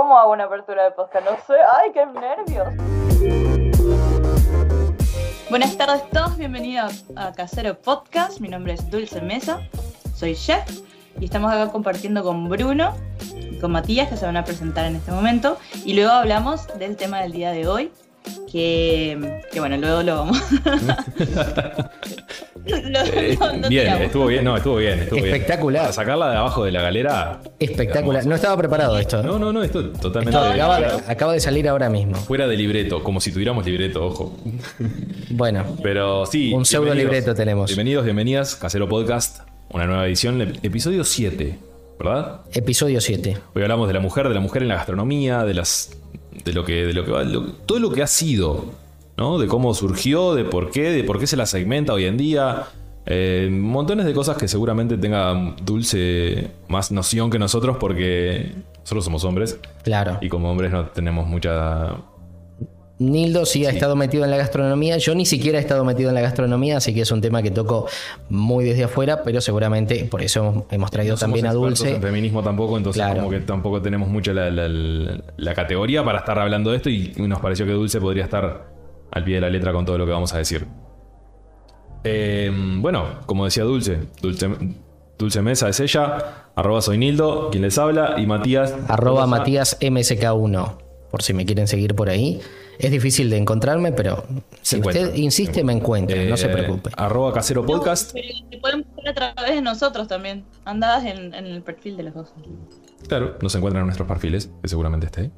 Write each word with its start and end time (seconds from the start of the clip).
¿Cómo 0.00 0.18
hago 0.18 0.32
una 0.32 0.44
apertura 0.44 0.84
de 0.84 0.92
podcast? 0.92 1.26
No 1.26 1.32
sé. 1.46 1.56
¡Ay, 1.78 1.92
qué 1.92 2.06
nervios! 2.06 2.68
Buenas 5.50 5.76
tardes 5.76 6.00
a 6.00 6.06
todos, 6.06 6.38
bienvenidos 6.38 7.04
a 7.16 7.32
Casero 7.32 7.78
Podcast. 7.78 8.40
Mi 8.40 8.48
nombre 8.48 8.72
es 8.72 8.90
Dulce 8.90 9.20
Mesa, 9.20 9.60
soy 10.14 10.34
chef 10.34 10.64
y 11.18 11.26
estamos 11.26 11.52
acá 11.52 11.70
compartiendo 11.70 12.22
con 12.22 12.48
Bruno 12.48 12.94
y 13.34 13.58
con 13.58 13.72
Matías 13.72 14.08
que 14.08 14.16
se 14.16 14.24
van 14.24 14.38
a 14.38 14.44
presentar 14.44 14.86
en 14.86 14.96
este 14.96 15.12
momento. 15.12 15.58
Y 15.84 15.92
luego 15.92 16.12
hablamos 16.12 16.66
del 16.78 16.96
tema 16.96 17.20
del 17.20 17.32
día 17.32 17.50
de 17.50 17.68
hoy, 17.68 17.92
que, 18.50 19.42
que 19.52 19.60
bueno, 19.60 19.76
luego 19.76 20.02
lo 20.02 20.16
vamos. 20.16 20.38
Eh, 23.12 23.36
bien, 23.68 23.88
estuvo 24.02 24.26
bien, 24.26 24.44
no, 24.44 24.56
estuvo 24.56 24.76
bien, 24.76 25.00
estuvo 25.00 25.20
bien. 25.22 25.34
Espectacular. 25.34 25.82
Para 25.82 25.92
sacarla 25.92 26.30
de 26.30 26.36
abajo 26.36 26.64
de 26.64 26.72
la 26.72 26.82
galera. 26.82 27.40
Espectacular. 27.58 28.26
No 28.26 28.34
estaba 28.34 28.56
preparado 28.56 28.98
esto. 28.98 29.22
No, 29.22 29.38
no, 29.38 29.52
no, 29.52 29.62
esto 29.62 29.90
totalmente. 29.90 30.38
Esto 30.38 30.52
acaba, 30.52 30.78
acaba 31.08 31.32
de 31.32 31.40
salir 31.40 31.68
ahora 31.68 31.88
mismo. 31.88 32.16
Fuera 32.16 32.46
de 32.46 32.56
libreto, 32.56 33.02
como 33.02 33.20
si 33.20 33.32
tuviéramos 33.32 33.64
libreto, 33.64 34.04
ojo. 34.06 34.36
Bueno, 35.30 35.64
Pero 35.82 36.26
sí. 36.26 36.52
un 36.52 36.64
pseudo 36.64 36.94
libreto 36.94 37.34
tenemos. 37.34 37.68
Bienvenidos, 37.70 38.04
bienvenidas, 38.04 38.56
Casero 38.56 38.88
Podcast, 38.88 39.40
una 39.70 39.86
nueva 39.86 40.06
edición, 40.06 40.40
episodio 40.62 41.04
7, 41.04 41.58
¿verdad? 41.98 42.40
Episodio 42.52 43.00
7. 43.00 43.36
Hoy 43.54 43.62
hablamos 43.62 43.88
de 43.88 43.94
la 43.94 44.00
mujer, 44.00 44.28
de 44.28 44.34
la 44.34 44.40
mujer 44.40 44.62
en 44.62 44.68
la 44.68 44.74
gastronomía, 44.76 45.44
de 45.44 45.54
las. 45.54 45.96
de 46.44 46.52
lo 46.52 46.64
que. 46.64 46.86
de 46.86 46.92
lo 46.92 47.04
que 47.04 47.10
va. 47.10 47.22
lo- 47.24 47.52
todo 47.66 47.78
lo 47.78 47.90
que 47.92 48.02
ha 48.02 48.06
sido, 48.06 48.66
¿no? 49.20 49.38
De 49.38 49.46
cómo 49.46 49.74
surgió, 49.74 50.34
de 50.34 50.44
por 50.44 50.70
qué, 50.70 50.90
de 50.90 51.04
por 51.04 51.18
qué 51.20 51.26
se 51.28 51.36
la 51.36 51.44
segmenta 51.46 51.92
hoy 51.92 52.06
en 52.06 52.16
día. 52.16 52.64
Eh, 53.06 53.48
montones 53.52 54.06
de 54.06 54.12
cosas 54.14 54.36
que 54.38 54.48
seguramente 54.48 54.96
tenga 54.96 55.54
Dulce 55.62 56.48
más 56.68 56.90
noción 56.90 57.28
que 57.30 57.38
nosotros 57.38 57.76
porque 57.78 58.52
nosotros 58.80 59.04
somos 59.04 59.24
hombres 59.24 59.58
Claro. 59.84 60.18
y 60.20 60.28
como 60.28 60.50
hombres 60.50 60.70
no 60.72 60.86
tenemos 60.86 61.26
mucha... 61.26 61.94
Nildo 62.98 63.46
sí 63.46 63.64
ha 63.64 63.70
estado 63.70 63.96
metido 63.96 64.24
en 64.26 64.30
la 64.30 64.36
gastronomía. 64.36 64.98
Yo 64.98 65.14
ni 65.14 65.24
siquiera 65.24 65.56
he 65.56 65.60
estado 65.62 65.84
metido 65.86 66.10
en 66.10 66.14
la 66.14 66.20
gastronomía, 66.20 66.76
así 66.76 66.92
que 66.94 67.00
es 67.00 67.10
un 67.10 67.22
tema 67.22 67.42
que 67.42 67.50
toco 67.50 67.86
muy 68.28 68.64
desde 68.64 68.84
afuera, 68.84 69.22
pero 69.24 69.40
seguramente 69.40 70.04
por 70.04 70.20
eso 70.22 70.40
hemos, 70.40 70.64
hemos 70.70 70.90
traído 70.90 71.14
no 71.14 71.16
somos 71.16 71.38
también 71.40 71.46
a 71.46 71.54
Dulce. 71.54 71.94
En 71.94 72.02
feminismo 72.02 72.42
tampoco, 72.42 72.76
entonces 72.76 73.00
Claro. 73.02 73.16
como 73.20 73.30
que 73.30 73.40
tampoco 73.40 73.80
tenemos 73.80 74.08
mucho 74.10 74.34
la, 74.34 74.50
la- 74.50 74.68
la- 74.68 75.18
la 75.36 75.54
categoría 75.54 76.04
para 76.04 76.18
estar 76.18 76.38
hablando 76.38 76.70
de 76.72 76.76
esto 76.76 76.90
y 76.90 77.12
nos 77.16 77.40
pareció 77.40 77.64
que 77.64 77.72
Dulce 77.72 78.00
podría 78.02 78.24
estar 78.24 78.79
al 79.10 79.24
pie 79.24 79.36
de 79.36 79.40
la 79.42 79.50
letra 79.50 79.72
con 79.72 79.84
todo 79.84 79.98
lo 79.98 80.06
que 80.06 80.12
vamos 80.12 80.32
a 80.34 80.38
decir. 80.38 80.66
Eh, 82.04 82.50
bueno, 82.78 83.20
como 83.26 83.44
decía 83.44 83.64
Dulce, 83.64 83.98
Dulce, 84.22 84.48
Dulce 85.18 85.42
Mesa 85.42 85.68
es 85.68 85.80
ella, 85.80 86.46
arroba 86.54 86.80
soy 86.80 86.96
Nildo, 86.98 87.50
quien 87.50 87.62
les 87.62 87.76
habla, 87.78 88.14
y 88.18 88.26
Matías. 88.26 88.74
Arroba 88.88 89.26
Matías 89.26 89.78
MSK1, 89.80 90.78
por 91.10 91.22
si 91.22 91.34
me 91.34 91.44
quieren 91.44 91.66
seguir 91.66 91.94
por 91.94 92.08
ahí. 92.08 92.40
Es 92.78 92.90
difícil 92.90 93.28
de 93.28 93.36
encontrarme, 93.36 93.92
pero 93.92 94.24
si 94.62 94.76
encuentra, 94.76 95.08
usted 95.08 95.16
insiste, 95.16 95.62
me 95.62 95.74
encuentra, 95.74 96.16
no 96.24 96.38
se 96.38 96.46
Eh, 96.46 96.48
preocupe. 96.48 96.90
Arroba 96.96 97.34
Casero 97.34 97.66
Podcast. 97.66 98.12
Pero 98.14 98.28
te 98.50 98.56
pueden 98.56 98.86
buscar 98.96 99.08
a 99.08 99.34
través 99.34 99.54
de 99.56 99.60
nosotros 99.60 100.08
también. 100.08 100.46
Andadas 100.64 101.04
en, 101.04 101.34
en 101.34 101.44
el 101.46 101.60
perfil 101.62 101.98
de 101.98 102.04
los 102.04 102.14
dos. 102.14 102.32
Claro, 103.06 103.36
nos 103.42 103.54
encuentran 103.54 103.82
en 103.82 103.88
nuestros 103.88 104.08
perfiles, 104.08 104.50
que 104.62 104.68
seguramente 104.68 105.04
esté 105.04 105.20
ahí. 105.20 105.32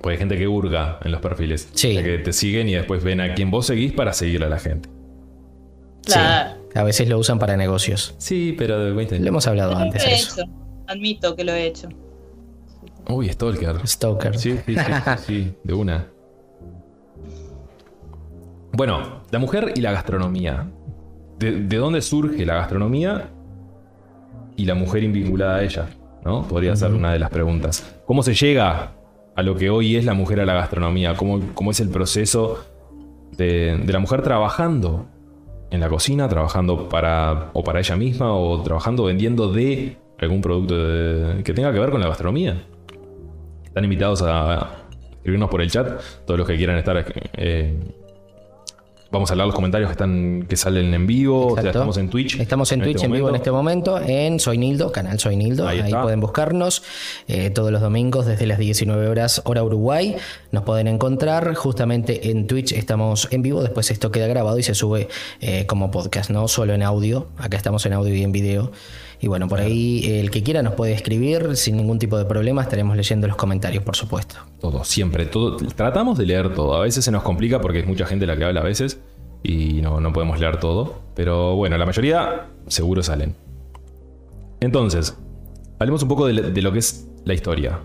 Pues 0.00 0.14
hay 0.14 0.18
gente 0.18 0.36
que 0.38 0.46
hurga 0.46 0.98
en 1.04 1.10
los 1.12 1.20
perfiles. 1.20 1.68
Sí. 1.74 1.96
De 1.96 2.02
Que 2.02 2.18
te 2.18 2.32
siguen 2.32 2.68
y 2.68 2.74
después 2.74 3.02
ven 3.02 3.20
a 3.20 3.34
quien 3.34 3.50
vos 3.50 3.66
seguís 3.66 3.92
para 3.92 4.12
seguir 4.12 4.44
a 4.44 4.48
la 4.48 4.58
gente. 4.58 4.88
Claro. 6.04 6.56
Sí, 6.72 6.78
a 6.78 6.82
veces 6.84 7.08
lo 7.08 7.18
usan 7.18 7.38
para 7.38 7.56
negocios. 7.56 8.14
Sí, 8.18 8.54
pero... 8.56 8.94
¿viste? 8.94 9.18
Lo 9.18 9.28
hemos 9.28 9.46
hablado 9.46 9.76
antes 9.76 10.04
lo 10.04 10.10
he 10.10 10.14
eso. 10.14 10.40
hecho. 10.42 10.50
Admito 10.86 11.34
que 11.34 11.44
lo 11.44 11.52
he 11.52 11.66
hecho. 11.66 11.88
Uy, 13.08 13.28
Stalker. 13.28 13.86
Stalker. 13.86 14.38
Sí, 14.38 14.58
sí, 14.64 14.74
sí, 14.74 14.76
sí, 14.76 15.10
sí, 15.26 15.54
de 15.64 15.74
una. 15.74 16.06
Bueno, 18.72 19.22
la 19.30 19.38
mujer 19.38 19.72
y 19.74 19.80
la 19.80 19.92
gastronomía. 19.92 20.68
¿De, 21.38 21.52
de 21.62 21.76
dónde 21.76 22.02
surge 22.02 22.44
la 22.44 22.54
gastronomía 22.54 23.30
y 24.56 24.64
la 24.64 24.74
mujer 24.74 25.02
invinculada 25.04 25.56
a 25.56 25.62
ella? 25.64 25.86
¿No? 26.24 26.46
Podría 26.46 26.74
ser 26.76 26.92
una 26.92 27.12
de 27.12 27.18
las 27.18 27.30
preguntas. 27.30 27.96
¿Cómo 28.06 28.22
se 28.22 28.34
llega 28.34 28.92
a 29.38 29.42
lo 29.42 29.54
que 29.54 29.70
hoy 29.70 29.94
es 29.94 30.04
la 30.04 30.14
mujer 30.14 30.40
a 30.40 30.44
la 30.44 30.54
gastronomía? 30.54 31.14
¿Cómo, 31.14 31.40
cómo 31.54 31.70
es 31.70 31.78
el 31.78 31.90
proceso 31.90 32.58
de, 33.36 33.80
de 33.86 33.92
la 33.92 34.00
mujer 34.00 34.20
trabajando 34.22 35.06
en 35.70 35.78
la 35.78 35.88
cocina, 35.88 36.28
trabajando 36.28 36.88
para 36.88 37.50
o 37.52 37.62
para 37.62 37.78
ella 37.78 37.94
misma 37.94 38.34
o 38.34 38.60
trabajando 38.64 39.04
vendiendo 39.04 39.52
de 39.52 39.96
algún 40.18 40.40
producto 40.40 40.74
que 41.44 41.52
tenga 41.54 41.72
que 41.72 41.78
ver 41.78 41.90
con 41.90 42.00
la 42.00 42.08
gastronomía? 42.08 42.66
Están 43.62 43.84
invitados 43.84 44.22
a 44.22 44.88
escribirnos 45.12 45.48
por 45.50 45.62
el 45.62 45.70
chat, 45.70 46.00
todos 46.26 46.36
los 46.36 46.48
que 46.48 46.56
quieran 46.56 46.76
estar. 46.76 47.04
eh, 47.36 47.78
vamos 49.10 49.30
a 49.30 49.34
leer 49.34 49.46
los 49.46 49.54
comentarios 49.54 49.88
que 49.88 49.92
están 49.92 50.46
que 50.48 50.56
salen 50.56 50.92
en 50.92 51.06
vivo. 51.06 51.58
Estamos 51.58 51.96
en 51.96 52.10
Twitch. 52.10 52.38
Estamos 52.40 52.70
en, 52.72 52.80
Twitch 52.80 52.96
este 52.96 53.06
en 53.06 53.12
vivo 53.12 53.28
en 53.28 53.36
este 53.36 53.50
momento, 53.50 53.98
en 54.00 54.38
Soy 54.38 54.58
Nildo, 54.58 54.92
canal 54.92 55.18
Soy 55.18 55.36
Nildo. 55.36 55.66
Ahí 55.66 55.90
pueden 55.90 56.20
buscarnos 56.20 56.82
eh, 57.26 57.50
todos 57.50 57.72
los 57.72 57.80
domingos 57.80 58.26
desde 58.26 58.46
las 58.46 58.58
19 58.58 59.08
horas, 59.08 59.42
hora 59.44 59.62
Uruguay. 59.62 60.16
Nos 60.52 60.64
pueden 60.64 60.88
encontrar. 60.88 61.54
Justamente 61.54 62.30
en 62.30 62.46
Twitch 62.46 62.72
estamos 62.72 63.28
en 63.30 63.42
vivo. 63.42 63.62
Después 63.62 63.90
esto 63.90 64.10
queda 64.10 64.26
grabado 64.26 64.58
y 64.58 64.62
se 64.62 64.74
sube 64.74 65.08
eh, 65.40 65.66
como 65.66 65.90
podcast, 65.90 66.30
no 66.30 66.48
solo 66.48 66.74
en 66.74 66.82
audio. 66.82 67.28
Acá 67.38 67.56
estamos 67.56 67.84
en 67.86 67.94
audio 67.94 68.14
y 68.14 68.22
en 68.22 68.32
video. 68.32 68.72
Y 69.20 69.26
bueno, 69.26 69.48
por 69.48 69.58
ahí 69.60 70.02
eh, 70.04 70.20
el 70.20 70.30
que 70.30 70.42
quiera 70.42 70.62
nos 70.62 70.74
puede 70.74 70.92
escribir 70.92 71.56
sin 71.56 71.76
ningún 71.76 71.98
tipo 71.98 72.16
de 72.18 72.24
problema. 72.24 72.62
Estaremos 72.62 72.96
leyendo 72.96 73.26
los 73.26 73.36
comentarios, 73.36 73.82
por 73.82 73.96
supuesto. 73.96 74.36
Todo, 74.60 74.84
siempre, 74.84 75.26
todo. 75.26 75.56
Tratamos 75.56 76.18
de 76.18 76.26
leer 76.26 76.54
todo. 76.54 76.74
A 76.74 76.82
veces 76.82 77.04
se 77.04 77.10
nos 77.10 77.22
complica 77.24 77.60
porque 77.60 77.80
es 77.80 77.86
mucha 77.86 78.06
gente 78.06 78.26
la 78.26 78.36
que 78.36 78.44
habla 78.44 78.60
a 78.60 78.64
veces 78.64 79.00
y 79.42 79.80
no, 79.82 80.00
no 80.00 80.12
podemos 80.12 80.38
leer 80.38 80.60
todo. 80.60 81.00
Pero 81.16 81.56
bueno, 81.56 81.76
la 81.78 81.84
mayoría 81.86 82.46
seguro 82.68 83.02
salen. 83.02 83.34
Entonces, 84.60 85.16
hablemos 85.78 86.02
un 86.02 86.08
poco 86.08 86.26
de, 86.26 86.50
de 86.52 86.62
lo 86.62 86.72
que 86.72 86.78
es 86.80 87.08
la 87.24 87.34
historia. 87.34 87.80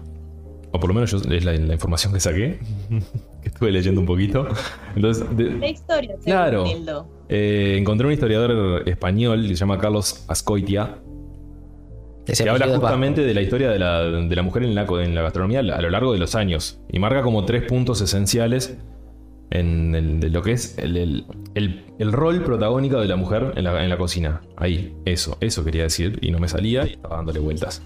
O 0.71 0.79
por 0.79 0.87
lo 0.89 0.95
menos 0.95 1.11
yo, 1.11 1.17
es 1.17 1.45
la, 1.45 1.53
la 1.53 1.73
información 1.73 2.13
que 2.13 2.19
saqué, 2.19 2.59
que 3.41 3.49
estuve 3.49 3.71
leyendo 3.71 4.01
un 4.01 4.07
poquito. 4.07 4.47
Entonces, 4.95 5.25
de- 5.37 5.51
La 5.51 5.67
historia, 5.67 6.15
Claro. 6.23 6.65
Eh, 7.29 7.77
encontré 7.79 8.05
un 8.07 8.13
historiador 8.13 8.87
español 8.87 9.41
que 9.43 9.49
se 9.49 9.55
llama 9.55 9.77
Carlos 9.77 10.25
Ascoitia, 10.27 10.97
que 12.25 12.49
habla 12.49 12.65
justamente 12.79 13.21
de 13.21 13.33
la 13.33 13.41
historia 13.41 13.69
de 13.69 13.79
la, 13.79 14.03
de 14.03 14.35
la 14.35 14.41
mujer 14.43 14.63
en 14.63 14.75
la, 14.75 14.83
en 14.83 15.15
la 15.15 15.21
gastronomía 15.23 15.59
a 15.59 15.81
lo 15.81 15.89
largo 15.89 16.13
de 16.13 16.19
los 16.19 16.35
años. 16.35 16.79
Y 16.91 16.99
marca 16.99 17.21
como 17.21 17.45
tres 17.45 17.63
puntos 17.63 18.01
esenciales 18.01 18.77
en 19.51 19.93
el- 19.93 20.19
de 20.19 20.29
lo 20.29 20.41
que 20.41 20.53
es 20.53 20.77
el, 20.77 20.95
el- 20.97 21.25
el- 21.55 21.83
el 21.99 22.11
rol 22.13 22.41
protagónico 22.43 22.99
de 23.01 23.07
la 23.07 23.15
mujer 23.17 23.53
en 23.55 23.63
la, 23.65 23.83
en 23.83 23.89
la 23.89 23.97
cocina. 23.97 24.41
Ahí, 24.55 24.93
eso, 25.05 25.37
eso 25.41 25.63
quería 25.65 25.83
decir. 25.83 26.17
Y 26.21 26.31
no 26.31 26.39
me 26.39 26.47
salía 26.47 26.87
y 26.87 26.93
estaba 26.93 27.17
dándole 27.17 27.39
vueltas. 27.39 27.81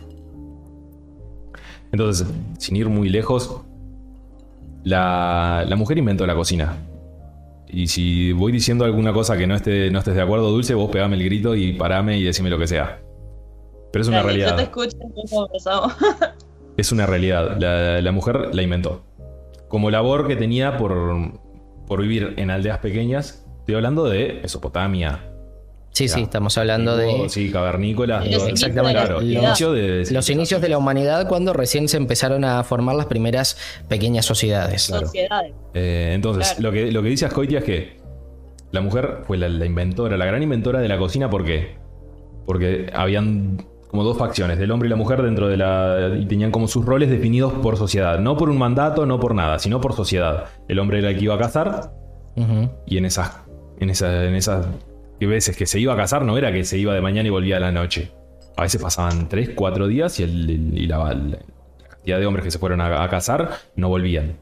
Entonces, 1.92 2.28
sin 2.60 2.76
ir 2.76 2.90
muy 2.90 3.10
lejos, 3.10 3.62
la, 4.84 5.66
la 5.68 5.76
mujer 5.76 5.98
inventó 5.98 6.26
la 6.28 6.36
cocina. 6.36 6.78
Y 7.70 7.88
si 7.88 8.32
voy 8.32 8.52
diciendo 8.52 8.86
alguna 8.86 9.12
cosa 9.14 9.38
que 9.38 9.48
no, 9.48 9.56
esté, 9.56 9.90
no 9.92 10.00
estés 10.00 10.16
de 10.16 10.22
acuerdo, 10.22 10.50
Dulce, 10.52 10.74
vos 10.74 10.90
pegame 10.90 11.16
el 11.18 11.24
grito 11.24 11.56
y 11.56 11.74
parame 11.74 12.18
y 12.18 12.24
decime 12.24 12.50
lo 12.50 12.58
que 12.58 12.68
sea. 12.68 13.00
Pero 13.92 14.02
es 14.04 14.08
una 14.08 14.18
Dale, 14.18 14.28
realidad. 14.28 14.50
Yo 14.52 14.56
te 14.56 14.64
escucho. 14.64 14.98
Es 16.78 16.92
una 16.92 17.08
realidad. 17.08 17.58
La, 17.60 18.02
la 18.02 18.12
mujer 18.12 18.54
la 18.54 18.62
inventó. 18.62 19.04
Como 19.68 19.90
labor 19.90 20.28
que 20.28 20.36
tenía 20.36 20.78
por, 20.78 21.18
por 21.88 22.02
vivir 22.02 22.36
en 22.38 22.52
aldeas 22.52 22.78
pequeñas. 22.80 23.48
Estoy 23.62 23.76
hablando 23.76 24.06
de 24.06 24.40
Mesopotamia. 24.44 25.24
Sí, 25.92 26.08
sí, 26.08 26.22
estamos 26.22 26.56
hablando 26.60 26.96
de 26.96 27.28
Sí, 27.30 27.52
cavernícolas. 27.52 28.26
Los 28.28 28.38
todo- 28.38 28.48
Exactamente. 28.50 29.00
Claro, 29.00 29.22
Los- 29.22 29.24
inicio 29.44 29.72
de 29.72 30.06
los 30.12 30.30
inicios 30.30 30.62
de 30.62 30.70
la 30.70 30.78
humanidad 30.78 31.28
cuando 31.28 31.54
recién 31.54 31.88
se 31.88 31.98
empezaron 31.98 32.46
a 32.46 32.64
formar 32.64 32.96
las 32.96 33.08
primeras 33.08 33.58
pequeñas 33.88 34.24
sociedades. 34.26 34.84
Sociedades. 34.84 35.54
Eh, 35.74 36.12
entonces, 36.14 36.50
Claro. 36.50 36.62
lo, 36.62 36.72
que, 36.72 36.92
lo 36.92 37.02
que 37.02 37.10
dice 37.10 37.26
Ascoitia 37.26 37.58
es 37.60 37.66
que 37.66 37.98
la 38.72 38.82
mujer 38.82 39.22
fue 39.26 39.40
la, 39.40 39.50
la 39.50 39.66
inventora, 39.66 40.16
la 40.18 40.26
gran 40.26 40.44
inventora 40.44 40.80
de 40.80 40.88
la 40.88 41.00
cocina. 41.00 41.32
¿Por 41.32 41.44
qué? 41.44 41.78
Porque 42.46 42.92
habían 42.94 43.66
como 43.90 44.04
dos 44.04 44.18
facciones, 44.18 44.58
del 44.60 44.72
hombre 44.72 44.88
y 44.88 44.90
la 44.90 44.96
mujer 44.96 45.22
dentro 45.22 45.48
de 45.48 45.58
la... 45.58 46.12
y 46.20 46.26
tenían 46.26 46.52
como 46.52 46.68
sus 46.68 46.86
roles 46.86 47.10
definidos 47.10 47.54
por 47.54 47.78
sociedad. 47.78 48.20
No 48.20 48.36
por 48.38 48.50
un 48.50 48.58
mandato, 48.58 49.06
no 49.06 49.20
por 49.20 49.34
nada, 49.34 49.60
sino 49.60 49.80
por 49.82 49.94
sociedad. 49.94 50.46
El 50.68 50.80
hombre 50.80 51.00
era 51.00 51.10
el 51.12 51.18
que 51.18 51.24
iba 51.24 51.36
a 51.36 51.40
cazar 51.40 51.92
y 52.86 52.98
en 52.98 53.06
esas, 53.06 53.38
en 53.80 53.90
esas, 53.90 54.26
en 54.26 54.36
esas 54.36 54.68
veces 55.20 55.56
que 55.58 55.66
se 55.66 55.80
iba 55.80 55.94
a 55.94 55.98
casar 55.98 56.24
no 56.24 56.38
era 56.38 56.52
que 56.52 56.64
se 56.64 56.78
iba 56.78 56.94
de 56.94 57.02
mañana 57.02 57.28
y 57.28 57.32
volvía 57.32 57.58
a 57.58 57.60
la 57.60 57.72
noche. 57.72 58.12
A 58.58 58.64
veces 58.64 58.82
pasaban 58.82 59.30
3, 59.30 59.52
4 59.56 59.88
días 59.88 60.20
y, 60.20 60.24
el- 60.24 60.50
el- 60.50 60.78
y 60.78 60.88
la, 60.88 60.98
la 61.14 61.88
cantidad 61.90 62.20
de 62.20 62.26
hombres 62.26 62.44
que 62.44 62.52
se 62.52 62.60
fueron 62.60 62.82
a, 62.82 63.04
a 63.04 63.10
casar 63.10 63.52
no 63.76 63.88
volvían. 63.90 64.38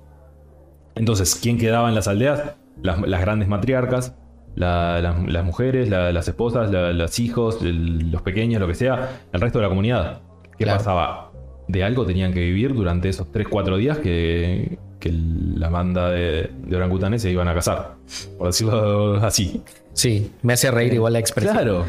Entonces, 0.96 1.36
¿quién 1.42 1.58
quedaba 1.58 1.90
en 1.90 1.96
las 1.96 2.08
aldeas? 2.08 2.56
Las, 2.82 3.00
las 3.08 3.22
grandes 3.22 3.48
matriarcas, 3.48 4.16
la- 4.56 5.02
las, 5.02 5.28
las 5.28 5.44
mujeres, 5.46 5.90
la- 5.90 6.12
las 6.12 6.28
esposas, 6.28 6.72
la- 6.72 6.94
los 6.94 7.20
hijos, 7.20 7.62
el- 7.62 8.12
los 8.12 8.22
pequeños, 8.22 8.60
lo 8.62 8.68
que 8.68 8.76
sea, 8.76 9.22
el 9.34 9.42
resto 9.42 9.60
de 9.60 9.64
la 9.64 9.70
comunidad. 9.70 10.22
¿Qué 10.58 10.64
Claro. 10.66 10.78
pasaba? 10.80 11.32
de 11.68 11.84
algo 11.84 12.06
tenían 12.06 12.32
que 12.32 12.42
vivir 12.42 12.76
durante 12.76 13.10
esos 13.10 13.32
3-4 13.32 13.78
días 13.78 13.98
que, 13.98 14.78
que 15.00 15.12
la 15.12 15.68
banda 15.70 16.12
de, 16.12 16.52
de 16.64 16.76
orangutanes 16.76 17.24
se 17.24 17.32
iban 17.32 17.48
a 17.48 17.56
casar, 17.56 17.96
por 18.38 18.46
decirlo 18.48 19.16
así. 19.26 19.64
Sí, 19.94 20.32
me 20.44 20.54
hace 20.54 20.70
reír 20.70 20.94
igual 20.94 21.14
la 21.14 21.20
expresión. 21.20 21.56
Claro, 21.56 21.86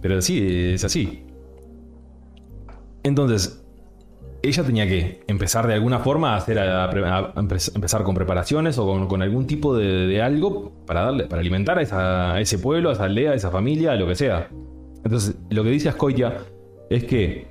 pero 0.00 0.22
sí, 0.22 0.46
es 0.74 0.84
así. 0.84 1.24
Entonces, 3.02 3.59
ella 4.42 4.64
tenía 4.64 4.86
que 4.86 5.22
empezar 5.26 5.66
de 5.66 5.74
alguna 5.74 5.98
forma 5.98 6.32
a, 6.34 6.36
hacer 6.36 6.58
a- 6.58 6.90
empezar 7.74 8.02
con 8.02 8.14
preparaciones 8.14 8.78
o 8.78 9.06
con, 9.06 9.22
algún 9.22 9.46
tipo 9.46 9.76
de, 9.76 10.22
algo 10.22 10.72
para 10.86 11.02
darle, 11.02 11.24
para 11.24 11.40
alimentar 11.40 11.78
a, 11.78 12.40
ese 12.40 12.58
pueblo, 12.58 12.90
a 12.90 12.92
esa 12.94 13.04
aldea, 13.04 13.32
a 13.32 13.34
esa 13.34 13.50
familia, 13.50 13.92
a 13.92 13.96
lo 13.96 14.06
que 14.06 14.14
sea. 14.14 14.48
Entonces, 15.04 15.36
lo 15.50 15.62
que 15.62 15.70
dice 15.70 15.88
Ascoya 15.88 16.38
es 16.88 17.04
que 17.04 17.48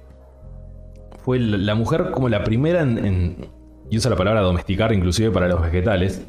fue 1.24 1.40
la 1.40 1.76
mujer 1.76 2.12
como 2.12 2.30
la 2.30 2.44
primera 2.44 2.82
en, 2.82 2.98
en- 3.06 3.48
y 3.92 3.98
usa 3.98 4.12
la 4.12 4.18
palabra 4.18 4.42
domesticar 4.42 4.94
inclusive 4.94 5.32
para 5.32 5.48
los 5.48 5.62
vegetales, 5.62 6.26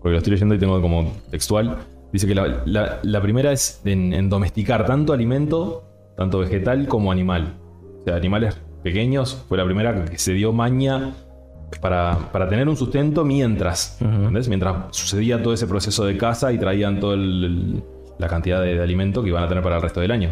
porque 0.00 0.12
lo 0.12 0.18
estoy 0.18 0.32
leyendo 0.32 0.54
y 0.54 0.58
tengo 0.58 0.80
como 0.80 1.12
textual, 1.30 1.78
dice 2.12 2.26
que 2.26 2.34
la, 2.34 2.62
la- 2.64 2.98
la 3.02 3.20
primera 3.20 3.52
es 3.52 3.80
en, 3.84 4.12
en 4.12 4.28
domesticar 4.28 4.86
tanto 4.86 5.12
alimento, 5.12 5.84
tanto 6.16 6.38
vegetal 6.40 6.86
como 6.88 7.10
animal. 7.12 7.54
O 8.00 8.04
sea, 8.04 8.16
animales 8.16 8.56
pequeños, 8.82 9.44
fue 9.48 9.58
la 9.58 9.64
primera 9.64 10.04
que 10.04 10.18
se 10.18 10.32
dio 10.32 10.52
maña 10.52 11.14
para, 11.80 12.18
para 12.32 12.48
tener 12.48 12.68
un 12.68 12.76
sustento 12.76 13.24
mientras. 13.24 13.98
Mientras 14.48 14.76
sucedía 14.90 15.42
todo 15.42 15.54
ese 15.54 15.66
proceso 15.66 16.04
de 16.04 16.16
caza 16.16 16.52
y 16.52 16.58
traían 16.58 17.00
toda 17.00 17.16
la 17.16 18.28
cantidad 18.28 18.60
de, 18.60 18.74
de 18.74 18.82
alimento 18.82 19.22
que 19.22 19.28
iban 19.28 19.42
a 19.42 19.48
tener 19.48 19.62
para 19.62 19.76
el 19.76 19.82
resto 19.82 20.00
del 20.00 20.10
año. 20.10 20.30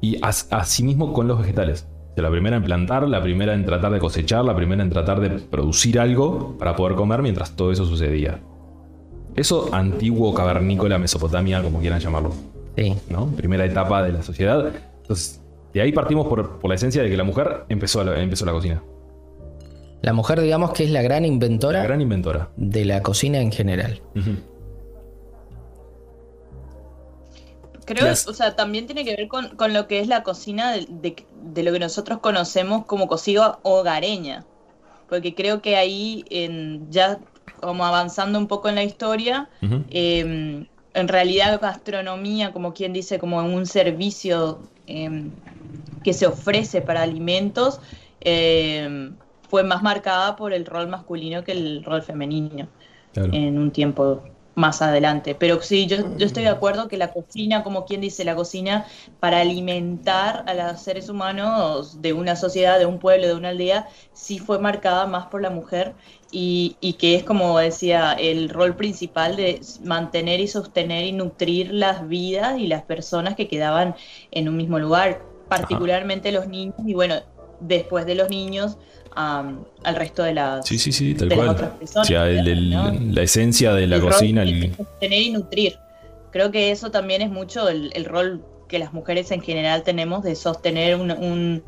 Y 0.00 0.18
as- 0.22 0.48
asimismo 0.50 1.12
con 1.12 1.26
los 1.26 1.38
vegetales. 1.38 1.86
La 2.16 2.30
primera 2.30 2.56
en 2.56 2.62
plantar, 2.62 3.06
la 3.08 3.22
primera 3.22 3.52
en 3.52 3.66
tratar 3.66 3.92
de 3.92 3.98
cosechar, 3.98 4.42
la 4.44 4.56
primera 4.56 4.82
en 4.82 4.88
tratar 4.88 5.20
de 5.20 5.28
producir 5.30 6.00
algo 6.00 6.56
para 6.58 6.74
poder 6.74 6.96
comer 6.96 7.20
mientras 7.22 7.54
todo 7.56 7.72
eso 7.72 7.84
sucedía. 7.84 8.40
Eso 9.34 9.68
antiguo 9.74 10.32
cavernícola 10.32 10.98
Mesopotamia, 10.98 11.62
como 11.62 11.78
quieran 11.80 12.00
llamarlo. 12.00 12.32
Sí. 12.74 12.94
¿no? 13.10 13.26
Primera 13.28 13.66
etapa 13.66 14.02
de 14.02 14.12
la 14.12 14.22
sociedad. 14.22 14.72
Entonces, 15.02 15.42
de 15.76 15.82
ahí 15.82 15.92
partimos 15.92 16.26
por, 16.26 16.58
por 16.58 16.68
la 16.68 16.74
esencia 16.74 17.02
de 17.02 17.08
que 17.10 17.16
la 17.16 17.24
mujer 17.24 17.64
empezó 17.68 18.02
la, 18.04 18.20
empezó 18.20 18.44
la 18.46 18.52
cocina. 18.52 18.82
La 20.02 20.12
mujer, 20.12 20.40
digamos 20.40 20.72
que 20.72 20.84
es 20.84 20.90
la 20.90 21.02
gran 21.02 21.24
inventora 21.24 21.78
La 21.80 21.84
gran 21.86 22.00
inventora. 22.00 22.50
de 22.56 22.84
la 22.84 23.02
cocina 23.02 23.38
en 23.40 23.50
general. 23.50 24.00
Creo, 27.84 28.04
Las- 28.06 28.26
o 28.26 28.34
sea, 28.34 28.56
también 28.56 28.86
tiene 28.86 29.04
que 29.04 29.14
ver 29.14 29.28
con, 29.28 29.50
con 29.56 29.72
lo 29.72 29.86
que 29.86 30.00
es 30.00 30.08
la 30.08 30.22
cocina 30.24 30.72
de, 30.72 30.86
de- 30.88 31.24
de 31.52 31.62
lo 31.62 31.72
que 31.72 31.78
nosotros 31.78 32.18
conocemos 32.18 32.84
como 32.86 33.06
cocina 33.06 33.58
hogareña. 33.62 34.44
Porque 35.08 35.34
creo 35.36 35.62
que 35.62 35.76
ahí, 35.76 36.24
en, 36.30 36.90
ya 36.90 37.20
como 37.60 37.84
avanzando 37.86 38.38
un 38.40 38.48
poco 38.48 38.68
en 38.68 38.74
la 38.74 38.82
historia, 38.82 39.48
eh, 39.90 40.66
en 40.94 41.08
realidad 41.08 41.60
gastronomía, 41.60 42.52
como 42.52 42.74
quien 42.74 42.92
dice, 42.92 43.18
como 43.20 43.38
un 43.38 43.66
servicio 43.66 44.58
eh, 44.88 45.30
que 46.06 46.12
se 46.12 46.24
ofrece 46.24 46.82
para 46.82 47.02
alimentos, 47.02 47.80
eh, 48.20 49.10
fue 49.50 49.64
más 49.64 49.82
marcada 49.82 50.36
por 50.36 50.52
el 50.52 50.64
rol 50.64 50.86
masculino 50.86 51.42
que 51.42 51.50
el 51.50 51.82
rol 51.82 52.00
femenino 52.00 52.68
Claro. 53.12 53.32
en 53.32 53.58
un 53.58 53.72
tiempo 53.72 54.22
más 54.54 54.82
adelante. 54.82 55.34
Pero 55.34 55.60
sí, 55.62 55.88
yo, 55.88 55.96
yo 56.16 56.24
estoy 56.26 56.44
de 56.44 56.48
acuerdo 56.50 56.86
que 56.86 56.96
la 56.96 57.12
cocina, 57.12 57.64
como 57.64 57.86
quien 57.86 58.00
dice, 58.00 58.24
la 58.24 58.36
cocina 58.36 58.86
para 59.18 59.40
alimentar 59.40 60.44
a 60.46 60.54
los 60.54 60.80
seres 60.80 61.08
humanos 61.08 62.00
de 62.00 62.12
una 62.12 62.36
sociedad, 62.36 62.78
de 62.78 62.86
un 62.86 63.00
pueblo, 63.00 63.26
de 63.26 63.34
una 63.34 63.48
aldea, 63.48 63.88
sí 64.12 64.38
fue 64.38 64.60
marcada 64.60 65.06
más 65.08 65.26
por 65.26 65.42
la 65.42 65.50
mujer 65.50 65.96
y, 66.30 66.76
y 66.80 66.92
que 66.94 67.16
es, 67.16 67.24
como 67.24 67.58
decía, 67.58 68.12
el 68.12 68.48
rol 68.48 68.76
principal 68.76 69.34
de 69.34 69.60
mantener 69.82 70.38
y 70.38 70.46
sostener 70.46 71.04
y 71.04 71.12
nutrir 71.12 71.72
las 71.72 72.06
vidas 72.06 72.60
y 72.60 72.68
las 72.68 72.82
personas 72.84 73.34
que 73.34 73.48
quedaban 73.48 73.96
en 74.30 74.48
un 74.48 74.56
mismo 74.56 74.78
lugar, 74.78 75.35
particularmente 75.48 76.32
los 76.32 76.48
niños 76.48 76.74
y 76.86 76.94
bueno, 76.94 77.16
después 77.60 78.06
de 78.06 78.14
los 78.14 78.28
niños. 78.30 78.78
al 79.18 79.94
resto 79.94 80.22
de 80.24 80.34
las, 80.34 80.66
Sí, 80.66 80.78
sí, 80.78 80.92
sí, 80.92 81.14
tal 81.14 81.30
cual. 81.34 81.48
otras 81.48 81.70
personas, 81.70 82.06
O 82.06 82.08
sea, 82.08 82.28
el- 82.28 82.46
el- 82.48 82.70
¿no? 82.70 82.92
la 82.92 83.22
esencia 83.22 83.72
de 83.72 83.86
la 83.86 83.96
el 83.96 84.02
cocina. 84.02 84.42
el- 84.42 84.76
sostener 84.76 85.22
y 85.22 85.30
nutrir. 85.30 85.78
Creo 86.32 86.50
que 86.50 86.70
eso 86.70 86.90
también 86.90 87.22
es 87.22 87.30
mucho 87.30 87.66
el, 87.70 87.90
el 87.94 88.04
rol 88.04 88.44
que 88.68 88.78
las 88.78 88.92
mujeres 88.92 89.30
en 89.30 89.40
general 89.40 89.84
tenemos 89.84 90.22
de 90.22 90.34
sostener 90.34 90.96
un, 90.96 91.12
un- 91.12 91.62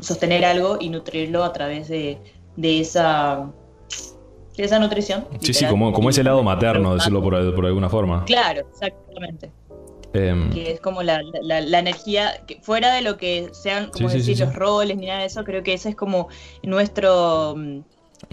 sostener 0.00 0.44
algo 0.46 0.78
y 0.80 0.88
nutrirlo 0.88 1.44
a 1.44 1.52
través 1.52 1.88
de, 1.88 2.18
de 2.56 2.80
esa 2.80 3.50
de 4.56 4.64
esa 4.64 4.78
nutrición. 4.78 5.26
sí, 5.40 5.52
sí, 5.54 5.64
como, 5.66 5.92
como 5.92 6.08
ese 6.10 6.22
lado 6.24 6.42
materno, 6.42 6.94
decirlo 6.94 7.22
por, 7.22 7.54
por 7.54 7.66
alguna 7.66 7.88
forma. 7.90 8.24
Claro, 8.24 8.66
exactamente. 8.70 9.50
Em, 10.14 10.50
Que 10.50 10.72
es 10.72 10.80
como 10.80 11.02
la, 11.02 11.22
la- 11.42 11.60
la 11.60 11.78
energía, 11.78 12.42
que 12.46 12.60
fuera 12.60 12.94
de 12.94 13.02
lo 13.02 13.16
que 13.16 13.48
sean, 13.52 13.90
como 13.90 14.08
Sí, 14.08 14.18
decir, 14.18 14.36
sí, 14.36 14.42
los 14.44 14.54
roles 14.54 14.96
ni 14.98 15.06
nada 15.06 15.20
de 15.20 15.26
eso, 15.26 15.44
creo 15.44 15.62
que 15.62 15.72
esa 15.72 15.88
es 15.88 15.96
como 15.96 16.28
nuestro 16.62 17.54
mm, 17.56 17.80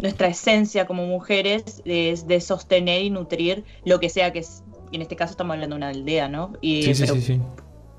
nuestra 0.01 0.27
esencia 0.27 0.85
como 0.85 1.05
mujeres, 1.05 1.81
es 1.85 2.27
de 2.27 2.39
sostener 2.41 3.01
y 3.03 3.09
nutrir 3.09 3.65
lo 3.85 3.99
que 3.99 4.09
sea 4.09 4.31
que 4.31 4.39
es, 4.39 4.63
en 4.91 5.01
este 5.01 5.15
caso 5.15 5.31
estamos 5.31 5.53
hablando 5.55 5.75
de 5.75 5.77
una 5.77 5.89
aldea, 5.89 6.27
¿no? 6.29 6.53
Y, 6.61 6.83
sí, 6.83 6.93
sí, 6.95 7.05
pero 7.05 7.15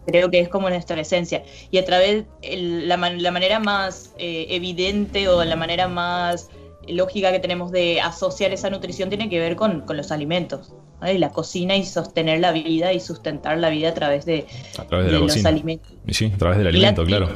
creo 0.07 0.31
que 0.31 0.41
es 0.41 0.49
como 0.49 0.69
nuestra 0.71 1.01
esencia. 1.01 1.43
Y 1.71 1.79
a 1.79 1.85
través, 1.85 2.27
el- 2.43 2.89
la, 2.89 2.97
la 2.97 3.31
manera 3.33 3.61
más 3.61 4.15
eh, 4.19 4.47
evidente 4.51 5.29
o 5.29 5.45
la 5.45 5.57
manera 5.57 5.89
más 5.89 6.49
lógica 6.89 7.33
que 7.33 7.41
tenemos 7.41 7.71
de 7.73 8.01
asociar 8.01 8.53
esa 8.53 8.71
nutrición 8.71 9.09
tiene 9.11 9.29
que 9.29 9.39
ver 9.39 9.57
con, 9.57 9.83
con 9.83 9.97
los 9.97 10.11
alimentos. 10.13 10.75
¿Vale? 11.01 11.19
La 11.19 11.31
cocina 11.31 11.77
y 11.77 11.85
sostener 11.85 12.41
la 12.41 12.53
vida 12.53 12.93
y 12.93 13.01
sustentar 13.01 13.59
la 13.59 13.71
vida 13.71 13.89
a 13.91 13.95
través 13.95 14.25
de, 14.27 14.47
A 14.79 14.85
través 14.85 15.07
de 15.07 15.13
de 15.13 15.19
la 15.19 15.25
los 15.25 15.33
cocina. 15.33 15.49
alimentos. 15.49 15.93
Sí, 16.09 16.27
a 16.35 16.37
través 16.39 16.59
del 16.59 16.65
la- 16.65 16.71
alimento, 16.71 17.05
claro. 17.05 17.29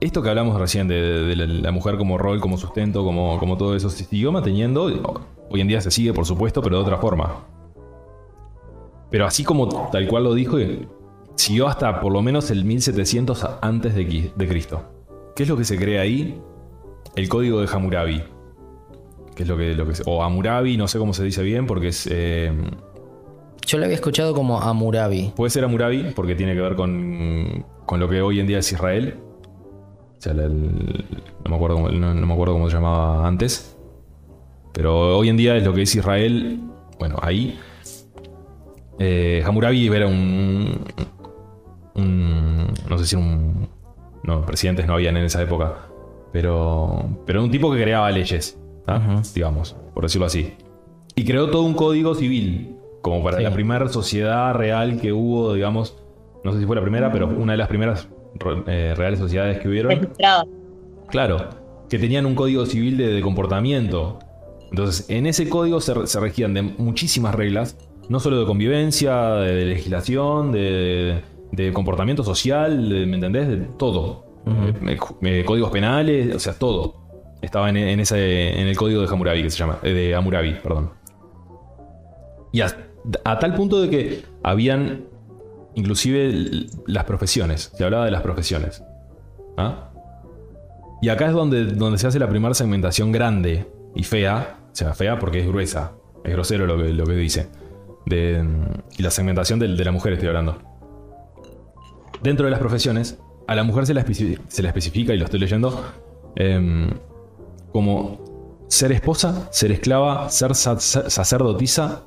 Esto 0.00 0.22
que 0.22 0.28
hablamos 0.28 0.58
recién 0.60 0.86
de, 0.86 0.94
de 1.24 1.34
la, 1.34 1.72
mujer 1.72 1.96
como 1.96 2.18
rol, 2.18 2.40
como 2.40 2.56
sustento, 2.56 3.02
como, 3.04 3.36
como 3.40 3.56
todo 3.56 3.74
eso, 3.74 3.90
se 3.90 4.04
siguió 4.04 4.30
manteniendo. 4.30 4.84
Hoy 5.50 5.60
en 5.60 5.66
día 5.66 5.80
se 5.80 5.90
sigue, 5.90 6.12
por 6.12 6.24
supuesto, 6.24 6.62
pero 6.62 6.76
de 6.76 6.82
otra 6.82 6.98
forma. 6.98 7.44
Pero 9.10 9.26
así 9.26 9.42
como 9.42 9.66
tal 9.90 10.06
cual 10.06 10.24
lo 10.24 10.34
dijo, 10.34 10.56
siguió 11.34 11.66
hasta 11.66 12.00
por 12.00 12.12
lo 12.12 12.22
menos 12.22 12.50
el 12.50 12.64
1700 12.64 13.44
antes 13.60 13.94
de, 13.94 14.46
Cristo. 14.46 14.82
¿Qué 15.34 15.44
es 15.44 15.48
lo 15.48 15.56
que 15.56 15.64
se 15.64 15.76
crea 15.76 16.02
ahí? 16.02 16.40
El 17.16 17.28
código 17.28 17.60
de 17.60 17.68
Hammurabi. 17.72 18.22
Que 19.34 19.42
es 19.44 19.48
lo 19.48 19.56
que, 19.56 19.74
lo 19.74 19.86
que 19.86 19.94
o 20.06 20.22
Hammurabi, 20.22 20.76
no 20.76 20.86
sé 20.88 20.98
cómo 20.98 21.14
se 21.14 21.24
dice 21.24 21.42
bien, 21.42 21.66
porque 21.66 21.88
es... 21.88 22.08
eh, 22.10 22.52
Yo 23.68 23.76
lo 23.76 23.84
había 23.84 23.96
escuchado 23.96 24.32
como 24.34 24.58
Amurabi. 24.60 25.34
Puede 25.36 25.50
ser 25.50 25.62
Hammurabi 25.62 26.12
porque 26.16 26.34
tiene 26.34 26.54
que 26.54 26.60
ver 26.62 26.74
con, 26.74 27.66
con 27.84 28.00
lo 28.00 28.08
que 28.08 28.22
hoy 28.22 28.40
en 28.40 28.46
día 28.46 28.60
es 28.60 28.72
Israel. 28.72 29.18
O 30.16 30.20
sea, 30.20 30.32
el- 30.32 30.40
el- 30.40 31.04
no, 31.44 31.50
me 31.50 31.54
acuerdo 31.56 31.76
cómo, 31.76 31.90
no, 31.90 32.14
no 32.14 32.26
me 32.26 32.32
acuerdo 32.32 32.54
cómo 32.54 32.70
se 32.70 32.76
llamaba 32.76 33.28
antes. 33.28 33.76
Pero 34.72 35.18
hoy 35.18 35.28
en 35.28 35.36
día 35.36 35.54
es 35.54 35.64
lo 35.64 35.74
que 35.74 35.82
es 35.82 35.94
Israel. 35.94 36.60
Bueno, 36.98 37.16
ahí. 37.20 37.58
Eh, 38.98 39.42
Hammurabi 39.46 39.86
era 39.88 40.06
un, 40.08 40.80
un- 41.94 42.72
No 42.88 42.98
sé 42.98 43.04
si 43.06 43.16
un. 43.16 43.68
No, 44.24 44.44
presidentes 44.46 44.86
no 44.86 44.94
habían 44.94 45.16
en 45.18 45.24
esa 45.24 45.42
época. 45.42 45.74
Pero. 46.32 47.04
Pero 47.26 47.44
un 47.44 47.50
tipo 47.50 47.70
que 47.70 47.82
creaba 47.82 48.10
leyes. 48.10 48.58
Digamos, 49.34 49.76
por 49.92 50.04
decirlo 50.04 50.26
así. 50.26 50.54
Y 51.14 51.24
creó 51.26 51.50
todo 51.50 51.62
un 51.62 51.74
código 51.74 52.14
civil. 52.14 52.76
Como 53.02 53.22
para 53.22 53.38
Sí. 53.38 53.42
la 53.44 53.52
primera 53.52 53.88
sociedad 53.88 54.54
real 54.54 55.00
que 55.00 55.12
hubo, 55.12 55.54
digamos. 55.54 55.96
No 56.44 56.52
sé 56.52 56.60
si 56.60 56.66
fue 56.66 56.76
la 56.76 56.82
primera, 56.82 57.12
pero 57.12 57.26
una 57.28 57.52
de 57.52 57.58
las 57.58 57.68
primeras 57.68 58.08
eh, 58.66 58.94
reales 58.96 59.18
sociedades 59.18 59.58
que 59.58 59.68
hubieron. 59.68 59.90
Registrada. 59.92 60.44
Claro, 61.08 61.48
que 61.88 61.98
tenían 61.98 62.26
un 62.26 62.34
código 62.34 62.66
civil 62.66 62.96
de, 62.96 63.08
de 63.08 63.20
comportamiento. 63.20 64.18
Entonces, 64.70 65.08
en 65.10 65.26
ese 65.26 65.48
código 65.48 65.80
se, 65.80 66.06
se 66.06 66.20
regían 66.20 66.52
de 66.54 66.62
muchísimas 66.62 67.34
reglas, 67.34 67.76
no 68.08 68.20
solo 68.20 68.38
de 68.40 68.46
convivencia, 68.46 69.30
de, 69.36 69.54
de 69.54 69.64
legislación, 69.64 70.52
de, 70.52 71.22
de 71.52 71.72
comportamiento 71.72 72.22
social, 72.22 72.88
de- 72.88 73.06
¿me 73.06 73.14
entendés? 73.14 73.48
De 73.48 73.56
todo. 73.78 74.26
Eh, 74.86 74.96
eh, 75.22 75.44
códigos 75.44 75.70
penales, 75.70 76.34
o 76.34 76.38
sea, 76.38 76.52
todo. 76.54 76.94
Estaba 77.42 77.68
en, 77.70 77.76
en 77.78 78.00
ese, 78.00 78.60
en 78.60 78.66
el 78.66 78.76
código 78.76 79.00
de 79.00 79.08
Hammurabi, 79.08 79.42
que 79.42 79.50
se 79.50 79.58
llama, 79.58 79.78
eh, 79.82 79.92
de 79.92 80.14
Hammurabi, 80.14 80.54
perdón. 80.62 80.90
Y 82.52 82.60
a, 82.62 82.66
a 83.24 83.38
tal 83.38 83.54
punto 83.54 83.80
de 83.80 83.90
que 83.90 84.22
habían 84.42 85.04
inclusive 85.74 86.66
las 86.86 87.04
profesiones, 87.04 87.72
se 87.76 87.84
hablaba 87.84 88.04
de 88.04 88.10
las 88.10 88.22
profesiones. 88.22 88.82
¿Ah? 89.56 89.90
Y 91.00 91.08
acá 91.08 91.26
es 91.26 91.32
donde, 91.32 91.66
donde 91.66 91.98
se 91.98 92.06
hace 92.08 92.18
la 92.18 92.28
primera 92.28 92.54
segmentación 92.54 93.12
grande 93.12 93.66
y 93.94 94.02
fea, 94.02 94.58
o 94.72 94.74
sea, 94.74 94.94
fea 94.94 95.18
porque 95.18 95.40
es 95.40 95.46
gruesa, 95.46 95.92
es 96.24 96.32
grosero 96.32 96.66
lo 96.66 96.76
que, 96.76 96.92
lo 96.92 97.04
que 97.04 97.12
dice. 97.14 97.48
De, 98.06 98.44
y 98.96 99.02
la 99.02 99.10
segmentación 99.10 99.58
de, 99.58 99.68
la 99.68 99.92
mujer 99.92 100.14
estoy 100.14 100.28
hablando. 100.28 100.58
Dentro 102.22 102.46
de 102.46 102.50
las 102.50 102.58
profesiones 102.58 103.18
a 103.46 103.54
la 103.54 103.62
mujer 103.62 103.86
se 103.86 103.94
la, 103.94 104.04
especi- 104.04 104.38
se 104.48 104.62
la 104.62 104.68
especifica, 104.68 105.14
y 105.14 105.18
lo 105.18 105.24
estoy 105.24 105.38
leyendo, 105.40 105.84
em, 106.34 106.90
como 107.72 108.64
ser 108.68 108.90
esposa, 108.92 109.48
ser 109.52 109.70
esclava, 109.72 110.28
ser 110.30 110.54
sa- 110.54 110.80
sa- 110.80 111.08
sacerdotisa 111.08 112.02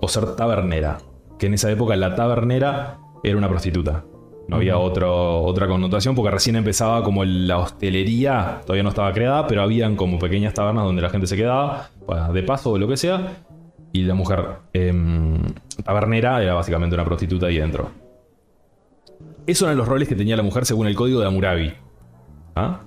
o 0.00 0.08
ser 0.08 0.36
tabernera. 0.36 0.98
Que 1.38 1.46
en 1.46 1.54
esa 1.54 1.70
época 1.70 1.96
la 1.96 2.14
tabernera 2.14 2.98
era 3.22 3.36
una 3.36 3.48
prostituta. 3.48 4.04
No 4.46 4.56
había 4.56 4.76
otro- 4.78 5.42
otra 5.42 5.66
connotación 5.66 6.14
porque 6.14 6.30
recién 6.30 6.56
empezaba 6.56 7.02
como 7.02 7.24
la 7.24 7.58
hostelería, 7.58 8.60
todavía 8.66 8.82
no 8.82 8.90
estaba 8.90 9.10
creada, 9.14 9.46
pero 9.46 9.62
habían 9.62 9.96
como 9.96 10.18
pequeñas 10.18 10.52
tabernas 10.52 10.84
donde 10.84 11.00
la 11.00 11.08
gente 11.08 11.26
se 11.26 11.36
quedaba, 11.36 11.88
de 12.32 12.42
paso 12.42 12.72
o 12.72 12.78
lo 12.78 12.86
que 12.86 12.96
sea. 12.98 13.38
Y 13.92 14.02
la 14.02 14.14
mujer 14.14 14.44
em, 14.72 15.38
tabernera 15.84 16.42
era 16.42 16.52
básicamente 16.54 16.94
una 16.94 17.04
prostituta 17.04 17.46
ahí 17.46 17.58
dentro. 17.58 17.90
Esos 19.46 19.66
eran 19.66 19.78
los 19.78 19.88
roles 19.88 20.08
que 20.08 20.14
tenía 20.14 20.36
la 20.36 20.42
mujer 20.42 20.66
según 20.66 20.86
el 20.88 20.94
código 20.94 21.20
de 21.20 21.26
Hammurabi. 21.26 21.72
¿Ah? 22.56 22.80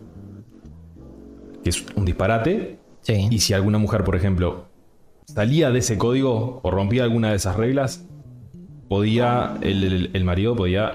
Que 1.64 1.70
es 1.70 1.86
un 1.96 2.06
disparate. 2.06 2.78
Sí. 3.02 3.28
Y 3.32 3.40
si 3.40 3.54
alguna 3.54 3.78
mujer, 3.78 4.04
por 4.04 4.16
ejemplo, 4.16 4.66
salía 5.31 5.72
de 5.72 5.79
ese 5.79 5.98
código 5.98 6.62
o 6.63 6.72
rompía 6.72 7.03
alguna 7.03 7.29
de 7.31 7.36
esas 7.36 7.57
reglas, 7.57 8.05
podía, 8.88 9.57
el, 9.62 9.84
el- 9.84 10.10
el 10.13 10.24
marido 10.24 10.55
podía, 10.55 10.93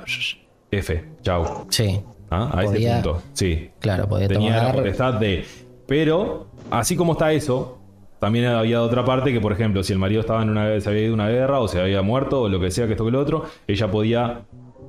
F, 0.70 1.04
chau. 1.22 1.66
Sí. 1.68 2.00
¿Ah? 2.30 2.50
A 2.54 2.64
ese 2.64 2.72
Podía- 2.72 2.94
punto. 3.02 3.22
Sí. 3.34 3.70
Claro, 3.78 4.08
podía 4.08 4.26
Tenía 4.28 4.52
la 4.54 4.60
tomar. 4.60 4.74
potestad 4.76 5.14
de. 5.14 5.44
Pero, 5.86 6.46
así 6.70 6.96
como 6.96 7.12
está 7.12 7.30
eso, 7.32 7.78
también 8.18 8.46
había 8.46 8.80
otra 8.80 9.04
parte 9.04 9.34
que, 9.34 9.40
por 9.40 9.52
ejemplo, 9.52 9.82
si 9.82 9.92
el 9.92 9.98
marido 9.98 10.22
estaba 10.22 10.42
en 10.42 10.48
una, 10.48 10.80
se 10.80 10.88
había 10.88 11.02
ido 11.02 11.10
a 11.10 11.14
una 11.14 11.28
guerra 11.28 11.60
o 11.60 11.68
se 11.68 11.78
había 11.78 12.00
muerto 12.00 12.40
o 12.42 12.48
lo 12.48 12.58
que 12.58 12.70
sea 12.70 12.86
que 12.86 12.92
esto 12.92 13.04
que 13.04 13.10
lo 13.10 13.20
otro, 13.20 13.44
ella 13.66 13.90
podía, 13.90 14.40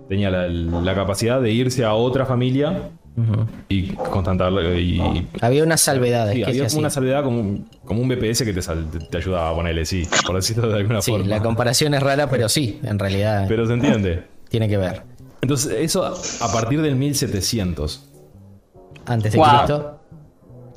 tenía 0.08 0.30
la, 0.32 0.48
la 0.48 0.96
capacidad 0.96 1.42
de 1.42 1.52
irse 1.52 1.84
a 1.84 1.94
otra 1.96 2.26
familia 2.26 2.92
Y 3.70 3.92
y, 3.94 5.28
Había 5.42 5.64
unas 5.64 5.82
salvedades. 5.82 6.36
Sí, 6.36 6.44
había 6.44 6.68
una 6.78 6.90
salvedad 6.90 7.24
como 7.24 7.40
un, 7.40 7.70
como 7.86 8.02
un 8.02 8.08
BPS 8.10 8.44
que 8.44 8.54
te, 8.54 8.62
sal- 8.62 8.90
te- 8.92 9.00
te 9.00 9.18
ayudaba 9.18 9.50
a 9.50 9.54
ponerle, 9.56 9.86
sí, 9.86 10.08
por 10.26 10.36
decirlo 10.36 10.68
de 10.70 10.78
alguna 10.78 11.02
Sí, 11.02 11.12
forma. 11.12 11.28
la 11.28 11.42
comparación 11.42 11.94
es 11.94 12.02
rara, 12.02 12.30
pero 12.30 12.50
sí, 12.50 12.80
en 12.84 12.98
realidad 12.98 13.46
Pero 13.48 13.66
se 13.68 13.74
entiende. 13.74 14.24
tiene 14.50 14.68
que 14.68 14.78
ver. 14.78 15.04
Entonces, 15.42 15.74
eso 15.80 16.06
a 16.06 16.52
partir 16.52 16.82
del 16.82 16.96
1700 16.96 18.10
Antes 19.06 19.34
de 19.34 19.38
Wow. 19.38 19.48
Cristo. 19.50 20.00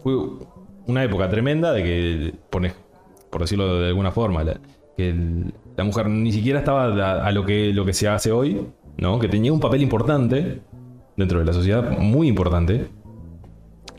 fue 0.03 0.15
una 0.87 1.05
época 1.05 1.29
tremenda 1.31 1.73
de 1.73 1.83
que, 1.83 2.35
por, 2.51 2.63
por 3.31 3.41
decirlo 3.43 3.79
de 3.81 3.89
alguna 3.89 4.11
forma, 4.11 4.45
la, 4.45 4.59
que 4.97 5.09
el- 5.11 5.55
la 5.77 5.85
mujer 5.85 6.09
ni 6.09 6.33
siquiera 6.33 6.59
estaba 6.59 6.85
a, 6.87 7.27
a 7.27 7.33
lo, 7.33 7.45
que, 7.47 7.73
lo 7.73 7.85
que 7.85 7.93
se 7.93 8.09
hace 8.09 8.33
hoy, 8.33 8.67
¿no? 8.99 9.19
Que 9.19 9.29
tenía 9.29 9.53
un 9.53 9.61
papel 9.61 9.83
importante 9.83 10.61
dentro 11.17 11.39
de 11.39 11.45
la 11.45 11.53
sociedad, 11.53 11.99
muy 11.99 12.29
importante. 12.29 12.89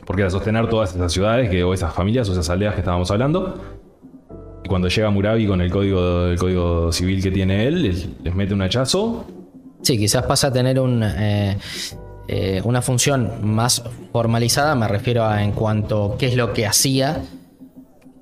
Porque 0.06 0.22
era 0.22 0.30
sostener 0.30 0.68
todas 0.68 0.94
esas 0.94 1.12
ciudades 1.12 1.50
que, 1.50 1.62
o 1.62 1.74
esas 1.74 1.92
familias 1.92 2.28
o 2.28 2.32
esas 2.32 2.48
aldeas 2.48 2.74
que 2.74 2.80
estábamos 2.80 3.10
hablando. 3.10 3.60
Y 4.64 4.68
cuando 4.68 4.88
llega 4.88 5.10
Murabi 5.10 5.46
con 5.46 5.60
el 5.60 5.70
código, 5.70 6.26
el 6.26 6.38
código 6.38 6.92
civil 6.92 7.22
que 7.22 7.30
tiene 7.30 7.66
él, 7.66 7.82
les, 7.82 8.08
les 8.22 8.34
mete 8.34 8.54
un 8.54 8.62
hachazo. 8.62 9.26
Sí, 9.82 9.98
quizás 9.98 10.24
pasa 10.24 10.48
a 10.48 10.52
tener 10.52 10.80
un, 10.80 11.02
eh, 11.04 11.58
eh, 12.26 12.60
una 12.64 12.82
función 12.82 13.54
más 13.54 13.82
formalizada, 14.12 14.74
me 14.74 14.86
refiero 14.86 15.24
a 15.24 15.42
en 15.42 15.52
cuanto 15.52 16.16
qué 16.18 16.26
es 16.26 16.36
lo 16.36 16.52
que 16.52 16.66
hacía, 16.66 17.22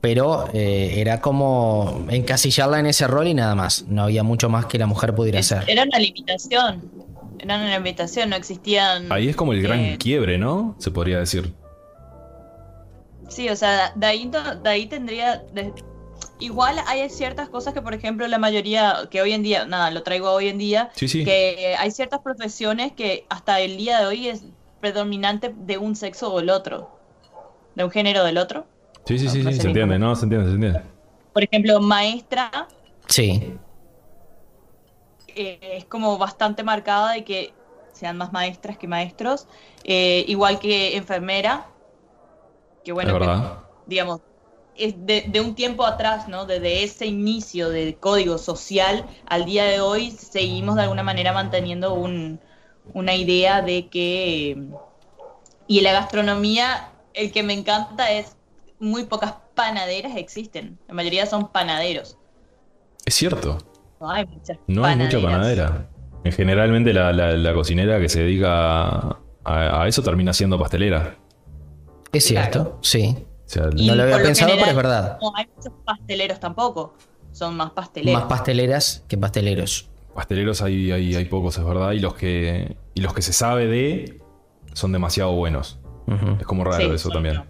pero 0.01 0.47
eh, 0.53 0.95
era 0.99 1.21
como 1.21 2.07
encasillarla 2.09 2.79
en 2.79 2.87
ese 2.87 3.09
rol 3.09 3.27
y 3.27 3.35
nada 3.35 3.57
más. 3.57 3.87
No 3.89 4.05
había 4.05 4.23
mucho 4.23 4.49
más 4.49 4.67
que 4.67 4.79
la 4.79 4.87
mujer 4.87 5.13
pudiera 5.13 5.41
hacer. 5.41 5.65
Era 5.67 5.83
una 5.83 5.99
limitación. 5.99 6.83
Era 7.39 7.57
una 7.57 7.77
limitación, 7.79 8.31
no 8.31 8.37
existían. 8.37 9.11
Ahí 9.13 9.29
es 9.29 9.37
como 9.37 9.53
el 9.53 9.63
gran 9.63 9.79
eh, 9.81 9.97
quiebre, 9.99 10.39
¿no? 10.39 10.75
Se 10.79 10.91
podría 10.91 11.19
decir. 11.19 11.53
Sí, 13.29 13.49
o 13.49 13.57
sea, 13.57 13.93
de 13.95 14.07
ahí, 14.07 14.31
de 14.63 14.69
ahí 14.71 14.87
tendría. 14.87 15.39
de- 15.53 15.73
igual 16.39 16.77
hay 16.87 17.09
ciertas 17.11 17.49
cosas 17.49 17.75
que, 17.75 17.83
por 17.83 17.95
ejemplo, 17.95 18.27
la 18.29 18.39
mayoría, 18.39 19.09
que 19.11 19.21
hoy 19.23 19.33
en 19.33 19.43
día, 19.43 19.65
nada, 19.67 19.91
lo 19.91 20.03
traigo 20.03 20.31
hoy 20.31 20.49
en 20.49 20.59
día, 20.59 20.91
Sí, 20.95 21.09
sí. 21.09 21.25
que 21.25 21.75
hay 21.79 21.91
ciertas 21.91 22.21
profesiones 22.21 22.93
que 22.93 23.27
hasta 23.29 23.61
el 23.61 23.77
día 23.77 24.01
de 24.01 24.07
hoy 24.07 24.29
es 24.29 24.45
predominante 24.81 25.53
de 25.57 25.79
un 25.79 25.97
sexo 25.97 26.33
o 26.33 26.41
el 26.41 26.51
otro, 26.51 26.99
de 27.75 27.85
un 27.85 27.91
género 27.91 28.23
del 28.25 28.39
otro. 28.39 28.67
Sí, 29.07 29.19
sí, 29.19 29.29
sí, 29.29 29.43
no 29.43 29.51
sí, 29.51 29.61
se 29.61 29.67
entiende. 29.69 29.99
¿no? 29.99 30.15
Se 30.15 30.25
entiende, 30.25 30.49
se 30.49 30.55
entiende. 30.55 30.81
Por 31.33 31.43
ejemplo, 31.45 31.81
maestra 31.81 32.51
Sí, 33.09 33.55
eh, 35.37 35.59
es 35.63 35.85
como 35.85 36.19
bastante 36.19 36.63
marcada 36.65 37.13
de 37.13 37.25
que 37.25 37.53
sean 37.93 38.17
más 38.17 38.33
maestras 38.33 38.77
que 38.79 38.89
maestros, 38.89 39.47
eh, 39.85 40.25
igual 40.29 40.59
que 40.59 40.97
enfermera, 40.97 41.69
que 42.85 42.93
bueno, 42.93 43.19
que, 43.19 43.25
digamos, 43.87 44.21
es 44.77 44.95
de, 45.07 45.25
de 45.29 45.41
un 45.41 45.55
tiempo 45.55 45.85
atrás, 45.87 46.29
¿no? 46.29 46.45
Desde 46.45 46.85
ese 46.85 47.07
inicio 47.07 47.71
del 47.71 47.97
código 47.97 48.39
social 48.39 49.07
al 49.27 49.45
día 49.47 49.65
de 49.65 49.81
hoy, 49.81 50.11
seguimos 50.11 50.77
de 50.77 50.83
alguna 50.83 51.03
manera 51.03 51.33
manteniendo 51.33 51.95
un- 51.95 52.41
una 52.95 53.15
idea 53.15 53.63
de 53.63 53.89
que... 53.89 54.69
Y 55.67 55.79
en 55.79 55.85
la 55.85 55.93
gastronomía, 55.93 56.93
el 57.15 57.33
que 57.33 57.43
me 57.43 57.53
encanta 57.55 58.13
es 58.13 58.37
muy 58.79 59.05
pocas 59.05 59.35
panaderas 59.55 60.17
existen. 60.17 60.79
La 60.87 60.95
mayoría 60.95 61.27
son 61.27 61.49
panaderos. 61.49 62.17
Es 63.05 63.15
cierto. 63.15 63.59
No 64.01 64.11
hay 64.11 64.27
muchas 64.27 64.59
No 64.67 64.85
hay 64.85 64.97
mucha 64.97 65.21
panaderas. 65.21 65.71
panadera. 65.71 65.91
En 66.25 66.33
generalmente 66.33 66.93
la, 66.93 67.13
la- 67.13 67.33
la 67.37 67.55
cocinera 67.55 67.99
que 68.01 68.09
se 68.09 68.21
dedica 68.21 68.99
a, 68.99 69.17
a 69.45 69.89
eso 69.89 70.03
termina 70.03 70.33
siendo 70.33 70.59
pastelera. 70.59 71.15
es 72.13 72.25
cierto, 72.25 72.63
Claro. 72.65 72.79
sí. 72.83 73.17
O 73.21 73.49
sea, 73.49 73.69
Y 73.77 73.87
No 73.87 73.95
lo 73.95 74.03
había 74.03 74.17
pensado, 74.19 74.51
pero 74.57 74.67
es 74.71 74.77
verdad. 74.77 75.19
No 75.23 75.33
hay 75.37 75.47
muchos 75.55 75.73
pasteleros 75.85 76.41
tampoco. 76.41 76.95
Son 77.33 77.57
más 77.57 77.71
pasteleros. 77.71 78.21
Más 78.21 78.29
pasteleras 78.29 79.05
que 79.07 79.17
pasteleros. 79.19 79.89
pasteleros 80.15 80.63
hay, 80.63 80.91
hay, 80.91 81.15
hay 81.15 81.25
pocos, 81.27 81.57
es 81.59 81.65
verdad. 81.65 81.93
Y 81.93 82.01
los 82.01 82.15
que. 82.15 82.77
Y 82.95 83.01
los 83.03 83.15
que 83.15 83.23
se 83.23 83.33
sabe 83.33 83.67
de 83.67 84.21
son 84.73 84.91
demasiado 84.93 85.33
buenos. 85.33 85.79
Es 86.41 86.47
como 86.47 86.65
raro 86.65 86.79
Sí, 86.85 86.91
eso 86.91 87.11
también. 87.11 87.43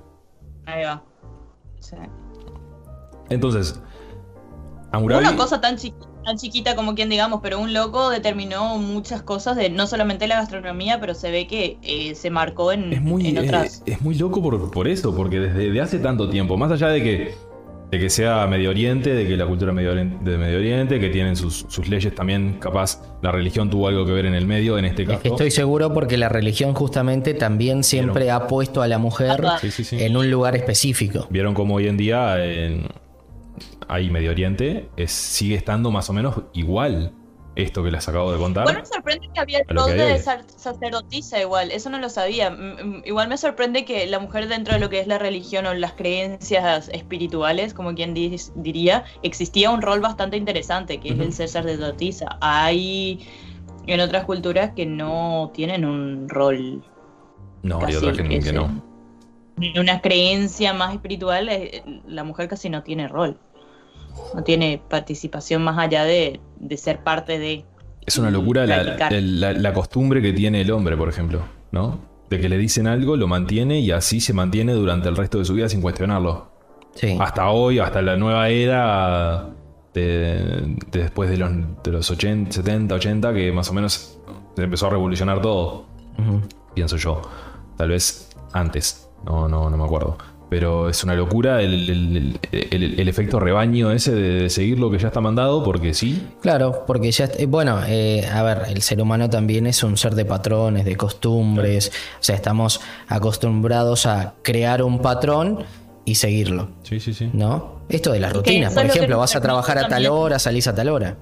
Ahí 0.66 0.84
va. 0.84 1.02
Sí. 1.80 1.96
Entonces. 3.30 3.80
Una 4.92 5.36
cosa 5.36 5.60
tan, 5.60 5.76
chiqui- 5.76 6.06
tan 6.26 6.36
chiquita 6.36 6.74
como 6.74 6.94
quien 6.96 7.08
digamos, 7.08 7.40
pero 7.42 7.60
un 7.60 7.72
loco 7.72 8.10
determinó 8.10 8.76
muchas 8.78 9.22
cosas 9.22 9.56
de 9.56 9.70
no 9.70 9.86
solamente 9.86 10.26
la 10.26 10.36
gastronomía, 10.36 10.98
pero 11.00 11.14
se 11.14 11.30
ve 11.30 11.46
que 11.46 11.78
eh, 11.82 12.14
se 12.16 12.30
marcó 12.30 12.72
en, 12.72 12.92
Es 12.92 13.00
muy, 13.00 13.28
en 13.28 13.36
eh, 13.38 13.40
otras. 13.42 13.82
es 13.86 14.00
muy 14.02 14.16
loco 14.16 14.42
por, 14.42 14.70
por 14.72 14.88
eso, 14.88 15.14
porque 15.14 15.38
desde 15.38 15.70
de 15.70 15.80
hace 15.80 15.98
tanto 16.00 16.28
tiempo, 16.28 16.56
más 16.56 16.72
allá 16.72 16.88
de 16.88 17.02
que, 17.02 17.34
de 17.92 18.00
que 18.00 18.10
sea 18.10 18.44
Medio 18.48 18.70
Oriente, 18.70 19.14
de 19.14 19.24
que 19.28 19.36
la 19.36 19.46
cultura 19.46 19.72
medio 19.72 19.92
oriente, 19.92 20.28
de 20.28 20.36
Medio 20.36 20.58
Oriente, 20.58 20.98
que 20.98 21.08
tienen 21.10 21.36
sus, 21.36 21.64
sus 21.68 21.88
leyes 21.88 22.12
también, 22.12 22.54
capaz 22.58 23.00
la 23.22 23.30
religión 23.30 23.70
tuvo 23.70 23.86
algo 23.86 24.04
que 24.04 24.10
ver 24.10 24.26
en 24.26 24.34
el 24.34 24.46
medio, 24.48 24.76
en 24.78 24.84
este 24.86 25.02
Es 25.02 25.08
caso. 25.08 25.22
que 25.22 25.28
estoy 25.28 25.50
seguro 25.52 25.94
porque 25.94 26.16
la 26.16 26.28
religión 26.28 26.74
justamente 26.74 27.34
también 27.34 27.84
siempre 27.84 28.32
ha 28.32 28.48
puesto 28.48 28.82
a 28.82 28.88
la 28.88 28.98
mujer 28.98 29.40
Sí, 29.60 29.70
sí, 29.70 29.84
sí. 29.84 30.02
en 30.02 30.16
un 30.16 30.28
lugar 30.28 30.56
específico. 30.56 31.28
Vieron 31.30 31.54
como 31.54 31.76
hoy 31.76 31.86
en 31.86 31.96
día 31.96 32.44
en, 32.44 32.88
ahí 33.88 34.10
Medio 34.10 34.30
Oriente 34.30 34.88
es, 34.96 35.10
sigue 35.12 35.54
estando 35.54 35.90
más 35.90 36.08
o 36.10 36.12
menos 36.12 36.42
igual 36.52 37.12
esto 37.56 37.82
que 37.82 37.90
les 37.90 38.06
acabo 38.06 38.30
de 38.30 38.38
contar. 38.38 38.64
Bueno, 38.64 38.80
me 38.80 38.86
sorprende 38.86 39.28
que 39.32 39.40
había 39.40 39.60
lo 39.68 39.82
rol 39.82 39.92
hay 39.92 39.98
de 39.98 40.12
hoy. 40.12 40.20
sacerdotisa 40.56 41.40
igual, 41.40 41.70
eso 41.70 41.88
no 41.88 41.98
lo 41.98 42.10
sabía. 42.10 42.50
Mm, 42.50 42.98
mm, 42.98 43.02
Igual 43.06 43.28
me 43.28 43.38
sorprende 43.38 43.86
que 43.86 44.06
la 44.06 44.18
mujer 44.18 44.48
dentro 44.48 44.74
de 44.74 44.80
lo 44.80 44.90
que 44.90 45.00
es 45.00 45.06
la 45.06 45.18
religión 45.18 45.64
o 45.64 45.72
las 45.72 45.92
creencias 45.92 46.90
espirituales, 46.90 47.72
como 47.72 47.94
quien 47.94 48.12
diría, 48.12 49.04
existía 49.22 49.70
un 49.70 49.80
rol 49.80 50.00
bastante 50.00 50.36
interesante, 50.36 51.00
que 51.00 51.08
es 51.08 51.18
el 51.18 51.32
ser 51.32 51.48
sacerdotisa. 51.48 52.36
Hay 52.42 53.26
en 53.86 54.00
otras 54.00 54.24
culturas 54.24 54.72
que 54.76 54.84
no 54.84 55.50
tienen 55.54 55.86
un 55.86 56.28
rol 56.28 56.84
no, 57.62 57.84
hay 57.84 57.96
otras 57.96 58.16
que, 58.18 58.52
no. 58.52 58.82
Ni 59.56 59.78
una 59.78 60.00
creencia 60.00 60.72
más 60.72 60.94
espiritual, 60.94 61.48
eh, 61.48 61.82
la 62.06 62.22
mujer 62.22 62.48
casi 62.48 62.68
no 62.68 62.82
tiene 62.82 63.08
rol. 63.08 63.38
No 64.34 64.42
tiene 64.42 64.80
participación 64.88 65.62
más 65.62 65.78
allá 65.78 66.04
de, 66.04 66.40
de 66.58 66.76
ser 66.76 66.98
parte 67.02 67.38
de. 67.38 67.64
Es 68.04 68.18
una 68.18 68.30
locura 68.30 68.66
la, 68.66 68.84
la- 69.10 69.52
la 69.52 69.72
costumbre 69.72 70.22
que 70.22 70.32
tiene 70.32 70.60
el 70.60 70.70
hombre, 70.70 70.96
por 70.96 71.08
ejemplo, 71.08 71.40
¿no? 71.72 71.98
De 72.30 72.40
que 72.40 72.48
le 72.48 72.58
dicen 72.58 72.86
algo, 72.86 73.16
lo 73.16 73.26
mantiene 73.28 73.80
y 73.80 73.90
así 73.90 74.20
se 74.20 74.32
mantiene 74.32 74.72
durante 74.74 75.08
el 75.08 75.16
resto 75.16 75.38
de 75.38 75.44
su 75.44 75.54
vida 75.54 75.68
sin 75.68 75.80
cuestionarlo. 75.80 76.50
Sí. 76.94 77.16
Hasta 77.20 77.50
hoy, 77.50 77.78
hasta 77.78 78.00
la 78.02 78.16
nueva 78.16 78.48
era 78.48 79.50
de, 79.92 80.76
de 80.90 80.98
después 81.00 81.28
de 81.30 81.36
los, 81.36 81.50
de 81.82 81.90
los 81.92 82.10
80, 82.10 82.52
70, 82.52 82.94
80, 82.94 83.34
que 83.34 83.52
más 83.52 83.68
o 83.70 83.72
menos 83.74 84.18
se 84.56 84.62
empezó 84.62 84.86
a 84.86 84.90
revolucionar 84.90 85.40
todo, 85.42 85.86
pienso 86.74 86.96
yo. 86.96 87.22
Tal 87.76 87.88
vez 87.90 88.30
antes, 88.52 89.08
no, 89.24 89.48
no, 89.48 89.68
no 89.68 89.76
me 89.76 89.84
acuerdo. 89.84 90.16
Pero 90.48 90.88
es 90.88 91.02
una 91.02 91.14
locura 91.16 91.60
el, 91.60 91.90
el- 91.90 92.40
el- 92.52 93.00
el 93.00 93.08
efecto 93.08 93.40
rebaño 93.40 93.90
ese 93.90 94.12
de, 94.14 94.42
de 94.42 94.50
seguir 94.50 94.78
lo 94.78 94.90
que 94.92 94.98
ya 94.98 95.08
está 95.08 95.20
mandado, 95.20 95.64
porque 95.64 95.92
sí. 95.92 96.22
Claro, 96.40 96.84
porque 96.86 97.10
ya, 97.10 97.24
eh, 97.36 97.46
bueno, 97.46 97.80
eh, 97.86 98.24
a 98.32 98.42
ver, 98.44 98.62
el 98.68 98.80
ser 98.82 99.02
humano 99.02 99.28
también 99.28 99.66
es 99.66 99.82
un 99.82 99.96
ser 99.96 100.14
de 100.14 100.24
patrones, 100.24 100.84
de 100.84 100.96
costumbres, 100.96 101.90
o 102.20 102.22
sea, 102.22 102.36
estamos 102.36 102.80
acostumbrados 103.08 104.06
a 104.06 104.34
crear 104.42 104.82
un 104.84 105.00
patrón 105.00 105.64
y 106.04 106.14
seguirlo, 106.14 106.68
Sí, 106.84 107.00
sí, 107.00 107.12
sí. 107.12 107.28
¿no? 107.32 107.80
Esto 107.88 108.12
de 108.12 108.20
las 108.20 108.32
rutinas, 108.32 108.72
por 108.72 108.84
ejemplo, 108.86 109.18
vas 109.18 109.34
a 109.34 109.40
trabajar 109.40 109.78
a 109.78 109.82
tal 109.82 109.90
también- 109.90 110.12
hora, 110.12 110.38
salís 110.38 110.68
a 110.68 110.74
tal 110.76 110.90
hora, 110.90 111.16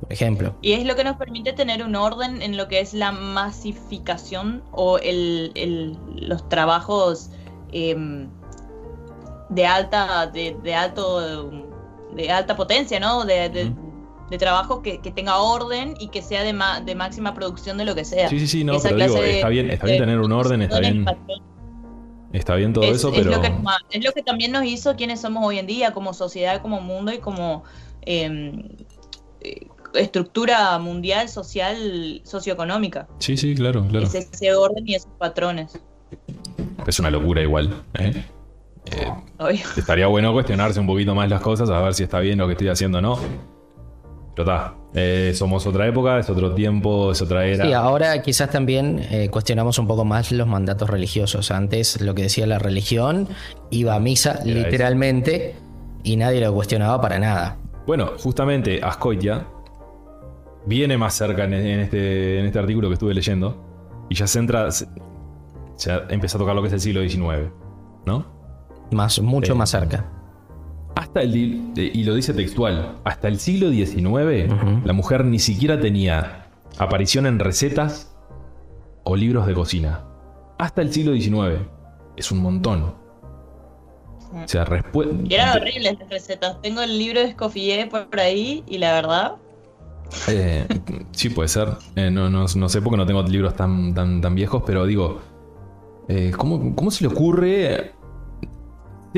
por 0.00 0.10
ejemplo. 0.10 0.54
Y 0.62 0.72
es 0.72 0.86
lo 0.86 0.96
que 0.96 1.04
nos 1.04 1.16
permite 1.18 1.52
tener 1.52 1.84
un 1.84 1.94
orden 1.96 2.40
en 2.40 2.56
lo 2.56 2.66
que 2.68 2.80
es 2.80 2.94
la 2.94 3.12
masificación 3.12 4.62
o 4.72 4.96
el, 4.98 5.52
el- 5.54 5.98
los 6.16 6.48
trabajos 6.48 7.30
em, 7.72 8.28
de 9.48 9.66
alta, 9.66 10.26
de, 10.26 10.56
de 10.62 10.74
alto, 10.74 11.50
de 12.14 12.30
alta 12.30 12.56
potencia, 12.56 13.00
¿no? 13.00 13.24
De, 13.24 13.48
de, 13.48 13.72
de 14.30 14.38
trabajo 14.38 14.82
que, 14.82 15.00
que 15.00 15.10
tenga 15.10 15.38
orden 15.38 15.94
y 15.98 16.08
que 16.08 16.20
sea 16.22 16.42
de, 16.42 16.52
ma- 16.52 16.80
de 16.80 16.94
máxima 16.94 17.32
producción 17.34 17.78
de 17.78 17.84
lo 17.86 17.94
que 17.94 18.04
sea. 18.04 18.28
Sí, 18.28 18.38
sí, 18.40 18.46
sí, 18.46 18.64
no, 18.64 18.74
Esa 18.74 18.90
pero 18.90 19.04
digo, 19.06 19.22
está 19.22 19.48
bien, 19.48 19.70
está 19.70 19.86
bien 19.86 19.98
tener 19.98 20.18
un 20.20 20.32
orden, 20.32 20.62
está 20.62 20.80
bien, 20.80 21.06
está 22.32 22.54
bien 22.56 22.72
todo 22.74 22.84
es, 22.84 22.96
eso, 22.96 23.08
es 23.10 23.18
pero. 23.18 23.30
lo 23.30 23.40
que, 23.40 23.52
es 23.90 24.04
lo 24.04 24.12
que 24.12 24.22
también 24.22 24.52
nos 24.52 24.64
hizo 24.64 24.96
quienes 24.96 25.20
somos 25.20 25.44
hoy 25.46 25.58
en 25.58 25.66
día, 25.66 25.92
como 25.92 26.12
sociedad, 26.12 26.60
como 26.60 26.80
mundo 26.82 27.12
y 27.12 27.18
como 27.18 27.64
em, 28.02 28.68
eh, 29.40 29.66
estructura 29.94 30.78
mundial, 30.78 31.30
social, 31.30 32.20
socioeconómica. 32.24 33.08
Sí, 33.20 33.38
sí, 33.38 33.54
claro, 33.54 33.86
claro. 33.88 34.04
Es 34.06 34.14
ese 34.14 34.54
orden 34.54 34.86
y 34.86 34.94
esos 34.94 35.10
patrones. 35.18 35.80
Es 36.86 36.98
una 37.00 37.10
locura 37.10 37.40
igual. 37.40 37.82
¿eh? 37.94 38.22
Eh, 38.92 39.60
estaría 39.76 40.06
bueno 40.06 40.32
cuestionarse 40.32 40.80
un 40.80 40.86
poquito 40.86 41.14
más 41.14 41.28
las 41.28 41.40
cosas, 41.40 41.68
a 41.70 41.80
ver 41.80 41.94
si 41.94 42.02
está 42.04 42.20
bien 42.20 42.38
lo 42.38 42.46
que 42.46 42.52
estoy 42.52 42.68
haciendo 42.68 42.98
o 42.98 43.00
no. 43.00 43.18
Pero 44.34 44.50
está, 44.52 44.74
eh, 44.94 45.32
somos 45.34 45.66
otra 45.66 45.86
época, 45.88 46.18
es 46.20 46.30
otro 46.30 46.54
tiempo, 46.54 47.10
es 47.12 47.20
otra 47.20 47.44
era. 47.44 47.64
Sí, 47.64 47.72
ahora 47.72 48.22
quizás 48.22 48.50
también 48.50 49.00
eh, 49.10 49.28
cuestionamos 49.30 49.78
un 49.78 49.86
poco 49.88 50.04
más 50.04 50.30
los 50.32 50.46
mandatos 50.46 50.88
religiosos. 50.88 51.50
Antes 51.50 52.00
lo 52.00 52.14
que 52.14 52.22
decía 52.22 52.46
la 52.46 52.58
religión 52.60 53.26
iba 53.70 53.94
a 53.96 54.00
misa 54.00 54.38
Era 54.44 54.44
literalmente 54.44 55.56
y 56.04 56.16
nadie 56.16 56.40
lo 56.40 56.54
cuestionaba 56.54 57.00
para 57.00 57.18
nada. 57.18 57.56
Bueno, 57.86 58.10
justamente 58.18 58.80
Ascoitia 58.82 59.44
viene 60.66 60.96
más 60.98 61.14
cerca 61.14 61.44
en, 61.44 61.54
en 61.54 61.80
este, 61.80 62.38
en 62.40 62.46
este 62.46 62.58
artículo 62.58 62.88
que 62.88 62.94
estuve 62.94 63.14
leyendo 63.14 63.64
y 64.08 64.14
ya 64.14 64.26
se 64.26 64.38
entra, 64.38 64.70
se- 64.70 64.86
ya 65.78 66.04
empieza 66.10 66.36
a 66.36 66.40
tocar 66.40 66.54
lo 66.54 66.62
que 66.62 66.68
es 66.68 66.74
el 66.74 66.80
siglo 66.80 67.00
XIX, 67.02 67.50
¿no? 68.06 68.37
Más, 68.90 69.20
mucho 69.20 69.52
Eh, 69.52 69.56
más 69.56 69.70
cerca. 69.70 70.06
Hasta 70.94 71.22
el, 71.22 71.34
y 71.76 72.02
lo 72.04 72.14
dice 72.14 72.34
textual, 72.34 72.96
hasta 73.04 73.28
el 73.28 73.38
siglo 73.38 73.70
XIX 73.70 74.52
la 74.84 74.92
mujer 74.92 75.24
ni 75.24 75.38
siquiera 75.38 75.78
tenía 75.78 76.46
aparición 76.78 77.26
en 77.26 77.38
recetas 77.38 78.16
o 79.04 79.14
libros 79.16 79.46
de 79.46 79.54
cocina. 79.54 80.04
Hasta 80.58 80.82
el 80.82 80.92
siglo 80.92 81.12
XIX. 81.14 81.60
Es 82.16 82.32
un 82.32 82.38
montón. 82.38 82.94
O 84.34 84.46
sea, 84.48 84.66
respu- 84.66 85.24
Y 85.30 85.34
eran 85.34 85.56
horribles 85.56 85.98
las 86.00 86.08
recetas. 86.10 86.60
Tengo 86.60 86.82
el 86.82 86.98
libro 86.98 87.20
de 87.20 87.26
Escoffier 87.28 87.88
por 87.88 88.08
ahí 88.20 88.64
y 88.66 88.78
la 88.78 88.92
verdad, 88.94 89.36
Eh, 90.28 90.66
sí, 91.12 91.28
puede 91.30 91.48
ser. 91.48 91.68
Eh, 91.94 92.10
no, 92.10 92.28
no- 92.28 92.46
no 92.54 92.68
sé 92.68 92.82
porque 92.82 92.96
no 92.96 93.06
tengo 93.06 93.22
libros 93.22 93.54
tan, 93.54 93.94
tan, 93.94 94.20
tan 94.20 94.34
viejos, 94.34 94.62
pero 94.66 94.84
digo, 94.84 95.20
eh, 96.08 96.32
¿cómo, 96.36 96.74
cómo 96.74 96.90
se 96.90 97.04
le 97.04 97.08
ocurre? 97.14 97.92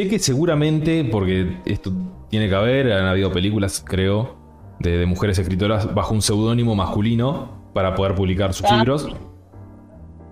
Sé 0.00 0.09
que 0.09 0.19
seguramente, 0.19 1.04
porque 1.04 1.59
esto 1.66 1.92
tiene 2.30 2.49
que 2.49 2.54
haber, 2.54 2.90
han 2.92 3.04
habido 3.07 3.30
películas, 3.33 3.85
creo, 3.87 4.37
de, 4.78 4.97
de 4.97 5.04
mujeres 5.04 5.38
escritoras 5.38 5.95
bajo 5.95 6.14
un 6.14 6.23
seudónimo 6.23 6.75
masculino 6.75 7.50
para 7.75 7.95
poder 7.95 8.14
publicar 8.14 8.54
sus 8.54 8.64
Ah. 8.71 8.76
libros. 8.78 9.09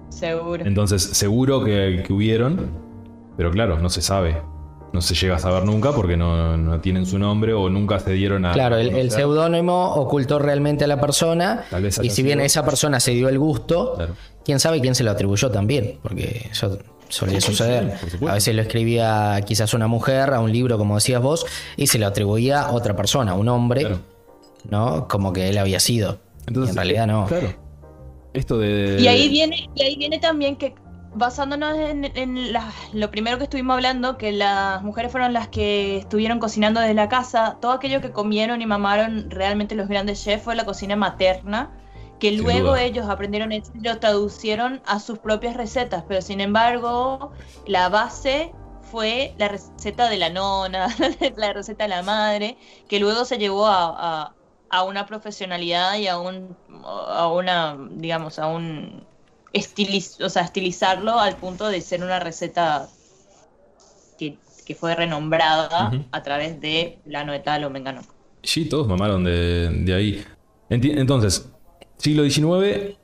seguro. 0.09 0.65
Entonces, 0.65 1.03
seguro 1.03 1.63
que, 1.63 2.03
que 2.07 2.13
hubieron, 2.15 2.71
pero 3.37 3.51
claro, 3.51 3.79
no 3.79 3.91
se 3.91 4.01
sabe. 4.01 4.41
No 4.95 5.03
se 5.03 5.15
llega 5.15 5.37
a 5.37 5.39
saber 5.39 5.65
nunca 5.67 5.93
porque 5.93 6.17
no, 6.17 6.57
no 6.57 6.81
tienen 6.81 7.05
su 7.05 7.19
nombre 7.19 7.53
o 7.53 7.69
nunca 7.69 7.99
se 8.01 8.13
dieron 8.13 8.47
a. 8.47 8.53
Claro, 8.55 8.79
el, 8.79 9.11
seudónimo 9.11 9.93
ocultó 9.97 10.39
realmente 10.39 10.85
a 10.85 10.87
la 10.87 10.99
persona 10.99 11.63
Tal 11.71 11.83
vez 11.83 12.01
y 12.03 12.09
si 12.09 12.23
bien 12.23 12.39
sido- 12.39 12.47
esa 12.47 12.65
persona 12.65 12.99
se 13.01 13.11
dio 13.11 13.29
el 13.29 13.39
gusto, 13.39 13.93
Claro. 13.97 14.15
quién 14.47 14.59
sabe 14.61 14.81
quién 14.81 14.95
se 14.95 15.05
lo 15.05 15.11
atribuyó 15.11 15.51
también, 15.51 15.99
porque 16.03 16.49
eso 16.51 16.79
solía 17.09 17.41
suceder. 17.41 17.95
A 18.29 18.35
veces 18.35 18.55
lo 18.55 18.63
escribía 18.63 19.41
quizás 19.47 19.75
una 19.75 19.87
mujer 19.87 20.33
a 20.35 20.41
un 20.41 20.53
libro, 20.53 20.79
como 20.79 20.95
decías 20.97 21.21
vos, 21.23 21.47
y 21.77 21.87
se 21.87 21.99
lo 21.99 22.07
atribuía 22.07 22.63
a 22.63 22.73
otra 22.73 22.95
persona, 22.97 23.35
un 23.35 23.49
hombre, 23.49 23.81
Claro. 23.83 24.01
¿no? 24.71 25.09
Como 25.09 25.33
que 25.33 25.49
él 25.49 25.59
había 25.59 25.81
sido. 25.81 26.19
Entonces, 26.47 26.69
Y 26.69 26.71
en 26.73 26.77
realidad 26.77 27.07
no. 27.07 27.27
Claro. 27.27 27.55
Esto 28.35 28.59
de. 28.59 28.99
Y 29.01 29.07
ahí 29.09 29.29
viene, 29.29 29.69
y 29.75 29.83
ahí 29.83 29.97
viene 29.97 30.19
también 30.19 30.57
que 30.57 30.75
basándonos 31.15 31.77
en, 31.79 32.05
en 32.15 32.53
la- 32.53 32.71
lo 32.93 33.11
primero 33.11 33.39
que 33.39 33.45
estuvimos 33.45 33.75
hablando, 33.75 34.19
que 34.19 34.31
las 34.31 34.83
mujeres 34.83 35.11
fueron 35.11 35.33
las 35.33 35.49
que 35.49 35.97
estuvieron 35.97 36.39
cocinando 36.39 36.81
desde 36.81 36.95
la 36.95 37.09
casa, 37.09 37.57
todo 37.61 37.73
aquello 37.73 38.01
que 38.03 38.11
comieron 38.11 38.61
y 38.63 38.67
mamaron 38.67 39.31
realmente 39.31 39.75
los 39.75 39.89
grandes 39.89 40.23
chefs 40.23 40.45
fue 40.45 40.55
la 40.55 40.65
cocina 40.67 40.95
materna, 40.97 41.71
que 42.19 42.37
Sin 42.37 42.39
luego 42.43 42.77
duda. 42.77 42.83
ellos 42.83 43.07
aprendieron 43.09 43.53
eso 43.53 43.71
y 43.75 43.81
lo 43.81 43.99
traducieron 43.99 44.83
a 44.87 45.01
sus 45.01 45.19
propias 45.21 45.57
recetas, 45.57 46.05
pero 46.09 46.23
sin 46.23 46.41
embargo 46.41 47.33
la 47.67 47.89
base 47.89 48.53
fue 48.81 49.35
la 49.39 49.49
receta 49.49 50.09
de 50.09 50.17
la 50.19 50.31
nona, 50.31 50.89
la 51.37 51.53
receta 51.53 51.85
de 51.85 51.89
la 51.89 52.03
madre, 52.03 52.59
que 52.89 53.01
luego 53.01 53.25
se 53.25 53.39
llevó 53.39 53.67
a, 53.67 54.23
a- 54.27 54.35
a 54.71 54.83
una 54.85 55.07
profesionalidad 55.07 55.97
y 55.97 56.09
a 56.09 56.19
un 56.19 56.55
a 56.85 57.29
una 57.33 57.79
digamos 57.93 58.39
a 58.39 58.49
un 58.49 59.07
estiliz, 59.53 60.21
o 60.21 60.29
sea, 60.29 60.43
estilizarlo 60.43 61.19
al 61.19 61.37
punto 61.37 61.69
de 61.69 61.81
ser 61.81 62.03
una 62.05 62.19
receta 62.21 62.89
que, 64.19 64.39
que 64.67 64.75
fue 64.75 64.95
renombrada 64.95 65.91
a 66.11 66.23
través 66.23 66.61
de 66.61 66.99
plano 67.05 67.33
de 67.33 67.41
tal 67.41 67.65
o 67.65 67.71
mengano. 67.71 68.03
Sí, 68.43 68.69
todos 68.69 68.87
mamaron 68.89 69.25
de, 69.25 69.71
de 69.85 69.95
ahí. 69.95 70.25
Enti- 70.71 70.97
Entonces, 70.99 71.51
siglo 71.99 72.25
XIX. 72.25 72.97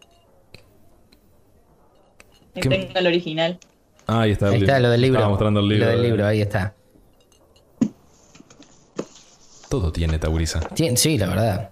Que 2.55 2.61
¿Qué- 2.61 2.69
tenga 2.69 3.01
el 3.01 3.07
original. 3.07 3.59
Ah, 4.07 4.23
ahí 4.23 4.33
está. 4.33 4.49
Ahí 4.49 4.61
está 4.61 4.79
lo 4.81 4.91
del 4.91 5.01
libro. 5.01 5.19
Estaba 5.19 5.31
mostrando 5.31 5.61
el 5.61 5.69
libro. 5.69 5.87
Lo 5.87 5.93
del 5.93 6.03
libro, 6.03 6.27
ahí 6.27 6.41
está. 6.41 6.75
Todo 9.69 9.91
tiene 9.93 10.19
Tauriza. 10.19 10.61
Tien- 10.75 10.97
Sí, 10.97 11.19
la 11.19 11.27
verdad. 11.27 11.71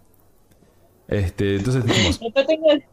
Este, 1.08 1.56
entonces 1.56 1.85
dijimos, 1.85 2.18
tengo 2.46 2.72
el- 2.72 2.85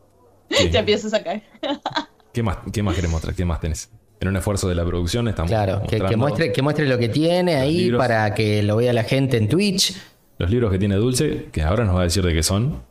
¿qué, 0.49 0.69
Ya 0.69 0.79
empiezo 0.79 1.07
a 1.07 1.11
sacar. 1.11 1.41
¿qué 2.33 2.43
más, 2.43 2.57
¿qué 2.71 2.83
más 2.83 2.95
querés 2.95 3.09
mostrar? 3.09 3.33
¿Qué 3.33 3.45
más 3.45 3.59
tenés? 3.59 3.89
En 4.19 4.27
un 4.27 4.35
esfuerzo 4.35 4.67
de 4.67 4.75
la 4.75 4.83
producción 4.85 5.27
estamos 5.29 5.49
Claro, 5.49 5.81
que, 5.87 6.17
muestre, 6.17 6.51
que 6.51 6.61
muestre 6.61 6.85
lo 6.87 6.97
que 6.97 7.07
tiene 7.07 7.55
ahí 7.55 7.85
libros. 7.85 7.99
para 7.99 8.33
que 8.35 8.61
lo 8.63 8.75
vea 8.75 8.91
la 8.91 9.03
gente 9.03 9.37
en 9.37 9.47
Twitch. 9.47 9.95
los 10.37 10.49
libros 10.49 10.71
que 10.71 10.77
tiene 10.77 10.95
Dulce, 10.95 11.45
que 11.53 11.61
ahora 11.63 11.85
nos 11.85 11.95
va 11.95 12.01
a 12.01 12.03
decir 12.03 12.23
de 12.23 12.33
qué 12.33 12.43
son. 12.43 12.83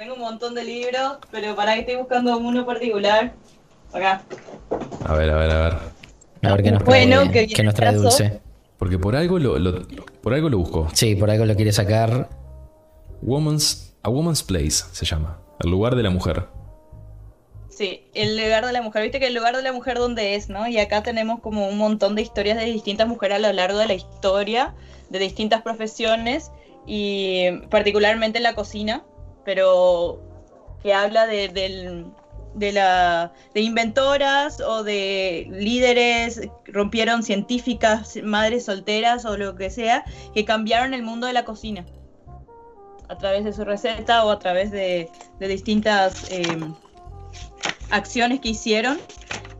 Tengo 0.00 0.14
un 0.14 0.20
montón 0.20 0.54
de 0.54 0.64
libros, 0.64 1.18
pero 1.30 1.54
para 1.54 1.74
que 1.74 1.80
estoy 1.80 1.96
buscando 1.96 2.34
uno 2.38 2.64
particular. 2.64 3.34
Acá. 3.92 4.22
A 5.04 5.14
ver, 5.14 5.28
a 5.28 5.36
ver, 5.36 5.50
a 5.50 5.62
ver. 5.64 5.74
A 6.42 6.52
ver 6.54 6.62
qué 6.62 6.70
nos 6.70 6.84
trae, 6.84 7.06
Bueno, 7.06 7.30
que 7.30 7.46
qué 7.46 7.62
nos 7.62 7.74
trae. 7.74 7.92
Dulce. 7.94 8.40
Porque 8.78 8.98
por 8.98 9.14
algo 9.14 9.38
lo, 9.38 9.58
lo- 9.58 9.86
por 10.22 10.32
algo 10.32 10.48
lo 10.48 10.56
buscó. 10.56 10.88
Sí, 10.94 11.16
por 11.16 11.30
algo 11.30 11.44
lo 11.44 11.54
quiere 11.54 11.70
sacar. 11.70 12.30
Woman's, 13.20 13.94
a 14.02 14.08
Woman's 14.08 14.42
Place 14.42 14.84
se 14.90 15.04
llama. 15.04 15.38
El 15.62 15.68
lugar 15.70 15.94
de 15.94 16.02
la 16.02 16.08
mujer. 16.08 16.46
Sí, 17.68 18.04
el 18.14 18.38
lugar 18.42 18.64
de 18.64 18.72
la 18.72 18.80
mujer. 18.80 19.02
Viste 19.02 19.20
que 19.20 19.26
el 19.26 19.34
lugar 19.34 19.54
de 19.54 19.62
la 19.62 19.74
mujer 19.74 19.98
donde 19.98 20.34
es, 20.34 20.48
¿no? 20.48 20.66
Y 20.66 20.78
acá 20.78 21.02
tenemos 21.02 21.40
como 21.40 21.68
un 21.68 21.76
montón 21.76 22.14
de 22.14 22.22
historias 22.22 22.56
de 22.56 22.64
distintas 22.64 23.06
mujeres 23.06 23.36
a 23.36 23.40
lo 23.40 23.52
largo 23.52 23.76
de 23.76 23.86
la 23.86 23.92
historia, 23.92 24.72
de 25.10 25.18
distintas 25.18 25.60
profesiones 25.60 26.50
y 26.86 27.50
particularmente 27.68 28.38
en 28.38 28.44
la 28.44 28.54
cocina, 28.54 29.04
pero 29.44 30.20
que 30.82 30.94
habla 30.94 31.26
de, 31.26 31.48
del- 31.48 32.06
de 32.54 32.72
la, 32.72 33.32
de 33.54 33.60
inventoras 33.60 34.60
o 34.60 34.82
de 34.82 35.46
líderes, 35.50 36.40
rompieron 36.66 37.22
científicas, 37.22 38.18
madres 38.22 38.64
solteras 38.64 39.24
o 39.24 39.36
lo 39.36 39.54
que 39.56 39.70
sea, 39.70 40.04
que 40.34 40.44
cambiaron 40.44 40.94
el 40.94 41.02
mundo 41.02 41.26
de 41.26 41.32
la 41.32 41.44
cocina 41.44 41.86
a 43.08 43.18
través 43.18 43.44
de 43.44 43.52
su 43.52 43.64
receta 43.64 44.24
o 44.24 44.30
a 44.30 44.38
través 44.38 44.70
de, 44.70 45.10
de 45.38 45.48
distintas... 45.48 46.30
em, 46.30 46.74
acciones 47.90 48.38
que 48.40 48.50
hicieron. 48.50 48.98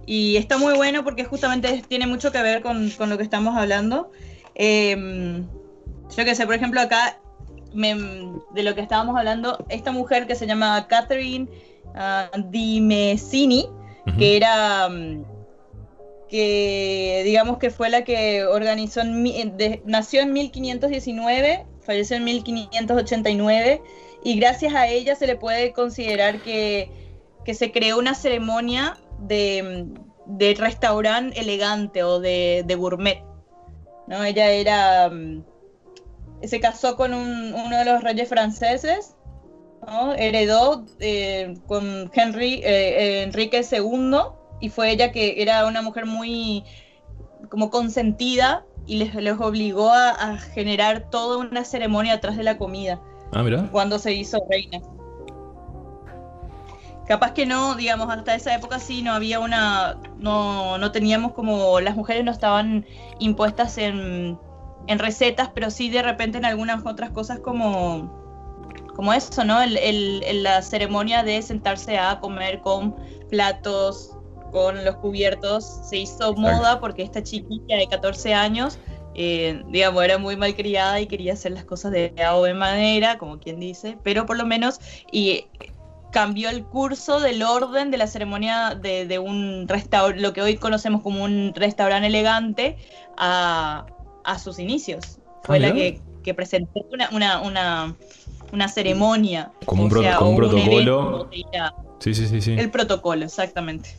Y 0.06 0.36
está 0.36 0.56
muy 0.56 0.74
bueno 0.74 1.02
porque 1.04 1.24
justamente 1.24 1.84
tiene 1.88 2.06
mucho 2.06 2.32
que 2.32 2.40
ver 2.42 2.62
con, 2.62 2.90
con 2.90 3.10
lo 3.10 3.16
que 3.16 3.24
estamos 3.24 3.56
hablando. 3.56 4.10
Eh, 4.54 5.42
yo 6.16 6.24
que 6.24 6.34
sé, 6.34 6.46
por 6.46 6.54
ejemplo, 6.54 6.80
acá 6.80 7.18
me- 7.72 8.33
de 8.54 8.62
lo 8.62 8.74
que 8.74 8.80
estábamos 8.80 9.16
hablando, 9.16 9.64
esta 9.68 9.92
mujer 9.92 10.26
que 10.26 10.35
se 10.35 10.46
llama 10.46 10.87
Catherine 10.88 11.48
ah, 11.94 12.30
Di 12.48 12.80
Messini, 12.80 13.68
que 14.18 14.37
era 14.37 14.88
mm, 14.88 15.24
que 16.28 17.22
digamos 17.24 17.59
que 17.59 17.70
fue 17.70 17.90
la 17.90 18.02
que 18.04 18.44
organizó, 18.44 19.00
en 19.00 19.56
de- 19.56 19.83
nació 19.85 20.20
en 20.22 20.33
1519, 20.33 21.66
falleció 21.83 22.16
en 22.16 22.24
1589 22.24 23.83
y 24.22 24.38
gracias 24.38 24.74
a 24.74 24.87
ella 24.88 25.14
se 25.16 25.26
le 25.26 25.37
puede 25.37 25.72
considerar 25.72 26.40
que, 26.42 26.90
que 27.44 27.54
se 27.54 27.72
creó 27.72 27.98
una 27.98 28.14
ceremonia 28.14 28.96
de, 29.18 29.87
de 30.26 30.54
restaurante 30.54 31.38
elegante 31.40 32.04
o 32.04 32.20
de, 32.20 32.62
de 32.66 32.74
gourmet. 32.74 33.22
¿no? 34.06 34.22
Ella 34.24 34.50
era, 34.50 35.09
mm, 35.11 35.44
se 36.44 36.61
casó 36.61 36.96
con 36.96 37.14
un- 37.14 37.55
uno 37.55 37.79
de 37.79 37.85
los 37.85 38.03
reyes 38.03 38.29
franceses, 38.29 39.16
¿no? 39.87 40.14
heredó 40.14 40.85
eh, 40.98 41.55
con 41.66 42.11
Henry, 42.14 42.61
eh, 42.64 43.22
Enrique 43.22 43.62
II 43.70 44.16
y 44.61 44.68
fue 44.68 44.90
ella 44.90 45.11
que 45.12 45.42
era 45.42 45.66
una 45.66 45.83
mujer 45.83 46.07
muy 46.07 46.64
como 47.48 47.70
consentida 47.70 48.64
y 48.87 48.96
les, 48.96 49.14
les 49.14 49.38
obligó 49.40 49.90
a, 49.90 50.11
a 50.11 50.38
generar 50.38 51.09
toda 51.11 51.38
una 51.38 51.64
ceremonia 51.64 52.14
atrás 52.14 52.37
de 52.37 52.42
la 52.44 52.59
comida 52.59 53.00
Ah, 53.33 53.42
mira. 53.42 53.68
cuando 53.70 53.98
se 53.98 54.12
hizo 54.12 54.38
reina. 54.50 54.81
Capaz 57.07 57.33
que 57.33 57.44
no, 57.44 57.74
digamos, 57.74 58.09
hasta 58.09 58.35
esa 58.37 58.55
época 58.55 58.79
sí 58.79 59.03
no 59.03 59.12
había 59.12 59.40
una, 59.40 59.98
no, 60.18 60.79
no 60.79 60.92
teníamos 60.92 61.33
como, 61.33 61.81
las 61.81 61.96
mujeres 61.96 62.24
no 62.24 62.31
estaban 62.31 62.87
impuestas 63.18 63.79
en, 63.79 64.38
en 64.86 64.98
recetas, 64.98 65.50
pero 65.54 65.70
sí 65.70 65.90
de 65.90 66.02
repente 66.02 66.38
en 66.38 66.44
algunas 66.44 66.84
otras 66.86 67.10
cosas 67.10 67.38
como, 67.40 68.10
como 68.94 69.12
eso, 69.12 69.44
¿no? 69.44 69.60
El, 69.62 69.76
el- 69.78 70.42
la 70.42 70.62
ceremonia 70.62 71.22
de 71.22 71.40
sentarse 71.42 71.98
a 71.98 72.20
comer 72.20 72.60
con 72.60 72.94
platos, 73.30 74.16
con 74.52 74.84
los 74.84 74.96
cubiertos, 74.96 75.64
se 75.88 75.98
hizo 75.98 76.32
moda 76.34 76.80
porque 76.80 77.02
esta 77.02 77.22
chiquilla 77.22 77.76
de 77.76 77.86
14 77.88 78.34
años 78.34 78.78
eh, 79.14 79.62
digamos, 79.68 80.04
era 80.04 80.18
muy 80.18 80.36
malcriada 80.36 81.00
y 81.00 81.06
quería 81.06 81.32
hacer 81.32 81.52
las 81.52 81.64
cosas 81.64 81.90
de 81.92 82.14
a 82.24 82.36
o 82.36 82.44
de 82.44 82.54
manera, 82.54 83.18
como 83.18 83.38
quien 83.38 83.58
dice, 83.58 83.98
pero 84.02 84.24
por 84.26 84.36
lo 84.36 84.46
menos 84.46 84.80
y 85.10 85.46
cambió 86.12 86.48
el 86.50 86.64
curso 86.64 87.20
del 87.20 87.42
orden 87.42 87.90
de 87.90 87.98
la 87.98 88.06
ceremonia 88.06 88.74
de, 88.74 89.06
de 89.06 89.18
un 89.18 89.66
restaurante, 89.68 90.20
lo 90.20 90.32
que 90.32 90.42
hoy 90.42 90.56
conocemos 90.56 91.02
como 91.02 91.22
un 91.24 91.52
restaurante 91.54 92.06
elegante, 92.08 92.76
a, 93.16 93.86
a 94.24 94.38
sus 94.38 94.59
inicios. 94.59 95.18
Fue 95.44 95.56
Ah, 95.56 95.61
la 95.61 95.72
que, 95.72 96.00
que 96.22 96.35
presentó 96.35 96.80
una, 96.92 97.09
una, 97.12 97.40
una, 97.40 97.96
una 98.52 98.68
ceremonia. 98.68 99.52
Como 99.64 99.83
un 99.85 99.88
o 99.88 99.90
pro- 99.90 100.02
sea, 100.02 100.16
como 100.16 100.30
un 100.30 100.35
o 100.37 100.38
protocolo. 100.38 101.28
evento 101.30 101.96
Sí, 102.00 102.14
sí, 102.14 102.26
sí, 102.28 102.40
sí. 102.40 102.52
El 102.59 102.70
protocolo, 102.70 103.24
exactamente. 103.24 103.90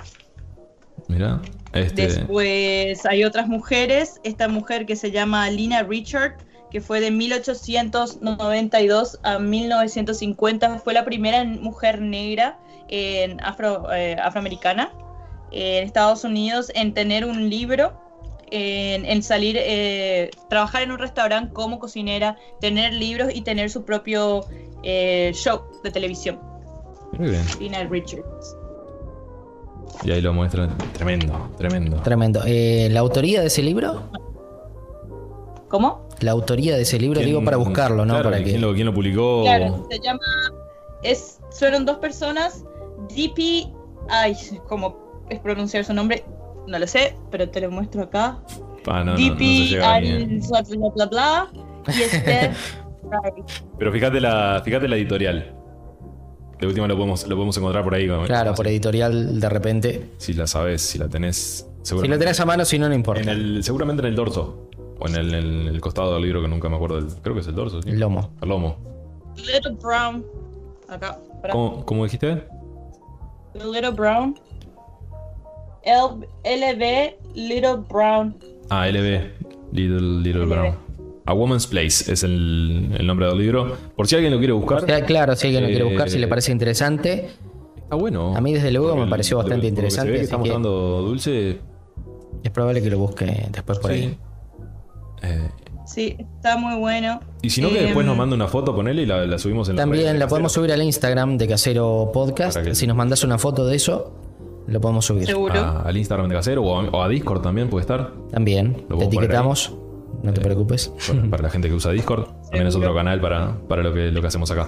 Mira. 1.08 1.42
Este. 1.74 2.08
Después 2.08 3.06
hay 3.06 3.24
otras 3.24 3.48
mujeres, 3.48 4.20
esta 4.24 4.48
mujer 4.48 4.86
que 4.86 4.96
se 4.96 5.12
llama 5.12 5.50
Lina 5.50 5.84
Richard, 5.84 6.38
que 6.70 6.82
fue 6.82 7.00
de 7.02 7.12
1892 7.12 9.20
a 9.24 9.40
1950, 9.40 10.80
fue 10.80 10.94
la 10.94 11.06
primera 11.06 11.44
mujer 11.44 12.02
negra 12.02 12.60
en 12.88 13.42
afro, 13.44 13.92
eh, 13.94 14.16
afroamericana 14.22 14.92
en 15.52 15.84
Estados 15.86 16.24
Unidos 16.24 16.72
en 16.76 16.94
tener 16.94 17.26
un 17.26 17.50
libro, 17.50 18.00
en, 18.52 19.06
en 19.06 19.24
salir, 19.24 19.56
eh, 19.60 20.30
trabajar 20.50 20.84
en 20.84 20.92
un 20.92 21.00
restaurante 21.00 21.54
como 21.54 21.80
cocinera, 21.80 22.38
tener 22.60 22.94
libros 22.94 23.30
y 23.34 23.42
tener 23.42 23.70
su 23.70 23.84
propio 23.84 24.46
eh, 24.84 25.32
show 25.34 25.62
de 25.84 25.92
televisión. 25.92 26.40
Muy 27.18 27.30
bien. 27.32 27.44
Lina 27.60 27.84
Richards. 27.86 28.56
Y 30.04 30.12
ahí 30.12 30.22
lo 30.22 30.34
muestran. 30.34 30.76
Tremendo, 30.94 31.50
tremendo. 31.58 31.98
Tremendo. 31.98 32.42
Eh, 32.46 32.88
¿La 32.92 33.02
autoría 33.02 33.42
de 33.42 33.48
ese 33.48 33.62
libro? 33.62 34.04
¿Cómo? 35.70 36.08
La 36.20 36.32
autoría 36.32 36.76
de 36.76 36.82
ese 36.84 37.00
libro, 37.00 37.20
¿Quién- 37.20 37.28
digo 37.30 37.44
para 37.44 37.58
buscarlo, 37.58 38.06
¿no? 38.06 38.14
claro, 38.14 38.30
para 38.30 38.38
que... 38.44 38.52
¿quién, 38.52 38.62
lo, 38.62 38.74
quién 38.74 38.86
lo 38.86 38.94
publicó? 38.94 39.44
Claro, 39.44 39.86
se 39.90 40.00
llama. 40.00 40.20
Es, 41.04 41.40
fueron 41.52 41.86
dos 41.86 41.98
personas. 41.98 42.64
DP. 43.16 43.68
Ay, 44.10 44.36
¿cómo 44.68 45.26
es 45.30 45.40
pronunciar 45.40 45.86
su 45.86 45.94
nombre? 45.94 46.24
No 46.72 46.80
lo 46.80 46.88
sé, 46.88 47.18
pero 47.30 47.50
te 47.50 47.60
lo 47.60 47.70
muestro 47.70 48.04
acá. 48.04 48.40
Ah, 48.88 49.04
no, 49.04 49.04
no, 49.04 49.12
no 49.12 49.18
DP 49.18 49.42
eh. 49.74 49.84
al 49.84 50.38
bla 50.38 50.90
bla 50.96 51.06
bla. 51.06 51.50
Y 51.90 51.92
Steph 51.92 52.58
Wright. 53.04 53.46
Pero 53.78 53.92
fíjate 53.92 54.22
la, 54.22 54.62
fíjate 54.64 54.88
la 54.88 54.96
editorial. 54.96 55.54
De 56.62 56.68
última 56.68 56.88
lo 56.88 56.96
podemos, 56.96 57.28
lo 57.28 57.36
podemos 57.36 57.58
encontrar 57.58 57.84
por 57.84 57.94
ahí. 57.94 58.08
Claro, 58.26 58.54
por 58.56 58.68
editorial 58.68 59.38
de 59.42 59.50
repente. 59.50 60.12
Si 60.18 60.34
la 60.34 60.48
sabes, 60.48 60.82
si 60.82 60.98
la 60.98 61.10
tenés. 61.10 61.68
Si 61.84 61.94
lo 62.08 62.18
tenés 62.18 62.40
a 62.40 62.46
mano, 62.46 62.64
si 62.64 62.80
no, 62.80 62.88
no 62.88 62.96
importa. 62.96 63.22
En 63.22 63.28
el, 63.30 63.64
seguramente 63.66 64.02
en 64.04 64.08
el 64.08 64.16
dorso. 64.16 64.70
O 64.98 65.08
en 65.10 65.16
el, 65.16 65.34
en 65.34 65.68
el 65.68 65.82
costado 65.82 66.14
del 66.14 66.24
libro 66.24 66.42
que 66.42 66.48
nunca 66.48 66.70
me 66.70 66.78
acuerdo. 66.78 67.02
del- 67.02 67.14
creo 67.22 67.34
que 67.36 67.42
es 67.42 67.48
el 67.48 67.56
dorso. 67.56 67.82
¿sí? 67.82 67.90
El 67.90 68.00
lomo. 68.00 68.30
El 68.42 68.48
lomo. 68.48 68.78
Little 69.36 69.76
Brown. 69.82 70.24
Acá. 70.88 71.18
pará. 71.42 71.52
¿Cómo, 71.52 71.86
cómo 71.86 72.06
dijiste? 72.06 72.44
The 73.54 73.66
Little 73.66 73.92
Brown. 73.92 74.40
L- 75.84 76.28
LB 76.44 77.36
Little 77.36 77.78
Brown. 77.90 78.36
Ah, 78.70 78.88
LB. 78.88 79.22
Little, 79.72 80.02
Little 80.22 80.46
LB. 80.46 80.50
Brown. 80.50 80.76
A 81.26 81.34
Woman's 81.34 81.68
Place 81.68 82.12
es 82.12 82.24
el, 82.24 82.90
el 82.98 83.06
nombre 83.08 83.28
del 83.28 83.38
libro. 83.38 83.78
Por 83.96 84.08
si 84.08 84.16
alguien 84.16 84.34
lo 84.34 84.40
quiere 84.40 84.54
buscar. 84.54 84.86
Sea, 84.86 85.06
claro, 85.06 85.36
si 85.36 85.48
alguien 85.48 85.64
lo 85.64 85.70
quiere 85.70 85.84
buscar, 85.86 86.10
si 86.10 86.18
le 86.18 86.26
Eh, 86.26 86.30
parece 86.30 86.52
interesante. 86.52 87.30
Está 87.78 87.96
bueno. 87.96 88.36
A 88.36 88.42
mí, 88.42 88.54
desde 88.54 88.72
luego, 88.72 88.96
me 88.96 89.08
pareció 89.08 89.38
bastante 89.38 89.62
que 89.62 89.68
interesante, 89.68 90.22
que 90.22 90.28
que- 90.28 90.38
mostrando 90.38 91.02
Dulce. 91.04 91.60
Es 92.44 92.50
probable 92.52 92.82
que 92.82 92.90
lo 92.90 92.98
busque 92.98 93.48
después 93.52 93.78
por 93.80 93.92
sí. 93.92 93.98
ahí. 93.98 94.18
Eh, 95.24 95.50
Sí, 95.86 96.16
está 96.38 96.56
muy 96.58 96.76
bueno. 96.80 97.20
y 97.42 97.50
si 97.50 97.62
no, 97.62 97.70
que 97.70 97.80
Em, 97.80 97.86
después 97.88 98.06
nos 98.06 98.16
manda 98.16 98.34
una 98.36 98.48
foto 98.48 98.74
con 98.74 98.88
él 98.88 99.00
y 99.00 99.06
la, 99.06 99.26
la 99.26 99.38
subimos 99.38 99.68
en 99.68 99.76
También 99.76 100.14
de 100.14 100.20
la 100.20 100.28
podemos 100.28 100.54
subir 100.54 100.72
al 100.72 100.82
Instagram 100.82 101.38
de 101.38 101.48
Casero 101.50 102.12
Podcast. 102.14 102.66
Si 102.74 102.88
nos 102.88 102.96
mandas 102.96 103.24
una 103.26 103.38
foto 103.38 103.66
de 103.66 103.76
eso, 103.76 104.14
lo 104.68 104.82
podemos 104.82 105.06
subir. 105.06 105.26
Seguro. 105.26 105.60
A- 105.60 105.82
al 105.82 105.98
Instagram 105.98 106.28
de 106.30 106.36
Casero 106.36 106.64
o 106.64 106.80
a, 106.80 106.84
o 106.90 107.02
a 107.02 107.10
Discord 107.10 107.42
también 107.42 107.70
puede 107.70 107.82
estar. 107.82 108.12
También. 108.32 108.86
Lo 108.90 108.98
Te 108.98 109.06
etiquetamos. 109.06 109.76
No 110.24 110.34
te 110.34 110.42
preocupes. 110.42 110.92
Para, 111.08 111.30
para 111.30 111.44
la 111.44 111.50
gente 111.50 111.68
que 111.68 111.74
usa 111.74 111.92
Discord. 111.92 112.26
También 112.44 112.68
es 112.68 112.76
otro 112.76 112.94
canal 112.94 113.20
para, 113.22 113.58
para 113.68 113.82
lo, 113.82 113.94
que, 113.94 114.12
lo 114.12 114.22
que 114.22 114.28
hacemos 114.28 114.52
acá. 114.52 114.68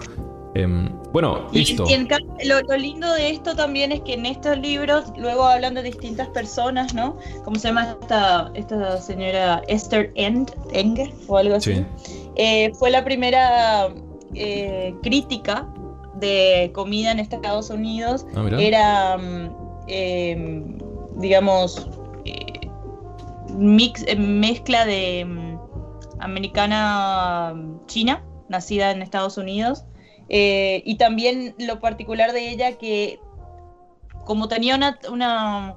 Em, 0.55 0.87
bueno, 1.11 1.47
Y, 1.51 1.59
listo. 1.59 1.83
y 1.87 1.93
en 1.93 2.07
lo, 2.45 2.61
lo 2.61 2.77
lindo 2.77 3.11
de 3.13 3.31
esto 3.31 3.55
también 3.55 3.91
es 3.91 4.01
que 4.01 4.13
en 4.13 4.25
estos 4.27 4.55
libros 4.59 5.05
luego 5.17 5.45
hablan 5.45 5.73
de 5.73 5.81
distintas 5.81 6.27
personas, 6.29 6.93
¿no? 6.93 7.17
¿Cómo 7.43 7.57
se 7.57 7.69
llama 7.69 7.97
esta, 8.01 8.51
esta 8.53 8.97
señora 8.97 9.63
Esther 9.67 10.11
End, 10.15 10.51
Enger 10.71 11.11
o 11.27 11.37
algo 11.37 11.55
así? 11.55 11.73
Sí. 11.75 11.85
Eh, 12.35 12.71
fue 12.75 12.91
la 12.91 13.03
primera 13.03 13.87
eh, 14.35 14.93
crítica 15.01 15.67
de 16.19 16.71
comida 16.73 17.11
en 17.11 17.19
Estados 17.19 17.69
Unidos. 17.71 18.25
Ah. 18.35 18.47
Era, 18.59 19.17
em, 19.87 20.77
digamos, 21.17 21.87
mix, 23.53 24.03
eh, 24.07 24.15
mezcla 24.15 24.85
de 24.85 25.25
mm, 25.25 25.59
americana 26.19 27.53
mm, 27.55 27.85
china, 27.85 28.23
nacida 28.49 28.91
en 28.91 29.01
Estados 29.01 29.37
Unidos. 29.37 29.85
Eh, 30.29 30.81
y 30.85 30.95
también 30.95 31.53
lo 31.59 31.79
particular 31.79 32.31
de 32.31 32.49
ella 32.49 32.77
que 32.77 33.19
como 34.25 34.47
tenía 34.47 34.75
una, 34.75 35.75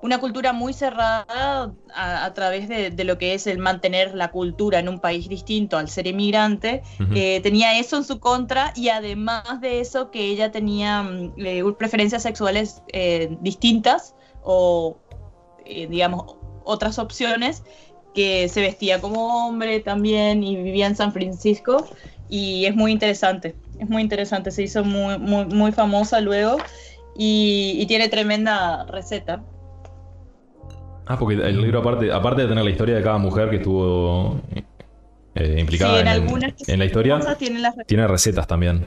una 0.00 0.18
cultura 0.18 0.52
muy 0.52 0.72
cerrada 0.72 1.74
a, 1.94 2.24
a 2.24 2.34
través 2.34 2.68
de, 2.68 2.90
de 2.90 3.04
lo 3.04 3.18
que 3.18 3.34
es 3.34 3.46
el 3.46 3.58
mantener 3.58 4.14
la 4.14 4.30
cultura 4.30 4.78
en 4.78 4.88
un 4.88 5.00
país 5.00 5.28
distinto 5.28 5.76
al 5.76 5.88
ser 5.88 6.06
inmigrante, 6.06 6.82
eh, 7.14 7.40
tenía 7.42 7.78
eso 7.78 7.96
en 7.96 8.04
su 8.04 8.20
contra 8.20 8.72
y 8.76 8.90
además 8.90 9.60
de 9.60 9.80
eso 9.80 10.10
que 10.10 10.24
ella 10.26 10.52
tenía 10.52 11.02
mm, 11.02 11.32
eh, 11.38 11.64
preferencias 11.76 12.22
sexuales 12.22 12.82
eh, 12.92 13.36
distintas 13.40 14.14
o 14.42 14.98
digamos 15.90 16.36
otras 16.64 16.98
opciones 16.98 17.62
que 18.14 18.48
se 18.48 18.62
vestía 18.62 19.00
como 19.02 19.46
hombre 19.46 19.80
también 19.80 20.42
y 20.42 20.56
vivía 20.56 20.86
en 20.86 20.96
San 20.96 21.12
Francisco. 21.12 21.86
Y 22.30 22.64
es 22.64 22.74
muy 22.74 22.92
interesante, 22.92 23.54
es 23.78 23.88
muy 23.88 24.02
interesante, 24.02 24.50
se 24.50 24.62
hizo 24.62 24.84
muy, 24.84 25.18
muy, 25.18 25.44
muy 25.46 25.72
famosa 25.72 26.20
luego 26.20 26.56
y, 27.16 27.76
y 27.78 27.86
tiene 27.86 28.08
tremenda 28.08 28.84
receta. 28.84 29.42
Ah, 31.08 31.18
porque 31.18 31.36
el 31.36 31.60
libro, 31.60 31.80
aparte, 31.80 32.12
aparte 32.12 32.42
de 32.42 32.48
tener 32.48 32.62
la 32.64 32.70
historia 32.70 32.94
de 32.96 33.02
cada 33.02 33.18
mujer 33.18 33.48
que 33.50 33.56
estuvo 33.56 34.40
eh, 35.34 35.56
implicada 35.58 35.94
Sí, 35.94 36.00
en 36.00 36.06
en, 36.06 36.12
algunas 36.12 36.68
en 36.68 36.78
la 36.78 36.84
historia, 36.84 37.18
las 37.18 37.86
tiene 37.86 38.06
recetas 38.06 38.46
también. 38.46 38.86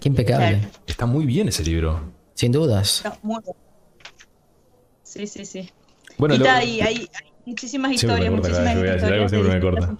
Qué 0.00 0.08
impecable. 0.08 0.58
Claro. 0.58 0.72
Está 0.86 1.06
muy 1.06 1.26
bien 1.26 1.48
ese 1.48 1.62
libro. 1.64 2.00
Sin 2.34 2.52
dudas. 2.52 3.02
Muy. 3.22 3.40
Sí, 5.02 5.26
sí, 5.26 5.44
sí. 5.44 5.70
Bueno, 6.18 6.34
y 6.34 6.38
lo- 6.38 6.44
ta, 6.44 6.62
y 6.64 6.80
hay, 6.80 6.96
hay 7.14 7.32
muchísimas 7.46 7.92
historias, 7.92 8.32
muchísimas 8.32 8.74
historias. 8.76 9.30
siempre 9.30 9.54
me 9.54 9.60
corta. 9.60 9.96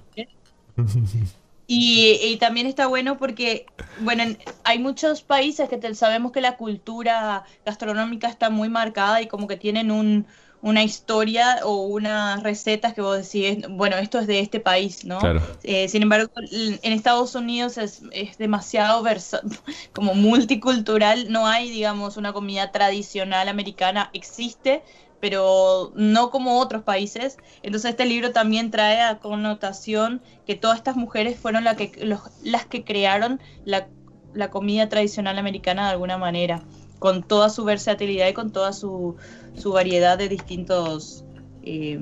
Y, 1.70 2.18
y 2.22 2.36
también 2.38 2.66
está 2.66 2.86
bueno 2.86 3.18
porque, 3.18 3.66
bueno, 4.00 4.22
en- 4.22 4.38
hay 4.64 4.78
muchos 4.78 5.22
países 5.22 5.68
que 5.68 5.76
te- 5.76 5.94
sabemos 5.94 6.32
que 6.32 6.40
la 6.40 6.56
cultura 6.56 7.44
gastronómica 7.66 8.28
está 8.28 8.48
muy 8.48 8.68
marcada 8.70 9.20
y 9.20 9.26
como 9.26 9.46
que 9.46 9.56
tienen 9.56 9.90
un, 9.90 10.26
una 10.60 10.82
historia 10.82 11.60
o 11.64 11.82
unas 11.86 12.42
recetas 12.42 12.94
que 12.94 13.00
vos 13.00 13.16
decís, 13.16 13.64
bueno, 13.70 13.96
esto 13.96 14.18
es 14.18 14.26
de 14.26 14.40
este 14.40 14.60
país, 14.60 15.04
¿no? 15.04 15.18
Claro. 15.20 15.40
Eh, 15.62 15.88
sin 15.88 16.02
embargo, 16.02 16.28
en 16.50 16.92
Estados 16.92 17.34
Unidos 17.34 17.78
es, 17.78 18.02
es 18.12 18.36
demasiado 18.38 19.02
versa- 19.02 19.40
como 19.92 20.14
multicultural, 20.14 21.30
no 21.30 21.46
hay, 21.46 21.70
digamos, 21.70 22.16
una 22.16 22.32
comida 22.32 22.72
tradicional 22.72 23.48
americana, 23.48 24.10
existe, 24.12 24.82
pero 25.20 25.92
no 25.96 26.30
como 26.30 26.58
otros 26.60 26.82
países. 26.82 27.36
Entonces 27.62 27.90
este 27.92 28.06
libro 28.06 28.32
también 28.32 28.70
trae 28.70 29.00
a 29.02 29.18
connotación 29.18 30.22
que 30.44 30.54
todas 30.56 30.78
estas 30.78 30.96
mujeres 30.96 31.38
fueron 31.38 31.64
la 31.64 31.76
que, 31.76 31.92
los- 32.04 32.30
las 32.40 32.66
que 32.66 32.84
crearon 32.84 33.40
la, 33.64 33.90
la 34.32 34.50
comida 34.50 34.88
tradicional 34.88 35.38
americana 35.38 35.86
de 35.86 35.92
alguna 35.92 36.18
manera, 36.18 36.64
con 36.98 37.22
toda 37.22 37.48
su 37.50 37.64
versatilidad 37.64 38.28
y 38.28 38.32
con 38.32 38.50
toda 38.50 38.72
su, 38.72 39.16
su 39.56 39.72
variedad 39.72 40.18
de 40.18 40.28
distintos 40.28 41.24
eh, 41.62 42.00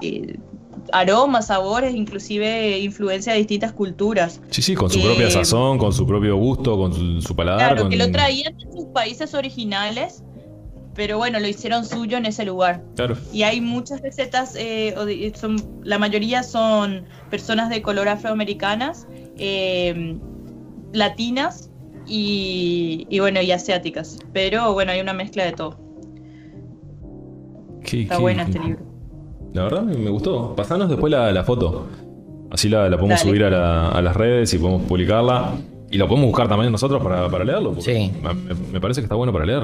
eh, 0.00 0.38
aromas, 0.92 1.48
sabores, 1.48 1.94
inclusive 1.94 2.78
influencia 2.78 3.32
de 3.32 3.38
distintas 3.40 3.72
culturas. 3.72 4.40
Sí, 4.50 4.62
sí, 4.62 4.74
con 4.74 4.88
su 4.90 5.00
Eh, 5.00 5.02
propia 5.02 5.30
sazón, 5.30 5.76
con 5.78 5.92
su 5.92 6.06
propio 6.06 6.36
gusto, 6.36 6.76
con 6.76 6.92
su, 6.94 7.20
su 7.20 7.34
paladar. 7.36 7.68
Claro, 7.68 7.82
con- 7.82 7.90
que 7.90 7.96
lo 7.96 8.10
traían 8.10 8.56
de 8.56 8.72
sus 8.72 8.86
países 8.86 9.34
originales, 9.34 10.22
pero 10.94 11.18
bueno, 11.18 11.38
lo 11.40 11.46
hicieron 11.46 11.84
suyo 11.84 12.16
en 12.16 12.26
ese 12.26 12.44
lugar. 12.44 12.82
Claro. 12.96 13.16
Y 13.32 13.42
hay 13.42 13.60
muchas 13.60 14.00
recetas, 14.00 14.54
eh, 14.56 15.32
son, 15.38 15.56
la 15.84 15.98
mayoría 15.98 16.42
son 16.42 17.04
personas 17.30 17.68
de 17.70 17.82
color 17.82 18.08
afroamericanas, 18.08 19.06
eh, 19.36 20.16
latinas 20.92 21.70
y, 22.08 23.06
y 23.10 23.18
bueno, 23.20 23.40
y 23.42 23.50
asiáticas. 23.52 24.18
Pero 24.32 24.72
bueno, 24.72 24.92
hay 24.92 25.00
una 25.00 25.12
mezcla 25.12 25.44
de 25.44 25.52
todo. 25.52 25.78
Qué- 27.84 28.02
Está 28.02 28.16
qué- 28.16 28.22
bueno 28.22 28.42
este 28.42 28.58
libro. 28.58 28.80
La 29.54 29.62
verdad 29.64 29.82
me 29.82 30.10
gustó. 30.10 30.54
Pasanos 30.54 30.88
después 30.88 31.10
la, 31.10 31.32
la 31.32 31.44
foto. 31.44 31.86
Así 32.50 32.68
la, 32.68 32.88
la 32.88 32.96
podemos 32.96 33.18
Dale. 33.20 33.30
subir 33.30 33.44
a, 33.44 33.50
la- 33.50 33.88
a 33.88 34.02
las 34.02 34.16
redes 34.16 34.52
y 34.54 34.58
podemos 34.58 34.82
publicarla. 34.82 35.52
Y 35.90 35.96
la 35.96 36.06
podemos 36.06 36.26
buscar 36.28 36.48
también 36.48 36.70
nosotros 36.70 37.02
para, 37.02 37.28
para 37.30 37.44
leerlo. 37.44 37.70
porque 37.72 37.82
Sí. 37.94 38.12
Me, 38.22 38.54
me 38.72 38.80
parece 38.80 39.00
que 39.00 39.04
está 39.06 39.14
bueno 39.14 39.32
para 39.32 39.46
leer. 39.46 39.62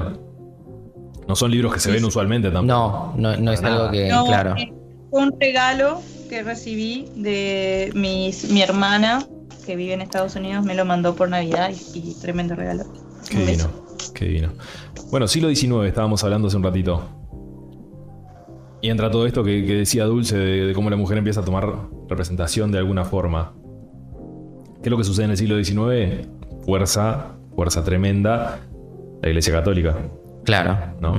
No 1.28 1.37
son 1.37 1.50
libros 1.50 1.72
que 1.74 1.80
se 1.80 1.90
ven 1.90 2.04
usualmente 2.04 2.50
tampoco. 2.50 2.66
No, 2.66 3.14
no, 3.16 3.37
no 3.37 3.52
es 3.52 3.62
algo 3.62 3.90
que, 3.90 4.09
No, 4.09 4.24
claro. 4.26 4.54
eh, 4.57 4.72
fue 5.11 5.22
un 5.22 5.35
regalo 5.38 6.00
que 6.28 6.42
recibí 6.42 7.07
de 7.16 7.90
mis, 7.94 8.50
mi 8.50 8.62
hermana 8.62 9.26
que 9.64 9.77
vive 9.77 9.94
en 9.94 10.00
Estados 10.03 10.37
Unidos, 10.37 10.64
me 10.64 10.74
lo 10.74 10.85
mandó 10.85 11.14
por 11.16 11.29
Navidad 11.29 11.70
y, 11.94 11.98
y 11.98 12.14
tremendo 12.20 12.55
regalo. 12.55 12.85
Qué 13.29 13.37
Un 13.38 13.46
divino. 13.46 13.64
beso. 13.68 14.12
Qué 14.14 14.24
divino. 14.27 14.53
Bueno, 15.11 15.27
siglo 15.29 15.48
XIX 15.48 15.85
estábamos 15.87 16.22
hablando 16.24 16.48
hace 16.48 16.57
un 16.57 16.62
ratito. 16.62 17.03
Y 18.83 18.90
entra 18.90 19.11
todo 19.11 19.27
esto 19.27 19.42
que, 19.42 19.64
que 19.64 19.74
decía 19.74 20.05
Dulce 20.05 20.37
de, 20.37 20.66
de 20.66 20.74
cómo 20.74 20.90
la 20.90 20.96
mujer 20.96 21.16
empieza 21.16 21.40
a 21.40 21.44
tomar 21.44 21.72
representación 22.09 22.70
de 22.70 22.79
alguna 22.79 23.05
forma. 23.05 23.55
¿Qué 24.83 24.88
es 24.88 24.90
lo 24.90 24.98
que 24.98 25.05
sucede 25.05 25.24
en 25.24 25.31
el 25.31 25.37
siglo 25.38 25.57
XIX? 25.62 26.29
Fuerza, 26.66 27.37
fuerza 27.55 27.83
tremenda, 27.83 28.61
la 29.22 29.29
Iglesia 29.29 29.55
Católica. 29.55 29.96
Claro. 30.44 30.94
¿no? 31.00 31.14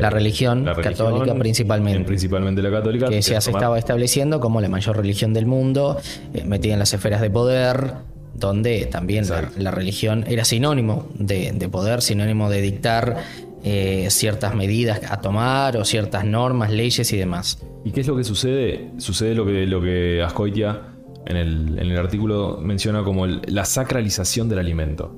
La 0.00 0.08
Eh, 0.08 0.10
religión 0.10 0.64
la 0.64 0.74
religión, 0.74 0.94
católica 1.12 1.34
principalmente. 1.38 2.04
Principalmente 2.04 2.62
la 2.62 2.70
católica. 2.70 3.08
que 3.08 3.22
se 3.22 3.34
tomar- 3.34 3.48
estaba 3.56 3.78
estableciendo 3.78 4.40
como 4.40 4.60
la 4.60 4.68
mayor 4.68 4.96
religión 4.96 5.32
del 5.34 5.46
mundo, 5.46 5.98
eh, 6.34 6.44
metida 6.44 6.72
en 6.74 6.78
las 6.78 6.92
esferas 6.94 7.20
de 7.20 7.30
poder, 7.30 7.92
donde 8.34 8.86
también 8.86 9.24
la, 9.56 9.70
religión 9.72 10.24
era 10.28 10.44
sinónimo 10.44 11.08
de, 11.14 11.52
de 11.52 11.68
poder, 11.68 12.02
sinónimo 12.02 12.48
de 12.50 12.60
dictar 12.60 13.16
eh, 13.64 14.06
ciertas 14.10 14.54
medidas 14.54 15.00
a 15.10 15.20
tomar 15.20 15.76
o 15.76 15.84
ciertas 15.84 16.24
normas, 16.24 16.70
leyes 16.70 17.12
y 17.12 17.16
demás. 17.16 17.60
¿Y 17.84 17.90
qué 17.90 18.02
es 18.02 18.06
lo 18.06 18.16
que 18.16 18.22
sucede? 18.22 18.90
Sucede 18.98 19.34
lo 19.34 19.44
que, 19.44 19.66
lo 19.66 19.82
que 19.82 20.22
Ascoitia 20.24 20.80
en 21.26 21.36
el, 21.36 21.78
en 21.80 21.90
el 21.90 21.98
artículo 21.98 22.58
menciona 22.62 23.02
como 23.02 23.24
el- 23.24 23.40
la 23.46 23.64
sacralización 23.64 24.48
del 24.48 24.60
alimento. 24.60 25.12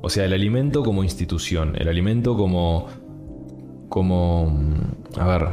O 0.00 0.08
sea, 0.08 0.24
el 0.24 0.32
alimento 0.32 0.82
como 0.82 1.02
institución, 1.04 1.76
el 1.76 1.88
alimento 1.88 2.36
como. 2.36 2.86
Como. 3.88 4.46
mm, 4.50 5.18
A 5.20 5.26
ver. 5.26 5.48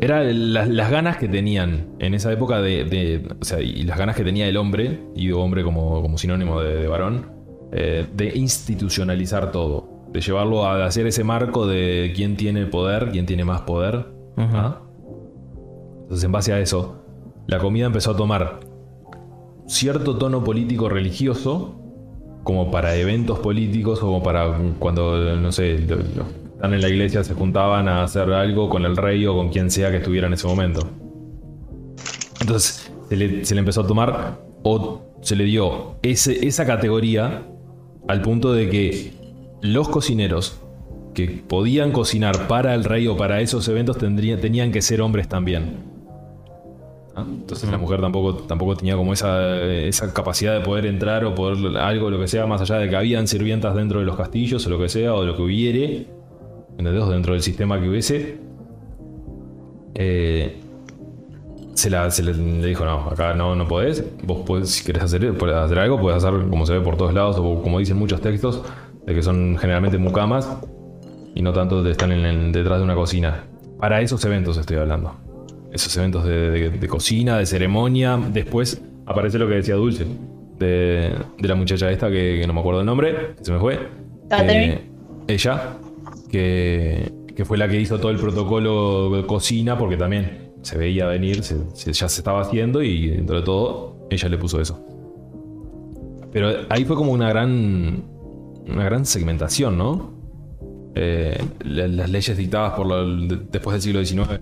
Era 0.00 0.22
la- 0.24 0.66
las 0.66 0.90
ganas 0.90 1.16
que 1.18 1.28
tenían 1.28 1.86
en 2.00 2.14
esa 2.14 2.32
época 2.32 2.60
de, 2.60 2.84
de- 2.84 3.28
O 3.40 3.44
sea, 3.44 3.60
y 3.60 3.82
las 3.84 3.96
ganas 3.98 4.16
que 4.16 4.24
tenía 4.24 4.48
el 4.48 4.56
hombre, 4.56 5.00
y 5.14 5.30
hombre 5.32 5.62
como, 5.62 6.02
como 6.02 6.18
sinónimo 6.18 6.60
de, 6.60 6.76
de 6.76 6.88
varón, 6.88 7.26
eh, 7.72 8.06
de 8.14 8.36
institucionalizar 8.36 9.52
todo. 9.52 9.88
De 10.12 10.20
llevarlo 10.20 10.64
a 10.66 10.84
hacer 10.84 11.06
ese 11.06 11.22
marco 11.24 11.66
de 11.66 12.12
quién 12.14 12.36
tiene 12.36 12.66
poder, 12.66 13.10
quién 13.12 13.24
tiene 13.26 13.44
más 13.44 13.62
poder. 13.62 14.06
¿ah? 14.36 14.80
Entonces, 16.02 16.24
en 16.24 16.32
base 16.32 16.52
a 16.52 16.60
eso, 16.60 16.96
la 17.46 17.58
comida 17.58 17.86
empezó 17.86 18.10
a 18.12 18.16
tomar 18.16 18.60
cierto 19.66 20.16
tono 20.18 20.44
político 20.44 20.88
religioso, 20.88 21.76
como 22.42 22.70
para 22.70 22.94
eventos 22.96 23.38
políticos, 23.38 24.00
o 24.02 24.06
como 24.06 24.22
para 24.22 24.56
cuando, 24.78 25.36
no 25.36 25.50
sé, 25.52 25.78
están 26.54 26.74
en 26.74 26.80
la 26.80 26.88
iglesia, 26.88 27.22
se 27.24 27.34
juntaban 27.34 27.88
a 27.88 28.02
hacer 28.04 28.32
algo 28.32 28.68
con 28.68 28.84
el 28.84 28.96
rey 28.96 29.26
o 29.26 29.34
con 29.34 29.48
quien 29.50 29.70
sea 29.70 29.90
que 29.90 29.98
estuviera 29.98 30.26
en 30.26 30.32
ese 30.34 30.46
momento. 30.46 30.88
Entonces, 32.40 32.90
se 33.08 33.16
le, 33.16 33.44
se 33.44 33.54
le 33.54 33.60
empezó 33.60 33.82
a 33.82 33.86
tomar, 33.86 34.38
o 34.62 35.02
se 35.20 35.36
le 35.36 35.44
dio 35.44 35.96
ese- 36.02 36.46
esa 36.46 36.66
categoría 36.66 37.42
al 38.08 38.22
punto 38.22 38.52
de 38.52 38.68
que 38.68 39.12
los 39.62 39.88
cocineros 39.88 40.60
que 41.14 41.28
podían 41.46 41.92
cocinar 41.92 42.48
para 42.48 42.74
el 42.74 42.84
rey 42.84 43.06
o 43.06 43.16
para 43.16 43.40
esos 43.40 43.66
eventos 43.68 43.98
tendría- 43.98 44.40
tenían 44.40 44.72
que 44.72 44.82
ser 44.82 45.00
hombres 45.00 45.28
también. 45.28 45.76
¿Ah? 47.16 47.24
Entonces 47.26 47.70
la 47.70 47.78
mujer 47.78 48.00
tampoco, 48.00 48.34
tampoco 48.42 48.74
tenía 48.76 48.96
como 48.96 49.12
esa, 49.12 49.62
esa 49.62 50.12
capacidad 50.12 50.52
de 50.52 50.60
poder 50.64 50.86
entrar 50.86 51.24
o 51.24 51.34
poder 51.34 51.76
algo, 51.78 52.10
lo 52.10 52.18
que 52.18 52.26
sea, 52.26 52.46
más 52.46 52.60
allá 52.60 52.76
de 52.78 52.88
que 52.90 52.96
habían 52.96 53.28
sirvientas 53.28 53.76
dentro 53.76 54.00
de 54.00 54.06
los 54.06 54.16
castillos 54.16 54.66
o 54.66 54.70
lo 54.70 54.78
que 54.80 54.88
sea, 54.88 55.14
o 55.14 55.20
de 55.20 55.28
lo 55.28 55.36
que 55.36 55.42
hubiere, 55.42 56.06
¿entendés? 56.78 57.08
Dentro 57.08 57.32
del 57.32 57.42
sistema 57.42 57.80
que 57.80 57.88
hubiese. 57.88 58.38
Eh, 59.94 60.60
se, 61.74 61.90
la, 61.90 62.10
se 62.10 62.22
le, 62.22 62.32
le 62.34 62.66
dijo, 62.68 62.84
no, 62.84 63.10
acá 63.10 63.34
no, 63.34 63.54
no 63.54 63.66
podés. 63.66 64.04
Vos 64.24 64.42
podés, 64.46 64.70
si 64.70 64.84
querés 64.84 65.02
hacer, 65.04 65.36
podés 65.36 65.56
hacer 65.56 65.78
algo, 65.78 66.00
podés 66.00 66.22
hacer 66.22 66.48
como 66.48 66.66
se 66.66 66.72
ve 66.74 66.80
por 66.80 66.96
todos 66.96 67.12
lados, 67.14 67.36
o 67.38 67.62
como 67.62 67.78
dicen 67.78 67.96
muchos 67.96 68.20
textos, 68.20 68.62
de 69.06 69.14
que 69.14 69.22
son 69.22 69.56
generalmente 69.58 69.98
mucamas 69.98 70.48
y 71.34 71.42
no 71.42 71.52
tanto 71.52 71.82
de 71.82 71.90
estar 71.90 72.10
en 72.10 72.52
detrás 72.52 72.78
de 72.78 72.84
una 72.84 72.94
cocina. 72.94 73.44
Para 73.78 74.00
esos 74.00 74.24
eventos 74.24 74.56
estoy 74.56 74.76
hablando. 74.78 75.14
Esos 75.72 75.96
eventos 75.96 76.24
de, 76.24 76.50
de- 76.50 76.70
de 76.70 76.88
cocina, 76.88 77.36
de 77.38 77.46
ceremonia. 77.46 78.18
Después 78.32 78.80
aparece 79.06 79.38
lo 79.38 79.48
que 79.48 79.54
decía 79.54 79.74
Dulce, 79.74 80.06
de, 80.58 81.12
de 81.38 81.48
la 81.48 81.54
muchacha 81.56 81.90
esta 81.90 82.08
que, 82.08 82.38
que 82.40 82.46
no 82.46 82.52
me 82.54 82.60
acuerdo 82.60 82.80
el 82.80 82.86
nombre, 82.86 83.34
que 83.36 83.44
se 83.44 83.52
me 83.52 83.58
fue. 83.58 83.78
Eh, 84.54 84.80
ella, 85.26 85.76
que, 86.38 87.44
fue 87.44 87.58
la 87.58 87.68
que 87.68 87.80
hizo 87.80 87.98
todo 87.98 88.10
el 88.10 88.18
protocolo 88.18 89.10
de 89.10 89.26
cocina, 89.26 89.76
porque 89.78 89.96
también 89.96 90.52
se 90.62 90.78
veía 90.78 91.06
venir, 91.06 91.40
ya 91.42 92.08
se 92.08 92.20
estaba 92.20 92.40
haciendo 92.40 92.82
y 92.82 93.08
dentro 93.08 93.36
de 93.36 93.42
todo 93.42 94.06
ella 94.10 94.28
le 94.28 94.38
puso 94.38 94.60
eso. 94.60 94.84
Pero 96.32 96.48
ahí 96.68 96.84
fue 96.84 96.96
como 96.96 97.12
una 97.12 97.28
gran, 97.28 98.02
una 98.66 98.84
gran 98.84 99.04
segmentación, 99.06 99.78
¿no? 99.78 100.12
Eh, 100.96 101.38
la- 101.64 101.88
las 101.88 102.10
leyes 102.10 102.36
dictadas 102.36 102.72
por 102.74 102.86
después 103.50 103.74
del 103.74 103.82
siglo 103.82 104.04
XIX 104.04 104.40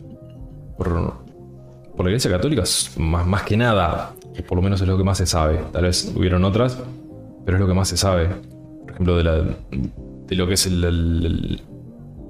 por, 0.77 1.15
por 1.97 2.05
la 2.05 2.11
Iglesia 2.11 2.31
Católica, 2.31 2.63
más, 2.99 3.27
más 3.27 3.43
que 3.43 3.57
nada, 3.57 4.15
que 4.35 4.43
por 4.43 4.57
lo 4.57 4.63
menos 4.63 4.81
es 4.81 4.89
lo 4.89 4.97
que 4.97 5.05
más 5.05 5.19
se 5.19 5.27
sabe. 5.27 5.61
Tal 5.73 5.85
vez 5.85 6.13
hubieron 6.17 6.45
otras, 6.45 6.79
pero 7.45 7.57
es 7.57 7.61
lo 7.61 7.67
que 7.67 7.75
más 7.75 7.89
se 7.89 7.97
sabe. 7.97 8.29
Por 8.83 8.91
ejemplo, 8.93 9.17
de, 9.17 10.35
lo 10.37 10.47
que 10.47 10.55
es 10.55 10.67
el- 10.67 11.61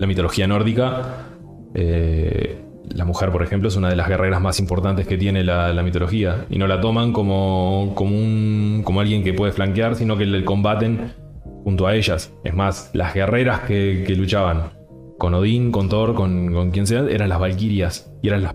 la 0.02 0.08
mitología 0.08 0.48
nórdica. 0.48 1.28
eh, 1.74 2.58
la 2.92 3.04
mujer, 3.04 3.30
por 3.30 3.42
ejemplo, 3.44 3.68
es 3.68 3.76
una 3.76 3.88
de 3.88 3.94
las 3.94 4.08
guerreras 4.08 4.40
más 4.42 4.58
importantes 4.58 5.06
que 5.06 5.16
tiene 5.16 5.44
la, 5.44 5.72
la 5.72 5.82
mitología. 5.84 6.44
Y 6.50 6.58
no 6.58 6.66
la 6.66 6.80
toman 6.80 7.12
como, 7.12 7.92
como, 7.94 8.16
un, 8.16 8.82
como 8.84 9.00
alguien 9.00 9.22
que 9.22 9.32
puede 9.32 9.52
flanquear, 9.52 9.94
sino 9.94 10.18
que 10.18 10.26
le 10.26 10.44
combaten 10.44 11.12
junto 11.62 11.86
a 11.86 11.94
ellas. 11.94 12.34
Es 12.42 12.52
más, 12.52 12.90
las 12.92 13.14
guerreras 13.14 13.60
que, 13.60 14.02
que 14.04 14.16
luchaban 14.16 14.72
con 15.18 15.34
Odín, 15.34 15.70
con 15.70 15.88
Thor, 15.88 16.14
con, 16.14 16.52
con 16.52 16.72
quien 16.72 16.88
sea, 16.88 17.06
eran 17.08 17.28
las 17.28 17.38
Valquirias. 17.38 18.12
Y 18.22 18.28
eran 18.28 18.42
las 18.42 18.54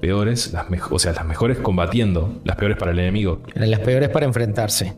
peores, 0.00 0.54
las 0.54 0.66
o 0.90 0.98
sea, 0.98 1.12
las 1.12 1.26
mejores 1.26 1.58
combatiendo, 1.58 2.40
las 2.44 2.56
peores 2.56 2.78
para 2.78 2.92
el 2.92 2.98
enemigo. 2.98 3.42
Eran 3.54 3.70
las 3.70 3.80
peores 3.80 4.08
para 4.08 4.24
enfrentarse. 4.24 4.94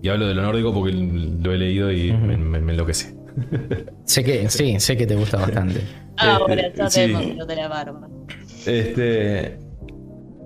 Y 0.00 0.08
hablo 0.08 0.28
de 0.28 0.34
lo 0.34 0.42
nórdico 0.42 0.72
porque 0.72 0.92
lo 0.92 1.52
he 1.52 1.58
leído 1.58 1.90
y 1.90 2.12
me, 2.12 2.36
me, 2.36 2.60
me 2.60 2.72
enloquece. 2.72 3.21
Sé 4.04 4.24
que, 4.24 4.48
sí, 4.50 4.78
sé 4.80 4.96
que 4.96 5.06
te 5.06 5.14
gusta 5.16 5.38
bastante. 5.38 5.80
Ahora 6.16 6.54
Este, 6.54 6.90
sabemos 6.90 7.22
sí. 7.24 7.32
lo 7.34 7.46
de 7.46 7.56
la 7.56 7.68
barba. 7.68 8.08
Este. 8.66 9.58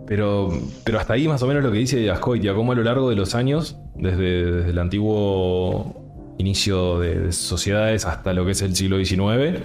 Pero, 0.07 0.53
pero 0.85 1.01
hasta 1.01 1.15
ahí 1.15 1.27
más 1.27 1.43
o 1.43 1.49
menos 1.49 1.65
lo 1.65 1.73
que 1.73 1.79
dice 1.79 2.09
Ascoitia, 2.11 2.55
cómo 2.55 2.71
a 2.73 2.75
lo 2.77 2.85
largo 2.85 3.11
de 3.11 3.17
los 3.17 3.35
años, 3.35 3.77
desde, 3.97 4.53
desde 4.53 4.71
el 4.71 4.79
antiguo 4.79 6.35
inicio 6.39 7.01
de, 7.01 7.19
de 7.19 7.33
sociedades 7.33 8.05
hasta 8.07 8.33
lo 8.33 8.45
que 8.45 8.53
es 8.53 8.63
el 8.63 8.77
siglo 8.77 9.05
XIX, 9.05 9.63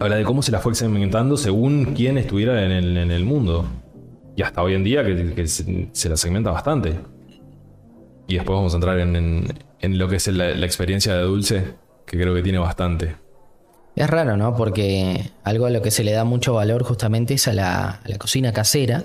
habla 0.00 0.16
de 0.16 0.24
cómo 0.24 0.42
se 0.42 0.50
la 0.50 0.58
fue 0.58 0.74
segmentando 0.74 1.36
según 1.36 1.94
quién 1.94 2.18
estuviera 2.18 2.64
en 2.64 2.72
el, 2.72 2.96
en 2.96 3.10
el 3.12 3.24
mundo. 3.24 3.66
Y 4.36 4.42
hasta 4.42 4.62
hoy 4.64 4.74
en 4.74 4.82
día 4.82 5.04
que, 5.04 5.32
que 5.32 5.46
se, 5.46 5.88
se 5.92 6.08
la 6.08 6.16
segmenta 6.16 6.50
bastante. 6.50 6.94
Y 8.26 8.34
después 8.34 8.56
vamos 8.56 8.72
a 8.72 8.76
entrar 8.78 8.98
en, 8.98 9.14
en- 9.14 9.44
en 9.80 9.98
lo 9.98 10.08
que 10.08 10.16
es 10.16 10.26
la, 10.28 10.54
la 10.54 10.66
experiencia 10.66 11.14
de 11.14 11.22
Dulce, 11.22 11.62
que 12.06 12.18
creo 12.18 12.34
que 12.34 12.42
tiene 12.42 12.58
bastante. 12.58 13.16
Es 13.96 14.10
raro, 14.10 14.36
¿no? 14.36 14.56
Porque 14.56 15.30
algo 15.44 15.66
a 15.66 15.70
lo 15.70 15.80
que 15.80 15.90
se 15.90 16.02
le 16.02 16.12
da 16.12 16.24
mucho 16.24 16.54
valor 16.54 16.82
justamente 16.82 17.34
es 17.34 17.46
a 17.46 17.52
la, 17.52 18.00
a 18.04 18.08
la 18.08 18.18
cocina 18.18 18.52
casera. 18.52 19.04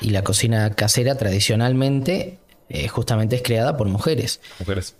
Y 0.00 0.10
la 0.10 0.22
cocina 0.22 0.70
casera 0.70 1.16
tradicionalmente 1.16 2.38
eh, 2.68 2.88
justamente 2.88 3.36
es 3.36 3.42
creada 3.42 3.76
por 3.76 3.88
mujeres. 3.88 4.40
Mujeres. 4.58 4.96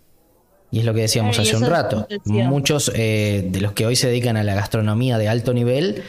Y 0.71 0.81
es 0.81 0.85
lo 0.85 0.95
que 0.95 1.03
decíamos 1.03 1.39
hace 1.39 1.57
un 1.57 1.67
rato. 1.67 2.07
Muchos 2.25 2.91
eh, 2.95 3.47
de 3.49 3.61
los 3.61 3.73
que 3.73 3.87
hoy 3.87 3.97
se 3.97 4.09
dedican 4.09 4.37
a 4.37 4.43
la 4.43 4.55
gastronomía 4.55 5.17
de 5.17 5.29
alto 5.29 5.55
nivel 5.55 6.03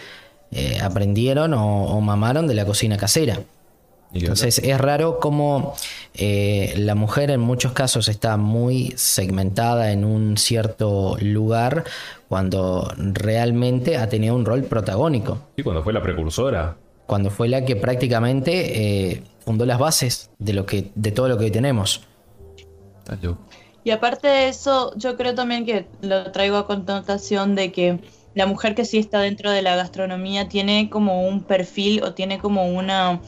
eh, 0.51 0.79
aprendieron 0.81 1.53
o, 1.53 1.85
o 1.85 2.01
mamaron 2.01 2.47
de 2.47 2.55
la 2.55 2.65
cocina 2.65 2.97
casera. 2.97 3.39
Entonces 4.13 4.59
es 4.59 4.77
raro 4.79 5.19
cómo 5.19 5.75
eh, 6.13 6.73
la 6.77 6.95
mujer 6.95 7.29
en 7.29 7.39
muchos 7.39 7.73
casos 7.73 8.07
está 8.07 8.37
muy 8.37 8.93
segmentada 8.95 9.91
en 9.91 10.05
un 10.05 10.37
cierto 10.37 11.17
lugar 11.19 11.83
cuando 12.29 12.91
realmente 12.97 13.97
ha 13.97 14.07
tenido 14.09 14.35
un 14.35 14.45
rol 14.45 14.63
protagónico. 14.63 15.39
Sí, 15.55 15.63
cuando 15.63 15.83
fue 15.83 15.93
la 15.93 16.01
precursora. 16.01 16.77
Cuando 17.05 17.29
fue 17.29 17.47
la 17.47 17.65
que 17.65 17.75
prácticamente 17.75 19.11
eh, 19.11 19.23
fundó 19.39 19.65
las 19.65 19.79
bases 19.79 20.29
de, 20.39 20.53
lo 20.53 20.65
que, 20.65 20.91
de 20.95 21.11
todo 21.11 21.27
lo 21.27 21.37
que 21.37 21.45
hoy 21.45 21.51
tenemos. 21.51 22.01
Y 23.83 23.91
aparte 23.91 24.27
de 24.27 24.49
eso, 24.49 24.93
yo 24.97 25.15
creo 25.15 25.33
también 25.33 25.65
que 25.65 25.85
lo 26.01 26.31
traigo 26.31 26.57
a 26.57 26.67
connotación 26.67 27.55
de 27.55 27.71
que 27.71 27.99
la 28.35 28.45
mujer 28.45 28.75
que 28.75 28.83
sí 28.83 28.97
está 28.97 29.21
dentro 29.21 29.49
de 29.49 29.61
la 29.61 29.75
gastronomía 29.77 30.49
tiene 30.49 30.89
como 30.89 31.25
un 31.25 31.43
perfil 31.43 32.03
o 32.03 32.13
tiene 32.13 32.37
como 32.37 32.67
una 32.67 33.21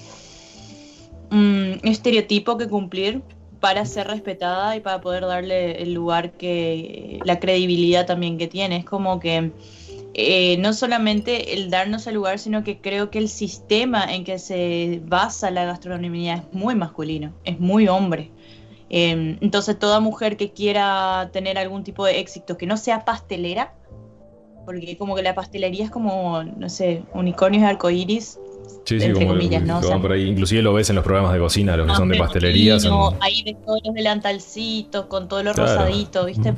un 1.31 1.79
estereotipo 1.83 2.57
que 2.57 2.67
cumplir 2.67 3.21
para 3.59 3.85
ser 3.85 4.07
respetada 4.07 4.75
y 4.75 4.79
para 4.79 5.01
poder 5.01 5.25
darle 5.25 5.81
el 5.81 5.93
lugar 5.93 6.31
que 6.31 7.19
la 7.23 7.39
credibilidad 7.39 8.05
también 8.05 8.37
que 8.37 8.47
tiene. 8.47 8.77
Es 8.77 8.85
como 8.85 9.19
que 9.19 9.51
eh, 10.13 10.57
no 10.57 10.73
solamente 10.73 11.53
el 11.53 11.69
darnos 11.69 12.07
el 12.07 12.15
lugar, 12.15 12.39
sino 12.39 12.63
que 12.63 12.79
creo 12.79 13.09
que 13.09 13.19
el 13.19 13.29
sistema 13.29 14.05
en 14.13 14.23
que 14.23 14.39
se 14.39 15.01
basa 15.05 15.51
la 15.51 15.65
gastronomía 15.65 16.35
es 16.35 16.43
muy 16.53 16.75
masculino, 16.75 17.33
es 17.43 17.59
muy 17.59 17.87
hombre. 17.87 18.31
Eh, 18.89 19.37
entonces 19.41 19.77
toda 19.77 19.99
mujer 19.99 20.35
que 20.35 20.51
quiera 20.51 21.29
tener 21.31 21.57
algún 21.57 21.83
tipo 21.83 22.05
de 22.05 22.19
éxito 22.19 22.57
que 22.57 22.65
no 22.65 22.77
sea 22.77 23.05
pastelera, 23.05 23.75
porque 24.65 24.97
como 24.97 25.15
que 25.15 25.21
la 25.21 25.35
pastelería 25.35 25.85
es 25.85 25.91
como, 25.91 26.43
no 26.43 26.69
sé, 26.69 27.03
unicornios 27.13 27.63
y 27.63 27.65
arcoíris, 27.65 28.39
Sí, 28.89 28.99
sí, 28.99 29.06
Entre 29.06 29.23
como 29.23 29.36
comillas, 29.38 29.62
que 29.62 29.67
¿no? 29.67 29.73
O 29.78 29.82
van 29.82 29.88
sea- 29.89 30.02
por 30.02 30.12
ahí. 30.13 30.23
Inclusive 30.28 30.62
lo 30.63 30.73
ves 30.73 30.89
en 30.89 30.95
los 30.95 31.04
programas 31.06 31.34
de 31.34 31.39
cocina, 31.39 31.78
los 31.78 31.86
que 31.88 31.95
son 31.95 32.10
de 32.10 32.17
pastelería. 32.17 32.80
Son... 32.80 33.15
Ahí 33.21 33.43
ves 33.43 33.56
todos 33.63 33.80
los 33.84 33.93
delantalcitos 33.93 35.06
con 35.06 35.28
todo 35.28 35.43
lo 35.43 35.54
Claro. 35.54 35.75
rosadito, 35.75 36.25
¿viste? 36.25 36.56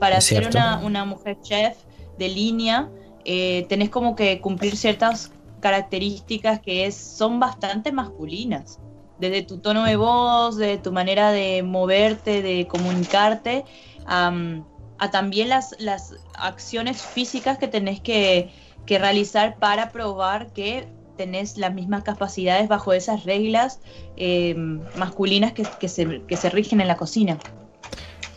Para 0.00 0.16
Es 0.18 0.24
ser 0.24 0.46
una, 0.48 0.78
una 0.78 1.04
mujer 1.04 1.36
chef 1.42 1.76
de 2.16 2.28
línea, 2.30 2.88
eh, 3.26 3.66
tenés 3.68 3.90
como 3.90 4.16
que 4.16 4.40
cumplir 4.40 4.74
ciertas 4.76 5.32
características 5.60 6.60
que 6.60 6.86
es, 6.86 6.94
son 6.96 7.40
bastante 7.40 7.92
masculinas. 7.92 8.78
Desde 9.18 9.42
tu 9.42 9.58
tono 9.58 9.84
de 9.84 9.96
voz, 9.96 10.56
de 10.56 10.78
tu 10.78 10.92
manera 10.92 11.30
de 11.30 11.62
moverte, 11.62 12.40
de 12.40 12.66
comunicarte, 12.66 13.64
a 14.06 15.10
también 15.10 15.50
las, 15.50 15.74
las 15.78 16.14
acciones 16.38 17.02
físicas 17.02 17.58
que 17.58 17.68
tenés 17.68 18.00
que, 18.00 18.50
que 18.86 18.98
realizar 18.98 19.56
para 19.58 19.90
probar 19.92 20.52
que 20.54 20.88
tenés 21.16 21.56
las 21.58 21.74
mismas 21.74 22.02
capacidades 22.02 22.68
bajo 22.68 22.92
esas 22.92 23.24
reglas 23.24 23.80
eh, 24.16 24.54
masculinas 24.96 25.52
que, 25.52 25.64
que 25.80 25.88
se, 25.88 26.22
que 26.26 26.36
se 26.36 26.50
rigen 26.50 26.80
en 26.80 26.88
la 26.88 26.96
cocina. 26.96 27.38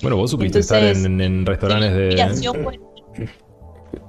Bueno, 0.02 0.16
vos 0.18 0.32
supiste 0.32 0.60
Entonces, 0.60 0.98
estar 0.98 1.06
en, 1.12 1.22
en 1.22 1.46
restaurantes 1.46 1.94
de. 1.94 2.54
Pues, 2.64 2.80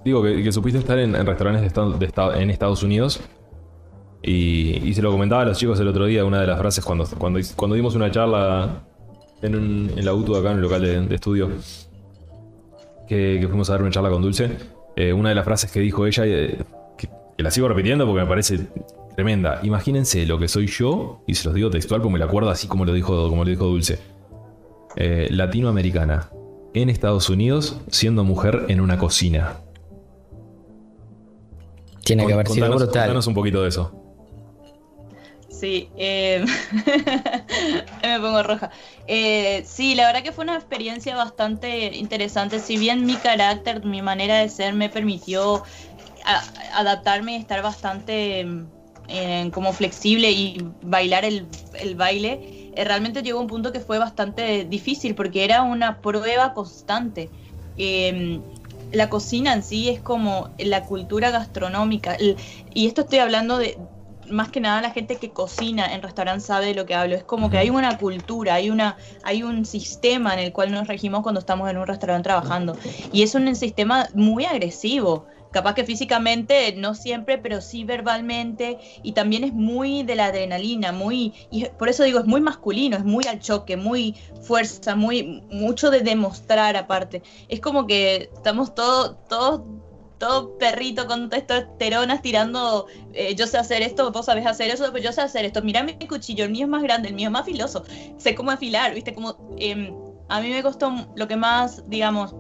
Digo, 0.04 0.22
que, 0.22 0.42
que 0.42 0.52
supiste 0.52 0.78
estar 0.78 0.98
en, 0.98 1.14
en 1.14 1.26
restaurantes 1.26 1.62
de 1.62 2.06
Esta- 2.06 2.40
en 2.40 2.50
Estados 2.50 2.83
Unidos. 2.83 3.20
Y, 4.22 4.76
y 4.87 4.92
se 4.94 5.00
lo 5.02 5.11
comentaba 5.11 5.42
a 5.42 5.44
los 5.46 5.59
chicos 5.59 5.80
el 5.80 5.88
otro 5.88 6.04
día, 6.04 6.24
una 6.24 6.40
de 6.42 6.46
las 6.46 6.59
frases 6.59 6.85
cuando, 6.85 7.06
cuando, 7.18 7.40
cuando 7.56 7.74
dimos 7.74 7.94
una 7.94 8.11
charla 8.11 8.83
en, 9.42 9.54
un- 9.56 9.90
en 9.96 10.04
la 10.04 10.12
UTU 10.12 10.37
acá 10.37 10.50
en 10.50 10.56
el 10.56 10.62
local 10.62 10.83
de, 10.83 11.00
de 11.00 11.14
estudio, 11.14 11.50
que, 13.09 13.38
que 13.40 13.48
fuimos 13.48 13.68
a 13.70 13.72
dar 13.74 13.83
una 13.83 13.90
charla 13.90 14.11
con 14.11 14.22
Dulce, 14.22 14.50
eh, 14.96 15.12
una 15.12 15.30
de 15.30 15.35
las 15.35 15.44
frases 15.44 15.70
que 15.72 15.80
dijo 15.80 16.06
ella, 16.06 16.24
eh, 16.26 16.59
que, 17.40 17.44
la 17.44 17.50
sigo 17.50 17.68
repitiendo 17.68 18.07
porque 18.07 18.22
me 18.22 18.26
parece 18.29 18.68
tremenda. 19.14 19.61
Imagínense 19.62 20.26
lo 20.26 20.38
que 20.38 20.48
soy 20.48 20.66
yo, 20.66 21.22
y 21.26 21.35
se 21.35 21.46
los 21.46 21.55
digo 21.55 21.70
textual 21.70 22.00
porque 22.00 22.12
me 22.12 22.18
la 22.18 22.26
acuerdo 22.26 22.50
así 22.50 22.68
como 22.68 22.85
lo 22.85 22.92
dijo, 22.92 23.29
como 23.29 23.44
lo 23.44 23.50
dijo 23.50 23.64
Dulce. 23.64 23.98
Eh, 24.96 25.29
latinoamericana 25.31 26.31
en 26.74 26.90
Estados 26.90 27.31
Unidos 27.31 27.81
siendo 27.88 28.24
mujer 28.24 28.66
en 28.68 28.81
una 28.81 28.98
cocina. 28.98 29.59
Tiene 32.05 32.26
que 32.26 32.33
haber 32.33 32.48
sido 32.48 32.66
contanos- 32.66 32.76
brutal. 32.79 33.03
contanos 33.03 33.26
un 33.26 33.35
poquito 33.35 33.62
de 33.62 33.68
eso. 33.68 34.00
Sí, 35.61 35.90
eh, 35.98 36.42
me 38.03 38.18
pongo 38.18 38.42
roja. 38.42 38.70
Eh, 39.07 39.62
sí, 39.66 39.94
la 39.94 40.07
verdad 40.07 40.22
que 40.22 40.33
fue 40.33 40.44
una 40.44 40.57
experiencia 40.57 41.14
bastante 41.16 41.94
interesante. 41.96 42.61
Si 42.61 42.79
bien 42.79 43.05
mi 43.05 43.16
carácter, 43.16 43.85
mi 43.85 44.00
manera 44.00 44.38
de 44.38 44.48
ser 44.48 44.72
me 44.72 44.88
permitió 44.88 45.62
a- 46.24 46.78
adaptarme 46.80 47.33
y 47.33 47.37
estar 47.37 47.62
bastante 47.62 48.46
eh, 49.09 49.50
como 49.52 49.72
flexible 49.72 50.30
y 50.30 50.59
bailar 50.83 51.24
el, 51.24 51.46
el 51.80 51.94
baile, 51.96 52.70
eh, 52.74 52.85
realmente 52.85 53.22
llegó 53.22 53.38
a 53.38 53.42
un 53.42 53.48
punto 53.48 53.72
que 53.72 53.80
fue 53.80 53.98
bastante 53.98 54.64
difícil 54.64 55.14
porque 55.14 55.44
era 55.44 55.62
una 55.62 56.00
prueba 56.00 56.54
constante. 56.54 57.30
Eh, 57.76 58.40
la 58.92 59.09
cocina 59.09 59.52
en 59.52 59.62
sí 59.62 59.88
es 59.88 60.00
como 60.00 60.50
la 60.59 60.85
cultura 60.85 61.30
gastronómica. 61.30 62.14
El- 62.14 62.37
y 62.72 62.87
esto 62.87 63.02
estoy 63.02 63.18
hablando 63.20 63.59
de, 63.59 63.76
más 64.28 64.50
que 64.50 64.61
nada 64.61 64.80
la 64.83 64.90
gente 64.90 65.16
que 65.18 65.33
cocina 65.33 65.92
en 65.94 66.02
restaurante 66.02 66.44
sabe 66.44 66.66
de 66.66 66.74
lo 66.74 66.87
que 66.87 66.94
hablo. 66.94 67.14
Es 67.16 67.24
como 67.24 67.50
que 67.50 67.59
hay 67.59 67.70
una 67.70 67.96
cultura, 67.98 68.54
hay 68.54 68.70
una, 68.70 68.96
hay 69.22 69.42
un 69.42 69.64
sistema 69.64 70.35
en 70.35 70.40
el 70.40 70.52
cual 70.52 70.70
nos 70.72 70.88
regimos 70.88 71.22
cuando 71.22 71.40
estamos 71.40 71.70
en 71.70 71.78
un 71.78 71.87
restaurante 71.87 72.24
trabajando. 72.24 72.76
Y 73.12 73.22
es 73.22 73.35
un 73.35 73.54
sistema 73.56 74.09
muy 74.14 74.44
agresivo. 74.44 75.26
Capaz 75.51 75.75
que 75.75 75.85
físicamente, 75.85 76.75
no 76.77 76.95
siempre, 76.95 77.39
pero 77.39 77.61
sí 77.61 77.85
verbalmente. 77.85 78.79
Y 79.03 79.13
también 79.13 79.45
es 79.45 79.53
muy 79.53 80.03
de 80.03 80.15
la 80.15 80.27
adrenalina, 80.27 80.93
muy. 80.93 81.35
Y 81.51 81.67
por 81.67 81.89
eso 81.89 82.05
digo, 82.05 82.21
es 82.21 82.27
muy 82.27 82.41
masculino, 82.41 82.97
es 82.97 83.05
muy 83.05 83.25
al 83.27 83.41
choque, 83.41 83.77
muy 83.77 84.17
fuerza, 84.43 84.95
muy 84.95 85.43
mucho 85.51 85.91
de 85.91 86.01
demostrar 86.01 86.77
aparte. 86.77 87.23
Es 87.49 87.61
como 87.61 87.87
que 87.87 88.31
estamos 88.35 88.75
todos, 88.75 89.17
todos 89.29 89.63
todo 90.21 90.59
perrito 90.59 91.07
con 91.07 91.31
testosteronas 91.31 92.21
tirando, 92.21 92.87
eh, 93.15 93.35
yo 93.35 93.47
sé 93.47 93.57
hacer 93.57 93.81
esto, 93.81 94.13
vos 94.13 94.27
sabés 94.27 94.47
hacer 94.47 94.71
eso, 94.71 94.91
pues 94.91 95.03
yo 95.03 95.13
sé 95.13 95.23
hacer 95.23 95.47
esto, 95.47 95.63
mira 95.63 95.83
mi 95.83 95.95
cuchillo, 95.95 96.45
el 96.45 96.51
mío 96.51 96.67
es 96.67 96.69
más 96.69 96.83
grande, 96.83 97.09
el 97.09 97.15
mío 97.15 97.29
es 97.29 97.33
más 97.33 97.47
filoso, 97.47 97.85
sé 98.19 98.35
cómo 98.35 98.51
afilar, 98.51 98.95
viste, 98.95 99.15
como 99.15 99.35
eh, 99.57 99.91
a 100.29 100.41
mí 100.43 100.51
me 100.51 100.63
costó 100.63 100.93
lo 101.17 101.27
que 101.27 101.37
más, 101.37 101.89
digamos, 101.89 102.35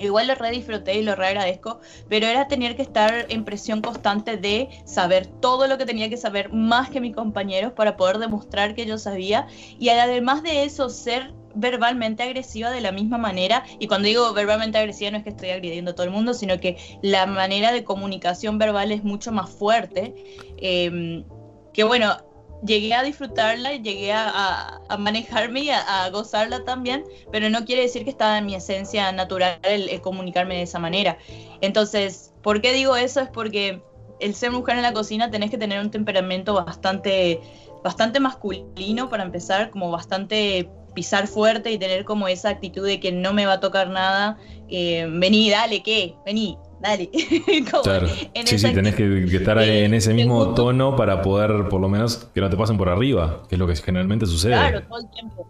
igual 0.00 0.26
lo 0.26 0.34
re 0.34 0.50
disfruté 0.50 0.94
y 0.98 1.02
lo 1.02 1.14
re 1.14 1.28
agradezco, 1.28 1.80
pero 2.08 2.26
era 2.26 2.48
tener 2.48 2.76
que 2.76 2.82
estar 2.82 3.26
en 3.28 3.44
presión 3.44 3.82
constante 3.82 4.36
de 4.36 4.68
saber 4.84 5.26
todo 5.26 5.66
lo 5.66 5.78
que 5.78 5.86
tenía 5.86 6.08
que 6.08 6.16
saber 6.16 6.52
más 6.52 6.90
que 6.90 7.00
mis 7.00 7.14
compañeros 7.14 7.72
para 7.72 7.96
poder 7.96 8.18
demostrar 8.18 8.74
que 8.74 8.86
yo 8.86 8.98
sabía 8.98 9.46
y 9.78 9.88
además 9.88 10.42
de 10.42 10.64
eso 10.64 10.88
ser 10.88 11.34
verbalmente 11.54 12.22
agresiva 12.22 12.70
de 12.70 12.80
la 12.80 12.92
misma 12.92 13.18
manera. 13.18 13.64
Y 13.78 13.88
cuando 13.88 14.06
digo 14.06 14.32
verbalmente 14.32 14.78
agresiva 14.78 15.10
no 15.10 15.18
es 15.18 15.24
que 15.24 15.30
estoy 15.30 15.50
agrediendo 15.50 15.90
a 15.90 15.94
todo 15.94 16.06
el 16.06 16.12
mundo, 16.12 16.34
sino 16.34 16.60
que 16.60 16.76
la 17.02 17.26
manera 17.26 17.72
de 17.72 17.84
comunicación 17.84 18.58
verbal 18.58 18.92
es 18.92 19.02
mucho 19.02 19.32
más 19.32 19.50
fuerte. 19.50 20.14
Eh, 20.58 21.24
que 21.72 21.84
bueno, 21.84 22.16
llegué 22.64 22.94
a 22.94 23.02
disfrutarla, 23.02 23.72
llegué 23.76 24.12
a, 24.12 24.80
manejarme 24.98 25.60
y 25.60 25.70
a, 25.70 26.08
gozarla 26.10 26.64
también, 26.64 27.04
pero 27.30 27.50
no 27.50 27.64
quiere 27.64 27.82
decir 27.82 28.04
que 28.04 28.10
estaba 28.10 28.38
en 28.38 28.46
mi 28.46 28.54
esencia 28.54 29.10
natural 29.12 29.58
el, 29.62 29.88
el 29.88 30.00
comunicarme 30.00 30.56
de 30.56 30.62
esa 30.62 30.78
manera. 30.78 31.18
Entonces, 31.60 32.32
¿por 32.42 32.60
qué 32.60 32.72
digo 32.72 32.96
eso? 32.96 33.20
Es 33.20 33.28
porque 33.28 33.82
el 34.20 34.34
ser 34.34 34.50
mujer 34.50 34.76
en 34.76 34.82
la 34.82 34.92
cocina 34.92 35.30
tenés 35.30 35.50
que 35.50 35.58
tener 35.58 35.80
un 35.80 35.90
temperamento 35.90 36.54
bastante, 36.54 37.40
bastante 37.82 38.20
masculino 38.20 39.08
para 39.08 39.22
empezar, 39.22 39.70
como 39.70 39.90
bastante 39.90 40.68
pisar 40.94 41.28
fuerte 41.28 41.70
y 41.70 41.78
tener 41.78 42.04
como 42.04 42.26
esa 42.28 42.48
actitud 42.48 42.84
de 42.84 42.98
que 42.98 43.12
no 43.12 43.32
me 43.32 43.46
va 43.46 43.54
a 43.54 43.60
tocar 43.60 43.88
nada, 43.88 44.38
eh, 44.68 45.06
vení, 45.08 45.50
dale, 45.50 45.82
¿qué? 45.82 46.16
Vení, 46.26 46.58
dale. 46.80 47.10
claro. 47.82 48.08
Sí, 48.08 48.58
sí, 48.58 48.72
tenés 48.72 48.94
que, 48.94 49.26
que 49.30 49.36
estar 49.36 49.58
en 49.62 49.94
ese 49.94 50.14
mismo 50.14 50.54
tono 50.54 50.96
para 50.96 51.22
poder, 51.22 51.68
por 51.68 51.80
lo 51.80 51.88
menos, 51.88 52.28
que 52.34 52.40
no 52.40 52.50
te 52.50 52.56
pasen 52.56 52.76
por 52.76 52.88
arriba, 52.88 53.42
que 53.48 53.54
es 53.54 53.58
lo 53.58 53.66
que 53.66 53.76
generalmente 53.76 54.26
sucede. 54.26 54.52
Claro, 54.52 54.82
todo 54.82 54.98
el 54.98 55.10
tiempo. 55.10 55.46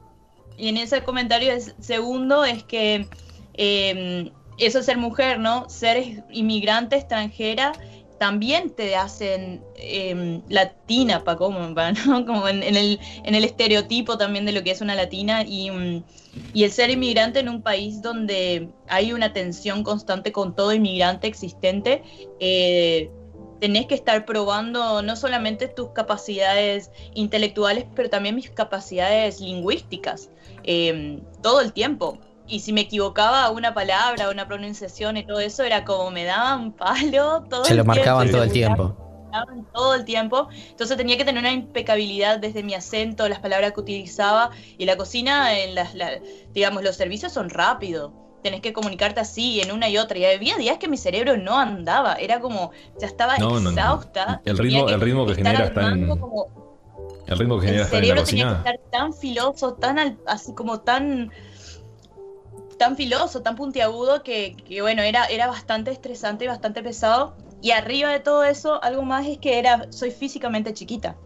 Y 0.56 0.68
en 0.68 0.76
ese 0.76 1.02
comentario 1.04 1.52
es, 1.52 1.74
segundo 1.78 2.44
es 2.44 2.64
que 2.64 3.08
eh, 3.54 4.32
eso 4.58 4.80
es 4.80 4.86
ser 4.86 4.98
mujer, 4.98 5.38
¿no? 5.38 5.68
Ser 5.68 6.24
inmigrante 6.30 6.96
extranera 6.96 7.72
también 8.18 8.70
te 8.70 8.96
hacen 8.96 9.62
em, 9.76 10.42
latina, 10.48 11.24
pa, 11.24 11.36
como, 11.36 11.60
¿no? 12.06 12.26
como 12.26 12.48
en, 12.48 12.62
el, 12.62 12.98
en, 13.24 13.34
el, 13.34 13.44
estereotipo 13.44 14.18
también 14.18 14.44
de 14.44 14.52
lo 14.52 14.62
que 14.62 14.72
es 14.72 14.80
una 14.80 14.94
latina 14.94 15.44
y, 15.46 15.70
mm, 15.70 16.04
y, 16.52 16.64
el 16.64 16.72
ser 16.72 16.90
inmigrante 16.90 17.40
en 17.40 17.48
un 17.48 17.62
país 17.62 18.02
donde 18.02 18.68
hay 18.88 19.12
una 19.12 19.32
tensión 19.32 19.82
constante 19.84 20.32
con 20.32 20.54
todo 20.54 20.72
inmigrante 20.72 21.26
existente, 21.26 22.02
eh, 22.40 23.10
tenés 23.60 23.86
que 23.86 23.94
estar 23.94 24.24
probando 24.24 25.02
no 25.02 25.16
solamente 25.16 25.68
tus 25.68 25.90
capacidades 25.90 26.90
intelectuales, 27.14 27.86
pero 27.94 28.08
también 28.08 28.34
mis 28.34 28.50
capacidades 28.50 29.40
lingüísticas 29.40 30.30
em, 30.64 31.20
todo 31.42 31.60
el 31.60 31.72
tiempo 31.72 32.18
y 32.48 32.60
si 32.60 32.72
me 32.72 32.82
equivocaba 32.82 33.50
una 33.50 33.74
palabra, 33.74 34.30
una 34.30 34.48
pronunciación 34.48 35.16
y 35.16 35.24
todo 35.24 35.40
eso, 35.40 35.62
era 35.62 35.84
como 35.84 36.10
me 36.10 36.24
daban 36.24 36.72
palo 36.76 37.44
todo 37.48 37.64
Se 37.64 37.74
lo 37.74 37.84
marcaban 37.84 38.30
todo 38.30 38.42
el 38.42 38.52
tiempo. 38.52 38.96
Todo 39.74 39.94
el 39.94 40.04
tiempo. 40.06 40.48
Entonces 40.70 40.96
tenía 40.96 41.18
que 41.18 41.24
tener 41.24 41.40
una 41.40 41.52
impecabilidad 41.52 42.38
desde 42.38 42.62
mi 42.62 42.74
acento, 42.74 43.28
las 43.28 43.40
palabras 43.40 43.72
que 43.72 43.80
utilizaba. 43.80 44.50
Y 44.78 44.86
la 44.86 44.96
cocina, 44.96 45.58
en 45.58 45.74
las, 45.74 45.94
digamos, 46.54 46.82
los 46.82 46.96
servicios 46.96 47.32
son 47.32 47.50
rápidos. 47.50 48.10
Tenés 48.42 48.62
que 48.62 48.72
comunicarte 48.72 49.20
así, 49.20 49.60
en 49.60 49.70
una 49.70 49.90
y 49.90 49.98
otra. 49.98 50.16
Y 50.18 50.24
había 50.24 50.56
días 50.56 50.78
que 50.78 50.88
mi 50.88 50.96
cerebro 50.96 51.36
no 51.36 51.58
andaba. 51.58 52.14
Era 52.14 52.40
como, 52.40 52.72
ya 52.98 53.06
estaba 53.06 53.36
exhausta. 53.36 54.40
el, 54.46 54.56
ritmo, 54.56 54.88
el 54.88 55.00
ritmo 55.00 55.26
que 55.26 55.34
genera 55.34 55.66
está 55.66 55.88
en. 55.88 56.08
el 57.26 57.38
ritmo 57.38 57.60
que 57.60 57.66
genera 57.66 57.84
el 57.84 57.90
cerebro 57.90 58.24
tenía 58.24 58.48
que 58.48 58.70
estar 58.70 58.80
tan 58.90 59.12
filoso, 59.12 59.74
tan 59.74 60.18
así 60.26 60.54
como 60.54 60.80
tan 60.80 61.30
tan 62.78 62.96
filoso, 62.96 63.42
tan 63.42 63.56
puntiagudo, 63.56 64.22
que, 64.22 64.56
bueno, 64.80 65.02
era, 65.02 65.26
era 65.26 65.46
bastante 65.46 65.90
estresante 65.90 66.44
y 66.44 66.48
bastante 66.48 66.82
pesado. 66.82 67.36
Y 67.60 67.72
arriba 67.72 68.10
de 68.10 68.20
todo 68.20 68.44
eso, 68.44 68.82
algo 68.82 69.02
más 69.02 69.26
es 69.26 69.38
que 69.38 69.58
era, 69.58 69.90
soy 69.90 70.12
físicamente 70.12 70.72
chiquita. 70.72 71.16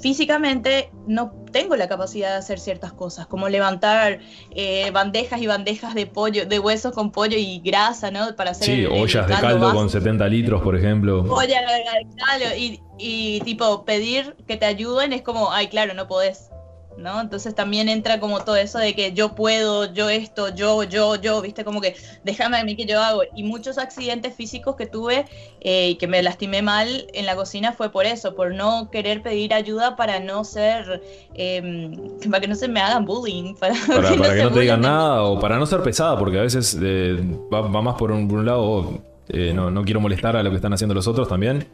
Físicamente 0.00 0.90
no 1.06 1.32
tengo 1.52 1.76
la 1.76 1.86
capacidad 1.86 2.30
de 2.30 2.36
hacer 2.36 2.58
ciertas 2.58 2.92
cosas, 2.92 3.26
como 3.26 3.48
levantar 3.48 4.20
eh, 4.50 4.90
bandejas 4.90 5.40
y 5.40 5.46
bandejas 5.46 5.94
de 5.94 6.06
pollo, 6.06 6.46
de 6.46 6.58
huesos 6.58 6.92
con 6.92 7.12
pollo 7.12 7.36
y 7.36 7.60
grasa, 7.60 8.10
¿no? 8.10 8.34
Para 8.34 8.50
hacer 8.50 8.66
sí, 8.66 8.86
ollas 8.86 9.28
de 9.28 9.34
caldo 9.34 9.72
con 9.72 9.90
70 9.90 10.26
litros, 10.28 10.62
por 10.62 10.76
ejemplo. 10.76 11.20
Ollas 11.30 11.60
de 11.60 12.16
caldo 12.16 12.56
y, 12.56 12.80
y 12.98 13.40
tipo 13.42 13.84
pedir 13.84 14.34
que 14.48 14.56
te 14.56 14.64
ayuden 14.64 15.12
es 15.12 15.22
como, 15.22 15.52
ay, 15.52 15.68
claro, 15.68 15.94
no 15.94 16.08
podés 16.08 16.51
¿no? 16.96 17.20
Entonces 17.20 17.54
también 17.54 17.88
entra 17.88 18.20
como 18.20 18.40
todo 18.44 18.56
eso 18.56 18.78
de 18.78 18.94
que 18.94 19.12
yo 19.12 19.34
puedo, 19.34 19.92
yo 19.92 20.08
esto, 20.08 20.54
yo, 20.54 20.82
yo, 20.84 21.16
yo, 21.16 21.40
viste, 21.42 21.64
como 21.64 21.80
que 21.80 21.96
déjame 22.24 22.58
a 22.58 22.64
mí 22.64 22.76
que 22.76 22.84
yo 22.84 23.00
hago. 23.00 23.22
Y 23.34 23.42
muchos 23.42 23.78
accidentes 23.78 24.34
físicos 24.34 24.76
que 24.76 24.86
tuve 24.86 25.26
eh, 25.60 25.90
y 25.90 25.94
que 25.96 26.06
me 26.06 26.22
lastimé 26.22 26.62
mal 26.62 27.06
en 27.12 27.26
la 27.26 27.36
cocina 27.36 27.72
fue 27.72 27.90
por 27.90 28.06
eso, 28.06 28.34
por 28.34 28.54
no 28.54 28.90
querer 28.90 29.22
pedir 29.22 29.54
ayuda 29.54 29.96
para 29.96 30.20
no 30.20 30.44
ser, 30.44 31.02
em, 31.34 32.18
para 32.30 32.40
que 32.40 32.48
no 32.48 32.54
se 32.54 32.68
me 32.68 32.80
hagan 32.80 33.04
bullying. 33.04 33.54
Para, 33.62 33.74
que, 33.74 34.42
no, 34.42 34.50
te 34.50 34.60
digan 34.60 34.80
nada 34.80 35.22
o 35.22 35.38
para 35.38 35.58
no 35.58 35.66
ser 35.66 35.82
pesada, 35.82 36.18
porque 36.18 36.38
a 36.38 36.42
veces 36.42 36.76
eh, 36.80 37.16
va, 37.52 37.62
más 37.62 37.94
por 37.96 38.10
un, 38.10 38.46
lado, 38.46 39.02
eh, 39.28 39.52
no, 39.54 39.70
no 39.70 39.84
quiero 39.84 40.00
molestar 40.00 40.36
a 40.36 40.42
lo 40.42 40.50
que 40.50 40.56
están 40.56 40.72
haciendo 40.72 40.94
los 40.94 41.06
otros 41.06 41.28
también. 41.28 41.66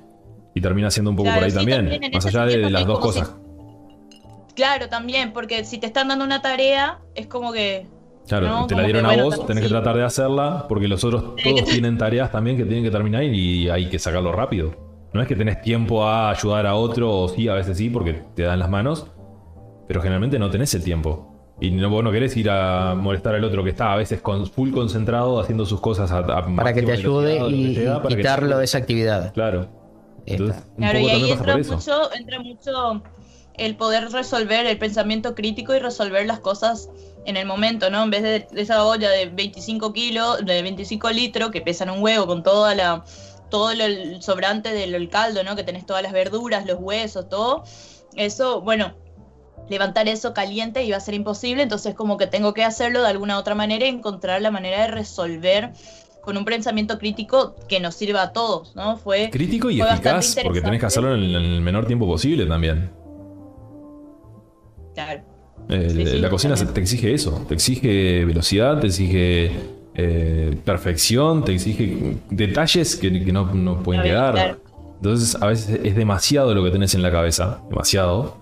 Y 0.54 0.60
termina 0.60 0.90
siendo 0.90 1.10
un 1.10 1.16
poco 1.16 1.32
por 1.32 1.44
ahí 1.44 1.52
también, 1.52 2.00
más 2.12 2.26
allá 2.26 2.46
de, 2.46 2.70
las 2.70 2.86
dos 2.86 2.98
cosas. 2.98 3.34
Claro, 4.58 4.88
también, 4.88 5.32
porque 5.32 5.64
si 5.64 5.78
te 5.78 5.86
están 5.86 6.08
dando 6.08 6.24
una 6.24 6.42
tarea, 6.42 6.98
es 7.14 7.28
como 7.28 7.52
que. 7.52 7.86
Claro, 8.26 8.66
te 8.66 8.74
la 8.74 8.82
dieron 8.82 9.06
a 9.06 9.22
vos, 9.22 9.46
tenés 9.46 9.62
que 9.62 9.68
tratar 9.68 9.96
de 9.96 10.02
hacerla, 10.02 10.66
porque 10.68 10.88
los 10.88 11.04
otros 11.04 11.36
todos 11.36 11.64
tienen 11.66 11.96
tareas 11.96 12.32
también 12.32 12.56
que 12.56 12.64
tienen 12.64 12.82
que 12.82 12.90
terminar 12.90 13.22
y 13.22 13.70
hay 13.70 13.88
que 13.88 14.00
sacarlo 14.00 14.32
rápido. 14.32 14.74
No 15.12 15.22
es 15.22 15.28
que 15.28 15.36
tenés 15.36 15.62
tiempo 15.62 16.04
a 16.04 16.30
ayudar 16.30 16.66
a 16.66 16.74
otro, 16.74 17.08
o 17.08 17.28
sí, 17.28 17.46
a 17.46 17.54
veces 17.54 17.78
sí, 17.78 17.88
porque 17.88 18.14
te 18.34 18.42
dan 18.42 18.58
las 18.58 18.68
manos, 18.68 19.06
pero 19.86 20.02
generalmente 20.02 20.40
no 20.40 20.50
tenés 20.50 20.74
el 20.74 20.82
tiempo. 20.82 21.54
Y 21.60 21.70
no, 21.70 21.88
vos 21.88 22.02
no 22.02 22.10
querés 22.10 22.36
ir 22.36 22.50
a 22.50 22.96
molestar 22.96 23.36
al 23.36 23.44
otro 23.44 23.62
que 23.62 23.70
está 23.70 23.92
a 23.92 23.96
veces 23.96 24.20
con, 24.20 24.44
full 24.48 24.72
concentrado 24.72 25.38
haciendo 25.38 25.66
sus 25.66 25.80
cosas 25.80 26.10
para 26.10 26.72
que 26.72 26.82
te 26.82 26.92
ayude 26.92 27.48
y, 27.48 27.76
quitarlo 28.08 28.58
de 28.58 28.64
esa 28.64 28.78
actividad. 28.78 29.32
Claro. 29.34 29.68
claro, 30.76 30.98
y 30.98 31.10
ahí 31.10 31.30
entra 31.30 31.56
mucho, 31.58 32.12
entra 32.12 32.40
mucho 32.40 33.02
el 33.58 33.76
poder 33.76 34.10
resolver 34.10 34.66
el 34.66 34.78
pensamiento 34.78 35.34
crítico 35.34 35.74
y 35.74 35.78
resolver 35.78 36.26
las 36.26 36.40
cosas 36.40 36.88
en 37.26 37.36
el 37.36 37.46
momento, 37.46 37.90
¿no? 37.90 38.04
En 38.04 38.10
vez 38.10 38.22
de, 38.22 38.46
esa 38.56 38.84
olla 38.84 39.10
de 39.10 39.26
25 39.26 39.92
kilos, 39.92 40.44
de 40.44 40.62
25 40.62 41.10
litros, 41.10 41.50
que 41.50 41.60
pesan 41.60 41.90
un 41.90 42.02
huevo 42.02 42.26
con 42.26 42.42
toda 42.42 42.74
la, 42.74 43.04
todo 43.50 43.70
el 43.72 44.22
sobrante 44.22 44.72
del 44.72 45.08
caldo, 45.10 45.44
¿no? 45.44 45.56
Que 45.56 45.64
tenés 45.64 45.84
todas 45.84 46.02
las 46.02 46.12
verduras, 46.12 46.64
los 46.66 46.78
huesos, 46.80 47.28
todo. 47.28 47.64
Eso, 48.14 48.62
bueno, 48.62 48.94
levantar 49.68 50.08
eso 50.08 50.32
caliente 50.32 50.84
iba 50.84 50.96
a 50.96 51.00
ser 51.00 51.14
imposible, 51.14 51.62
entonces 51.62 51.94
como 51.94 52.16
que 52.16 52.26
tengo 52.26 52.54
que 52.54 52.64
hacerlo 52.64 53.02
de 53.02 53.08
alguna 53.08 53.38
otra 53.38 53.54
manera 53.54 53.84
y 53.86 53.88
encontrar 53.88 54.40
la 54.40 54.50
manera 54.50 54.82
de 54.82 54.88
resolver 54.88 55.72
con 56.22 56.36
un 56.36 56.44
pensamiento 56.44 56.98
crítico 56.98 57.56
que 57.68 57.80
nos 57.80 57.94
sirva 57.94 58.22
a 58.22 58.32
todos, 58.32 58.74
¿no? 58.76 58.96
Fue 58.96 59.30
crítico 59.30 59.70
y 59.70 59.80
eficaz, 59.80 60.36
porque 60.42 60.60
tenés 60.60 60.80
que 60.80 60.86
hacerlo 60.86 61.14
en 61.14 61.22
el 61.22 61.60
menor 61.60 61.86
tiempo 61.86 62.06
posible 62.06 62.46
también. 62.46 62.90
Eh, 65.68 66.18
la 66.20 66.30
cocina 66.30 66.54
te 66.54 66.80
exige 66.80 67.12
eso, 67.12 67.44
te 67.48 67.54
exige 67.54 68.24
velocidad, 68.24 68.80
te 68.80 68.86
exige 68.86 69.50
eh, 69.94 70.56
perfección, 70.64 71.44
te 71.44 71.52
exige 71.52 72.16
detalles 72.30 72.96
que, 72.96 73.10
no, 73.10 73.82
pueden 73.82 74.02
quedar. 74.02 74.58
Entonces 74.96 75.40
a 75.40 75.46
veces 75.46 75.80
es 75.84 75.96
demasiado 75.96 76.54
lo 76.54 76.64
que 76.64 76.70
tenés 76.70 76.94
en 76.94 77.02
la 77.02 77.10
cabeza, 77.10 77.60
demasiado. 77.68 78.36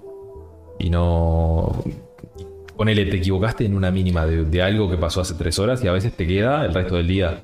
Y 0.78 0.90
no... 0.90 1.82
Ponele, 2.76 3.06
te 3.06 3.16
equivocaste 3.16 3.64
en 3.64 3.74
una 3.74 3.90
mínima 3.90 4.26
de, 4.26 4.62
algo 4.62 4.90
que 4.90 4.98
pasó 4.98 5.22
hace 5.22 5.32
tres 5.34 5.58
horas 5.58 5.82
y 5.82 5.88
a 5.88 5.92
veces 5.92 6.12
te 6.12 6.26
queda 6.26 6.64
el 6.66 6.74
resto 6.74 6.96
del 6.96 7.08
día. 7.08 7.42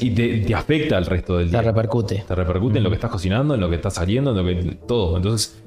Y 0.00 0.10
te, 0.10 0.54
afecta 0.54 0.96
el 0.96 1.06
resto 1.06 1.36
del 1.38 1.50
día. 1.50 1.60
Te 1.60 1.66
repercute. 1.66 2.24
Te 2.26 2.34
repercute 2.34 2.78
en 2.78 2.84
lo 2.84 2.90
que 2.90 2.94
estás 2.94 3.10
cocinando, 3.10 3.54
en 3.54 3.60
lo 3.60 3.68
que 3.68 3.74
estás 3.74 3.94
saliendo, 3.94 4.30
en 4.30 4.36
lo 4.36 4.44
que. 4.44 4.76
todo. 4.86 5.16
Entonces, 5.16 5.60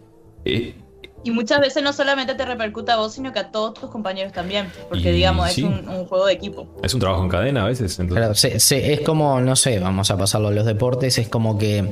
eh, 0.45 0.75
y 1.23 1.31
muchas 1.31 1.59
veces 1.59 1.83
no 1.83 1.93
solamente 1.93 2.35
te 2.35 2.45
repercuta 2.45 2.93
a 2.93 2.97
vos, 2.97 3.13
sino 3.13 3.33
que 3.33 3.39
a 3.39 3.51
todos 3.51 3.73
tus 3.73 3.89
compañeros 3.89 4.33
también, 4.33 4.71
porque 4.87 5.11
digamos, 5.11 5.49
es 5.49 5.57
un, 5.63 6.05
juego 6.05 6.25
de 6.25 6.33
equipo. 6.33 6.67
Es 6.83 6.93
un 6.93 6.99
trabajo 6.99 7.23
en 7.23 7.29
cadena 7.29 7.63
a 7.63 7.67
veces. 7.67 7.99
Claro, 8.07 8.33
es 8.33 9.01
como, 9.05 9.41
no 9.41 9.55
sé, 9.55 9.79
vamos 9.79 10.11
a 10.11 10.17
pasarlo 10.17 10.47
a 10.47 10.51
los 10.51 10.65
deportes, 10.65 11.17
es 11.17 11.27
como 11.29 11.57
que 11.57 11.91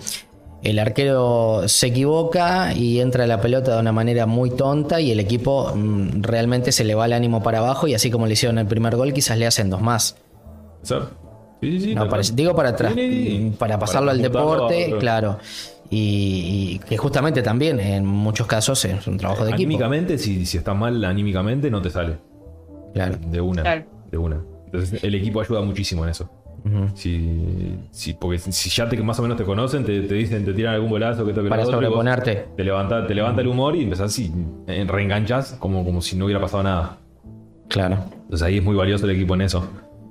el 0.64 0.80
arquero 0.80 1.64
se 1.68 1.88
equivoca 1.88 2.74
y 2.74 3.00
entra 3.00 3.28
la 3.28 3.42
pelota 3.42 3.76
de 3.76 3.80
una 3.80 3.92
manera 3.92 4.26
muy 4.26 4.50
tonta 4.50 5.00
y 5.00 5.12
el 5.12 5.20
equipo 5.20 5.72
mm, 5.76 6.24
realmente 6.24 6.72
se 6.72 6.84
le 6.84 6.96
va 6.96 7.06
el 7.06 7.14
ánimo 7.14 7.44
para 7.44 7.60
abajo 7.60 7.88
y 7.88 7.94
así 7.94 8.10
como 8.10 8.26
le 8.26 8.34
hicieron 8.34 8.58
el 8.58 8.66
primer 8.66 8.96
gol, 8.96 9.14
quizás 9.14 9.38
le 9.38 9.46
hacen 9.46 9.70
dos 9.70 9.82
más. 9.82 10.16
Digo 11.62 12.56
para 12.56 12.70
atrás, 12.70 12.94
para 13.58 13.80
pasarlo 13.80 14.12
al 14.12 14.22
deporte, 14.22 14.96
claro. 15.00 15.40
Y, 15.90 16.80
que 16.88 16.98
justamente 16.98 17.42
también 17.42 17.80
en 17.80 18.06
muchos 18.06 18.46
casos 18.46 18.84
es 18.86 19.08
un 19.08 19.18
trabajo 19.18 19.46
de 19.46 19.52
equipo. 19.52 19.68
Anímicamente, 19.68 20.18
si, 20.18 20.46
si 20.46 20.58
estás 20.58 20.76
mal 20.76 21.04
anímicamente, 21.06 21.72
no 21.72 21.82
te 21.82 21.90
sale. 21.90 22.18
Claro. 22.94 23.18
De 23.30 23.40
una. 23.40 23.86
De 24.12 24.18
una. 24.18 24.42
Entonces 24.66 25.04
el 25.04 25.16
equipo 25.16 25.42
ayuda 25.42 25.62
muchísimo 25.62 26.04
en 26.04 26.10
eso. 26.10 26.30
si, 26.96 28.14
porque 28.20 28.40
si 28.40 28.70
ya 28.70 28.90
te, 28.90 28.98
más 29.02 29.18
o 29.20 29.22
menos 29.22 29.38
te 29.38 29.46
conocen, 29.46 29.86
te, 29.86 30.02
dicen, 30.02 30.44
te 30.44 30.54
tiran 30.54 30.76
algún 30.76 30.90
bolazo 30.90 31.26
que 31.26 31.34
toque 31.34 31.48
Para 31.48 31.66
sobreponerte. 31.66 32.48
te 32.56 32.64
levanta, 32.64 33.08
te 33.08 33.16
levanta 33.16 33.42
el 33.42 33.48
humor 33.48 33.76
y 33.76 33.84
empezás 33.84 34.18
y 34.20 34.32
reenganchas 34.68 35.54
como, 35.54 35.86
como 35.86 36.02
si 36.02 36.18
no 36.18 36.26
hubiera 36.26 36.42
pasado 36.42 36.64
nada. 36.64 36.98
Claro. 37.70 37.98
Entonces 38.24 38.46
ahí 38.46 38.58
es 38.58 38.64
muy 38.64 38.76
valioso 38.76 39.06
el 39.06 39.12
equipo 39.12 39.36
en 39.36 39.42
eso. 39.42 39.70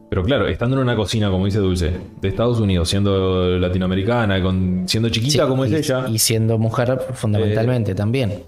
Pero 0.08 0.22
claro, 0.22 0.46
estando 0.46 0.76
en 0.76 0.82
una 0.82 0.94
cocina, 0.94 1.30
como 1.30 1.46
dice 1.46 1.58
Dulce, 1.58 1.98
de 2.20 2.28
Estados 2.28 2.60
Unidos, 2.60 2.88
siendo 2.88 3.58
latinoamericana, 3.58 4.40
con, 4.40 4.84
siendo 4.86 5.08
chiquita 5.08 5.48
como 5.48 5.64
es 5.64 5.72
ella. 5.72 6.06
Y 6.08 6.18
siendo 6.18 6.58
mujer 6.58 7.00
fundamentalmente 7.12 7.92
eh, 7.92 7.94
también. 7.94 8.44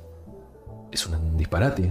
Es 0.92 1.06
un 1.06 1.36
disparate. 1.36 1.90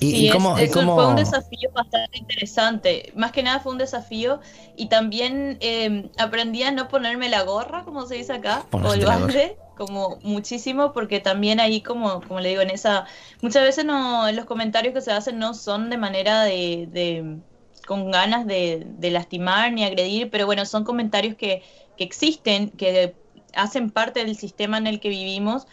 Y, 0.00 0.30
cómo, 0.30 0.54
fue 0.54 1.06
un 1.08 1.16
desafío 1.16 1.70
bastante 1.74 2.18
interesante. 2.18 3.12
Más 3.16 3.32
que 3.32 3.42
nada 3.42 3.60
fue 3.60 3.72
un 3.72 3.78
desafío. 3.78 4.40
Y 4.76 4.86
también 4.88 5.56
em, 5.60 6.10
aprendí 6.18 6.62
a 6.62 6.70
no 6.70 6.88
ponerme 6.88 7.28
la 7.28 7.42
gorra, 7.42 7.84
como 7.84 8.06
se 8.06 8.14
dice 8.14 8.34
acá, 8.34 8.64
o 8.70 8.92
el 8.92 9.04
balde, 9.04 9.56
como 9.76 10.18
muchísimo, 10.22 10.92
porque 10.92 11.18
también 11.18 11.58
ahí, 11.58 11.80
como, 11.80 12.20
como 12.20 12.40
le 12.40 12.50
digo, 12.50 12.60
en 12.60 12.70
esa. 12.70 13.06
Muchas 13.40 13.64
veces 13.64 13.84
no, 13.86 14.30
los 14.30 14.44
comentarios 14.44 14.94
que 14.94 15.00
se 15.00 15.10
hacen 15.10 15.38
no 15.38 15.54
son 15.54 15.90
de 15.90 15.96
manera 15.96 16.44
de 16.44 17.40
con 17.88 18.12
ganas 18.12 18.46
de, 18.46 18.86
lastimar 19.10 19.72
ni 19.72 19.84
agredir, 19.84 20.30
pero 20.30 20.46
bueno, 20.46 20.66
son 20.66 20.84
comentarios 20.84 21.36
que, 21.36 21.64
existen, 21.98 22.70
que 22.72 23.16
hacen 23.54 23.90
parte 23.90 24.24
del 24.24 24.36
sistema 24.36 24.78
en 24.78 24.86
el 24.86 25.00
que 25.00 25.08
vivimos, 25.10 25.66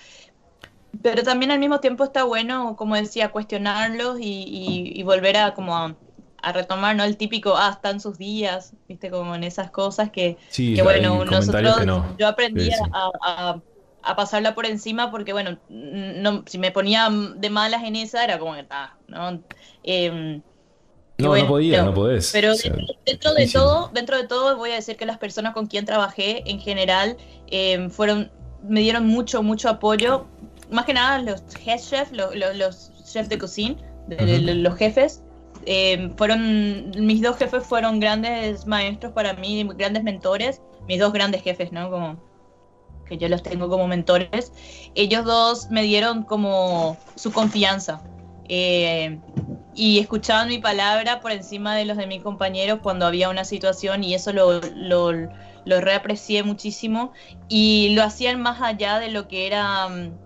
pero 1.01 1.23
también 1.23 1.51
al 1.51 1.59
mismo 1.59 1.79
tiempo 1.79 2.03
está 2.05 2.23
bueno, 2.23 2.75
como 2.77 2.95
decía, 2.95 3.31
cuestionarlos 3.31 4.17
y, 4.21 5.01
volver 5.03 5.37
a 5.37 5.53
como 5.53 5.75
a, 5.77 5.97
a 6.37 6.51
retomar, 6.53 6.95
¿no? 6.95 7.03
El 7.03 7.17
típico, 7.17 7.55
ah, 7.57 7.71
están 7.75 7.99
sus 7.99 8.17
días, 8.17 8.75
viste, 8.87 9.11
como 9.11 9.35
en 9.35 9.43
esas 9.43 9.71
cosas 9.71 10.09
que, 10.11 10.37
Sí, 10.49 10.73
que 10.73 10.81
hay 10.81 10.83
bueno, 10.83 11.25
nosotros, 11.25 11.79
que 11.79 11.85
no. 11.85 12.17
yo 12.17 12.27
aprendí 12.27 12.69
Sí, 12.69 12.77
sí. 12.77 12.83
A, 12.93 13.09
a- 13.23 13.61
a 14.07 14.15
pasarla 14.15 14.53
por 14.53 14.67
encima 14.67 15.09
porque, 15.09 15.33
bueno, 15.33 15.59
no, 15.67 16.43
si 16.45 16.59
me 16.59 16.71
ponía 16.71 17.09
de 17.37 17.49
malas 17.49 17.83
en 17.83 17.95
esa 17.95 18.23
era 18.23 18.37
como 18.37 18.53
que 18.53 18.59
está, 18.61 18.99
¿no? 19.07 19.43
Em, 19.81 20.43
No, 21.17 21.29
bueno, 21.29 21.45
no 21.45 21.49
podía, 21.49 21.71
pero- 21.77 21.85
no 21.85 21.93
podés. 21.93 22.29
Pero 22.33 22.51
O 22.51 22.55
sea, 22.55 22.73
dentro, 23.05 23.33
de 23.33 23.47
todo, 23.47 23.89
dentro 23.93 24.17
de 24.17 24.27
todo, 24.27 24.57
voy 24.57 24.71
a 24.71 24.75
decir 24.75 24.97
que 24.97 25.05
las 25.05 25.17
personas 25.17 25.53
con 25.53 25.67
quien 25.67 25.85
trabajé 25.85 26.43
en 26.49 26.59
general 26.59 27.15
em, 27.47 27.89
fueron, 27.89 28.31
me 28.67 28.81
dieron 28.81 29.07
mucho, 29.07 29.41
mucho 29.41 29.69
apoyo. 29.69 30.25
Más 30.71 30.85
que 30.85 30.93
nada 30.93 31.19
los 31.19 31.41
head 31.65 31.79
chefs, 31.79 32.11
los, 32.11 32.35
los, 32.35 32.55
los 32.57 32.91
chefs 33.11 33.29
de 33.29 33.37
cocina, 33.37 33.75
los 34.09 34.75
jefes. 34.75 35.21
em, 35.65 36.13
fueron, 36.15 36.91
mis 36.97 37.21
dos 37.21 37.37
jefes 37.37 37.63
fueron 37.65 37.99
grandes 37.99 38.65
maestros 38.67 39.13
para 39.13 39.33
mí, 39.33 39.67
grandes 39.77 40.03
mentores. 40.03 40.61
Mis 40.87 40.99
dos 40.99 41.13
grandes 41.13 41.41
jefes, 41.43 41.71
¿no? 41.71 41.89
Como 41.89 42.17
que 43.07 43.17
yo 43.17 43.29
los 43.29 43.41
tengo 43.41 43.69
como 43.69 43.87
mentores. 43.87 44.51
Ellos 44.95 45.23
dos 45.25 45.69
me 45.71 45.83
dieron 45.83 46.23
como 46.23 46.97
su 47.15 47.31
confianza. 47.31 48.01
Eh, 48.49 49.19
y 49.73 49.99
escuchaban 49.99 50.47
mi 50.47 50.59
palabra 50.59 51.19
por 51.19 51.31
encima 51.31 51.75
de 51.75 51.85
los 51.85 51.97
de 51.97 52.07
mis 52.07 52.21
compañeros 52.21 52.79
cuando 52.81 53.05
había 53.05 53.29
una 53.29 53.43
situación 53.43 54.03
y 54.03 54.13
eso 54.13 54.31
lo, 54.31 54.61
lo, 54.61 55.11
lo 55.11 55.81
reaprecié 55.81 56.43
muchísimo 56.43 57.11
y 57.49 57.89
lo 57.95 58.03
hacían 58.03 58.41
más 58.41 58.61
allá 58.61 58.99
de 58.99 59.09
lo 59.09 59.27
que 59.27 59.47
eran 59.47 60.17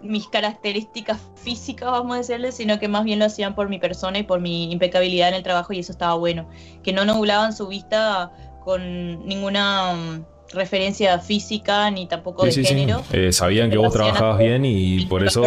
mis 0.00 0.28
características 0.28 1.18
físicas, 1.42 1.90
vamos 1.90 2.14
a 2.14 2.18
decirle, 2.18 2.52
sino 2.52 2.78
que 2.78 2.86
más 2.86 3.02
bien 3.02 3.18
lo 3.18 3.24
hacían 3.24 3.56
por 3.56 3.68
mi 3.68 3.80
persona 3.80 4.18
y 4.18 4.22
por 4.22 4.40
mi 4.40 4.70
impecabilidad 4.70 5.30
en 5.30 5.34
el 5.34 5.42
trabajo 5.42 5.72
y 5.72 5.80
eso 5.80 5.90
estaba 5.90 6.14
bueno, 6.14 6.48
que 6.84 6.92
no 6.92 7.04
nublaban 7.04 7.52
su 7.52 7.66
vista 7.66 8.30
con 8.64 9.26
ninguna 9.26 9.92
mm, 9.94 10.24
referencia 10.52 11.18
física 11.18 11.90
ni 11.90 12.06
tampoco 12.06 12.42
Sí, 12.42 12.46
de 12.48 12.52
sí, 12.52 12.64
sí. 12.64 12.68
género. 12.74 13.02
Eh, 13.12 13.32
sabían 13.32 13.70
que 13.70 13.78
vos 13.78 13.92
trabajabas 13.92 14.38
bien 14.38 14.64
y 14.64 15.04
por 15.06 15.26
eso 15.26 15.42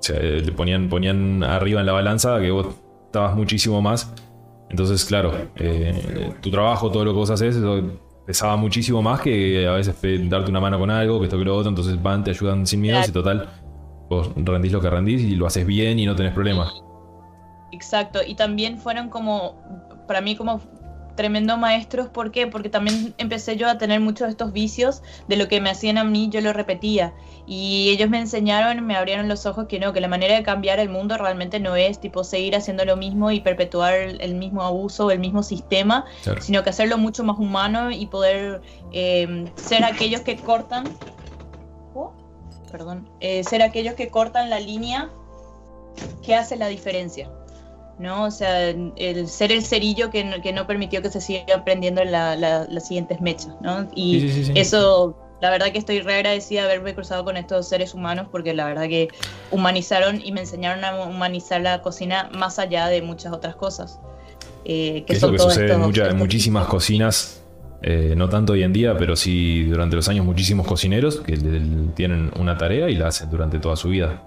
o 0.00 0.02
sea, 0.02 0.16
eh, 0.16 0.40
le 0.40 0.52
ponían, 0.52 0.88
ponían 0.88 1.44
arriba 1.44 1.80
en 1.80 1.86
la 1.86 1.92
balanza 1.92 2.40
que 2.40 2.50
vos 2.50 2.68
estabas 3.06 3.36
muchísimo 3.36 3.82
más. 3.82 4.12
Entonces, 4.70 5.04
claro, 5.04 5.32
eh, 5.56 6.32
tu 6.40 6.50
trabajo, 6.50 6.90
todo 6.90 7.04
lo 7.04 7.12
que 7.12 7.18
vos 7.18 7.30
haces, 7.30 7.56
eso 7.56 7.82
pesaba 8.26 8.56
muchísimo 8.56 9.02
más 9.02 9.20
que 9.20 9.66
a 9.66 9.72
veces 9.72 9.96
darte 10.30 10.50
una 10.50 10.60
mano 10.60 10.78
con 10.78 10.90
algo, 10.90 11.18
que 11.18 11.26
esto 11.26 11.38
que 11.38 11.44
lo 11.44 11.56
otro. 11.56 11.68
Entonces 11.68 12.02
van, 12.02 12.24
te 12.24 12.30
ayudan 12.30 12.66
sin 12.66 12.80
miedo 12.80 12.98
y 13.06 13.10
total, 13.10 13.48
vos 14.08 14.30
rendís 14.36 14.72
lo 14.72 14.80
que 14.80 14.88
rendís 14.88 15.22
y 15.22 15.34
lo 15.34 15.46
haces 15.46 15.66
bien 15.66 15.98
y 15.98 16.06
no 16.06 16.16
tenés 16.16 16.32
problemas. 16.32 16.72
Exacto, 17.72 18.20
y 18.26 18.34
también 18.34 18.78
fueron 18.78 19.10
como, 19.10 19.60
para 20.06 20.20
mí 20.20 20.34
como 20.34 20.60
tremendo 21.20 21.58
maestros, 21.58 22.08
¿por 22.08 22.32
qué? 22.32 22.46
Porque 22.46 22.70
también 22.70 23.12
empecé 23.18 23.58
yo 23.58 23.68
a 23.68 23.76
tener 23.76 24.00
muchos 24.00 24.28
de 24.28 24.30
estos 24.30 24.54
vicios 24.54 25.02
de 25.28 25.36
lo 25.36 25.48
que 25.48 25.60
me 25.60 25.68
hacían 25.68 25.98
a 25.98 26.04
mí, 26.04 26.30
yo 26.30 26.40
lo 26.40 26.54
repetía. 26.54 27.12
Y 27.46 27.90
ellos 27.90 28.08
me 28.08 28.18
enseñaron, 28.18 28.86
me 28.86 28.96
abrieron 28.96 29.28
los 29.28 29.44
ojos 29.44 29.66
que 29.66 29.78
no, 29.78 29.92
que 29.92 30.00
la 30.00 30.08
manera 30.08 30.34
de 30.34 30.42
cambiar 30.42 30.78
el 30.78 30.88
mundo 30.88 31.18
realmente 31.18 31.60
no 31.60 31.76
es 31.76 32.00
tipo 32.00 32.24
seguir 32.24 32.56
haciendo 32.56 32.86
lo 32.86 32.96
mismo 32.96 33.30
y 33.30 33.40
perpetuar 33.40 33.92
el, 33.92 34.34
mismo 34.34 34.62
abuso, 34.62 35.10
el 35.10 35.18
mismo 35.18 35.42
sistema, 35.42 36.06
Claro. 36.22 36.40
sino 36.40 36.62
que 36.62 36.70
hacerlo 36.70 36.96
mucho 36.96 37.22
más 37.22 37.38
humano 37.38 37.90
y 37.90 38.06
poder 38.06 38.62
eh, 38.92 39.44
ser 39.56 39.84
aquellos 39.84 40.22
que 40.22 40.38
cortan, 40.38 40.84
oh, 41.92 42.14
perdón, 42.72 43.10
eh, 43.20 43.44
ser 43.44 43.60
aquellos 43.60 43.92
que 43.92 44.08
cortan 44.08 44.48
la 44.48 44.58
línea 44.58 45.10
que 46.22 46.34
hace 46.34 46.56
la 46.56 46.68
diferencia. 46.68 47.30
¿No? 48.00 48.24
O 48.24 48.30
sea, 48.30 48.70
el 48.70 49.28
ser 49.28 49.52
el 49.52 49.62
cerillo 49.64 50.10
que 50.10 50.24
no, 50.24 50.40
que 50.42 50.52
no 50.52 50.66
permitió 50.66 51.02
que 51.02 51.10
se 51.10 51.20
siga 51.20 51.64
prendiendo 51.64 52.02
la- 52.04 52.34
la- 52.34 52.66
las 52.68 52.88
siguientes 52.88 53.20
mechas, 53.20 53.54
¿no? 53.60 53.86
Y 53.94 54.20
Sí, 54.20 54.28
sí, 54.28 54.34
sí, 54.34 54.44
sí. 54.46 54.52
eso, 54.56 55.16
la 55.40 55.50
verdad 55.50 55.70
que 55.72 55.78
estoy 55.78 56.00
re 56.00 56.14
agradecida 56.16 56.62
de 56.62 56.72
haberme 56.72 56.94
cruzado 56.94 57.24
con 57.24 57.36
estos 57.36 57.68
seres 57.68 57.94
humanos 57.94 58.26
porque 58.30 58.52
la 58.54 58.66
verdad 58.66 58.88
que 58.88 59.08
humanizaron 59.50 60.20
y 60.24 60.32
me 60.32 60.40
enseñaron 60.40 60.84
a 60.84 61.04
humanizar 61.04 61.60
la 61.60 61.82
cocina 61.82 62.28
más 62.32 62.58
allá 62.58 62.86
de 62.88 63.02
muchas 63.02 63.32
otras 63.32 63.54
cosas. 63.56 64.00
eh, 64.66 65.04
que 65.06 65.14
es 65.14 65.22
lo 65.22 65.28
son 65.28 65.32
que 65.32 65.38
todos 65.38 65.54
sucede 65.54 65.72
en 65.72 65.80
mucha- 65.80 66.08
en 66.10 66.16
muchísimas 66.18 66.66
cocinas, 66.66 67.42
eh, 67.82 68.12
no 68.14 68.28
tanto 68.28 68.52
hoy 68.52 68.62
en 68.62 68.74
día, 68.74 68.94
pero 68.98 69.16
sí 69.16 69.64
durante 69.64 69.96
los 69.96 70.06
años 70.10 70.26
muchísimos 70.26 70.66
cocineros 70.66 71.16
que 71.20 71.38
tienen 71.96 72.30
una 72.38 72.58
tarea 72.58 72.90
y 72.90 72.94
la 72.96 73.08
hacen 73.08 73.30
durante 73.30 73.58
toda 73.58 73.74
su 73.76 73.88
vida. 73.88 74.22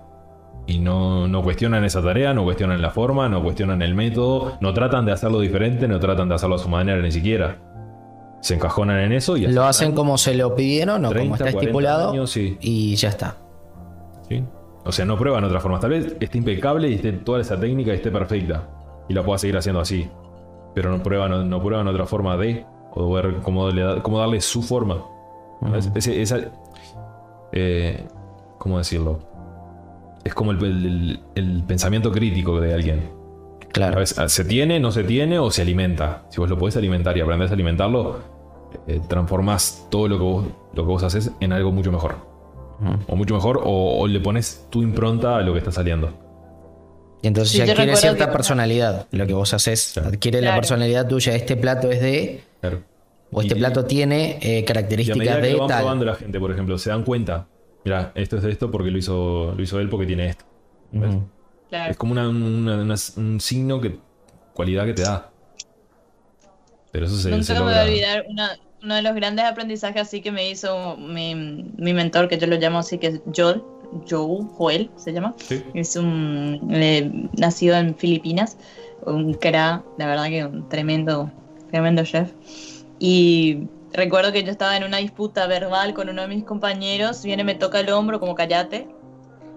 Y 0.65 0.79
no, 0.79 1.27
no 1.27 1.43
cuestionan 1.43 1.83
esa 1.83 2.01
tarea, 2.01 2.33
no 2.33 2.43
cuestionan 2.45 2.81
la 2.81 2.89
forma, 2.89 3.27
no 3.27 3.43
cuestionan 3.43 3.81
el 3.81 3.95
método, 3.95 4.57
no 4.61 4.73
tratan 4.73 5.05
de 5.05 5.11
hacerlo 5.11 5.39
diferente, 5.41 5.87
no 5.87 5.99
tratan 5.99 6.29
de 6.29 6.35
hacerlo 6.35 6.55
a 6.55 6.59
su 6.59 6.69
manera 6.69 7.01
ni 7.01 7.11
siquiera. 7.11 7.57
Se 8.41 8.55
encajonan 8.55 8.99
en 8.99 9.11
eso 9.13 9.35
y 9.37 9.47
Lo 9.47 9.63
hacen 9.65 9.93
como 9.93 10.17
se 10.17 10.35
lo 10.35 10.55
pidieron 10.55 11.03
o 11.05 11.09
30, 11.09 11.21
como 11.23 11.35
está 11.35 11.43
40 11.51 11.59
estipulado 11.59 12.11
años, 12.11 12.29
sí. 12.31 12.57
y 12.61 12.95
ya 12.95 13.09
está. 13.09 13.35
¿sí? 14.29 14.43
O 14.85 14.91
sea, 14.91 15.05
no 15.05 15.17
prueban 15.17 15.43
otras 15.43 15.61
formas. 15.61 15.79
Tal 15.81 15.91
vez 15.91 16.15
esté 16.19 16.37
impecable 16.37 16.89
y 16.89 16.95
esté 16.95 17.11
toda 17.13 17.39
esa 17.41 17.57
técnica 17.59 17.91
y 17.91 17.95
esté 17.95 18.11
perfecta. 18.11 18.67
Y 19.09 19.13
la 19.13 19.23
pueda 19.23 19.37
seguir 19.37 19.55
haciendo 19.57 19.79
así. 19.81 20.09
Pero 20.75 20.89
no 20.91 21.01
prueban, 21.03 21.49
no 21.49 21.61
prueban 21.61 21.87
otra 21.87 22.05
forma 22.05 22.35
de. 22.37 22.65
O 22.93 23.11
ver 23.13 23.35
cómo, 23.43 23.69
le 23.69 23.81
da- 23.81 24.01
cómo 24.03 24.19
darle 24.19 24.39
su 24.41 24.61
forma. 24.61 25.03
Ese- 25.95 26.21
esa- 26.21 26.51
eh, 27.51 28.05
¿Cómo 28.59 28.77
decirlo? 28.77 29.19
Es 30.23 30.33
como 30.33 30.51
el, 30.51 30.63
el- 30.63 31.19
el 31.35 31.63
pensamiento 31.67 32.11
crítico 32.11 32.59
de 32.61 32.73
alguien. 32.73 32.99
A 33.61 33.67
Claro. 33.73 33.99
veces 33.99 34.31
se 34.31 34.45
tiene, 34.45 34.79
no 34.79 34.91
se 34.91 35.03
tiene 35.03 35.39
o 35.39 35.49
se 35.51 35.63
alimenta. 35.63 36.25
Si 36.29 36.39
vos 36.39 36.49
lo 36.49 36.57
podés 36.57 36.77
alimentar 36.77 37.17
y 37.17 37.21
aprendés 37.21 37.49
a 37.49 37.53
alimentarlo, 37.55 38.19
eh, 38.87 38.99
transformás 39.09 39.87
todo 39.89 40.07
lo 40.07 40.17
que, 40.17 40.23
vos, 40.23 40.45
lo 40.73 40.83
que 40.83 40.87
vos 40.87 41.03
haces 41.03 41.31
en 41.39 41.51
algo 41.53 41.71
mucho 41.71 41.91
mejor. 41.91 42.15
O 43.07 43.15
mucho 43.15 43.33
mejor, 43.33 43.61
o, 43.63 43.99
o 43.99 44.07
le 44.07 44.19
pones 44.19 44.67
tu 44.69 44.81
impronta 44.83 45.37
a 45.37 45.41
lo 45.41 45.53
que 45.53 45.59
está 45.59 45.71
saliendo. 45.71 46.11
Y 47.21 47.27
entonces 47.27 47.51
Sí, 47.53 47.57
ya 47.59 47.63
adquiere 47.63 47.95
cierta 47.95 48.25
que- 48.27 48.31
personalidad. 48.33 49.07
Lo 49.11 49.25
que 49.25 49.33
vos 49.33 49.53
haces 49.53 49.91
Claro. 49.93 50.09
adquiere 50.09 50.41
la 50.41 50.53
personalidad 50.55 51.07
tuya. 51.07 51.33
Este 51.35 51.55
plato 51.55 51.89
es 51.89 52.01
de. 52.01 52.41
Claro. 52.61 52.81
O 53.31 53.41
este 53.41 53.55
Y- 53.55 53.57
plato 53.59 53.85
tiene 53.85 54.37
eh, 54.41 54.59
Y 54.59 54.63
a 54.63 54.65
características 54.65 55.17
medida 55.17 55.35
que 55.41 55.47
de 55.47 55.53
lo 55.53 55.59
van 55.59 55.67
tal. 55.69 55.79
probando 55.79 56.05
la 56.05 56.15
gente, 56.15 56.39
por 56.39 56.51
ejemplo, 56.51 56.77
se 56.77 56.89
dan 56.89 57.03
cuenta. 57.03 57.47
Mira, 57.85 58.11
esto 58.15 58.37
es 58.37 58.43
de 58.43 58.51
esto 58.51 58.71
porque 58.71 58.91
lo 58.91 58.97
hizo, 58.97 59.53
lo 59.55 59.61
hizo 59.61 59.79
él 59.79 59.89
porque 59.89 60.05
tiene 60.05 60.27
esto. 60.29 60.45
¿Ves? 60.91 61.15
Claro. 61.69 61.91
Es 61.91 61.97
como 61.97 62.11
una- 62.13 62.29
una- 62.29 62.81
una- 62.81 62.95
un 63.17 63.39
signo 63.39 63.81
que. 63.81 63.97
cualidad 64.53 64.85
que 64.85 64.93
te 64.93 65.01
da. 65.01 65.31
Pero 66.91 67.07
eso 67.07 67.17
se, 67.17 67.31
Nunca 67.31 67.43
se 67.43 67.53
me 67.55 67.61
voy 67.61 67.73
a 67.73 67.81
olvidar 67.83 68.25
una- 68.29 68.57
uno 68.83 68.95
de 68.95 69.01
los 69.01 69.15
grandes 69.15 69.45
aprendizajes 69.45 70.01
así 70.03 70.21
que 70.21 70.31
me 70.31 70.49
hizo 70.49 70.95
mi, 70.97 71.33
mi 71.35 71.93
mentor, 71.93 72.27
que 72.27 72.37
yo 72.37 72.45
lo 72.47 72.57
llamo 72.57 72.79
así, 72.79 72.99
que 72.99 73.07
es 73.07 73.21
Joel, 73.35 73.63
Joel, 74.07 74.45
Joel 74.57 74.89
se 74.95 75.11
llama. 75.13 75.33
Sí. 75.37 75.63
Es 75.73 75.95
un 75.95 76.67
eh, 76.71 77.29
nacido 77.37 77.75
en 77.77 77.95
Filipinas, 77.95 78.57
un 79.05 79.33
cra, 79.33 79.83
la 79.97 80.05
verdad 80.05 80.25
que 80.27 80.45
un 80.45 80.69
tremendo, 80.69 81.31
tremendo 81.71 82.03
chef. 82.03 82.31
Y 82.99 83.67
recuerdo 83.93 84.31
que 84.31 84.43
yo 84.43 84.51
estaba 84.51 84.75
en 84.75 84.83
una 84.83 84.97
disputa 84.97 85.47
verbal 85.47 85.93
con 85.93 86.09
uno 86.09 86.23
de 86.23 86.27
mis 86.27 86.43
compañeros, 86.43 87.23
viene, 87.23 87.43
me 87.43 87.55
toca 87.55 87.79
el 87.79 87.89
hombro 87.89 88.19
como 88.19 88.35
callate. 88.35 88.87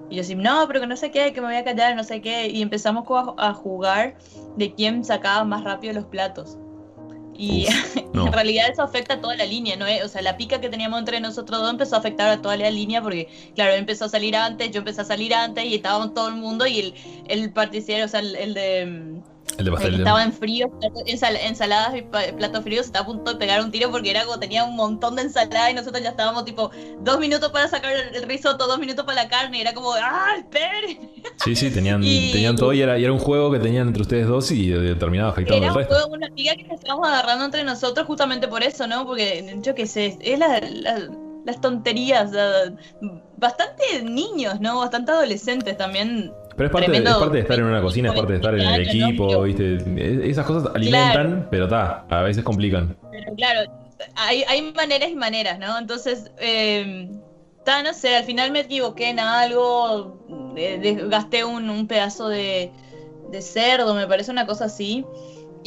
Y 0.09 0.17
yo 0.17 0.23
así, 0.23 0.35
no, 0.35 0.65
pero 0.69 0.81
que 0.81 0.87
no 0.87 0.97
sé 0.97 1.11
qué, 1.11 1.33
que 1.33 1.41
me 1.41 1.49
voy 1.49 1.57
a 1.57 1.65
callar, 1.65 1.97
no 1.97 2.05
sé 2.05 2.21
qué. 2.21 2.49
Y 2.49 2.63
empezamos 2.63 3.05
a, 3.39 3.53
jugar 3.55 4.17
de 4.57 4.73
quién 4.75 5.05
sacaba 5.05 5.45
más 5.45 5.65
rápido 5.65 5.95
los 5.95 6.05
platos. 6.05 6.59
Y 7.35 7.67
no. 8.13 8.27
en 8.27 8.33
realidad 8.33 8.67
eso 8.71 8.83
afecta 8.83 9.15
a 9.15 9.21
toda 9.21 9.37
la 9.37 9.45
línea, 9.45 9.77
¿no? 9.77 9.87
O 10.05 10.09
sea, 10.09 10.23
la 10.23 10.37
pica 10.37 10.61
que 10.61 10.69
teníamos 10.69 11.01
entre 11.01 11.21
nosotros 11.21 11.61
dos 11.61 11.71
empezó 11.71 11.97
a 11.97 11.99
afectar 11.99 12.29
a 12.29 12.41
toda 12.41 12.57
la 12.57 12.71
línea 12.71 13.03
porque, 13.03 13.29
claro, 13.55 13.73
él 13.73 13.81
empezó 13.81 14.05
a 14.05 14.09
salir 14.09 14.37
antes, 14.37 14.71
yo 14.71 14.79
empecé 14.79 15.01
a 15.01 15.05
salir 15.05 15.35
antes 15.35 15.65
y 15.65 15.75
estábamos 15.75 16.15
todo 16.15 16.29
el 16.29 16.37
mundo 16.37 16.67
y 16.67 16.79
el, 16.79 16.95
el 17.29 17.53
participio, 17.53 18.05
o 18.05 18.09
sea, 18.09 18.21
el, 18.21 18.37
el 18.37 18.55
de... 18.55 19.23
El 19.59 19.65
de 19.65 19.71
el 19.71 19.75
pastel. 19.75 19.91
que 19.93 19.97
estaba 19.99 20.23
en 20.23 20.33
frío, 20.33 20.71
ensaladas 21.07 21.95
y 21.97 22.03
platos 22.03 22.63
fríos, 22.63 22.87
estaba 22.87 23.05
a 23.05 23.07
punto 23.07 23.33
de 23.33 23.39
pegar 23.39 23.63
un 23.63 23.71
tiro 23.71 23.91
porque 23.91 24.11
era 24.11 24.25
como 24.25 24.39
tenía 24.39 24.65
un 24.65 24.77
montón 24.77 25.17
de 25.17 25.23
ensalada 25.23 25.71
y 25.71 25.75
nosotros 25.75 26.03
ya 26.03 26.11
estábamos 26.11 26.45
tipo 26.45 26.71
dos 27.01 27.19
minutos 27.19 27.51
para 27.53 27.67
sacar 27.69 27.93
el, 27.93 28.15
el 28.17 28.23
risotto, 28.25 28.67
dos 28.67 28.79
minutos 28.79 29.05
para 29.05 29.23
la 29.25 29.29
carne 29.29 29.59
y 29.59 29.61
era 29.63 29.73
como, 29.75 29.93
¡ah, 29.95 30.35
espere! 30.39 30.99
Sí, 31.45 31.55
sí, 31.57 31.71
tenían, 31.71 32.03
Y- 32.05 32.33
tenían 32.33 32.57
todo 32.57 32.73
y 32.73 32.81
era, 32.83 32.99
y 32.99 33.05
era 33.05 33.13
un 33.13 33.19
juego 33.19 33.51
que 33.51 33.59
tenían 33.59 33.87
entre 33.89 34.03
ustedes 34.03 34.27
dos 34.27 34.51
y 34.53 34.73
eh, 34.73 34.95
terminaba 34.97 35.31
afectando 35.31 35.57
Era 35.63 35.67
al 35.69 35.73
un 35.73 35.79
resto. 35.79 35.95
juego, 35.95 36.15
una 36.15 36.27
amiga 36.27 36.55
que 36.55 36.65
nos 36.65 36.79
estábamos 36.81 37.09
agarrando 37.09 37.45
entre 37.47 37.65
nosotros 37.65 38.07
justamente 38.07 38.49
por 38.49 38.63
eso, 38.63 38.87
¿no? 38.87 39.07
Porque 39.07 39.57
yo 39.63 39.75
qué 39.75 39.87
sé, 39.87 40.19
es 40.21 40.39
la- 40.39 40.61
la- 40.61 41.09
las 41.45 41.61
tonterías, 41.61 42.33
bastante 43.37 44.03
niños, 44.03 44.61
¿no? 44.61 44.79
Bastante 44.81 45.13
adolescentes 45.13 45.77
también. 45.77 46.33
Pero 46.57 46.67
es 46.69 46.73
parte, 46.73 46.87
tremendo- 46.87 47.11
es 47.11 47.17
parte 47.17 47.37
de 47.37 47.41
estar 47.43 47.59
en 47.59 47.65
una 47.67 47.83
cocina, 47.83 48.09
es 48.09 48.15
parte 48.15 48.33
de 48.33 48.37
estar 48.39 48.55
en 48.55 48.61
el 48.61 48.81
equipo, 48.89 49.43
¿viste? 49.43 49.75
Es- 49.77 50.31
Esas 50.31 50.47
cosas 50.47 50.71
alimentan, 50.75 51.49
pero 51.51 51.69
ta, 51.69 52.07
a 52.09 52.23
veces 52.23 52.43
complican. 52.45 52.97
Pero 53.13 53.35
claro, 53.37 53.71
hay, 54.15 54.43
hay 54.49 54.73
maneras 54.73 55.11
y 55.11 55.15
maneras, 55.17 55.59
¿no? 55.59 55.79
Entonces, 55.79 56.31
eh, 56.39 57.09
ta, 57.65 57.83
no 57.83 57.93
sé, 57.93 58.17
al 58.17 58.25
final 58.25 58.51
me 58.53 58.61
equivoqué 58.61 59.11
en 59.11 59.21
algo, 59.21 60.19
eh, 60.57 60.79
de- 60.79 61.09
gasté 61.09 61.45
un, 61.45 61.69
un 61.69 61.87
pedazo 61.87 62.29
de, 62.29 62.71
de 63.31 63.43
cerdo, 63.43 63.95
me 63.95 64.07
parece 64.07 64.31
una 64.31 64.47
cosa 64.47 64.65
así. 64.67 65.05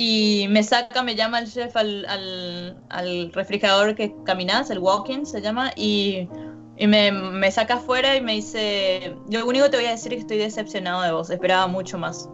Y 0.02 0.48
me 0.50 0.64
saca, 0.64 1.04
me 1.04 1.14
llama 1.16 1.40
el 1.40 1.52
chef 1.52 1.76
al, 1.76 2.06
al, 2.06 2.78
al 2.90 3.34
refrigerador 3.34 3.96
que 3.96 4.16
caminas, 4.24 4.70
el 4.70 4.80
walk-in 4.80 5.26
se 5.26 5.42
llama, 5.42 5.72
y, 5.76 6.28
y 6.80 6.88
me, 6.88 7.12
me, 7.12 7.52
saca 7.52 7.76
afuera 7.76 8.16
y 8.16 8.22
me 8.22 8.34
dice, 8.34 9.14
lo 9.30 9.46
único 9.46 9.66
que 9.66 9.72
te 9.72 9.78
voy 9.78 9.86
a 9.88 9.92
decir 9.92 10.14
es 10.14 10.18
que 10.18 10.22
estoy 10.22 10.38
decepcionado 10.38 11.02
de 11.02 11.12
vos, 11.12 11.30
esperaba 11.30 11.68
mucho 11.68 11.98
más. 11.98 12.30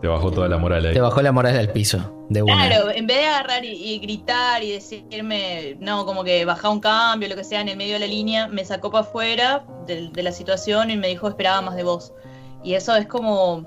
Te 0.00 0.08
bajó 0.08 0.30
toda 0.32 0.48
la 0.48 0.58
moral 0.58 0.86
ahí. 0.86 0.94
Te 0.94 1.00
bajó 1.00 1.22
la 1.22 1.30
moral 1.30 1.56
al 1.56 1.70
piso, 1.70 2.26
de 2.30 2.42
una. 2.42 2.66
Claro, 2.66 2.90
en 2.90 3.06
vez 3.06 3.18
de 3.18 3.26
agarrar 3.26 3.64
y, 3.64 3.72
y, 3.72 3.98
gritar 4.00 4.64
y 4.64 4.72
decirme, 4.72 5.76
no, 5.78 6.04
como 6.04 6.24
que 6.24 6.44
baja 6.44 6.68
un 6.68 6.80
cambio, 6.80 7.28
lo 7.28 7.36
que 7.36 7.44
sea, 7.44 7.60
en 7.60 7.68
el 7.68 7.76
medio 7.76 7.94
de 7.94 8.00
la 8.00 8.06
línea, 8.06 8.48
me 8.48 8.64
sacó 8.64 8.90
para 8.90 9.04
afuera 9.04 9.64
de, 9.86 10.08
de 10.10 10.22
la 10.22 10.32
situación 10.32 10.90
y 10.90 10.96
me 10.96 11.08
dijo, 11.08 11.28
esperaba 11.28 11.60
más 11.60 11.76
de 11.76 11.84
vos. 11.84 12.12
Y 12.64 12.74
eso 12.74 12.96
es 12.96 13.06
como 13.06 13.64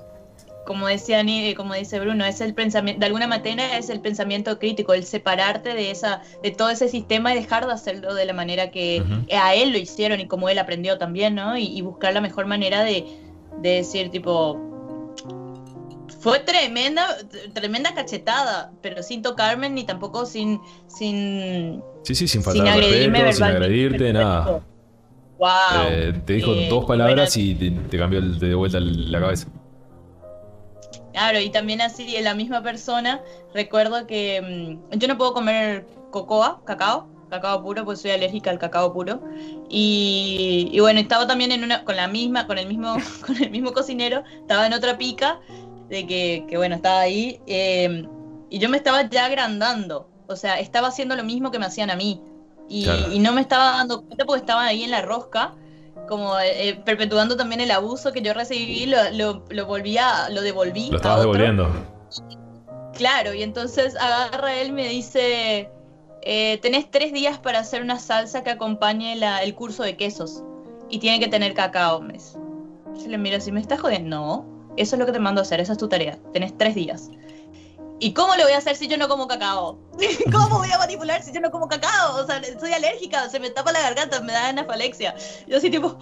como 0.66 0.88
decía 0.88 1.24
como 1.56 1.74
dice 1.74 2.00
Bruno, 2.00 2.26
es 2.26 2.42
el 2.42 2.54
pensamiento, 2.54 3.00
de 3.00 3.06
alguna 3.06 3.28
manera 3.28 3.78
es 3.78 3.90
el 3.90 4.00
pensamiento 4.00 4.60
crítico, 4.60 4.94
el 4.94 5.04
separarte 5.06 5.74
de 5.74 5.92
esa, 5.92 6.22
de 6.42 6.52
todo 6.52 6.70
ese 6.70 6.88
sistema 6.88 7.34
y 7.34 7.36
dejar 7.36 7.66
de 7.66 7.74
hacerlo 7.74 8.14
de 8.14 8.26
la 8.26 8.34
manera 8.34 8.72
que 8.72 9.02
uh 9.02 9.06
-huh. 9.06 9.40
a 9.40 9.56
él 9.56 9.72
lo 9.72 9.78
hicieron 9.78 10.20
y 10.20 10.28
como 10.28 10.50
él 10.50 10.60
aprendió 10.60 10.98
también, 10.98 11.36
¿no? 11.36 11.58
Y, 11.58 11.66
y 11.66 11.82
buscar 11.82 12.14
la 12.14 12.22
mejor 12.22 12.46
manera 12.46 12.84
de, 12.84 13.06
de, 13.62 13.70
decir, 13.70 14.10
tipo, 14.10 14.60
fue 16.20 16.40
tremenda, 16.40 17.08
tremenda 17.54 17.94
cachetada, 17.94 18.72
pero 18.82 19.04
sin 19.04 19.22
tocarme 19.22 19.70
ni 19.70 19.84
tampoco 19.84 20.26
sin, 20.26 20.60
sin, 20.88 21.84
sí, 22.04 22.16
sí, 22.16 22.28
sin, 22.28 22.42
faltar 22.42 22.66
sin 22.66 22.74
agredirme 22.74 23.22
respeto, 23.24 23.36
sin 23.36 23.56
agredirte, 23.56 24.14
nada. 24.14 24.62
Wow. 25.38 25.50
Eh, 25.90 26.14
te 26.26 26.34
dijo 26.34 26.54
eh, 26.54 26.68
dos 26.70 26.86
palabras 26.86 27.36
bueno, 27.36 27.50
y 27.50 27.56
te, 27.56 27.72
te 27.90 27.98
cambió 27.98 28.22
de 28.22 28.56
vuelta 28.56 28.80
la 28.80 29.20
cabeza. 29.20 29.48
Claro, 31.14 31.40
y 31.40 31.52
también 31.52 31.80
así, 31.80 32.16
en 32.16 32.24
la 32.24 32.34
misma 32.34 32.64
persona, 32.64 33.22
recuerdo 33.54 34.08
que 34.08 34.80
mmm, 34.92 34.98
yo 34.98 35.08
no 35.08 35.18
puedo 35.18 35.34
comer 35.34 35.86
cocoa, 36.10 36.62
cacao, 36.66 37.08
cacao 37.30 37.64
puro, 37.64 37.86
pues 37.86 38.02
soy 38.02 38.12
alérgica 38.12 38.50
al 38.50 38.58
cacao 38.58 38.92
puro. 38.92 39.22
Y, 39.70 40.70
y, 40.72 40.80
bueno, 40.80 41.00
estaba 41.00 41.28
también 41.28 41.52
en 41.52 41.64
una, 41.64 41.84
con 41.84 41.96
la 41.96 42.08
misma, 42.08 42.48
con 42.48 42.58
el 42.58 42.68
mismo, 42.68 42.96
con 43.26 43.42
el 43.42 43.52
mismo 43.52 43.74
cocinero, 43.74 44.24
estaba 44.42 44.66
en 44.66 44.74
otra 44.74 44.98
pica, 44.98 45.40
de 45.90 46.08
que, 46.08 46.46
que 46.50 46.58
bueno, 46.58 46.76
estaba 46.76 47.02
ahí, 47.02 47.40
eh, 47.46 48.08
y 48.50 48.58
yo 48.58 48.70
me 48.70 48.78
estaba 48.78 49.08
ya 49.08 49.26
agrandando, 49.26 50.10
o 50.28 50.36
sea, 50.36 50.60
estaba 50.60 50.88
haciendo 50.88 51.16
lo 51.16 51.24
mismo 51.24 51.52
que 51.52 51.60
me 51.60 51.68
hacían 51.68 51.92
a 51.92 51.96
mí. 51.96 52.20
Y, 52.70 52.86
claro. 52.86 53.12
y 53.12 53.20
no 53.20 53.34
me 53.34 53.42
estaba 53.42 53.78
dando 53.78 54.02
cuenta 54.04 54.26
porque 54.26 54.40
estaba 54.40 54.66
ahí 54.66 54.84
en 54.84 54.92
la 54.92 55.02
rosca 55.02 55.54
como 56.08 56.40
eh, 56.40 56.80
perpetuando 56.86 57.36
también 57.38 57.62
el 57.62 57.72
abuso 57.72 58.12
que 58.12 58.22
yo 58.22 58.34
recibí, 58.34 58.86
lo, 58.86 58.98
lo, 59.12 59.46
lo 59.50 59.66
volvía, 59.66 60.30
lo 60.30 60.42
devolví. 60.42 60.90
Lo 60.90 60.98
estabas 60.98 61.22
devolviendo. 61.22 61.68
Claro, 62.94 63.34
y 63.34 63.42
entonces 63.42 63.96
agarra 63.96 64.56
él 64.56 64.68
y 64.68 64.72
me 64.72 64.88
dice, 64.88 65.70
eh, 66.22 66.60
tenés 66.62 66.90
tres 66.92 67.12
días 67.12 67.40
para 67.40 67.60
hacer 67.60 67.82
una 67.82 68.00
salsa 68.00 68.44
que 68.44 68.52
acompañe 68.52 69.16
la, 69.16 69.42
el 69.42 69.56
curso 69.56 69.84
de 69.84 69.98
quesos 69.98 70.44
y 70.90 71.00
tiene 71.00 71.20
que 71.20 71.28
tener 71.28 71.54
cacao. 71.54 72.02
Me 72.02 72.18
Yo 72.18 73.08
le 73.08 73.18
miro 73.18 73.38
así, 73.38 73.52
¿me 73.52 73.60
estás 73.60 73.82
jodiendo? 73.82 74.18
No, 74.18 74.46
eso 74.78 74.96
es 74.96 75.00
lo 75.00 75.06
que 75.06 75.12
te 75.12 75.20
mando 75.20 75.42
a 75.42 75.44
hacer, 75.44 75.60
esa 75.60 75.74
es 75.74 75.80
tu 75.80 75.90
tarea, 75.90 76.20
tenés 76.34 76.56
tres 76.58 76.76
días. 76.76 77.10
¿Y 78.00 78.14
cómo 78.14 78.36
le 78.36 78.44
voy 78.44 78.54
a 78.54 78.58
hacer 78.58 78.76
si 78.76 78.88
yo 78.88 78.98
no 78.98 79.08
como 79.08 79.28
cacao? 79.28 79.78
¿Cómo 80.32 80.58
voy 80.58 80.72
a 80.72 80.78
manipular 80.78 81.22
si 81.22 81.32
yo 81.32 81.40
no 81.40 81.52
como 81.52 81.68
cacao? 81.68 82.22
O 82.22 82.26
sea, 82.26 82.42
soy 82.60 82.74
alérgica, 82.74 83.30
se 83.30 83.40
me 83.40 83.50
tapa 83.50 83.72
la 83.72 83.82
garganta, 83.82 84.22
me 84.22 84.34
da 84.34 84.50
anafalexia. 84.50 85.16
Yo 85.48 85.58
así 85.58 85.70
tipo... 85.70 85.98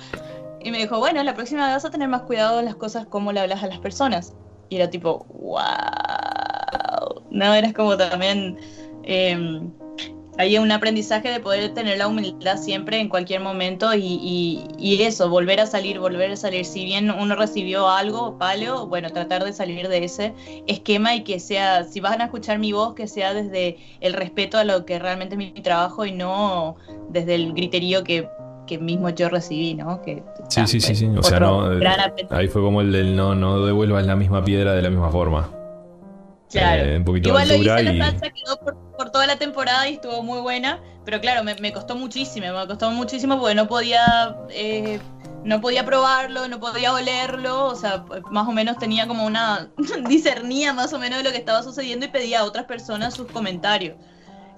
Y 0.64 0.70
me 0.70 0.78
dijo, 0.78 1.00
bueno, 1.00 1.24
la 1.24 1.34
próxima 1.34 1.66
vez 1.66 1.76
vas 1.76 1.86
a 1.86 1.89
tener 1.89 2.08
más 2.08 2.22
cuidado 2.24 2.60
en 2.60 2.66
las 2.66 2.76
cosas 2.76 3.08
como 3.08 3.32
le 3.32 3.39
hablas 3.39 3.64
a 3.64 3.68
las 3.68 3.80
personas. 3.80 4.34
Y 4.70 4.76
era 4.76 4.89
tipo, 4.89 5.26
wow. 5.30 7.24
No, 7.30 7.54
eras 7.54 7.74
como 7.74 7.98
también... 7.98 8.60
Eh, 9.04 9.62
hay 10.38 10.58
un 10.58 10.72
aprendizaje 10.72 11.30
de 11.30 11.40
poder 11.40 11.74
tener 11.74 11.98
la 11.98 12.08
humildad 12.08 12.58
siempre 12.58 13.00
en 13.00 13.10
cualquier 13.10 13.42
momento 13.42 13.94
y, 13.94 14.00
y, 14.00 14.68
y, 14.78 15.04
eso, 15.04 15.30
volver 15.30 15.60
a 15.60 15.66
salir, 15.66 16.00
volver 16.00 16.32
a 16.32 16.36
salir. 16.36 16.66
Si 16.66 16.86
bien 16.86 17.12
uno 17.12 17.36
recibió 17.36 17.90
algo, 17.90 18.38
palo, 18.38 18.88
bueno, 18.88 19.10
tratar 19.10 19.44
de 19.44 19.54
salir 19.54 19.88
de 19.90 20.04
ese 20.04 20.34
esquema 20.68 21.16
y 21.16 21.24
que 21.24 21.40
sea, 21.40 21.84
si 21.84 22.00
van 22.00 22.22
a 22.22 22.26
escuchar 22.26 22.60
mi 22.60 22.72
voz, 22.72 22.94
que 22.94 23.08
sea 23.08 23.34
desde 23.34 23.78
el 24.00 24.14
respeto 24.14 24.58
a 24.58 24.64
lo 24.64 24.86
que 24.86 25.00
realmente 25.00 25.36
es 25.36 25.38
mi 25.38 25.52
trabajo 25.52 26.06
y 26.06 26.12
no 26.12 26.76
desde 27.10 27.36
el 27.36 27.54
griterío 27.54 28.04
que, 28.04 28.28
que 28.68 28.78
mismo 28.78 29.10
yo 29.10 29.30
recibí, 29.30 29.74
¿no? 29.74 30.02
Que, 30.02 30.24
sí, 30.48 30.66
sí, 30.66 30.80
sí, 30.80 30.96
sí, 30.96 31.08
o 31.08 31.24
sea, 31.24 31.40
no, 31.42 31.70
ahí 32.30 32.48
fue 32.48 32.62
como 32.62 32.82
el 32.82 32.92
del 32.92 33.16
no, 33.16 33.36
no 33.36 33.66
devuelvas 33.66 34.06
la 34.06 34.16
misma 34.16 34.44
piedra 34.44 34.74
de 34.74 34.82
la 34.82 34.90
misma 34.90 35.10
forma. 35.10 35.61
Claro. 36.52 36.84
Eh, 36.84 36.97
un 36.97 37.06
poquito 37.06 37.30
Igual 37.30 37.47
de 37.47 37.58
lo 37.58 37.64
hice, 37.64 37.82
y... 37.82 37.97
la 37.97 38.06
salsa 38.06 38.30
quedó 38.30 38.60
por, 38.60 38.78
por, 38.97 39.10
toda 39.12 39.26
la 39.26 39.38
temporada 39.38 39.88
y 39.89 39.93
estuvo 39.93 40.22
muy 40.22 40.41
buena, 40.41 40.82
pero 41.06 41.22
claro, 41.22 41.43
me, 41.43 41.56
me 41.56 41.72
costó 41.72 41.95
muchísimo, 41.95 42.47
me 42.47 42.68
costó 42.68 42.91
muchísimo 42.91 43.39
porque 43.39 43.56
no 43.56 43.68
podía, 43.68 44.36
eh, 44.49 44.99
no 45.45 45.62
podía 45.62 45.86
probarlo, 45.86 46.47
no 46.47 46.60
podía 46.60 46.93
olerlo, 46.93 47.66
o 47.66 47.76
sea, 47.76 48.04
más 48.30 48.47
o 48.47 48.52
menos 48.52 48.78
tenía 48.78 49.08
como 49.08 49.26
una, 49.26 49.70
discernía 50.10 50.74
más 50.74 50.93
o 50.93 50.99
menos 50.99 51.20
de 51.20 51.24
lo 51.24 51.32
que 51.32 51.38
estaba 51.38 51.64
sucediendo 51.64 52.06
y 52.06 52.10
pedía 52.10 52.41
a 52.41 52.43
otras 52.43 52.66
personas 52.66 53.14
sus 53.14 53.28
comentarios. 53.28 53.95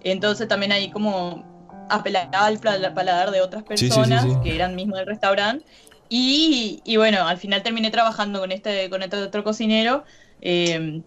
Entonces 0.04 0.48
también 0.48 0.72
ahí 0.72 0.90
como 0.90 1.46
apelaba 1.90 2.46
al 2.46 2.60
paladar 2.60 3.32
de 3.32 3.42
otras 3.42 3.64
personas 3.64 4.24
sí, 4.24 4.30
sí, 4.30 4.36
sí, 4.36 4.42
que 4.44 4.56
eran 4.56 4.76
mismos 4.76 4.98
del 4.98 5.08
restaurante. 5.08 5.66
Y, 6.10 6.82
y, 6.84 6.98
bueno, 6.98 7.28
al 7.28 7.38
final 7.38 7.64
terminé 7.64 7.90
trabajando 7.90 8.40
con 8.40 8.52
este, 8.52 8.90
con 8.90 9.02
este 9.02 9.18
otro 9.18 9.44
cocinero. 9.44 10.04
Eh, 10.42 11.02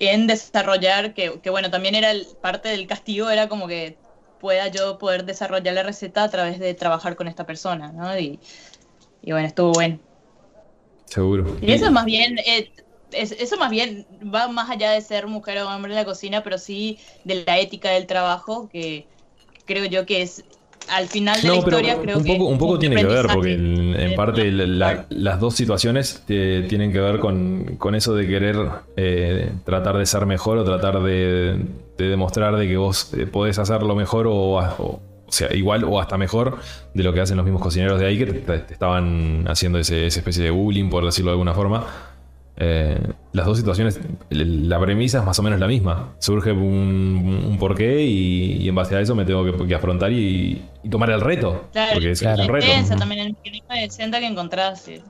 en 0.00 0.26
desarrollar, 0.26 1.14
que, 1.14 1.40
que 1.40 1.50
bueno, 1.50 1.70
también 1.70 1.94
era 1.94 2.10
el, 2.10 2.26
parte 2.40 2.68
del 2.68 2.86
castigo, 2.86 3.30
era 3.30 3.48
como 3.48 3.66
que 3.66 3.96
pueda 4.40 4.68
yo 4.68 4.98
poder 4.98 5.24
desarrollar 5.24 5.74
la 5.74 5.82
receta 5.82 6.24
a 6.24 6.30
través 6.30 6.58
de 6.58 6.74
trabajar 6.74 7.16
con 7.16 7.28
esta 7.28 7.44
persona, 7.44 7.92
¿no? 7.92 8.18
Y, 8.18 8.38
y 9.22 9.32
bueno, 9.32 9.48
estuvo 9.48 9.72
bueno. 9.72 9.98
Seguro. 11.06 11.56
Y 11.60 11.72
eso 11.72 11.90
más 11.90 12.04
bien, 12.04 12.38
eh, 12.38 12.70
es, 13.12 13.32
eso 13.32 13.56
más 13.56 13.70
bien 13.70 14.06
va 14.22 14.48
más 14.48 14.70
allá 14.70 14.92
de 14.92 15.00
ser 15.00 15.26
mujer 15.26 15.58
o 15.58 15.68
hombre 15.68 15.92
en 15.92 15.96
la 15.96 16.04
cocina, 16.04 16.42
pero 16.42 16.58
sí 16.58 16.98
de 17.24 17.44
la 17.46 17.58
ética 17.58 17.90
del 17.90 18.06
trabajo, 18.06 18.68
que 18.68 19.06
creo 19.64 19.86
yo 19.86 20.06
que 20.06 20.22
es 20.22 20.44
al 20.90 21.08
final 21.08 21.40
de 21.40 21.48
no, 21.48 21.54
la 21.54 21.58
historia 21.60 21.98
creo 22.00 22.18
un 22.18 22.24
que 22.24 22.32
poco, 22.32 22.44
un 22.46 22.58
poco 22.58 22.78
tiene 22.78 22.96
que 22.96 23.04
ver 23.04 23.26
porque 23.26 23.54
en, 23.54 23.94
en 23.98 24.14
parte 24.14 24.50
la, 24.50 24.66
la, 24.66 25.06
las 25.10 25.40
dos 25.40 25.54
situaciones 25.54 26.22
te, 26.26 26.62
tienen 26.62 26.92
que 26.92 27.00
ver 27.00 27.18
con, 27.18 27.76
con 27.78 27.94
eso 27.94 28.14
de 28.14 28.26
querer 28.26 28.56
eh, 28.96 29.52
tratar 29.64 29.98
de 29.98 30.06
ser 30.06 30.26
mejor 30.26 30.58
o 30.58 30.64
tratar 30.64 31.02
de, 31.02 31.58
de, 31.96 32.08
demostrar 32.08 32.56
de 32.56 32.66
que 32.68 32.76
vos 32.76 33.12
eh, 33.14 33.26
podés 33.26 33.58
hacerlo 33.58 33.94
mejor 33.94 34.26
o, 34.26 34.34
o, 34.34 34.58
o, 34.58 35.00
sea 35.28 35.54
igual 35.54 35.84
o 35.84 36.00
hasta 36.00 36.16
mejor 36.16 36.58
de 36.94 37.02
lo 37.02 37.12
que 37.12 37.20
hacen 37.20 37.36
los 37.36 37.44
mismos 37.44 37.62
cocineros 37.62 38.00
de 38.00 38.06
ahí 38.06 38.18
que 38.18 38.26
te, 38.26 38.58
te 38.58 38.72
estaban 38.72 39.44
haciendo 39.48 39.78
ese, 39.78 40.06
esa 40.06 40.20
especie 40.20 40.44
de 40.44 40.50
bullying 40.50 40.90
por 40.90 41.04
decirlo 41.04 41.30
de 41.30 41.34
alguna 41.34 41.54
forma 41.54 41.86
eh, 42.60 42.98
las 43.32 43.46
dos 43.46 43.56
situaciones, 43.56 44.00
la 44.30 44.80
premisa 44.80 45.18
es 45.20 45.24
más 45.24 45.38
o 45.38 45.42
menos 45.44 45.60
la 45.60 45.68
misma. 45.68 46.16
Surge 46.18 46.50
un, 46.50 47.44
un 47.46 47.56
porqué 47.56 48.02
y, 48.02 48.56
y, 48.64 48.68
en 48.68 48.74
base 48.74 48.96
a 48.96 49.00
eso 49.00 49.14
me 49.14 49.24
tengo 49.24 49.44
que, 49.44 49.66
que 49.66 49.74
afrontar 49.76 50.10
y, 50.10 50.60
y, 50.82 50.88
tomar 50.88 51.10
el 51.10 51.20
reto. 51.20 51.68
Claro, 51.72 51.92
porque 51.92 52.10
es, 52.10 52.20
claro. 52.20 52.42
un 52.42 52.48
reto. 52.48 52.66
Piensa 52.66 52.96
también 52.96 53.20
el 53.20 53.32
mecanismo 53.34 53.74
de 53.74 53.80
decenta 53.82 54.18
que 54.18 54.26
encontrás. 54.26 54.82
Sí. 54.82 55.00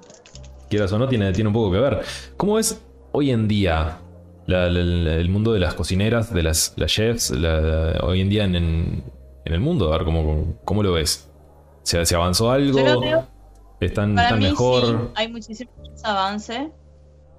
Quieras 0.69 0.93
o 0.93 0.99
no, 0.99 1.09
tiene, 1.09 1.33
tiene 1.33 1.49
un 1.49 1.55
poco 1.55 1.73
que 1.73 1.79
ver. 1.79 2.01
¿Cómo 2.37 2.59
es 2.59 2.83
hoy 3.13 3.31
en 3.31 3.49
día 3.49 3.97
la, 4.45 4.69
la, 4.69 5.15
el 5.15 5.31
mundo 5.31 5.55
de 5.55 5.61
las 5.61 5.73
cocineras, 5.73 6.35
de 6.35 6.43
las, 6.43 6.75
las 6.77 6.93
chefs, 6.93 7.31
hoy 7.31 8.21
en 8.21 8.29
día 8.29 8.45
en, 8.45 8.57
en, 8.57 9.05
en, 9.47 9.55
el 9.55 9.61
mundo? 9.61 9.91
A 9.91 9.97
ver, 9.97 10.05
¿cómo, 10.05 10.59
cómo 10.67 10.83
lo 10.83 10.93
ves? 10.93 11.31
¿Se, 11.83 12.05
¿Se 12.05 12.15
avanzó 12.15 12.51
algo? 12.51 12.79
¿Están, 13.81 14.19
están 14.19 14.39
mejor? 14.39 14.85
Sí, 14.85 15.13
hay 15.15 15.29
muchísimos 15.29 16.05
avances 16.05 16.69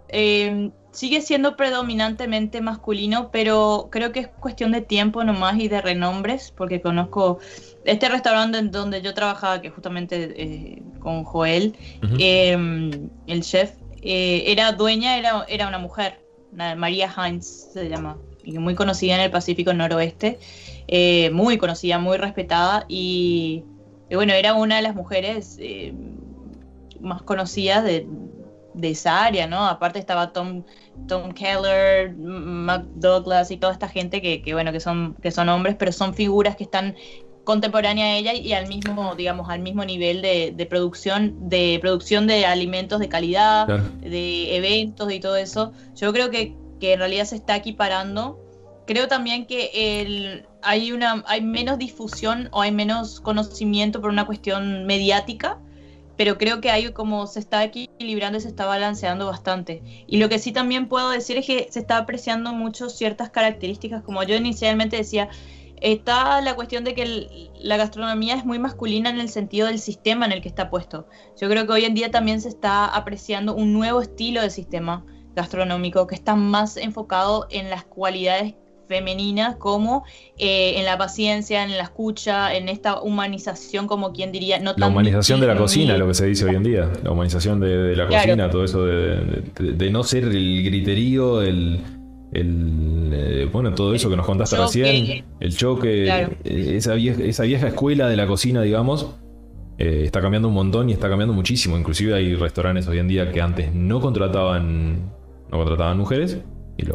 eh, 0.09 0.71
sigue 0.91 1.21
siendo 1.21 1.55
predominantemente 1.55 2.61
masculino, 2.61 3.29
pero 3.31 3.89
creo 3.91 4.11
que 4.11 4.21
es 4.21 4.27
cuestión 4.27 4.71
de 4.71 4.81
tiempo 4.81 5.23
nomás 5.23 5.59
y 5.59 5.67
de 5.67 5.81
renombres, 5.81 6.53
porque 6.55 6.81
conozco 6.81 7.39
este 7.85 8.09
restaurante 8.09 8.57
en 8.57 8.71
donde 8.71 9.01
yo 9.01 9.13
trabajaba, 9.13 9.61
que 9.61 9.69
justamente 9.69 10.33
eh, 10.35 10.81
con 10.99 11.23
Joel, 11.23 11.75
uh 12.01 12.05
-huh. 12.05 12.17
eh, 12.19 13.09
el 13.27 13.41
chef, 13.41 13.71
eh, 14.01 14.43
era 14.47 14.71
dueña, 14.71 15.17
era, 15.17 15.45
era 15.47 15.67
una 15.67 15.77
mujer, 15.77 16.19
María 16.51 17.13
Heinz 17.15 17.45
se 17.73 17.87
llama, 17.87 18.17
y 18.43 18.57
muy 18.57 18.73
conocida 18.73 19.15
en 19.15 19.21
el 19.21 19.31
Pacífico 19.31 19.71
Noroeste, 19.73 20.39
eh, 20.87 21.29
muy 21.29 21.57
conocida, 21.59 21.99
muy 21.99 22.17
respetada, 22.17 22.85
y, 22.87 23.63
y, 24.09 24.15
bueno, 24.15 24.33
era 24.33 24.55
una 24.55 24.77
de 24.77 24.81
las 24.81 24.95
mujeres 24.95 25.59
más 26.99 27.21
conocidas 27.21 27.83
de 27.83 28.07
de 28.73 28.91
esa 28.91 29.25
área, 29.25 29.47
¿no? 29.47 29.67
Aparte 29.67 29.99
estaba 29.99 30.31
Tom, 30.31 30.63
Tom 31.07 31.31
Keller, 31.31 32.15
Mac 32.15 32.83
Douglas 32.95 33.51
y 33.51 33.57
toda 33.57 33.73
esta 33.73 33.89
gente 33.89 34.21
que, 34.21 34.41
que, 34.41 34.53
bueno, 34.53 34.71
que 34.71 34.79
son, 34.79 35.15
que 35.21 35.31
son 35.31 35.49
hombres, 35.49 35.75
pero 35.77 35.91
son 35.91 36.13
figuras 36.13 36.55
que 36.55 36.63
están 36.63 36.95
contemporánea 37.49 38.05
a 38.05 38.17
ella 38.17 38.33
y 38.35 38.53
al 38.53 38.67
mismo, 38.67 39.15
digamos, 39.15 39.49
al 39.49 39.61
mismo 39.61 39.83
nivel 39.83 40.21
de, 40.21 40.67
producción, 40.69 41.49
de 41.49 41.79
producción 41.81 42.27
de 42.27 42.45
alimentos 42.45 42.99
de 42.99 43.09
calidad, 43.09 43.67
de 43.67 44.55
eventos 44.55 45.11
y 45.11 45.19
todo 45.19 45.35
eso. 45.35 45.71
Yo 45.95 46.13
creo 46.13 46.29
que, 46.29 46.55
que 46.79 46.93
en 46.93 46.99
realidad 46.99 47.25
se 47.25 47.37
está 47.37 47.55
equiparando. 47.55 48.39
Creo 48.85 49.07
también 49.07 49.47
que 49.47 49.71
el, 49.73 50.45
hay, 50.61 50.91
una, 50.91 51.23
hay 51.25 51.41
menos 51.41 51.79
difusión 51.79 52.49
o 52.51 52.61
hay 52.61 52.71
menos 52.71 53.19
conocimiento 53.19 53.99
por 53.99 54.11
una 54.11 54.27
cuestión 54.27 54.85
mediática, 54.85 55.57
pero 56.19 56.37
creo 56.37 56.59
que 56.59 56.69
hay 56.69 56.91
como 56.91 57.27
se 57.27 57.39
está 57.39 57.63
equilibrando 57.63 58.37
y 58.37 58.41
se 58.41 58.49
está 58.49 58.65
balanceando 58.65 59.27
bastante. 59.27 60.03
Y 60.05 60.17
lo 60.17 60.27
que 60.27 60.37
sí 60.37 60.51
también 60.51 60.89
puedo 60.89 61.11
decir 61.11 61.37
es 61.37 61.45
que 61.45 61.69
se 61.71 61.79
está 61.79 61.95
apreciando 61.95 62.51
mucho 62.51 62.89
ciertas 62.89 63.29
características, 63.29 64.03
como 64.03 64.21
yo 64.23 64.35
inicialmente 64.35 64.97
decía, 64.97 65.29
está 65.79 66.41
la 66.41 66.55
cuestión 66.55 66.83
de 66.83 66.93
que 66.93 67.49
la 67.61 67.77
gastronomía 67.77 68.35
es 68.35 68.43
muy 68.43 68.59
masculina 68.59 69.09
en 69.09 69.21
el 69.21 69.29
sentido 69.29 69.67
del 69.67 69.79
sistema 69.79 70.25
en 70.25 70.33
el 70.33 70.41
que 70.41 70.49
está 70.49 70.69
puesto. 70.69 71.07
Yo 71.39 71.47
creo 71.47 71.65
que 71.65 71.71
hoy 71.71 71.85
en 71.85 71.95
día 71.95 72.11
también 72.11 72.41
se 72.41 72.49
está 72.49 72.85
apreciando 72.85 73.55
un 73.55 73.71
nuevo 73.71 74.01
estilo 74.01 74.41
de 74.41 74.49
sistema 74.49 75.05
gastronómico 75.35 76.05
que 76.05 76.15
está 76.15 76.35
más 76.35 76.75
enfocado 76.75 77.47
en 77.49 77.69
las 77.69 77.85
cualidades 77.85 78.55
femeninas 78.89 79.55
como 79.55 80.03
eh, 80.37 80.73
en 80.77 80.85
la 80.85 80.97
paciencia, 80.97 81.63
en 81.63 81.77
la 81.77 81.83
escucha, 81.83 82.53
en 82.55 82.67
esta 82.67 83.01
humanización, 83.01 83.87
como 83.87 84.11
quien 84.11 84.31
diría, 84.31 84.59
no 84.59 84.73
La 84.75 84.87
humanización 84.87 85.39
de 85.39 85.47
la 85.47 85.55
cocina, 85.55 85.95
lo 85.95 86.07
que 86.07 86.15
se 86.15 86.25
dice 86.25 86.45
hoy 86.45 86.55
en 86.55 86.63
día, 86.63 86.91
la 87.03 87.11
humanización 87.11 87.59
de, 87.59 87.95
la 87.95 88.07
cocina, 88.07 88.49
todo 88.49 88.65
eso 88.65 88.83
de, 88.85 89.91
no 89.91 90.03
ser 90.03 90.23
el 90.23 90.63
griterío, 90.63 91.43
el, 91.43 91.79
eh, 92.33 93.47
bueno, 93.53 93.75
todo 93.75 93.93
eso 93.93 94.09
que 94.09 94.17
nos 94.17 94.25
contaste 94.25 94.57
recién, 94.57 95.23
el 95.39 95.55
choque, 95.55 96.07
eh, 96.07 96.75
esa, 96.75 96.95
vieja, 96.95 97.21
esa 97.23 97.43
vieja 97.43 97.67
escuela 97.67 98.09
de 98.09 98.17
la 98.17 98.25
cocina, 98.25 98.63
digamos, 98.63 99.15
está 99.77 100.19
cambiando 100.19 100.49
un 100.49 100.55
montón 100.55 100.89
y 100.89 100.93
está 100.93 101.07
cambiando 101.07 101.33
muchísimo. 101.33 101.77
Inclusive 101.77 102.13
hay 102.13 102.35
restaurantes 102.35 102.87
hoy 102.87 102.97
en 102.97 103.07
día 103.07 103.31
que 103.31 103.39
antes 103.39 103.73
no 103.73 104.01
contrataban, 104.01 105.11
no 105.49 105.57
contrataban 105.57 105.97
mujeres 105.97 106.39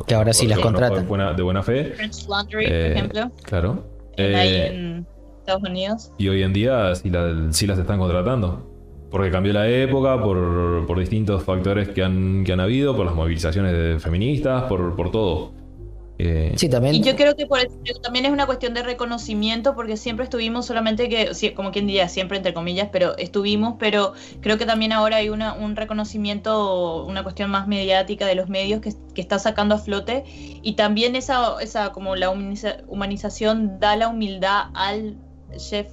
que 0.06 0.14
ahora 0.14 0.32
sí 0.32 0.46
las 0.46 0.58
contratan. 0.58 1.06
De 1.36 1.42
buena, 1.42 1.62
fe. 1.62 1.92
French 1.96 2.28
Laundry, 2.28 2.64
por 2.64 2.74
eh, 2.74 2.92
ejemplo. 2.92 3.30
Claro. 3.42 3.84
Eh, 4.16 4.68
en 4.72 5.06
Estados 5.40 5.62
Unidos. 5.62 6.12
Y 6.18 6.28
hoy 6.28 6.42
en 6.42 6.52
día 6.52 6.94
sí, 6.94 7.10
las 7.10 7.78
están 7.78 7.98
contratando. 7.98 8.70
Porque 9.10 9.30
cambió 9.30 9.52
la 9.52 9.68
época, 9.68 10.20
por, 10.20 10.98
distintos 10.98 11.44
factores 11.44 11.88
que 11.88 12.02
han, 12.02 12.44
que 12.44 12.52
han 12.52 12.60
habido, 12.60 12.96
por 12.96 13.06
las 13.06 13.14
movilizaciones 13.14 14.02
feministas, 14.02 14.64
por, 14.64 14.96
por 14.96 15.10
todo. 15.10 15.52
Eh, 16.18 16.52
sí, 16.56 16.68
también. 16.68 16.94
Y 16.94 17.02
yo 17.02 17.16
creo 17.16 17.34
que 17.34 17.46
por 17.46 17.58
también 18.00 18.26
es 18.26 18.30
una 18.30 18.46
cuestión 18.46 18.72
de 18.72 18.82
reconocimiento, 18.82 19.74
porque 19.74 19.96
siempre 19.96 20.24
estuvimos 20.24 20.66
solamente 20.66 21.08
que, 21.08 21.54
como 21.54 21.72
quien 21.72 21.86
diría, 21.86 22.08
siempre 22.08 22.36
entre 22.36 22.54
comillas, 22.54 22.88
pero 22.92 23.16
estuvimos, 23.18 23.74
pero 23.78 24.12
creo 24.40 24.56
que 24.56 24.64
también 24.64 24.92
ahora 24.92 25.16
hay 25.16 25.28
una, 25.28 25.54
un 25.54 25.74
reconocimiento, 25.74 27.04
una 27.04 27.24
cuestión 27.24 27.50
más 27.50 27.66
mediática 27.66 28.26
de 28.26 28.36
los 28.36 28.48
medios 28.48 28.80
que, 28.80 28.94
está 29.20 29.38
sacando 29.38 29.74
a 29.74 29.78
flote, 29.78 30.24
y 30.62 30.74
también 30.74 31.16
esa, 31.16 31.56
esa 31.60 31.90
como 31.92 32.14
la 32.14 32.30
humanización 32.30 33.80
da 33.80 33.96
la 33.96 34.08
humildad 34.08 34.66
al 34.74 35.16
chef 35.56 35.88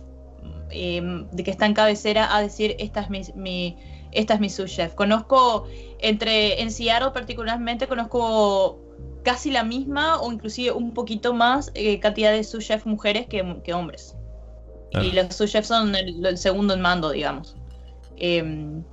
em, 0.70 1.28
de 1.32 1.44
que 1.44 1.52
está 1.52 1.66
en 1.66 1.74
cabecera 1.74 2.36
a 2.36 2.42
decir, 2.42 2.76
esta 2.78 3.02
es 3.02 3.10
mi, 3.10 3.22
mi 3.36 3.78
esta 4.12 4.34
es 4.34 4.40
mi 4.40 4.50
sous 4.50 4.70
chef. 4.70 4.94
Conozco, 4.94 5.68
entre, 6.00 6.62
en 6.62 6.72
Seattle 6.72 7.12
particularmente, 7.12 7.88
conozco 7.88 8.81
casi 9.24 9.52
la 9.52 9.64
misma 9.64 10.20
o 10.22 10.32
inclusive 10.32 10.72
un 10.72 10.94
poquito 10.94 11.34
más 11.34 11.72
eh, 11.76 12.00
cantidad 12.00 12.32
de 12.32 12.44
sous 12.44 12.66
chefs 12.66 12.86
mujeres 12.86 13.28
que, 13.28 13.74
hombres. 13.74 14.16
Ah. 14.94 15.04
Y 15.04 15.12
los 15.12 15.36
sous 15.36 15.52
chefs 15.52 15.68
son 15.68 15.96
el, 15.96 16.38
segundo 16.38 16.74
en 16.74 16.82
mando, 16.82 17.12
digamos. 17.12 17.56
Em, 18.18 18.84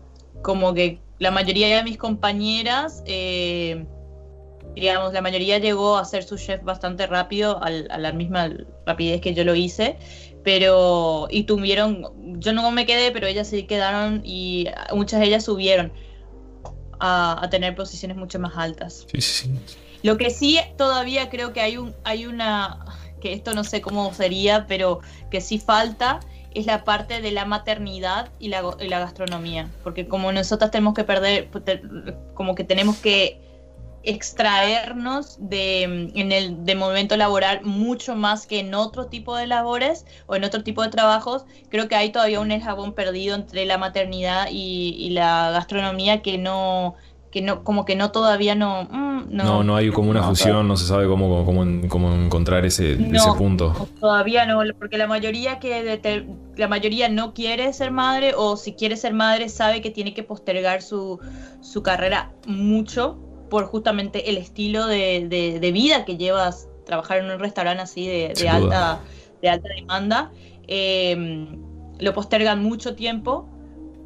como 0.43 0.74
que 0.74 1.01
la 1.18 1.31
mayoría 1.31 1.76
de 1.76 1.83
mis 1.83 1.99
compañeras, 1.99 3.03
eh, 3.07 3.85
digamos, 4.74 5.12
la 5.12 5.20
mayoría 5.20 5.59
llegó 5.59 5.97
a 5.97 6.05
ser 6.05 6.22
sous 6.22 6.41
chef 6.41 6.62
bastante 6.62 7.07
rápido, 7.07 7.61
a 7.62 7.70
la 7.70 8.12
misma 8.12 8.51
rapidez 8.87 9.20
que 9.20 9.35
yo 9.35 9.45
lo 9.45 9.55
hice, 9.55 9.97
pero, 10.45 11.26
y 11.31 11.45
tuvieron, 11.45 12.39
yo 12.41 12.53
no 12.53 12.70
me 12.70 12.87
quedé, 12.87 13.11
pero 13.11 13.26
ellas 13.26 13.49
sí 13.49 13.64
quedaron 13.64 14.22
y 14.24 14.66
muchas 14.95 15.20
de 15.20 15.26
ellas 15.26 15.45
subieron 15.45 15.93
a, 17.01 17.43
a 17.43 17.51
tener 17.51 17.74
posiciones 17.74 18.16
mucho 18.16 18.39
más 18.39 18.57
altas. 18.57 19.05
Sí, 19.11 19.20
sí, 19.20 19.51
sí. 19.66 19.76
Lo 20.03 20.16
que 20.16 20.30
sí 20.30 20.59
todavía 20.76 21.28
creo 21.28 21.53
que 21.53 21.61
hay 21.61 21.76
un 21.76 21.94
hay 22.05 22.26
una 22.26 22.84
que 23.20 23.32
esto 23.32 23.53
no 23.53 23.64
sé 23.64 23.80
cómo 23.80 24.12
sería, 24.14 24.66
pero 24.66 25.01
que 25.30 25.40
sí 25.40 25.59
falta 25.59 26.20
es 26.55 26.66
la 26.66 26.84
parte 26.84 27.20
de 27.20 27.30
la 27.30 27.44
maternidad 27.44 28.30
y 28.38 28.49
la, 28.49 28.62
gastronomía, 28.62 29.68
porque 29.84 30.09
como 30.09 30.32
nosotras 30.32 30.70
tenemos 30.70 30.94
que 30.94 31.05
perder 31.05 31.49
como 32.34 32.55
que 32.55 32.64
tenemos 32.64 32.96
que 32.99 33.40
extraernos 34.05 35.36
de, 35.40 35.82
en 35.82 36.32
el 36.32 36.64
de 36.64 36.74
momento 36.74 37.16
laboral 37.16 37.62
mucho 37.64 38.14
más 38.14 38.46
que 38.46 38.61
en 38.61 38.74
otro 38.74 39.07
tipo 39.07 39.36
de 39.36 39.46
labores 39.46 40.07
o 40.26 40.36
en 40.36 40.44
otro 40.44 40.62
tipo 40.62 40.82
de 40.82 40.88
trabajos, 40.88 41.44
creo 41.68 41.88
que 41.88 41.96
hay 41.96 42.11
todavía 42.11 42.40
un 42.40 42.51
eslabón 42.51 42.94
perdido 42.94 43.34
entre 43.34 43.66
la 43.66 43.76
maternidad 43.76 44.49
y 44.51 45.11
la 45.11 45.51
gastronomía 45.51 46.22
que 46.22 46.38
no, 46.38 46.94
que 47.31 47.43
no, 47.43 47.62
como 47.62 47.85
que 47.85 47.95
no 47.95 48.11
todavía 48.11 48.55
no, 48.55 48.85
mm, 48.85 49.26
no. 49.31 49.62
no. 49.62 49.76
hay 49.76 49.91
como 49.91 50.11
una 50.11 50.22
fusión, 50.22 50.66
no 50.66 50.76
se 50.76 50.87
sabe 50.87 51.07
cómo, 51.07 51.45
cómo, 51.45 51.89
cómo 51.89 52.14
encontrar 52.14 52.64
ese, 52.64 52.93
ese, 52.93 53.33
punto. 53.37 53.89
Todavía 54.01 54.47
no, 54.47 54.61
porque 54.79 54.97
la 54.97 55.07
mayoría 55.07 55.59
que 55.59 56.01
la 56.57 56.68
mayoría 56.68 57.09
no 57.09 57.35
quiere 57.35 57.72
ser 57.72 57.91
madre, 57.91 58.33
o 58.37 58.57
si 58.57 58.72
quiere 58.74 58.97
ser 58.97 59.12
madre, 59.12 59.49
sabe 59.49 59.81
que 59.81 59.91
tiene 59.91 60.14
que 60.14 60.22
postergar 60.22 60.81
su, 60.83 61.20
su 61.61 61.83
carrera 61.83 62.33
mucho 62.47 63.18
por 63.51 63.66
justamente 63.66 64.31
el 64.31 64.37
estilo 64.37 64.87
de, 64.87 65.26
de, 65.61 65.72
vida 65.72 66.05
que 66.05 66.16
llevas 66.16 66.68
trabajar 66.85 67.18
en 67.18 67.31
un 67.31 67.39
restaurante 67.39 67.83
así 67.83 68.07
de, 68.07 68.33
de 68.35 68.49
alta, 68.49 69.01
de 69.43 69.49
alta 69.49 69.68
demanda. 69.74 70.31
Em, 70.66 71.62
lo 71.99 72.12
postergan 72.12 72.62
mucho 72.62 72.95
tiempo 72.95 73.49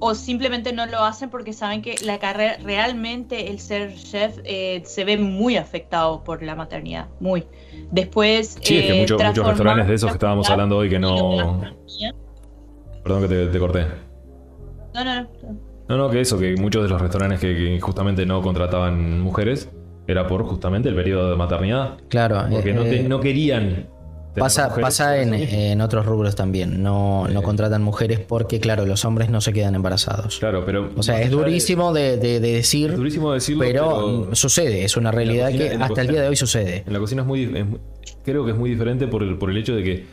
o 0.04 0.16
simplemente 0.16 0.72
no 0.72 0.84
lo 0.86 0.98
hacen 1.04 1.30
porque 1.30 1.52
saben 1.52 1.80
que 1.80 1.94
la 2.04 2.18
carrera, 2.18 2.56
realmente 2.64 3.48
el 3.50 3.60
ser 3.60 3.94
chef 3.94 4.36
eh, 4.42 4.82
se 4.84 5.04
ve 5.04 5.16
muy 5.16 5.56
afectado 5.56 6.24
por 6.24 6.42
la 6.42 6.56
maternidad, 6.56 7.06
muy. 7.20 7.44
Después... 7.92 8.58
Sí, 8.62 8.78
es 8.78 8.86
que 8.86 8.94
muchos 8.94 9.22
restaurantes 9.22 9.86
de 9.86 9.94
esos 9.94 10.10
que 10.10 10.14
estábamos 10.14 10.50
hablando 10.50 10.78
hoy 10.78 10.90
que 10.90 10.98
no... 10.98 11.60
Perdón 13.04 13.28
que 13.28 13.46
te, 13.46 13.58
corté. 13.60 13.86
No, 14.92 15.04
no, 15.04 15.22
no. 15.22 15.28
No, 15.88 15.96
no, 15.96 16.10
que 16.10 16.20
eso, 16.20 16.36
que 16.36 16.56
muchos 16.56 16.82
de 16.82 16.88
los 16.88 17.00
restaurantes 17.00 17.38
que, 17.38 17.78
justamente 17.80 18.26
no 18.26 18.42
contrataban 18.42 19.20
mujeres 19.20 19.70
era 20.08 20.26
por 20.26 20.42
justamente 20.42 20.88
el 20.88 20.96
periodo 20.96 21.30
de 21.30 21.36
maternidad. 21.36 21.98
Claro. 22.08 22.44
Porque 22.50 22.72
no, 22.72 22.82
eh, 22.82 23.04
no 23.08 23.20
querían 23.20 23.88
Pasa, 24.34 24.74
pasa 24.74 25.20
en, 25.20 25.80
otros 25.80 26.06
rubros 26.06 26.34
también. 26.34 26.82
No, 26.82 27.28
no 27.28 27.42
contratan 27.42 27.82
mujeres 27.82 28.20
porque, 28.20 28.60
claro, 28.60 28.86
los 28.86 29.04
hombres 29.04 29.30
no 29.30 29.40
se 29.40 29.52
quedan 29.52 29.74
embarazados. 29.74 30.38
Claro, 30.38 30.64
pero. 30.64 30.90
O 30.96 31.02
sea, 31.02 31.20
es 31.20 31.30
durísimo 31.30 31.92
de, 31.92 32.16
decir. 32.16 32.96
durísimo 32.96 33.32
decirlo. 33.32 33.64
Pero, 33.64 34.34
sucede, 34.34 34.84
es 34.84 34.96
una 34.96 35.10
realidad 35.10 35.50
que 35.50 35.70
hasta 35.70 36.00
el 36.00 36.08
día 36.08 36.22
de 36.22 36.28
hoy 36.28 36.36
sucede. 36.36 36.84
En 36.86 36.92
la 36.92 36.98
cocina 36.98 37.22
es 37.22 37.28
muy. 37.28 37.66
creo 38.24 38.44
que 38.44 38.52
es 38.52 38.56
muy 38.56 38.70
diferente 38.70 39.06
por 39.06 39.22
el, 39.22 39.36
por 39.36 39.50
el 39.50 39.56
hecho 39.56 39.74
de 39.74 39.82
que 39.82 40.06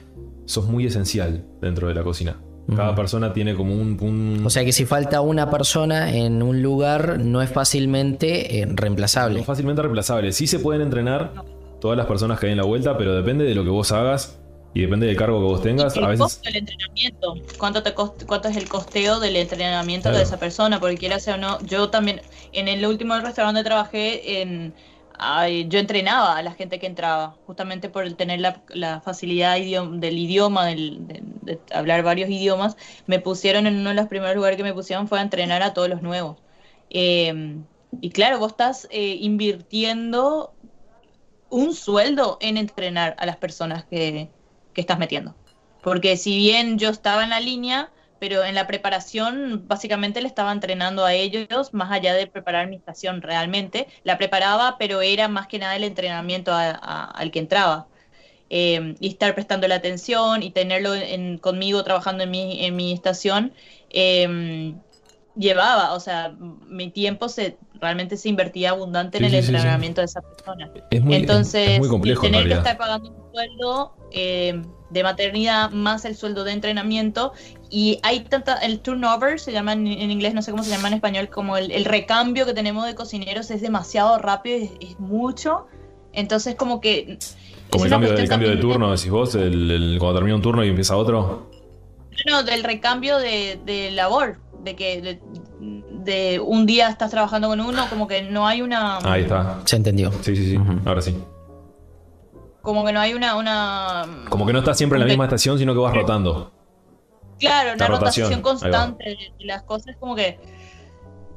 sos 0.45 0.67
muy 0.67 0.85
esencial 0.85 1.45
dentro 1.61 1.87
de 1.87 1.93
la 1.93 2.03
cocina. 2.03 2.37
Cada 2.75 2.93
persona 2.93 3.33
tiene 3.33 3.55
como 3.55 3.73
un, 3.73 4.43
O 4.45 4.49
sea 4.49 4.63
que 4.63 4.71
si 4.71 4.85
falta 4.85 5.21
una 5.21 5.49
persona 5.49 6.13
en 6.13 6.43
un 6.43 6.61
lugar, 6.61 7.19
no 7.19 7.41
es 7.41 7.49
fácilmente 7.49 8.59
eh, 8.59 8.67
reemplazable. 8.69 9.35
No 9.35 9.41
es 9.41 9.47
fácilmente 9.47 9.81
reemplazable. 9.81 10.31
Sí 10.33 10.45
se 10.45 10.59
pueden 10.59 10.83
entrenar 10.83 11.33
todas 11.79 11.97
las 11.97 12.05
personas 12.05 12.39
que 12.39 12.47
hay 12.47 12.51
en 12.51 12.57
la 12.57 12.65
vuelta, 12.65 12.97
pero 12.97 13.15
depende 13.15 13.45
de 13.45 13.55
lo 13.55 13.63
que 13.63 13.69
vos 13.69 13.91
hagas 13.91 14.39
y 14.73 14.81
depende 14.81 15.07
del 15.07 15.15
cargo 15.15 15.39
que 15.39 15.45
vos 15.45 15.61
tengas. 15.61 15.97
a 15.97 16.07
veces... 16.07 16.19
costo 16.19 16.41
del 16.43 16.57
entrenamiento. 16.57 17.35
¿Cuánto, 17.57 17.83
te 17.83 17.93
¿Cuánto 17.93 18.47
es 18.47 18.57
el 18.57 18.69
costeo 18.69 19.19
del 19.19 19.35
entrenamiento 19.35 20.11
de 20.11 20.21
esa 20.21 20.37
persona? 20.37 20.79
Porque 20.79 20.97
quiera 20.97 21.19
sea 21.19 21.35
o 21.35 21.37
no, 21.37 21.59
yo 21.65 21.89
también, 21.89 22.21
en 22.51 22.67
el 22.67 22.85
último 22.85 23.17
restaurante 23.19 23.63
trabajé 23.63 24.41
en... 24.41 24.73
yo 25.69 25.79
entrenaba 25.79 26.37
a 26.37 26.43
la 26.43 26.53
gente 26.53 26.79
que 26.79 26.85
entraba, 26.85 27.35
justamente 27.47 27.89
por 27.89 28.11
tener 28.13 28.39
la, 28.39 29.01
facilidad 29.01 29.55
del 29.55 30.17
idioma, 30.19 30.67
de, 30.67 31.59
hablar 31.73 32.03
varios 32.03 32.29
idiomas. 32.29 32.77
Me 33.07 33.19
pusieron 33.19 33.65
en 33.65 33.77
uno 33.77 33.89
de 33.89 33.95
los 33.95 34.07
primeros 34.07 34.35
lugares 34.35 34.57
que 34.57 34.63
me 34.63 34.73
pusieron 34.73 35.07
fue 35.07 35.19
a 35.19 35.23
entrenar 35.23 35.63
a 35.63 35.73
todos 35.73 35.89
los 35.89 36.03
nuevos. 36.03 36.37
Eh, 36.91 37.57
y 38.01 38.11
claro, 38.11 38.37
vos 38.37 38.51
estás 38.51 38.87
eh, 38.91 39.17
invirtiendo 39.19 40.53
un 41.49 41.73
sueldo 41.75 42.37
en 42.41 42.57
entrenar 42.57 43.15
a 43.19 43.25
las 43.25 43.37
personas 43.37 43.85
que, 43.85 44.33
estás 44.75 44.97
metiendo. 44.99 45.37
Porque 45.81 46.15
si 46.17 46.37
bien 46.37 46.77
yo 46.79 46.89
estaba 46.89 47.23
en 47.23 47.29
la 47.31 47.39
línea, 47.41 47.91
pero 48.17 48.43
en 48.45 48.55
la 48.55 48.65
preparación 48.67 49.67
básicamente 49.67 50.21
le 50.21 50.27
estaba 50.27 50.51
entrenando 50.53 51.03
a 51.05 51.13
ellos, 51.13 51.73
más 51.73 51.91
allá 51.91 52.13
de 52.13 52.27
preparar 52.27 52.67
mi 52.69 52.77
estación 52.77 53.21
realmente, 53.21 53.87
la 54.03 54.17
preparaba, 54.17 54.77
pero 54.79 55.01
era 55.01 55.27
más 55.27 55.47
que 55.47 55.59
nada 55.59 55.75
el 55.75 55.83
entrenamiento 55.83 56.53
al 56.55 57.31
que 57.31 57.39
entraba. 57.39 57.89
eh, 58.49 58.95
y 58.99 59.09
estar 59.09 59.35
prestando 59.35 59.67
la 59.67 59.75
atención 59.75 60.43
y 60.43 60.51
tenerlo 60.51 60.95
en- 60.95 61.37
conmigo 61.39 61.83
trabajando 61.83 62.23
en 62.23 62.31
mi, 62.31 62.65
en 62.65 62.75
mi 62.75 62.93
estación, 62.93 63.53
eh, 63.89 64.75
llevaba, 65.35 65.93
o 65.93 65.99
sea, 65.99 66.35
mi 66.39 66.91
tiempo 66.91 67.29
se 67.29 67.59
realmente 67.81 68.17
se 68.17 68.29
invertía 68.29 68.71
abundante 68.71 69.17
Sí, 69.17 69.23
en 69.25 69.25
el 69.25 69.31
sí, 69.31 69.37
sí, 69.41 69.47
sí. 69.47 69.55
entrenamiento 69.55 70.01
de 70.01 70.05
esa 70.05 70.21
persona. 70.21 70.71
Es 70.91 71.01
muy, 71.01 71.15
Entonces, 71.15 71.69
es 71.69 71.79
muy 71.79 71.89
complejo 71.89 72.25
en 72.25 72.31
tener 72.31 72.47
que 72.47 72.53
realidad. 72.55 72.71
estar 72.71 72.77
pagando 72.77 73.09
un 73.11 73.31
sueldo 73.33 73.93
eh, 74.11 74.61
de 74.89 75.03
maternidad 75.03 75.71
más 75.71 76.03
el 76.05 76.15
sueldo 76.15 76.43
de 76.43 76.51
entrenamiento 76.53 77.33
y 77.69 77.99
hay 78.03 78.21
tanta, 78.21 78.55
el 78.57 78.79
turnover 78.79 79.39
se 79.39 79.51
llama 79.51 79.73
en, 79.73 79.85
en 79.87 80.09
inglés, 80.11 80.33
no 80.33 80.41
sé 80.41 80.51
cómo 80.51 80.63
se 80.63 80.71
llama 80.71 80.87
en 80.87 80.95
español, 80.95 81.29
como 81.29 81.57
el, 81.57 81.71
el 81.71 81.85
recambio 81.85 82.45
que 82.45 82.53
tenemos 82.53 82.85
de 82.87 82.95
cocineros 82.95 83.51
es 83.51 83.61
demasiado 83.61 84.17
rápido, 84.17 84.57
es, 84.57 84.71
es 84.81 84.99
mucho, 84.99 85.67
entonces 86.13 86.55
como 86.55 86.81
que... 86.81 87.19
Como 87.69 87.83
el 87.85 87.91
cambio, 87.91 88.17
el 88.17 88.27
cambio 88.27 88.49
de 88.49 88.57
turno, 88.57 88.89
decís 88.89 89.11
vos, 89.11 89.35
el, 89.35 89.69
el- 89.69 89.97
cuando 89.99 90.17
termina 90.17 90.35
un 90.35 90.41
turno 90.41 90.63
y 90.65 90.69
empieza 90.69 90.97
otro. 90.97 91.47
No, 92.25 92.41
del 92.41 92.63
recambio 92.63 93.19
de, 93.19 93.59
de 93.63 93.91
labor, 93.91 94.39
de 94.63 94.75
que 94.75 95.01
de, 95.01 95.19
de 96.03 96.39
un 96.39 96.65
día 96.65 96.89
estás 96.89 97.11
trabajando 97.11 97.47
con 97.47 97.59
uno, 97.61 97.85
como 97.89 98.07
que 98.07 98.21
no 98.23 98.47
hay 98.47 98.61
una... 98.61 98.97
Ahí 98.99 99.23
está. 99.23 99.59
Se 99.65 99.75
entendió. 99.75 100.11
Sí, 100.21 100.35
sí, 100.35 100.51
sí. 100.51 100.59
Ahora 100.85 101.01
sí. 101.01 101.15
Como 102.61 102.85
que 102.85 102.91
no 102.91 102.99
hay 102.99 103.13
una... 103.13 103.35
una 103.35 104.05
Como 104.29 104.45
que 104.45 104.53
no 104.53 104.59
estás 104.59 104.77
siempre 104.77 104.97
en 104.97 105.01
la 105.01 105.07
misma 105.07 105.25
estación, 105.25 105.57
sino 105.57 105.73
que 105.73 105.79
vas 105.79 105.93
rotando. 105.95 106.51
Claro, 107.39 107.73
una 107.73 107.87
La 107.87 107.87
rotación, 107.87 108.41
constante 108.41 109.17
de 109.39 109.45
las 109.45 109.63
cosas, 109.63 109.95
como 109.97 110.13
que. 110.13 110.37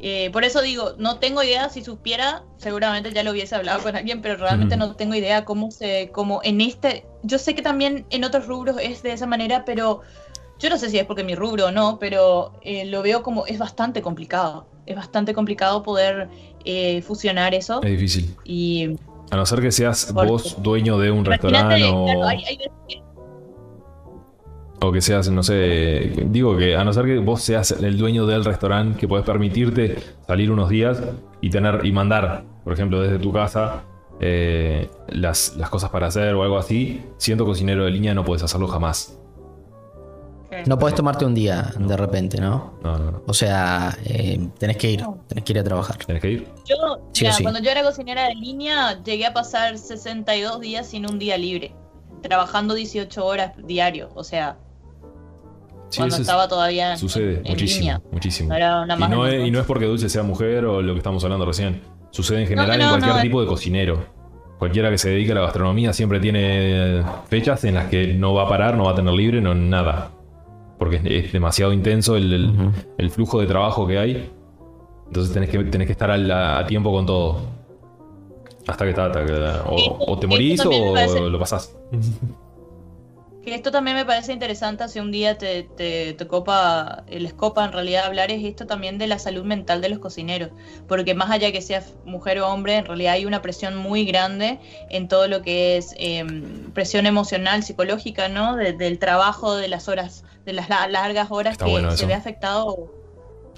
eh, 0.01 0.31
por 0.33 0.43
eso 0.43 0.61
digo, 0.61 0.95
no 0.99 1.21
tengo 1.21 1.45
idea, 1.45 1.69
si 1.69 1.85
supiera, 1.85 2.43
seguramente 2.57 3.13
ya 3.13 3.23
lo 3.23 3.31
hubiese 3.31 3.55
hablado 3.55 3.81
con 3.85 3.95
alguien, 3.95 4.21
pero 4.21 4.37
realmente 4.37 4.77
no 4.77 4.97
tengo 4.97 5.15
idea 5.15 5.45
cómo 5.45 5.71
se. 5.71 6.11
Cómo 6.13 6.41
en 6.43 6.61
este. 6.61 7.07
Yo 7.23 7.39
sé 7.39 7.55
que 7.55 7.63
también 7.63 8.05
en 8.11 8.25
otros 8.25 8.49
rubros 8.49 8.79
es 8.81 9.05
de 9.05 9.13
esa 9.13 9.29
manera, 9.29 9.65
pero 9.65 10.01
yo 10.63 10.71
no 10.71 10.79
sé 10.79 10.89
si 10.89 10.99
es 10.99 11.05
porque 11.05 11.25
mi 11.25 11.35
rubro 11.35 11.67
o 11.67 11.71
no, 11.73 11.99
pero 11.99 12.53
eh, 12.63 12.85
lo 12.87 13.03
veo 13.03 13.23
como 13.23 13.47
es 13.47 13.59
bastante 13.59 14.01
complicado. 14.01 14.67
Es 14.87 14.97
bastante 14.97 15.35
complicado 15.35 15.83
poder 15.83 16.29
eh, 16.65 17.03
fusionar 17.03 17.55
eso. 17.55 17.83
Es 17.83 17.91
difícil. 17.91 18.35
Y 18.45 18.97
A 19.31 19.37
no 19.37 19.45
ser 19.47 19.61
que 19.61 19.73
seas 19.73 20.11
Porque- 20.15 20.31
vos 20.31 20.63
dueño 20.63 20.99
de 20.99 21.11
un 21.11 21.25
restaurante 21.25 21.83
o, 21.85 22.05
claro, 22.05 22.25
hay- 22.25 22.45
hay 22.45 22.57
veces 22.59 22.73
que- 22.89 23.03
o 24.85 24.91
que 24.93 25.01
seas, 25.01 25.29
no 25.31 25.43
sé, 25.43 26.13
digo 26.27 26.57
que 26.57 26.75
a 26.77 26.85
no 26.85 26.93
ser 26.93 27.05
que 27.07 27.19
vos 27.19 27.41
seas 27.43 27.71
el 27.71 27.97
dueño 27.97 28.27
del 28.27 28.45
restaurante 28.45 28.99
que 28.99 29.07
podés 29.09 29.25
permitirte 29.25 29.97
salir 30.27 30.51
unos 30.51 30.69
días 30.69 31.01
y 31.41 31.51
tener 31.51 31.87
y 31.87 31.93
mandar, 31.93 32.43
por 32.65 32.73
ejemplo, 32.73 33.01
desde 33.01 33.19
tu 33.19 33.33
casa 33.33 33.85
eh, 34.21 34.89
las, 35.09 35.57
las 35.57 35.71
cosas 35.71 35.91
para 35.91 36.09
hacer 36.09 36.35
o 36.35 36.43
algo 36.43 36.59
así, 36.59 37.03
siendo 37.17 37.45
cocinero 37.45 37.85
de 37.85 37.91
línea 37.91 38.13
no 38.15 38.25
puedes 38.25 38.43
hacerlo 38.43 38.69
jamás. 38.69 39.19
No 40.67 40.79
podés 40.79 40.95
tomarte 40.95 41.25
un 41.25 41.35
día 41.35 41.73
de 41.79 41.97
repente, 41.97 42.41
¿no? 42.41 42.75
No, 42.83 42.99
no, 42.99 43.11
no. 43.13 43.23
O 43.27 43.35
sea, 43.35 43.97
eh, 44.05 44.49
tenés 44.59 44.77
que 44.77 44.91
ir, 44.91 45.05
tenés 45.29 45.45
que 45.45 45.53
ir 45.53 45.59
a 45.59 45.65
trabajar. 45.65 45.97
Tenés 45.97 46.21
que 46.23 46.31
ir. 46.31 46.49
Yo, 46.67 46.77
Sí 47.13 47.25
o 47.25 47.29
mira, 47.29 47.33
sí. 47.35 47.43
cuando 47.43 47.61
yo 47.61 47.71
era 47.71 47.83
cocinera 47.83 48.27
de 48.29 48.35
línea, 48.35 49.03
llegué 49.03 49.27
a 49.27 49.33
pasar 49.33 49.79
62 49.79 50.61
días 50.61 50.87
sin 50.87 51.09
un 51.11 51.19
día 51.19 51.37
libre, 51.39 51.75
trabajando 52.23 52.75
18 52.75 53.25
horas 53.25 53.53
diario, 53.65 54.11
o 54.15 54.25
sea, 54.25 54.57
Sí, 55.89 55.99
cuando 55.99 56.17
estaba 56.17 56.49
todavía 56.49 56.93
en- 56.93 56.99
sucede 56.99 57.35
en, 57.45 57.51
muchísimo, 57.51 57.81
línea. 57.81 58.03
muchísimo. 58.11 58.49
No 58.49 58.55
era 58.57 58.81
una 58.83 58.95
Y 58.95 59.09
no, 59.11 59.27
es, 59.27 59.47
y 59.47 59.51
no 59.51 59.61
es 59.61 59.67
porque 59.67 59.85
Dulce 59.85 60.09
sea 60.09 60.23
mujer 60.23 60.65
o 60.65 60.81
lo 60.81 60.93
que 60.95 60.99
estamos 60.99 61.23
hablando 61.25 61.45
recién. 61.45 61.83
Sucede 62.11 62.41
en 62.43 62.47
general 62.47 62.79
no, 62.79 62.85
en 62.85 62.91
cualquier 62.91 63.17
no, 63.17 63.21
tipo 63.23 63.41
de 63.43 63.47
cocinero. 63.47 64.07
Cualquiera 64.59 64.91
que 64.91 64.97
se 64.97 65.11
dedique 65.11 65.33
a 65.33 65.35
la 65.35 65.41
gastronomía 65.43 65.93
siempre 65.93 66.19
tiene 66.21 67.03
fechas 67.29 67.65
en 67.65 67.75
las 67.75 67.87
que 67.89 68.15
no 68.15 68.33
va 68.33 68.45
a 68.45 68.49
parar, 68.49 68.75
no 68.77 68.85
va 68.85 68.93
a 68.93 68.95
tener 68.95 69.13
libre, 69.13 69.41
no 69.43 69.55
nada. 69.55 70.13
Porque 70.83 70.97
es, 70.97 71.27
es 71.27 71.33
demasiado 71.33 71.73
intenso 71.73 72.17
el, 72.17 72.33
el- 72.33 72.51
Ujú. 72.51 72.73
el 72.99 73.11
flujo 73.11 73.41
de 73.41 73.47
trabajo 73.47 73.87
que 73.87 73.99
hay. 73.99 74.31
Entonces 75.07 75.33
tenés 75.33 75.49
que, 75.51 75.63
tenés 75.65 75.87
que 75.87 75.93
estar 75.93 76.11
al- 76.11 76.31
a, 76.31 76.67
tiempo 76.67 76.91
con 76.93 77.07
todo. 77.07 77.41
Hasta 78.67 78.85
que 78.85 78.91
está. 78.91 79.07
hasta 79.07 79.25
que- 79.25 79.33
o, 79.67 80.11
o 80.13 80.19
te 80.19 80.27
morís 80.27 80.61
o 80.67 80.71
parece- 80.95 81.21
lo 81.21 81.39
pasás. 81.39 81.77
Que 83.45 83.57
esto 83.57 83.73
también 83.73 83.97
me 83.97 84.05
parece 84.05 84.33
interesante, 84.33 84.87
si 84.87 85.01
un 85.01 85.11
día 85.11 85.37
te, 85.37 85.65
te, 85.65 86.13
te 86.13 86.27
copa, 86.29 87.03
les 87.09 87.35
copa 87.35 87.65
en 87.65 87.73
realidad 87.73 88.05
hablar, 88.07 88.31
es 88.31 88.45
esto 88.45 88.67
también 88.69 88.99
de 88.99 89.09
la 89.09 89.19
salud 89.19 89.43
mental 89.43 89.81
de 89.81 89.89
los 89.89 89.99
cocineros, 89.99 90.51
porque 90.87 91.15
más 91.17 91.29
allá 91.29 91.51
que 91.51 91.61
seas 91.61 91.93
mujer 92.05 92.39
o 92.39 92.47
hombre, 92.49 92.77
en 92.77 92.85
realidad 92.87 93.15
hay 93.15 93.27
una 93.27 93.43
presión 93.43 93.75
muy 93.77 94.05
grande 94.05 94.61
en 94.91 95.09
todo 95.09 95.27
lo 95.27 95.43
que 95.43 95.77
es 95.77 95.93
eh, 95.99 96.25
presión 96.73 97.05
emocional, 97.07 97.65
psicológica, 97.65 98.29
¿no? 98.29 98.55
De- 98.55 98.75
del 98.75 99.01
trabajo, 99.01 99.57
de 99.57 99.67
las 99.67 99.89
horas, 99.89 100.23
de 100.45 100.53
las 100.53 100.69
la- 100.69 100.89
largas 100.89 101.29
horas 101.31 101.53
Está 101.53 101.65
que 101.67 101.71
bueno 101.71 101.91
se 101.97 102.07
ve 102.07 102.15
afectado 102.15 102.93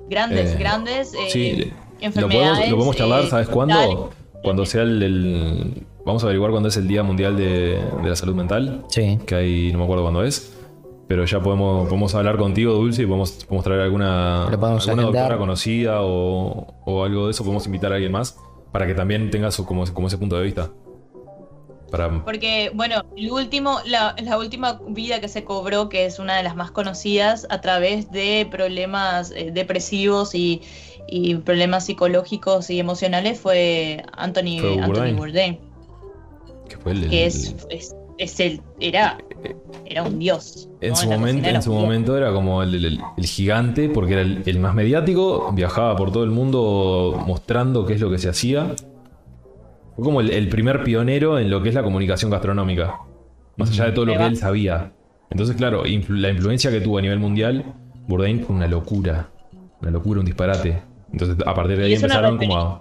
grandes, 0.08 0.52
Eh, 0.52 0.56
grandes 0.58 1.14
eh, 1.14 1.18
Sí, 1.30 1.52
lo 1.56 1.64
enfermedades. 2.00 2.48
podemos, 2.50 2.68
lo 2.70 2.76
podemos 2.76 2.96
charlar, 2.96 3.24
eh, 3.24 3.26
¿sabes 3.28 3.48
mentales. 3.48 3.86
cuándo? 3.94 4.10
Cuando 4.42 4.66
sea 4.66 4.82
el, 4.82 5.02
el- 5.02 5.86
Vamos 6.04 6.22
a 6.22 6.26
averiguar 6.26 6.50
cuándo 6.50 6.68
es 6.68 6.76
el 6.76 6.86
Día 6.86 7.02
Mundial 7.02 7.34
de, 7.34 7.80
de 8.02 8.08
la 8.10 8.14
Salud 8.14 8.34
Mental. 8.34 8.84
Sí. 8.88 9.18
Que 9.26 9.34
hay, 9.36 9.72
no 9.72 9.78
me 9.78 9.84
acuerdo 9.84 10.02
cuándo 10.02 10.22
es. 10.22 10.54
Pero 11.08 11.24
ya 11.24 11.40
podemos, 11.40 11.84
podemos 11.88 12.14
hablar 12.14 12.36
contigo, 12.36 12.74
Dulce, 12.74 13.02
y 13.04 13.06
podemos, 13.06 13.32
podemos 13.46 13.64
traer 13.64 13.80
alguna, 13.80 14.48
Lo 14.50 14.60
podemos 14.60 14.86
alguna 14.86 15.04
doctora 15.04 15.38
conocida 15.38 16.02
o, 16.02 16.66
o 16.84 17.04
algo 17.04 17.24
de 17.26 17.30
eso. 17.30 17.42
Podemos 17.42 17.64
invitar 17.64 17.90
a 17.92 17.94
alguien 17.94 18.12
más 18.12 18.36
para 18.70 18.86
que 18.86 18.94
también 18.94 19.30
tenga 19.30 19.50
su, 19.50 19.64
como, 19.64 19.84
como 19.94 20.08
ese 20.08 20.18
punto 20.18 20.36
de 20.36 20.42
vista. 20.44 20.68
Para, 21.96 22.24
Porque, 22.24 22.72
bueno, 22.74 23.04
el 23.16 23.30
último, 23.30 23.78
la, 23.86 24.16
la 24.20 24.36
última 24.38 24.80
vida 24.88 25.20
que 25.20 25.28
se 25.28 25.44
cobró, 25.44 25.88
que 25.88 26.06
es 26.06 26.18
una 26.18 26.36
de 26.36 26.42
las 26.42 26.56
más 26.56 26.72
conocidas, 26.72 27.46
a 27.50 27.60
través 27.60 28.10
de 28.10 28.48
problemas 28.50 29.30
eh, 29.30 29.50
depresivos 29.52 30.34
y, 30.34 30.62
y 31.06 31.36
problemas 31.36 31.86
psicológicos 31.86 32.68
y 32.70 32.80
emocionales, 32.80 33.38
fue 33.38 34.02
Anthony, 34.16 34.58
Fue 34.60 34.82
Anthony 34.82 35.14
Bourdain. 35.16 35.58
Que 36.68 36.76
fue 36.78 36.92
el- 36.92 37.08
que 37.08 37.26
es, 37.26 37.54
es, 37.70 37.94
es 38.18 38.40
el, 38.40 38.60
era, 38.80 39.18
era 39.86 40.02
un 40.02 40.18
dios. 40.18 40.68
En 40.80 40.90
¿no? 40.90 40.96
su, 40.96 41.08
momento, 41.08 41.38
en 41.44 41.50
era 41.50 41.62
su 41.62 41.72
momento 41.72 42.16
era 42.16 42.32
como 42.32 42.62
el, 42.62 42.74
el- 42.74 43.00
el 43.16 43.26
gigante, 43.26 43.88
porque 43.88 44.14
era 44.14 44.22
el 44.22 44.58
más 44.58 44.74
mediático, 44.74 45.52
viajaba 45.52 45.94
por 45.96 46.10
todo 46.10 46.24
el 46.24 46.30
mundo 46.30 47.22
mostrando 47.26 47.86
qué 47.86 47.94
es 47.94 48.00
lo 48.00 48.10
que 48.10 48.18
se 48.18 48.28
hacía. 48.30 48.74
Fue 49.96 50.04
como 50.04 50.20
el, 50.20 50.30
el 50.30 50.48
primer 50.48 50.82
pionero 50.84 51.38
en 51.38 51.50
lo 51.50 51.62
que 51.62 51.68
es 51.68 51.74
la 51.74 51.82
comunicación 51.82 52.30
gastronómica, 52.30 52.98
más 53.56 53.70
allá 53.70 53.84
de 53.86 53.92
todo 53.92 54.06
lo 54.06 54.16
que 54.16 54.26
él 54.26 54.36
sabía. 54.36 54.92
Entonces, 55.30 55.56
claro, 55.56 55.84
influ- 55.84 56.18
la 56.18 56.30
influencia 56.30 56.70
que 56.70 56.80
tuvo 56.80 56.98
a 56.98 57.02
nivel 57.02 57.18
mundial, 57.18 57.64
Bourdain 58.08 58.44
fue 58.44 58.56
una 58.56 58.66
locura, 58.66 59.30
una 59.80 59.90
locura, 59.90 60.20
un 60.20 60.26
disparate. 60.26 60.82
Entonces, 61.12 61.36
a 61.46 61.54
partir 61.54 61.78
de 61.78 61.84
ahí 61.86 61.94
empezaron 61.94 62.38
como 62.38 62.56
a... 62.58 62.78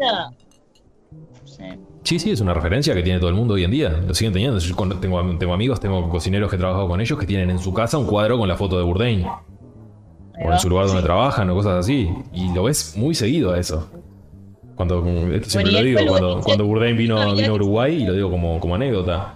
Sí. 2.04 2.18
Sí, 2.20 2.32
es 2.32 2.42
una 2.42 2.54
referencia 2.54 2.94
que 2.94 3.02
tiene 3.02 3.20
todo 3.20 3.30
el 3.30 3.36
mundo 3.36 3.54
hoy 3.54 3.64
en 3.64 3.72
día. 3.72 3.90
Lo 4.06 4.14
siguen 4.14 4.34
teniendo. 4.34 4.60
Yo 4.60 4.76
tengo, 5.00 5.20
am- 5.20 5.38
tengo 5.40 5.54
amigos, 5.54 5.80
tengo 5.80 6.10
cocineros 6.10 6.50
que 6.50 6.56
he 6.58 6.60
trabajado 6.60 6.88
con 6.88 7.00
ellos 7.00 7.18
que 7.18 7.26
tienen 7.26 7.50
en 7.50 7.60
su 7.60 7.74
casa 7.74 7.98
un 7.98 8.06
cuadro 8.06 8.38
con 8.38 8.48
la 8.50 8.56
foto 8.58 8.78
de 8.78 8.84
Bourdain. 8.84 9.26
O 9.26 10.52
en 10.52 10.60
su 10.60 10.68
lugar 10.70 10.88
donde 10.88 11.02
Sí. 11.02 11.06
trabajan 11.06 11.50
o 11.50 11.56
cosas 11.56 11.74
así. 11.86 12.10
Y 12.34 12.54
lo 12.54 12.64
ves 12.64 12.96
muy 12.98 13.16
seguido 13.16 13.54
a 13.54 13.60
eso. 13.60 13.90
Cuando, 14.76 15.06
esto 15.34 15.50
siempre 15.50 15.72
lo 15.72 15.84
digo, 15.84 16.00
cuando, 16.08 16.42
cuando 16.42 16.66
Bourdain 16.66 16.98
vino, 16.98 17.36
vino 17.36 17.52
a 17.52 17.54
Uruguay, 17.56 18.02
y 18.02 18.06
lo 18.06 18.14
digo 18.14 18.30
como, 18.32 18.60
como 18.60 18.76
anécdota, 18.76 19.36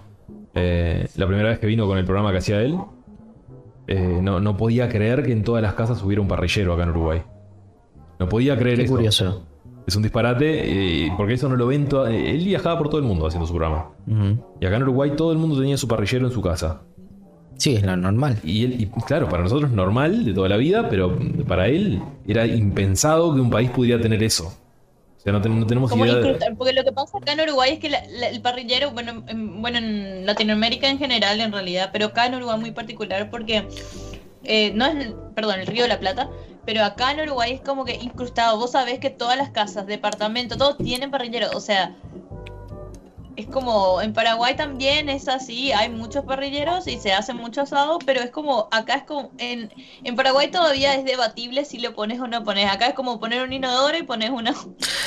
eh, 0.54 1.06
la 1.16 1.26
primera 1.26 1.48
vez 1.50 1.58
que 1.58 1.66
vino 1.66 1.86
con 1.86 1.96
el 1.98 2.04
programa 2.04 2.32
que 2.32 2.38
hacía 2.38 2.60
él, 2.60 2.76
eh, 3.86 4.18
no, 4.20 4.40
no 4.40 4.56
podía 4.56 4.88
creer 4.88 5.22
que 5.22 5.32
en 5.32 5.42
todas 5.44 5.62
las 5.62 5.74
casas 5.74 6.02
hubiera 6.02 6.20
un 6.20 6.28
parrillero 6.28 6.74
acá 6.74 6.82
en 6.82 6.90
Uruguay. 6.90 7.22
No 8.18 8.28
podía 8.28 8.56
creer 8.58 8.78
Qué 8.78 8.84
eso. 8.84 8.94
curioso. 8.94 9.42
Es 9.86 9.96
un 9.96 10.02
disparate, 10.02 11.06
eh, 11.06 11.12
porque 11.16 11.34
eso 11.34 11.48
no 11.48 11.56
lo 11.56 11.66
ven. 11.68 11.88
toda- 11.88 12.10
él 12.14 12.44
viajaba 12.44 12.76
por 12.76 12.88
todo 12.90 13.00
el 13.00 13.06
mundo 13.06 13.26
haciendo 13.26 13.46
su 13.46 13.54
programa. 13.54 13.86
Y 14.60 14.66
acá 14.66 14.76
en 14.76 14.82
Uruguay 14.82 15.12
todo 15.16 15.32
el 15.32 15.38
mundo 15.38 15.58
tenía 15.58 15.76
su 15.78 15.88
parrillero 15.88 16.26
en 16.26 16.32
su 16.32 16.42
casa. 16.42 16.82
Sí, 17.56 17.74
es 17.76 17.82
lo 17.82 17.96
normal. 17.96 18.38
Y 18.44 18.64
él, 18.64 18.80
y 18.82 18.86
claro, 19.06 19.28
para 19.28 19.42
nosotros 19.44 19.70
normal 19.70 20.24
de 20.24 20.34
toda 20.34 20.48
la 20.48 20.56
vida, 20.58 20.88
pero 20.90 21.16
para 21.46 21.68
él 21.68 22.00
era 22.26 22.46
impensado 22.46 23.34
que 23.34 23.40
un 23.40 23.50
país 23.50 23.70
pudiera 23.70 24.00
tener 24.00 24.22
eso. 24.22 24.52
Sea, 25.28 25.32
no, 25.34 25.42
ten- 25.42 25.60
no 25.60 25.66
tenemos 25.66 25.90
Como 25.90 26.06
idea 26.06 26.16
de... 26.16 26.54
porque 26.56 26.72
lo 26.72 26.84
que 26.84 26.92
pasa 26.92 27.18
acá 27.18 27.32
en 27.32 27.40
Uruguay 27.42 27.72
es 27.74 27.78
que 27.80 27.90
la- 27.90 28.02
la- 28.08 28.28
el 28.28 28.40
parrillero, 28.40 28.92
bueno 28.92 29.22
en, 29.26 29.60
bueno, 29.60 29.76
en 29.76 30.24
Latinoamérica 30.24 30.88
en 30.88 30.98
general, 30.98 31.38
en 31.42 31.52
realidad, 31.52 31.90
pero 31.92 32.06
acá 32.06 32.24
en 32.26 32.36
Uruguay 32.36 32.58
muy 32.58 32.70
particular 32.70 33.28
porque 33.28 33.68
eh, 34.44 34.72
no 34.74 34.86
es, 34.86 35.12
perdón, 35.34 35.60
el 35.60 35.66
Río 35.66 35.82
de 35.82 35.88
la 35.88 35.98
Plata, 36.00 36.30
pero 36.64 36.82
acá 36.82 37.10
en 37.12 37.20
Uruguay 37.20 37.52
es 37.52 37.60
como 37.60 37.84
que 37.84 37.96
incrustado. 37.96 38.56
Vos 38.58 38.70
sabés 38.72 39.00
que 39.00 39.10
todas 39.10 39.36
las 39.36 39.50
casas, 39.50 39.86
departamentos, 39.86 40.56
todos 40.56 40.78
tienen 40.78 41.10
parrillero, 41.10 41.48
o 41.54 41.60
sea, 41.60 41.94
es 43.38 43.46
como 43.46 44.02
en 44.02 44.12
Paraguay 44.12 44.56
también 44.56 45.08
es 45.08 45.28
así, 45.28 45.70
hay 45.70 45.88
muchos 45.90 46.24
parrilleros 46.24 46.88
y 46.88 46.98
se 46.98 47.12
hace 47.12 47.34
mucho 47.34 47.60
asado, 47.60 48.00
pero 48.04 48.20
es 48.20 48.30
como 48.30 48.66
acá 48.72 48.96
es 48.96 49.02
como 49.04 49.30
en, 49.38 49.70
en 50.02 50.16
Paraguay 50.16 50.50
todavía 50.50 50.94
es 50.94 51.04
debatible 51.04 51.64
si 51.64 51.78
lo 51.78 51.94
pones 51.94 52.18
o 52.18 52.26
no 52.26 52.42
pones. 52.42 52.68
Acá 52.68 52.88
es 52.88 52.94
como 52.94 53.20
poner 53.20 53.44
un 53.44 53.52
inodoro 53.52 53.96
y 53.96 54.02
pones 54.02 54.30
una. 54.30 54.52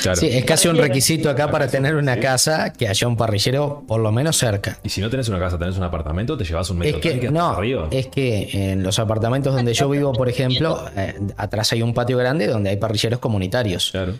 Claro. 0.00 0.16
Sí, 0.16 0.28
es 0.28 0.46
casi 0.46 0.68
un 0.68 0.78
requisito 0.78 1.28
acá 1.28 1.50
para 1.50 1.68
tener 1.68 1.94
una 1.94 2.18
casa 2.20 2.72
que 2.72 2.88
haya 2.88 3.06
un 3.06 3.18
parrillero 3.18 3.84
por 3.86 4.00
lo 4.00 4.10
menos 4.12 4.38
cerca. 4.38 4.78
Y 4.82 4.88
si 4.88 5.02
no 5.02 5.10
tenés 5.10 5.28
una 5.28 5.38
casa, 5.38 5.58
tenés 5.58 5.76
un 5.76 5.84
apartamento, 5.84 6.34
te 6.38 6.44
llevas 6.44 6.70
un 6.70 6.78
Es 6.78 6.86
metro 6.86 7.00
que, 7.02 7.10
tanque 7.10 7.26
hasta 7.26 7.38
no, 7.38 7.46
arriba. 7.50 7.88
es 7.90 8.06
que 8.06 8.72
en 8.72 8.82
los 8.82 8.98
apartamentos 8.98 9.54
donde 9.54 9.74
yo 9.74 9.90
vivo, 9.90 10.14
por 10.14 10.30
ejemplo, 10.30 10.86
eh, 10.96 11.20
atrás 11.36 11.70
hay 11.72 11.82
un 11.82 11.92
patio 11.92 12.16
grande 12.16 12.46
donde 12.46 12.70
hay 12.70 12.76
parrilleros 12.78 13.20
comunitarios. 13.20 13.90
Claro. 13.90 14.14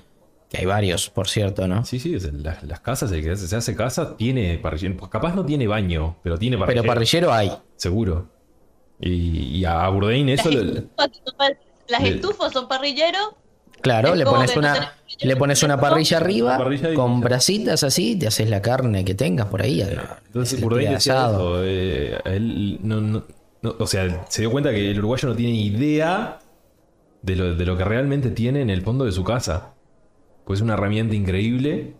Que 0.52 0.58
hay 0.58 0.66
varios, 0.66 1.08
por 1.08 1.28
cierto, 1.28 1.66
¿no? 1.66 1.82
Sí, 1.86 1.98
sí, 1.98 2.14
las, 2.20 2.62
las 2.62 2.80
casas, 2.80 3.10
el 3.12 3.22
que 3.24 3.34
se 3.36 3.56
hace 3.56 3.74
casa 3.74 4.18
tiene 4.18 4.58
parrillero. 4.58 4.98
Pues 4.98 5.10
Capaz 5.10 5.34
no 5.34 5.46
tiene 5.46 5.66
baño, 5.66 6.16
pero 6.22 6.38
tiene 6.38 6.58
parrillero. 6.58 6.82
Pero 6.82 6.92
parrillero 6.94 7.32
hay. 7.32 7.50
Seguro. 7.76 8.28
Y, 9.00 9.58
y 9.58 9.64
a 9.64 9.88
Bourdain 9.88 10.28
eso... 10.28 10.50
Las, 10.50 10.62
estufas, 10.76 11.10
son 11.24 11.36
par- 11.38 11.56
las 11.88 12.02
le- 12.02 12.08
estufas 12.10 12.52
son 12.52 12.68
parrilleros. 12.68 13.30
Claro, 13.80 14.14
le 14.14 14.24
pones 14.26 14.54
no 14.54 14.60
una, 14.60 14.92
le 15.20 15.36
pones 15.36 15.62
una 15.64 15.80
parrilla 15.80 16.18
arriba 16.18 16.54
Una 16.56 16.64
parrilla 16.64 16.92
y- 16.92 16.94
con 16.94 17.20
brasitas 17.22 17.82
así, 17.82 18.16
te 18.16 18.26
haces 18.28 18.48
la 18.50 18.60
carne 18.60 19.04
que 19.06 19.14
tengas 19.14 19.46
por 19.46 19.62
ahí. 19.62 19.80
Entonces 20.26 20.58
el 20.58 20.64
Bourdain 20.64 20.90
decía 20.92 21.30
eso, 21.30 21.64
eh, 21.64 22.18
él 22.26 22.78
no, 22.82 23.00
no- 23.00 23.24
no- 23.62 23.74
o 23.78 23.86
sea, 23.86 24.26
se 24.28 24.42
dio 24.42 24.50
cuenta 24.52 24.70
que 24.70 24.90
el 24.90 24.98
uruguayo 24.98 25.30
no 25.30 25.34
tiene 25.34 25.54
idea 25.54 26.38
de 27.22 27.36
lo, 27.36 27.54
de 27.56 27.64
lo 27.64 27.76
que 27.76 27.84
realmente 27.84 28.30
tiene 28.30 28.60
en 28.60 28.68
el 28.70 28.82
fondo 28.82 29.04
de 29.06 29.12
su 29.12 29.24
casa. 29.24 29.70
Pues 30.44 30.58
es 30.58 30.62
una 30.62 30.74
herramienta 30.74 31.14
increíble 31.14 31.94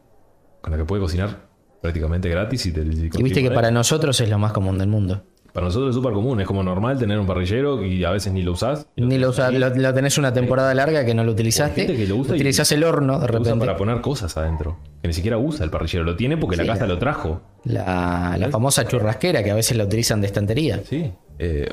con 0.60 0.72
la 0.72 0.78
que 0.78 0.84
puede 0.84 1.00
cocinar 1.02 1.48
prácticamente 1.80 2.28
gratis 2.28 2.66
y, 2.66 2.72
te, 2.72 2.80
Y 2.82 3.22
viste 3.22 3.42
que 3.42 3.50
para 3.50 3.70
nosotros 3.70 4.20
es 4.20 4.28
lo 4.28 4.38
más 4.38 4.52
común 4.52 4.78
del 4.78 4.88
mundo. 4.88 5.24
para 5.52 5.66
nosotros 5.66 5.90
es 5.90 5.96
súper 5.96 6.12
común, 6.12 6.40
es 6.40 6.46
como 6.46 6.62
normal 6.62 6.96
tener 6.98 7.18
un 7.18 7.26
parrillero 7.26 7.84
y 7.84 8.04
a 8.04 8.10
veces 8.10 8.32
ni 8.32 8.42
lo 8.42 8.52
usás. 8.52 8.86
Ni 8.96 9.18
lo, 9.18 9.30
usas- 9.30 9.52
lo, 9.52 9.68
lo 9.68 9.92
tenés 9.94 10.16
una 10.16 10.32
temporada 10.32 10.72
larga 10.74 11.04
que 11.04 11.12
no 11.14 11.24
lo 11.24 11.32
utilizaste. 11.32 11.86
Que 11.86 12.06
lo 12.06 12.16
usa 12.16 12.34
y- 12.34 12.38
utilizás 12.38 12.70
el 12.72 12.84
horno 12.84 13.14
de 13.20 13.26
Lo 13.28 13.32
usa 13.34 13.38
repente. 13.52 13.66
para 13.66 13.76
poner 13.76 14.00
cosas 14.00 14.34
adentro. 14.36 14.78
Que 15.02 15.08
ni 15.08 15.14
siquiera 15.14 15.36
usa 15.38 15.64
el 15.64 15.70
parrillero, 15.70 16.04
lo 16.04 16.16
tiene 16.16 16.36
porque 16.36 16.56
la 16.56 16.64
casa 16.66 16.86
la- 16.86 16.94
lo 16.94 16.98
trajo. 16.98 17.42
La, 17.64 18.36
la 18.38 18.48
famosa 18.48 18.86
churrasquera 18.86 19.42
que 19.42 19.50
a 19.50 19.54
veces 19.54 19.76
la 19.76 19.84
utilizan 19.84 20.20
de 20.20 20.26
estantería. 20.28 20.80
Sí, 20.84 21.12
eh, 21.38 21.68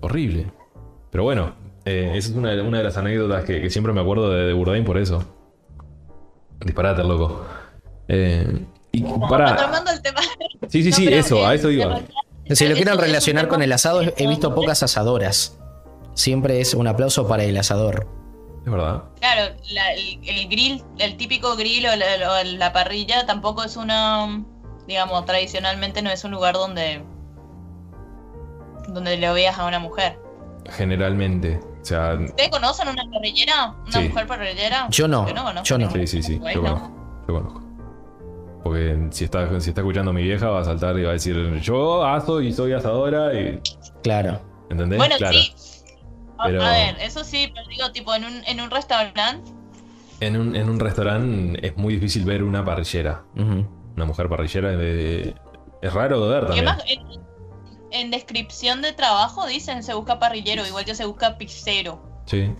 horrible. 0.00 0.46
Pero 1.10 1.24
bueno, 1.24 1.54
eh, 1.86 2.12
esa 2.14 2.30
es 2.30 2.36
una, 2.36 2.50
de- 2.50 2.62
una 2.62 2.78
de 2.78 2.84
las 2.84 2.96
anécdotas 2.98 3.44
que, 3.44 3.60
que 3.60 3.70
siempre 3.70 3.92
me 3.92 4.00
acuerdo 4.00 4.30
de, 4.30 4.44
de 4.46 4.52
Bourdain 4.52 4.84
por 4.84 4.96
eso. 4.98 5.33
Disparate, 6.64 7.02
loco. 7.04 7.44
Eh, 8.08 8.64
y 8.92 9.02
para. 9.02 9.54
Retomando 9.54 9.90
el 9.90 10.02
tema. 10.02 10.20
Sí, 10.68 10.82
sí, 10.82 10.90
No, 10.90 10.96
sí, 10.96 11.08
eso, 11.12 11.46
a 11.46 11.54
eso 11.54 11.70
iba. 11.70 12.00
Si 12.50 12.66
lo 12.68 12.74
quieren 12.74 12.98
relacionar 12.98 13.48
con 13.48 13.62
el 13.62 13.72
asado, 13.72 14.02
he 14.02 14.26
visto 14.26 14.54
pocas 14.54 14.82
asadoras. 14.82 15.58
Siempre 16.14 16.60
es 16.60 16.74
un 16.74 16.86
aplauso 16.86 17.26
para 17.26 17.44
el 17.44 17.56
asador. 17.56 18.06
Es 18.64 18.70
verdad. 18.72 19.02
Claro, 19.20 19.54
la- 19.72 19.92
el, 19.94 20.20
el 20.26 20.48
grill, 20.48 20.82
el 20.98 21.16
típico 21.16 21.56
grill 21.56 21.86
o 21.86 21.96
la, 21.96 22.32
o 22.40 22.44
la 22.44 22.72
parrilla 22.72 23.26
tampoco 23.26 23.62
es 23.64 23.76
una, 23.76 24.42
digamos, 24.86 25.24
tradicionalmente 25.26 26.00
no 26.02 26.10
es 26.10 26.24
un 26.24 26.30
lugar 26.30 26.54
donde 26.54 27.02
donde 28.88 29.16
lo 29.16 29.32
veas 29.34 29.58
a 29.58 29.66
una 29.66 29.78
mujer. 29.78 30.18
Generalmente. 30.70 31.60
O 31.82 31.84
sea, 31.84 32.14
¿Ustedes 32.14 32.48
conocen 32.50 32.88
una 32.88 33.02
parrillera? 33.12 33.74
¿Una 33.86 33.92
Sí. 33.92 34.08
mujer 34.08 34.26
parrillera? 34.26 34.86
Yo 34.90 35.06
no, 35.08 35.24
conozco 35.26 35.62
yo 35.64 35.78
no. 35.78 35.90
sí, 35.90 36.06
sí, 36.06 36.22
sí, 36.22 36.40
yo 36.54 36.62
conozco. 36.62 36.90
Yo 37.28 37.34
conozco. 37.34 37.60
Porque 38.62 39.08
si 39.10 39.24
está, 39.24 39.60
si 39.60 39.68
está 39.70 39.82
escuchando 39.82 40.10
a 40.10 40.14
mi 40.14 40.22
vieja, 40.22 40.48
va 40.48 40.60
a 40.60 40.64
saltar 40.64 40.98
y 40.98 41.02
va 41.02 41.10
a 41.10 41.12
decir: 41.14 41.60
Yo 41.60 42.04
aso 42.04 42.40
y 42.40 42.52
soy 42.52 42.72
asadora. 42.72 43.34
Y, 43.38 43.60
Claro. 44.02 44.40
¿Entendés? 44.70 44.98
Bueno, 44.98 45.16
claro. 45.18 45.36
sí. 45.38 45.54
Pero- 46.42 46.62
a 46.62 46.70
ver, 46.70 46.96
eso 47.00 47.22
sí, 47.24 47.50
pero 47.54 47.68
digo, 47.68 47.92
tipo, 47.92 48.14
en 48.14 48.24
un, 48.24 48.42
en 48.46 48.60
un 48.60 48.70
restaurante, 48.70 49.50
En 50.20 50.36
un, 50.38 50.56
en 50.56 50.68
un 50.70 50.80
restaurante 50.80 51.66
es 51.66 51.76
muy 51.76 51.94
difícil 51.94 52.24
ver 52.24 52.42
una 52.42 52.64
parrillera. 52.64 53.24
Una 53.36 54.04
mujer 54.06 54.28
parrillera 54.28 54.70
eh, 54.74 55.34
es 55.82 55.92
raro 55.92 56.26
de 56.26 56.34
ver 56.34 56.46
también. 56.46 56.68
además 56.68 56.84
en, 56.88 57.23
en 57.94 58.10
descripción 58.10 58.82
de 58.82 58.92
trabajo 58.92 59.46
dicen 59.46 59.82
se 59.82 59.94
busca 59.94 60.18
parrillero, 60.18 60.66
igual 60.66 60.84
que 60.84 60.94
se 60.94 61.04
busca 61.04 61.38
pizzero. 61.38 62.02
Sí, 62.26 62.50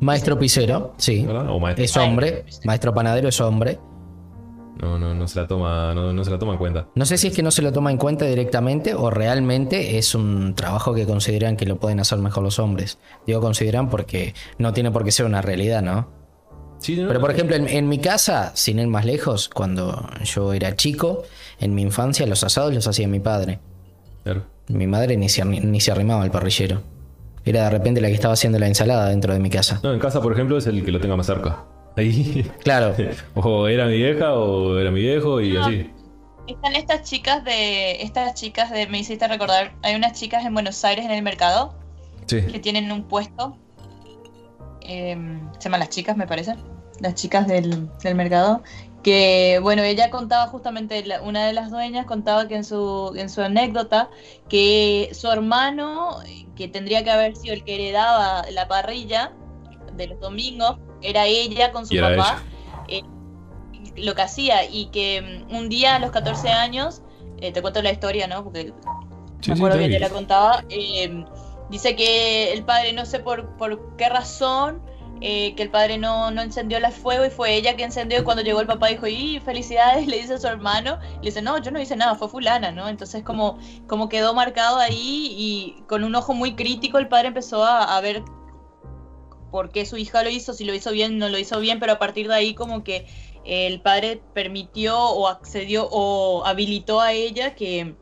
Maestro 0.00 0.38
pisero, 0.38 0.94
sí. 0.96 1.24
¿verdad? 1.24 1.50
O 1.50 1.58
maestro. 1.58 1.84
Es 1.84 1.96
hombre. 1.96 2.44
Maestro 2.64 2.94
panadero 2.94 3.28
es 3.28 3.40
hombre. 3.40 3.78
No, 4.80 4.96
no, 4.96 5.12
no 5.12 5.26
se 5.26 5.40
la 5.40 5.48
toma, 5.48 5.92
no, 5.92 6.12
no 6.12 6.24
se 6.24 6.30
la 6.30 6.38
toma 6.38 6.52
en 6.52 6.58
cuenta. 6.58 6.86
No 6.94 7.04
sé 7.04 7.18
si 7.18 7.28
es 7.28 7.34
que 7.34 7.42
no 7.42 7.50
se 7.50 7.62
lo 7.62 7.72
toma 7.72 7.90
en 7.90 7.96
cuenta 7.96 8.26
directamente 8.26 8.94
o 8.94 9.10
realmente 9.10 9.98
es 9.98 10.14
un 10.14 10.54
trabajo 10.54 10.94
que 10.94 11.04
consideran 11.04 11.56
que 11.56 11.66
lo 11.66 11.80
pueden 11.80 11.98
hacer 11.98 12.18
mejor 12.18 12.44
los 12.44 12.60
hombres. 12.60 12.98
Digo 13.26 13.40
consideran 13.40 13.90
porque 13.90 14.34
no 14.58 14.72
tiene 14.72 14.92
por 14.92 15.04
qué 15.04 15.10
ser 15.10 15.26
una 15.26 15.42
realidad, 15.42 15.82
¿no? 15.82 16.16
Sí, 16.78 16.96
no, 16.96 17.08
Pero 17.08 17.20
por 17.20 17.32
ejemplo, 17.32 17.56
en, 17.56 17.66
en 17.68 17.88
mi 17.88 17.98
casa, 17.98 18.52
sin 18.54 18.78
ir 18.78 18.86
más 18.86 19.04
lejos, 19.04 19.48
cuando 19.48 20.08
yo 20.22 20.52
era 20.52 20.76
chico, 20.76 21.24
en 21.58 21.74
mi 21.74 21.82
infancia 21.82 22.24
los 22.28 22.44
asados 22.44 22.72
los 22.72 22.86
hacía 22.86 23.08
mi 23.08 23.18
padre. 23.18 23.58
Claro. 24.22 24.44
Mi 24.68 24.86
madre 24.86 25.16
ni 25.16 25.28
se, 25.28 25.44
ni 25.44 25.80
se 25.80 25.90
arrimaba 25.92 26.22
al 26.22 26.30
parrillero. 26.30 26.82
Era 27.44 27.64
de 27.64 27.70
repente 27.70 28.00
la 28.00 28.08
que 28.08 28.14
estaba 28.14 28.34
haciendo 28.34 28.58
la 28.58 28.66
ensalada 28.66 29.08
dentro 29.08 29.32
de 29.32 29.40
mi 29.40 29.48
casa. 29.50 29.80
No, 29.82 29.92
en 29.92 29.98
casa, 29.98 30.20
por 30.20 30.32
ejemplo, 30.32 30.58
es 30.58 30.66
el 30.66 30.84
que 30.84 30.92
lo 30.92 31.00
tenga 31.00 31.16
más 31.16 31.26
cerca. 31.26 31.64
Ahí. 31.96 32.48
Claro, 32.62 32.94
O 33.34 33.66
era 33.68 33.86
mi 33.86 33.96
vieja 33.96 34.34
o 34.34 34.78
era 34.78 34.90
mi 34.90 35.00
viejo 35.00 35.40
y 35.40 35.52
No. 35.54 35.64
así. 35.66 35.90
Están 36.46 36.76
estas 36.76 37.02
chicas 37.02 37.44
de, 37.44 38.02
estas 38.02 38.34
chicas 38.34 38.70
de, 38.70 38.86
me 38.86 38.98
hiciste 39.00 39.26
recordar, 39.28 39.74
hay 39.82 39.94
unas 39.94 40.12
chicas 40.18 40.44
en 40.46 40.54
Buenos 40.54 40.82
Aires 40.84 41.04
en 41.04 41.10
el 41.10 41.22
mercado 41.22 41.74
Sí. 42.26 42.42
que 42.42 42.58
tienen 42.58 42.90
un 42.92 43.04
puesto. 43.04 43.56
eh, 44.82 45.16
se 45.58 45.64
llaman 45.64 45.80
las 45.80 45.88
chicas, 45.90 46.16
me 46.16 46.26
parece. 46.26 46.54
Las 47.00 47.14
chicas 47.14 47.46
del, 47.46 47.88
del 48.02 48.14
mercado. 48.14 48.62
Que, 49.02 49.60
bueno, 49.62 49.82
ella 49.82 50.10
contaba 50.10 50.48
justamente, 50.48 51.04
la- 51.06 51.22
una 51.22 51.46
de 51.46 51.52
las 51.52 51.70
dueñas 51.70 52.04
contaba 52.06 52.48
que 52.48 52.56
en 52.56 52.64
su, 52.64 53.12
en 53.16 53.30
su 53.30 53.40
anécdota, 53.42 54.10
que 54.48 55.10
su 55.12 55.30
hermano, 55.30 56.18
que 56.56 56.68
tendría 56.68 57.04
que 57.04 57.10
haber 57.10 57.36
sido 57.36 57.54
el 57.54 57.64
que 57.64 57.76
heredaba 57.76 58.44
la 58.50 58.66
parrilla 58.66 59.32
de 59.94 60.08
los 60.08 60.20
domingos, 60.20 60.78
era 61.00 61.26
ella 61.26 61.70
con 61.72 61.86
su 61.86 61.94
papá. 62.16 62.42
eh, 62.88 63.02
lo 63.96 64.14
que 64.14 64.22
hacía 64.22 64.64
y 64.64 64.86
que 64.86 65.44
mm, 65.50 65.54
un 65.54 65.68
día 65.68 65.96
a 65.96 65.98
los 65.98 66.10
14 66.10 66.48
años, 66.50 67.02
eh, 67.40 67.52
te 67.52 67.62
cuento 67.62 67.82
la 67.82 67.92
historia, 67.92 68.26
¿no? 68.26 68.44
Porque 68.44 68.72
Sí, 69.40 69.50
me 69.50 69.54
acuerdo 69.54 69.78
que 69.78 69.88
te 69.88 70.00
la 70.00 70.08
contaba. 70.10 70.64
eh, 70.68 71.24
dice 71.70 71.94
que 71.96 72.52
el 72.52 72.64
padre, 72.64 72.92
no 72.92 73.04
sé 73.06 73.20
por, 73.20 73.56
por 73.56 73.96
qué 73.96 74.08
razón, 74.08 74.82
eh, 75.20 75.54
que 75.54 75.62
el 75.62 75.70
padre 75.70 75.98
no, 75.98 76.30
no 76.30 76.42
encendió 76.42 76.78
el 76.78 76.92
fuego 76.92 77.24
y 77.24 77.30
fue 77.30 77.54
ella 77.54 77.76
que 77.76 77.84
encendió. 77.84 78.20
Y 78.20 78.22
cuando 78.22 78.42
llegó 78.42 78.60
el 78.60 78.66
papá 78.66 78.88
dijo, 78.88 79.06
¡y 79.06 79.40
felicidades! 79.40 80.06
Le 80.08 80.18
dice 80.18 80.34
a 80.34 80.38
su 80.38 80.46
hermano. 80.46 80.98
Le 81.22 81.30
dice, 81.30 81.42
no, 81.42 81.58
yo 81.58 81.70
no 81.70 81.80
hice 81.80 81.96
nada, 81.96 82.14
fue 82.14 82.28
Fulana, 82.28 82.70
¿no? 82.72 82.88
Entonces, 82.88 83.22
como, 83.22 83.58
como 83.86 84.08
quedó 84.08 84.34
marcado 84.34 84.78
ahí 84.78 85.34
y 85.36 85.82
con 85.86 86.04
un 86.04 86.14
ojo 86.14 86.34
muy 86.34 86.54
crítico, 86.54 86.98
el 86.98 87.08
padre 87.08 87.28
empezó 87.28 87.64
a, 87.64 87.96
a 87.96 88.00
ver 88.00 88.22
por 89.50 89.70
qué 89.70 89.86
su 89.86 89.96
hija 89.96 90.22
lo 90.22 90.30
hizo, 90.30 90.52
si 90.52 90.64
lo 90.64 90.74
hizo 90.74 90.92
bien, 90.92 91.18
no 91.18 91.28
lo 91.28 91.38
hizo 91.38 91.58
bien, 91.60 91.80
pero 91.80 91.92
a 91.92 91.98
partir 91.98 92.28
de 92.28 92.34
ahí, 92.34 92.54
como 92.54 92.84
que 92.84 93.06
el 93.44 93.80
padre 93.80 94.20
permitió 94.34 94.98
o 94.98 95.26
accedió 95.26 95.88
o 95.90 96.44
habilitó 96.44 97.00
a 97.00 97.12
ella 97.12 97.54
que 97.54 97.94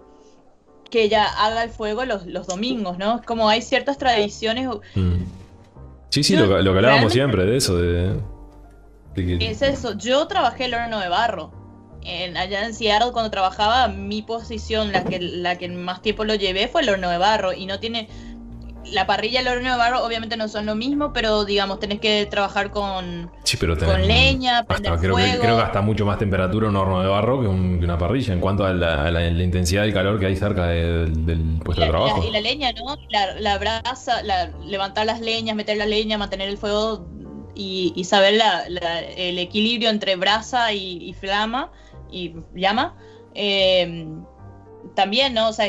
que 0.91 1.03
ella 1.03 1.25
haga 1.25 1.65
el 1.65 1.71
fuego 1.71 2.05
los, 2.05 2.27
los 2.27 2.47
domingos, 2.47 2.99
¿no? 2.99 3.23
Como 3.27 3.49
hay 3.49 3.63
ciertas 3.63 3.99
tradiciones. 3.99 4.69
Sí, 6.11 6.23
sí, 6.23 6.35
Yo 6.35 6.47
lo, 6.47 6.63
lo 6.63 6.73
que 6.73 6.79
hablábamos 6.79 7.13
siempre 7.13 7.45
de 7.45 7.57
eso, 7.57 7.77
de, 7.77 8.15
de 9.15 9.39
que- 9.39 9.51
es 9.51 9.63
eso. 9.63 9.97
Yo 9.99 10.27
trabajé 10.27 10.67
el 10.67 10.75
horno 10.75 11.01
de 11.01 11.09
barro. 11.09 11.53
En, 12.09 12.37
allá 12.37 12.65
en 12.65 12.73
Seattle, 12.73 13.11
cuando 13.13 13.31
trabajaba, 13.33 13.89
mi 13.89 14.23
posición, 14.23 14.93
la 14.93 15.05
que, 15.05 15.19
la 15.19 15.57
que 15.59 15.69
más 15.69 16.03
tiempo 16.03 16.25
lo 16.25 16.37
llevé, 16.37 16.69
fue 16.69 16.83
el 16.83 16.89
horno 16.89 17.11
de 17.11 17.19
barro. 17.19 17.53
Y 17.53 17.67
no 17.67 17.81
tiene. 17.81 18.09
La 18.93 19.07
parrilla 19.07 19.41
y 19.41 19.43
el 19.43 19.49
horno 19.49 19.73
de 19.73 19.77
barro, 19.77 20.05
obviamente 20.05 20.37
no 20.37 20.47
son 20.49 20.65
lo 20.67 20.75
mismo, 20.77 21.13
pero 21.13 21.45
digamos, 21.45 21.81
tenés 21.81 21.99
que 22.01 22.27
trabajar 22.31 22.71
con. 22.71 23.31
Sí, 23.43 23.57
pero 23.57 23.77
Con 23.77 24.07
leña, 24.07 24.61
hasta- 24.61 24.75
prender 24.75 24.93
creo, 25.01 25.17
que, 25.17 25.23
fuego. 25.23 25.43
creo 25.43 25.57
que 25.57 25.63
hasta 25.63 25.81
mucho 25.81 26.07
más 26.07 26.19
temperatura 26.19 26.69
un 26.69 26.77
horno 26.77 27.03
de 27.03 27.09
barro 27.09 27.41
que, 27.41 27.49
un- 27.49 27.79
que 27.79 27.85
una 27.85 27.99
parrilla 27.99 28.33
en 28.33 28.41
cuanto 28.41 28.65
a 28.65 28.73
la, 28.73 29.07
a 29.07 29.11
la- 29.11 29.21
la 29.31 29.43
intensidad 29.43 29.83
del 29.83 29.93
calor 29.93 30.21
que 30.21 30.27
hay 30.27 30.37
cerca 30.37 30.67
de- 30.69 31.07
del 31.07 31.59
puesto 31.65 31.83
de 31.83 31.89
trabajo. 31.89 32.25
y 32.27 32.31
la 32.31 32.41
leña, 32.41 32.71
¿no? 32.73 32.97
La, 33.41 33.59
brasa, 33.59 34.23
levantar 34.65 35.05
las 35.07 35.21
leñas, 35.21 35.57
meter 35.57 35.77
la 35.77 35.87
leña, 35.87 36.17
mantener 36.19 36.49
el 36.49 36.57
fuego 36.59 37.09
y, 37.55 37.93
y 37.97 38.05
saber 38.05 38.41
el 39.17 39.39
equilibrio 39.39 39.91
entre 39.91 40.15
brasa 40.17 40.73
y, 40.73 40.99
y 41.09 41.13
flama 41.15 41.73
y 42.11 42.35
llama. 42.55 42.95
Eh, 43.35 44.07
también, 44.95 45.35
¿no? 45.35 45.49
O 45.49 45.53
sea, 45.53 45.67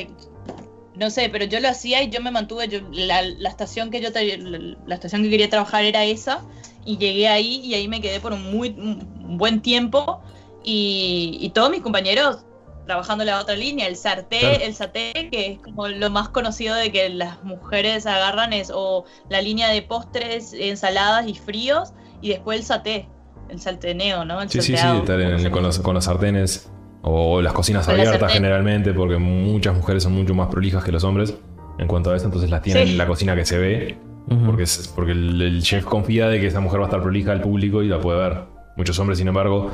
no 0.97 1.09
sé, 1.09 1.29
pero 1.29 1.45
yo 1.45 1.59
lo 1.59 1.69
hacía 1.69 2.01
y 2.03 2.09
yo 2.09 2.21
me 2.21 2.31
mantuve. 2.31 2.67
Yo, 2.67 2.79
la, 2.91 3.21
la 3.21 3.49
estación 3.49 3.91
que 3.91 4.01
yo 4.01 4.09
la, 4.11 4.75
la 4.85 4.95
estación 4.95 5.23
que 5.23 5.29
quería 5.29 5.49
trabajar 5.49 5.83
era 5.85 6.03
esa 6.03 6.41
y 6.85 6.97
llegué 6.97 7.27
ahí 7.27 7.61
y 7.63 7.73
ahí 7.75 7.87
me 7.87 8.01
quedé 8.01 8.19
por 8.19 8.33
un 8.33 8.51
muy 8.51 8.69
un 8.69 9.37
buen 9.37 9.61
tiempo 9.61 10.21
y, 10.63 11.37
y 11.41 11.49
todos 11.51 11.69
mis 11.69 11.81
compañeros 11.81 12.43
trabajando 12.85 13.25
la 13.25 13.41
otra 13.41 13.55
línea, 13.55 13.85
el 13.87 13.97
sarté, 13.97 14.39
Claro. 14.39 14.63
el 14.63 14.73
saté, 14.73 15.11
que 15.29 15.51
es 15.53 15.59
como 15.59 15.89
lo 15.89 16.09
más 16.09 16.29
conocido 16.29 16.73
de 16.75 16.89
que 16.91 17.09
las 17.09 17.43
mujeres 17.43 18.05
agarran 18.05 18.53
es 18.53 18.71
o 18.73 19.03
la 19.29 19.41
línea 19.41 19.67
de 19.69 19.81
postres, 19.81 20.53
ensaladas 20.53 21.27
y 21.27 21.33
fríos, 21.35 21.91
y 22.21 22.29
después 22.29 22.59
el 22.59 22.65
saté, 22.65 23.09
el 23.49 23.59
salteneo, 23.59 24.23
¿no? 24.23 24.41
El 24.41 24.49
Sí, 24.49 24.61
sí, 24.61 24.77
sí, 24.77 24.87
estar 24.87 25.19
en- 25.19 25.51
con, 25.51 25.63
los, 25.63 25.79
con 25.79 25.95
los 25.95 26.05
sartenes 26.05 26.71
o 27.09 27.41
las 27.41 27.53
cocinas 27.53 27.87
abiertas 27.87 28.31
generalmente, 28.33 28.93
porque 28.93 29.17
muchas 29.17 29.75
mujeres 29.75 30.03
son 30.03 30.13
mucho 30.13 30.33
más 30.35 30.47
prolijas 30.49 30.83
que 30.83 30.91
los 30.91 31.03
hombres 31.03 31.35
en 31.79 31.87
cuanto 31.87 32.11
a 32.11 32.15
eso, 32.15 32.25
entonces 32.25 32.49
las 32.49 32.61
tienen 32.61 32.85
Sí. 32.85 32.91
en 32.93 32.97
la 32.97 33.07
cocina 33.07 33.35
que 33.35 33.45
se 33.45 33.57
ve, 33.57 33.97
porque, 34.45 34.63
es, 34.63 34.91
porque 34.95 35.11
el, 35.13 35.41
el 35.41 35.61
chef 35.63 35.85
confía 35.85 36.27
de 36.27 36.39
que 36.41 36.47
esa 36.47 36.59
mujer 36.59 36.79
va 36.81 36.85
a 36.85 36.87
estar 36.87 37.01
prolija 37.01 37.31
al 37.31 37.41
público 37.41 37.81
y 37.83 37.87
la 37.87 37.99
puede 37.99 38.19
ver. 38.19 38.37
Muchos 38.75 38.97
hombres, 38.99 39.19
sin 39.19 39.27
embargo, 39.27 39.71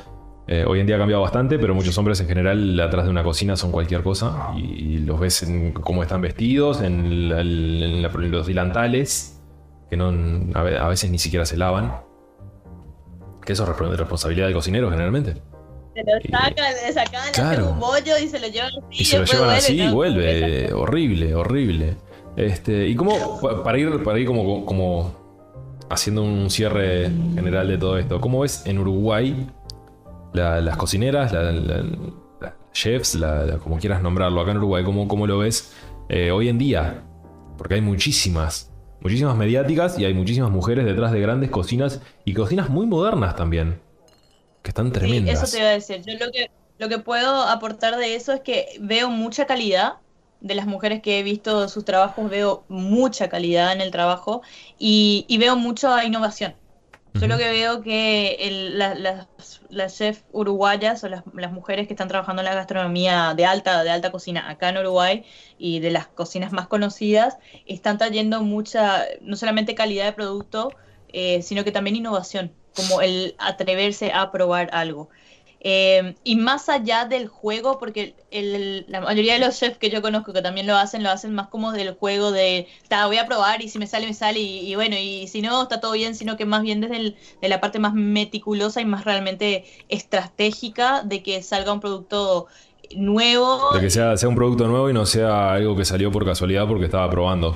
eh, 0.47 0.65
hoy 0.67 0.79
en 0.81 0.85
día 0.85 0.97
ha 0.97 0.99
cambiado 0.99 1.21
bastante, 1.23 1.57
pero 1.57 1.73
muchos 1.73 1.97
hombres 1.97 2.19
en 2.19 2.27
general 2.27 2.79
atrás 2.79 3.05
de 3.05 3.09
una 3.11 3.23
cocina 3.23 3.55
son 3.55 3.71
cualquier 3.71 4.03
cosa 4.03 4.51
y, 4.55 4.59
y 4.61 4.97
los 4.99 5.19
ves 5.19 5.43
en 5.43 5.71
cómo 5.71 6.03
están 6.03 6.21
vestidos, 6.21 6.81
en, 6.81 7.29
la- 7.29 7.39
en 7.41 8.01
la- 8.01 8.09
en 8.09 8.31
los 8.31 8.45
delantales, 8.45 9.41
que 9.89 9.95
no, 9.97 10.09
a 10.53 10.59
a 10.59 10.87
veces 10.89 11.09
ni 11.09 11.17
siquiera 11.19 11.45
se 11.45 11.57
lavan. 11.57 11.93
Que 13.45 13.53
eso 13.53 13.63
es 13.63 13.69
respons- 13.69 13.95
responsabilidad 13.95 14.45
del 14.47 14.55
cocinero 14.55 14.89
generalmente. 14.89 15.41
Se 15.93 16.03
lo 16.03 16.11
sacan, 16.37 16.73
le 16.85 16.93
sacan, 16.93 17.25
le 17.27 17.31
Claro. 17.31 17.49
hacen 17.51 17.73
un 17.73 17.79
bollo 17.79 18.17
y 18.23 18.27
se 18.27 18.39
lo 18.39 18.47
llevan 18.47 18.69
así. 18.69 19.01
Y 19.01 19.05
se 19.05 19.19
lo 19.19 19.25
llevan 19.25 19.49
así 19.51 19.81
y 19.81 19.89
vuelve. 19.91 20.73
Horrible, 20.73 21.35
horrible. 21.35 21.95
Este, 22.35 22.87
y 22.87 22.95
como, 22.95 23.39
pa- 23.39 23.63
para 23.63 23.77
ir, 23.77 24.01
para 24.03 24.19
ir 24.19 24.25
como, 24.25 24.65
como 24.65 25.13
haciendo 25.89 26.23
un 26.23 26.49
cierre 26.49 27.11
general 27.35 27.67
de 27.67 27.77
todo 27.77 27.97
esto, 27.99 28.19
¿cómo 28.19 28.39
ves 28.39 28.63
en 28.65 28.79
Uruguay 28.79 29.47
la- 30.33 30.59
las 30.61 30.75
cocineras, 30.77 31.31
la- 31.31 31.51
la- 31.51 31.83
las 32.41 32.53
chefs, 32.71 33.19
como 33.63 33.77
quieras 33.77 34.01
nombrarlo, 34.01 34.41
acá 34.41 34.51
en 34.51 34.57
Uruguay, 34.57 34.83
¿cómo, 34.83 35.07
cómo 35.07 35.27
lo 35.27 35.37
ves 35.37 35.73
eh, 36.09 36.31
hoy 36.31 36.49
en 36.49 36.57
día? 36.57 37.03
Porque 37.55 37.75
hay 37.75 37.81
muchísimas, 37.81 38.71
muchísimas 38.99 39.37
mediáticas 39.37 39.99
y 39.99 40.05
hay 40.05 40.15
muchísimas 40.15 40.49
mujeres 40.49 40.85
detrás 40.85 41.11
de 41.11 41.19
grandes 41.21 41.51
cocinas 41.51 42.01
y 42.25 42.33
cocinas 42.33 42.69
muy 42.71 42.87
modernas 42.87 43.35
también, 43.35 43.79
que 44.63 44.69
están 44.71 44.91
Sí, 45.01 45.23
tremendas. 45.23 45.25
eso 45.25 45.49
te 45.49 45.57
iba 45.59 45.67
a 45.67 45.71
decir. 45.71 46.01
Yo 46.05 46.13
lo 46.25 46.31
que, 46.31 46.51
lo 46.77 46.89
que 46.89 46.99
puedo 46.99 47.43
aportar 47.43 47.97
de 47.97 48.15
eso 48.15 48.31
es 48.33 48.41
que 48.41 48.67
veo 48.79 49.09
mucha 49.09 49.45
calidad 49.45 50.01
de 50.39 50.55
las 50.55 50.65
mujeres 50.67 51.01
que 51.01 51.19
he 51.19 51.23
visto 51.23 51.67
sus 51.69 51.85
trabajos, 51.85 52.29
veo 52.29 52.65
mucha 52.69 53.29
calidad 53.29 53.71
en 53.73 53.81
el 53.81 53.91
trabajo 53.91 54.41
y, 54.77 55.25
y 55.29 55.37
veo 55.37 55.55
mucha 55.55 56.03
innovación. 56.05 56.57
Yo 57.19 57.27
lo 57.27 57.37
que 57.37 57.49
veo 57.51 57.81
que 57.81 58.35
el- 58.41 58.79
la- 58.79 58.95
las, 58.95 59.29
las 59.69 59.97
chefs 59.97 60.25
uruguayas 60.31 61.03
o 61.03 61.09
las, 61.09 61.23
las 61.33 61.51
mujeres 61.53 61.87
que 61.87 61.93
están 61.93 62.07
trabajando 62.09 62.41
en 62.41 62.47
la 62.47 62.55
gastronomía 62.55 63.33
de 63.35 63.45
alta, 63.45 63.83
de 63.83 63.91
alta 63.91 64.11
cocina 64.11 64.49
acá 64.49 64.69
en 64.69 64.77
Uruguay 64.79 65.25
y 65.57 65.79
de 65.79 65.91
las 65.91 66.07
cocinas 66.09 66.51
más 66.53 66.67
conocidas, 66.67 67.37
están 67.65 67.97
trayendo 67.99 68.41
mucha, 68.43 69.05
no 69.21 69.35
solamente 69.37 69.75
calidad 69.75 70.05
de 70.05 70.13
producto, 70.13 70.75
eh, 71.09 71.41
sino 71.43 71.63
que 71.63 71.71
también 71.71 71.95
innovación, 71.97 72.57
como 72.73 73.01
el 73.01 73.35
atreverse 73.39 74.11
a 74.13 74.31
probar 74.31 74.69
algo. 74.73 75.09
Eh, 75.65 76.15
y 76.25 76.35
más 76.35 76.67
allá 76.67 77.05
del 77.05 77.29
juego, 77.29 77.79
porque 77.79 78.17
el- 78.31 78.85
la 78.89 78.99
mayoría 78.99 79.35
de 79.35 79.39
los 79.39 79.57
chefs 79.57 79.77
que 79.77 79.89
yo 79.89 80.01
conozco 80.01 80.33
que 80.33 80.41
también 80.41 80.67
lo 80.67 80.75
hacen, 80.75 81.03
lo 81.03 81.09
hacen 81.09 81.33
más 81.33 81.47
como 81.47 81.71
del 81.71 81.93
juego 81.95 82.33
de, 82.33 82.67
"Ta, 82.89 83.07
voy 83.07 83.15
a 83.17 83.25
probar 83.25 83.61
y 83.61 83.69
si 83.69 83.79
me 83.79 83.87
sale, 83.87 84.05
me 84.07 84.13
sale, 84.13 84.39
y, 84.41 84.69
y 84.69 84.75
bueno, 84.75 84.97
y 84.97 85.27
si 85.27 85.41
no, 85.41 85.63
está 85.63 85.79
todo 85.79 85.93
bien, 85.93 86.15
sino 86.15 86.35
que 86.35 86.45
más 86.45 86.63
bien 86.63 86.81
desde 86.81 86.97
el- 86.97 87.15
de 87.41 87.47
la 87.47 87.61
parte 87.61 87.79
más 87.79 87.93
meticulosa 87.93 88.81
y 88.81 88.85
más 88.85 89.05
realmente 89.05 89.63
estratégica 89.87 91.01
de 91.03 91.23
que 91.23 91.41
salga 91.41 91.71
un 91.71 91.79
producto 91.79 92.47
nuevo. 92.97 93.71
De 93.73 93.79
que 93.79 93.89
sea, 93.89 94.17
sea 94.17 94.27
un 94.27 94.35
producto 94.35 94.67
nuevo 94.67 94.89
y 94.89 94.93
no 94.93 95.05
sea 95.05 95.53
algo 95.53 95.77
que 95.77 95.85
salió 95.85 96.11
por 96.11 96.25
casualidad 96.25 96.67
porque 96.67 96.85
estaba 96.85 97.09
probando. 97.09 97.55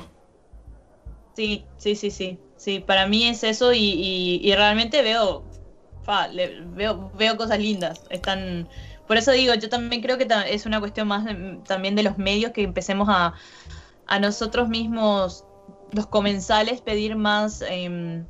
Sí, 1.36 1.65
sí, 1.78 1.95
sí, 1.95 2.09
sí. 2.09 2.39
Sí, 2.68 2.82
para 2.82 3.07
mí 3.07 3.24
es 3.26 3.45
eso 3.45 3.72
y, 3.72 3.80
y- 3.80 4.41
y 4.43 4.53
realmente 4.53 5.01
veo, 5.01 5.45
veo, 6.76 7.09
veo 7.18 7.38
cosas 7.38 7.59
lindas. 7.59 8.01
Están, 8.09 8.68
por 9.07 9.15
eso 9.15 9.32
digo, 9.32 9.53
yo 9.53 9.70
también 9.70 10.01
creo 10.01 10.18
que 10.18 10.28
es 10.49 10.65
una 10.65 10.82
cuestión 10.82 11.07
más 11.07 11.26
también 11.65 11.95
de 11.95 12.03
los 12.03 12.18
medios 12.18 12.51
que 12.51 12.63
empecemos 12.63 13.07
a, 13.09 13.36
a 14.07 14.20
nosotros 14.20 14.68
mismos, 14.68 15.45
los 15.93 16.07
comensales, 16.07 16.82
pedir 16.82 17.15
más 17.15 17.63
em, 17.70 18.26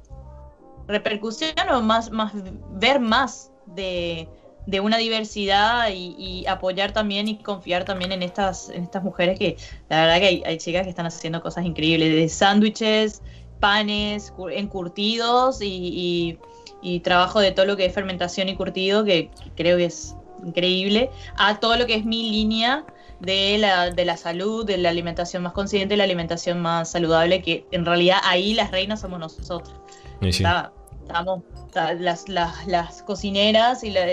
repercusión 0.88 1.56
o 1.74 1.82
más, 1.82 2.12
más 2.12 2.32
ver 2.74 3.00
más 3.00 3.52
de, 3.66 4.30
de 4.68 4.80
una 4.82 4.98
diversidad 4.98 5.90
y, 5.92 6.46
apoyar 6.48 6.92
también 6.92 7.28
y 7.28 7.42
confiar 7.42 7.86
también 7.86 8.12
en 8.12 8.22
estas, 8.22 8.70
en 8.70 8.84
estas 8.84 9.04
mujeres 9.04 9.40
que 9.40 9.58
la 9.90 10.02
verdad 10.06 10.20
que 10.20 10.44
hay 10.46 10.58
chicas 10.60 10.84
que 10.84 10.90
están 10.92 11.08
haciendo 11.08 11.42
cosas 11.42 11.66
increíbles, 11.66 12.14
de 12.14 12.30
sándwiches, 12.30 13.24
panes, 13.60 14.32
cu- 14.32 14.50
encurtidos 14.50 15.62
y, 15.62 15.68
y- 15.68 16.40
y 16.82 17.00
trabajo 17.02 17.40
de 17.40 17.52
todo 17.52 17.66
lo 17.66 17.76
que 17.78 17.86
es 17.86 17.94
fermentación 17.94 18.50
y 18.50 18.56
curtido, 18.56 19.04
que, 19.04 19.30
que 19.44 19.52
creo 19.56 19.78
que 19.78 19.86
es 19.86 20.16
increíble, 20.46 21.10
a 21.36 21.60
todo 21.60 21.76
lo 21.78 21.86
que 21.88 21.96
es 21.96 22.06
mi 22.06 22.30
línea 22.30 22.86
de 23.20 23.58
la, 23.58 23.90
de 23.90 24.06
la 24.06 24.16
salud, 24.16 24.64
de 24.66 24.78
la 24.78 24.90
alimentación 24.90 25.42
más 25.42 25.54
consciente, 25.54 25.98
la 25.98 26.04
alimentación 26.04 26.62
más 26.62 26.92
saludable, 26.92 27.42
que 27.42 27.66
en 27.72 27.84
realidad 27.86 28.20
ahí 28.24 28.54
las 28.54 28.70
reinas 28.70 29.02
somos 29.02 29.20
nosotros. 29.20 29.74
Y 30.22 30.32
sí. 30.34 30.44
Está- 30.44 30.72
estamos 31.02 31.42
está- 31.66 31.94
las, 31.96 32.30
las, 32.30 32.68
las 32.68 33.02
cocineras 33.02 33.84
y 33.84 33.90
la, 33.90 34.06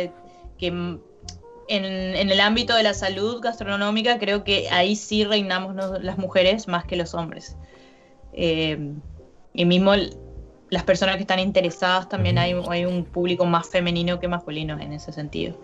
que 0.57 0.66
en, 0.68 1.03
en 1.68 2.30
el 2.30 2.40
ámbito 2.40 2.74
de 2.74 2.82
la 2.82 2.95
salud 2.95 3.40
gastronómica 3.42 4.18
creo 4.18 4.42
que 4.45 4.68
ahí 4.70 4.97
sí 4.97 5.24
reinamos 5.24 5.74
nos- 5.74 6.03
las 6.03 6.16
mujeres 6.16 6.66
más 6.68 6.84
que 6.86 6.97
los 6.97 7.12
hombres. 7.14 7.57
Eh, 8.32 8.92
y 9.55 9.65
mismo 9.65 9.93
las 10.69 10.83
personas 10.83 11.17
que 11.17 11.23
están 11.23 11.39
interesadas 11.39 12.09
también 12.09 12.37
hay, 12.37 12.55
hay 12.69 12.85
un 12.85 13.05
público 13.05 13.47
más 13.47 13.69
femenino 13.69 14.19
que 14.19 14.29
masculino 14.29 14.79
en 14.81 14.93
ese 14.93 15.13
sentido. 15.13 15.57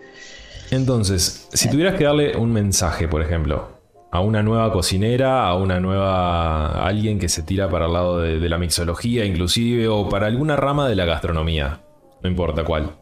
Entonces, 0.71 1.49
si 1.51 1.69
tuvieras 1.69 1.95
que 1.95 2.05
darle 2.05 2.37
un 2.37 2.51
mensaje, 2.53 3.09
por 3.09 3.21
ejemplo, 3.21 3.81
a 4.09 4.21
una 4.21 4.41
nueva 4.41 4.71
cocinera, 4.71 5.45
a 5.45 5.55
una 5.55 5.81
nueva. 5.81 6.67
a 6.67 6.87
alguien 6.87 7.19
que 7.19 7.27
se 7.27 7.43
tira 7.43 7.69
para 7.69 7.87
el 7.87 7.93
lado 7.93 8.19
de, 8.19 8.39
de 8.39 8.49
la 8.49 8.57
mixología, 8.57 9.25
inclusive, 9.25 9.89
o 9.89 10.07
para 10.07 10.27
alguna 10.27 10.55
rama 10.55 10.87
de 10.87 10.95
la 10.95 11.05
gastronomía, 11.05 11.81
no 12.23 12.29
importa 12.29 12.63
cuál. 12.63 12.95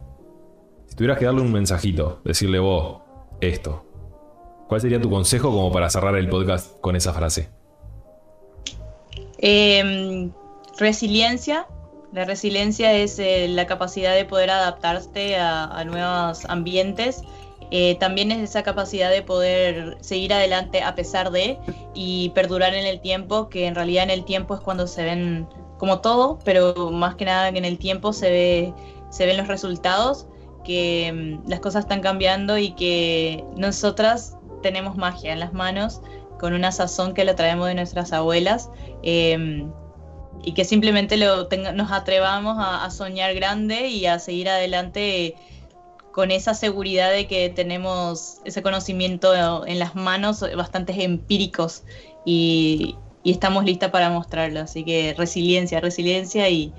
Si 0.86 0.96
tuvieras 0.96 1.18
que 1.18 1.26
darle 1.26 1.42
un 1.42 1.52
mensajito, 1.52 2.20
decirle 2.24 2.58
vos 2.58 3.02
esto, 3.40 3.84
¿cuál 4.66 4.80
sería 4.80 5.00
tu 5.00 5.08
consejo 5.08 5.50
como 5.50 5.70
para 5.70 5.88
cerrar 5.90 6.16
el 6.16 6.28
podcast 6.28 6.80
con 6.80 6.96
esa 6.96 7.12
frase? 7.12 7.50
Eh, 9.38 10.28
resiliencia. 10.80 11.66
La 12.12 12.24
resiliencia 12.24 12.92
es 12.92 13.20
eh, 13.20 13.46
la 13.48 13.66
capacidad 13.66 14.14
de 14.14 14.24
poder 14.24 14.50
adaptarte 14.50 15.36
a, 15.36 15.84
nuevos 15.84 16.44
ambientes. 16.46 17.22
Eh, 17.70 17.94
también 18.00 18.32
es 18.32 18.40
esa 18.40 18.64
capacidad 18.64 19.10
de 19.10 19.22
poder 19.22 19.96
seguir 20.00 20.32
adelante 20.32 20.82
a 20.82 20.96
pesar 20.96 21.30
de 21.30 21.56
y 21.94 22.30
perdurar 22.30 22.74
en 22.74 22.84
el 22.84 23.00
tiempo, 23.00 23.48
que 23.48 23.66
en 23.66 23.76
realidad 23.76 24.02
en 24.02 24.10
el 24.10 24.24
tiempo 24.24 24.56
es 24.56 24.60
cuando 24.60 24.88
se 24.88 25.04
ven 25.04 25.46
como 25.78 26.00
todo, 26.00 26.40
pero 26.44 26.90
más 26.90 27.14
que 27.14 27.26
nada 27.26 27.52
que 27.52 27.58
en 27.58 27.64
el 27.64 27.78
tiempo 27.78 28.12
se 28.12 28.30
ve 28.30 28.74
se 29.10 29.26
ven 29.26 29.36
los 29.36 29.48
resultados, 29.48 30.26
que 30.64 31.12
mm, 31.12 31.48
las 31.48 31.60
cosas 31.60 31.84
están 31.84 32.00
cambiando 32.00 32.58
y 32.58 32.72
que 32.72 33.44
nosotras 33.56 34.36
tenemos 34.62 34.96
magia 34.96 35.32
en 35.32 35.40
las 35.40 35.52
manos 35.52 36.00
con 36.38 36.54
una 36.54 36.72
sazón 36.72 37.12
que 37.14 37.24
la 37.24 37.34
traemos 37.34 37.66
de 37.66 37.74
nuestras 37.74 38.12
abuelas 38.12 38.70
eh, 39.02 39.66
y 40.44 40.52
que 40.52 40.64
simplemente 40.64 41.16
lo 41.16 41.48
tenga- 41.48 41.72
nos 41.72 41.92
atrevamos 41.92 42.56
a, 42.58 42.84
a 42.84 42.90
soñar 42.90 43.34
grande 43.34 43.88
y 43.88 44.06
a 44.06 44.18
seguir 44.18 44.48
adelante 44.48 45.34
con 46.12 46.30
esa 46.30 46.54
seguridad 46.54 47.10
de 47.12 47.26
que 47.26 47.48
tenemos 47.50 48.38
ese 48.44 48.62
conocimiento 48.62 49.32
en 49.66 49.78
las 49.78 49.94
manos, 49.94 50.44
bastantes 50.56 50.98
empíricos 50.98 51.82
y, 52.24 52.96
y 53.22 53.30
estamos 53.30 53.64
listas 53.64 53.90
para 53.90 54.10
mostrarlo. 54.10 54.60
Así 54.60 54.84
que 54.84 55.14
resiliencia, 55.16 55.80
resiliencia 55.80 56.48
y, 56.48 56.72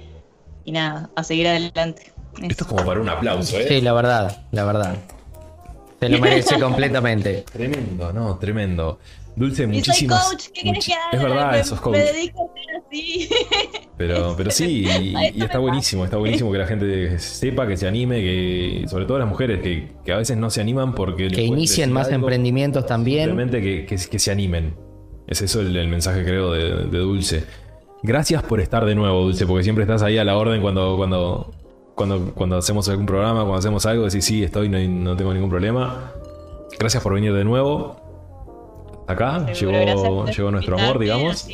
y 0.66 0.72
nada, 0.72 1.10
a 1.16 1.24
seguir 1.24 1.48
adelante. 1.48 2.12
Esto 2.42 2.64
es 2.64 2.70
como 2.70 2.86
para 2.86 3.00
un 3.00 3.10
aplauso, 3.10 3.58
¿eh? 3.60 3.68
Sí, 3.68 3.82
la 3.82 3.94
verdad, 3.94 4.46
la 4.52 4.64
verdad. 4.66 4.96
Se 6.00 6.10
lo 6.10 6.20
merece 6.20 6.60
completamente. 6.60 7.46
Tremendo, 7.54 8.12
no, 8.12 8.38
tremendo. 8.38 9.00
Dulce, 9.36 9.64
Y 9.64 9.66
soy 9.66 9.76
muchísimas. 9.76 10.30
coach, 10.30 10.44
¿qué 10.54 10.62
querés 10.64 10.86
que 10.86 10.94
haga? 10.94 11.10
Es 11.14 11.24
verdad, 11.24 11.52
me, 11.52 11.64
sos 11.64 11.80
coach. 11.82 11.94
me 11.98 12.04
dedico 12.04 12.52
a 12.52 12.54
ser 12.54 12.76
así. 12.86 13.30
Pero, 13.98 14.34
pero 14.36 14.50
sí, 14.50 14.88
y, 15.36 15.44
está 15.44 15.60
buenísimo, 15.60 16.04
está 16.06 16.18
buenísimo 16.18 16.52
que 16.52 16.58
la 16.58 16.66
gente 16.66 17.20
sepa, 17.20 17.68
que 17.68 17.78
se 17.78 17.88
anime, 17.88 18.16
que 18.20 18.86
sobre 18.88 19.06
todo 19.06 19.20
las 19.20 19.28
mujeres 19.30 19.62
que, 19.62 19.90
que 20.04 20.12
a 20.12 20.18
veces 20.18 20.38
no 20.38 20.50
se 20.50 20.60
animan 20.60 20.96
porque... 20.96 21.28
Que 21.28 21.44
inicien 21.44 21.92
más 21.92 22.08
algo, 22.08 22.16
emprendimientos 22.16 22.88
también. 22.88 23.26
Simplemente 23.28 23.62
que, 23.62 23.86
que- 23.86 23.98
que 24.10 24.18
se 24.20 24.32
animen. 24.32 24.74
Es 25.28 25.44
eso 25.44 25.62
el, 25.62 25.76
el 25.78 25.88
mensaje 25.88 26.24
creo 26.24 26.52
de, 26.52 26.88
de 26.88 26.98
Dulce. 26.98 27.44
Gracias 28.02 28.42
por 28.42 28.60
estar 28.60 28.86
de 28.86 28.96
nuevo, 28.96 29.22
Dulce, 29.22 29.46
porque 29.46 29.64
siempre 29.64 29.84
estás 29.84 30.02
ahí 30.02 30.18
a 30.18 30.24
la 30.24 30.36
orden 30.36 30.62
cuando, 30.64 30.98
cuando, 30.98 31.52
cuando, 31.94 32.34
cuando 32.34 32.58
hacemos 32.58 32.90
algún 32.90 33.06
programa, 33.06 33.42
cuando 33.42 33.58
hacemos 33.60 33.86
algo, 33.86 34.06
decís 34.06 34.26
sí, 34.26 34.44
estoy, 34.44 34.68
no, 34.68 34.80
no 34.80 35.16
tengo 35.16 35.32
ningún 35.32 35.52
problema. 35.52 36.12
Gracias 36.80 37.04
por 37.04 37.14
venir 37.14 37.34
de 37.36 37.44
nuevo. 37.44 38.01
Acá 39.12 39.46
llegó, 39.54 40.26
llegó 40.26 40.52
nuestro 40.52 40.78
amor, 40.80 41.00
digamos. 41.00 41.48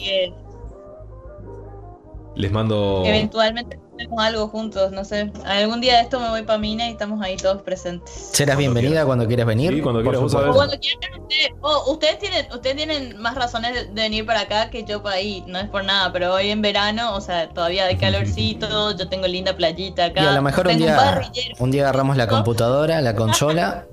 Les 2.35 2.51
mando. 2.51 3.01
Eventualmente 3.03 3.79
hacemos 3.95 4.23
algo 4.23 4.47
juntos, 4.49 4.91
no 4.91 5.03
sé. 5.03 5.31
Algún 5.43 5.81
día 5.81 5.95
de 5.95 6.01
esto 6.03 6.19
me 6.19 6.29
voy 6.29 6.43
para 6.43 6.59
Mina 6.59 6.87
y 6.87 6.91
estamos 6.91 7.19
ahí 7.19 7.35
todos 7.35 7.63
presentes. 7.63 8.11
Serás 8.13 8.55
Cuando 8.55 8.59
bienvenida 8.59 8.89
quieras. 8.91 9.05
cuando 9.07 9.25
quieras 9.27 9.47
venir. 9.47 9.73
Sí, 9.73 9.81
cuando 9.81 10.03
quieras, 10.03 10.21
vos 10.21 10.31
supuesto. 10.31 10.51
O 10.51 10.53
sabés. 10.53 10.69
cuando 10.69 10.79
quieran 10.79 11.81
ustedes, 11.87 12.19
tienen, 12.19 12.45
ustedes 12.53 12.75
tienen 12.75 13.19
más 13.19 13.33
razones 13.33 13.73
de- 13.73 13.85
venir 13.91 14.23
para 14.27 14.41
acá 14.41 14.69
que 14.69 14.83
yo 14.83 15.01
para 15.01 15.15
ahí, 15.15 15.43
no 15.47 15.57
es 15.57 15.67
por 15.69 15.83
nada, 15.83 16.11
pero 16.13 16.31
hoy 16.35 16.51
en 16.51 16.61
verano, 16.61 17.15
o 17.15 17.21
sea, 17.21 17.49
todavía 17.49 17.85
hay 17.85 17.97
calorcito, 17.97 18.91
yo 18.95 19.09
tengo 19.09 19.25
linda 19.25 19.55
playita 19.57 20.05
acá. 20.05 20.21
Y 20.21 20.25
a 20.27 20.33
lo 20.33 20.43
mejor 20.43 20.67
un 20.67 20.77
día, 20.77 21.31
un 21.57 21.71
día 21.71 21.81
agarramos 21.85 22.17
la 22.17 22.27
computadora, 22.27 23.01
la 23.01 23.15
consola 23.15 23.87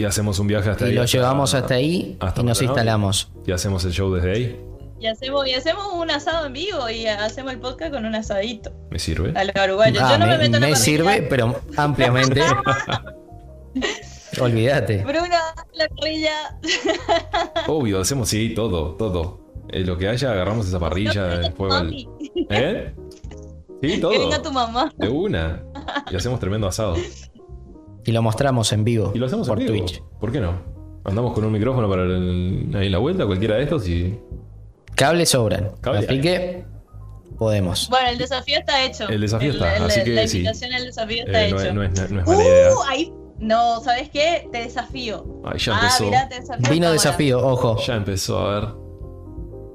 Y 0.00 0.04
hacemos 0.06 0.38
un 0.38 0.46
viaje 0.46 0.70
hasta 0.70 0.86
y 0.86 0.88
ahí. 0.88 0.94
lo 0.94 1.02
hasta- 1.02 1.18
llevamos 1.18 1.52
hasta 1.52 1.74
ahí 1.74 2.16
hasta 2.20 2.40
y 2.40 2.44
nos 2.44 2.62
instalamos. 2.62 3.30
Y 3.46 3.52
hacemos 3.52 3.84
el 3.84 3.92
show 3.92 4.10
desde 4.14 4.32
ahí. 4.32 4.60
Y 4.98 5.06
hacemos, 5.06 5.46
y 5.46 5.52
hacemos 5.52 5.92
un 5.92 6.10
asado 6.10 6.46
en 6.46 6.54
vivo 6.54 6.88
y 6.88 7.06
hacemos 7.06 7.52
el 7.52 7.58
podcast 7.60 7.92
con 7.92 8.06
un 8.06 8.14
asadito 8.14 8.72
Me 8.90 8.98
sirve. 8.98 9.32
a 9.38 9.44
los 9.44 9.52
uruguayos. 9.62 10.02
Ah, 10.02 10.12
yo 10.12 10.18
no 10.18 10.26
me, 10.26 10.32
me, 10.32 10.48
meto 10.48 10.56
en 10.56 10.62
me 10.70 10.74
sirve, 10.76 11.20
pero 11.28 11.54
ampliamente. 11.76 12.40
Olvídate. 14.40 15.04
Bruno, 15.04 15.26
la 15.74 15.88
parrilla. 15.88 16.58
Obvio, 17.66 18.00
hacemos 18.00 18.28
sí, 18.28 18.54
todo, 18.54 18.94
todo. 18.94 19.40
Eh, 19.70 19.80
lo 19.80 19.98
que 19.98 20.08
haya, 20.08 20.32
agarramos 20.32 20.66
esa 20.66 20.78
parrilla, 20.80 21.34
el 21.34 21.52
fuego. 21.52 21.76
el- 21.78 22.08
¿Eh? 22.48 22.94
Sí, 23.82 23.98
todo. 24.00 24.10
que 24.12 24.18
venga 24.18 24.40
tu 24.42 24.52
mamá. 24.52 24.90
De 24.96 25.08
una. 25.08 25.62
Y 26.10 26.16
hacemos 26.16 26.40
tremendo 26.40 26.66
asado. 26.68 26.94
Y 28.06 28.12
lo 28.12 28.22
mostramos 28.22 28.72
en 28.72 28.82
vivo 28.84 29.12
Y 29.14 29.18
lo 29.18 29.26
hacemos 29.26 29.46
por 29.48 29.60
en 29.60 29.66
vivo. 29.72 29.86
Twitch. 29.86 30.02
¿Por 30.20 30.32
qué 30.32 30.40
no? 30.40 30.52
Andamos 31.04 31.32
con 31.32 31.44
un 31.44 31.52
micrófono 31.52 31.88
para 31.88 32.02
el- 32.04 32.70
ahí 32.74 32.88
la 32.88 32.98
vuelta, 32.98 33.26
cualquiera 33.26 33.56
de 33.56 33.62
estos 33.64 33.88
y. 33.88 34.18
Cables 34.94 35.30
sobran. 35.30 35.70
Cables 35.80 36.04
así 36.04 36.14
hay. 36.14 36.20
que 36.20 36.64
podemos. 37.38 37.88
Bueno, 37.88 38.08
el 38.10 38.18
desafío 38.18 38.58
está 38.58 38.84
hecho. 38.84 39.08
El 39.08 39.20
desafío 39.22 39.52
está, 39.52 39.84
así 39.86 40.02
que 40.04 40.10
La 40.10 40.26
sí. 40.28 40.36
invitación 40.38 40.72
al 40.74 40.84
desafío 40.84 41.24
está 41.24 41.44
eh, 41.46 41.50
no, 41.50 41.56
hecho. 41.60 41.68
es, 41.68 41.74
no 41.74 41.82
es- 41.82 42.10
no 42.10 42.20
es 42.20 42.26
mala 42.26 42.42
idea. 42.44 42.70
Uh, 42.74 42.82
ahí. 42.88 43.12
No, 43.38 43.80
¿sabes 43.80 44.10
qué? 44.10 44.46
Te 44.52 44.58
desafío. 44.58 45.24
Ay, 45.46 45.58
ya 45.58 45.72
ah, 45.74 45.80
empezó. 45.80 46.04
mirá, 46.04 46.28
te 46.28 46.40
desafío. 46.40 46.70
Vino 46.70 46.86
ahora. 46.86 46.92
desafío, 46.92 47.46
ojo. 47.46 47.78
Ya 47.86 47.94
empezó 47.96 48.38
a 48.38 48.60
ver. 48.60 48.68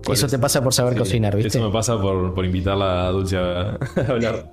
¿Cuál 0.05 0.15
Eso 0.17 0.25
es? 0.27 0.31
te 0.31 0.37
pasa 0.37 0.61
por 0.63 0.71
saber 0.71 0.93
Sí, 0.93 0.99
cocinar, 0.99 1.35
¿viste? 1.35 1.57
Eso 1.57 1.65
me 1.67 1.73
pasa 1.73 1.99
por, 1.99 2.35
por 2.35 2.45
invitarla 2.45 3.07
a 3.07 3.09
Dulce 3.09 3.37
a, 3.37 3.71
a 3.71 3.77
hablar. 4.07 4.51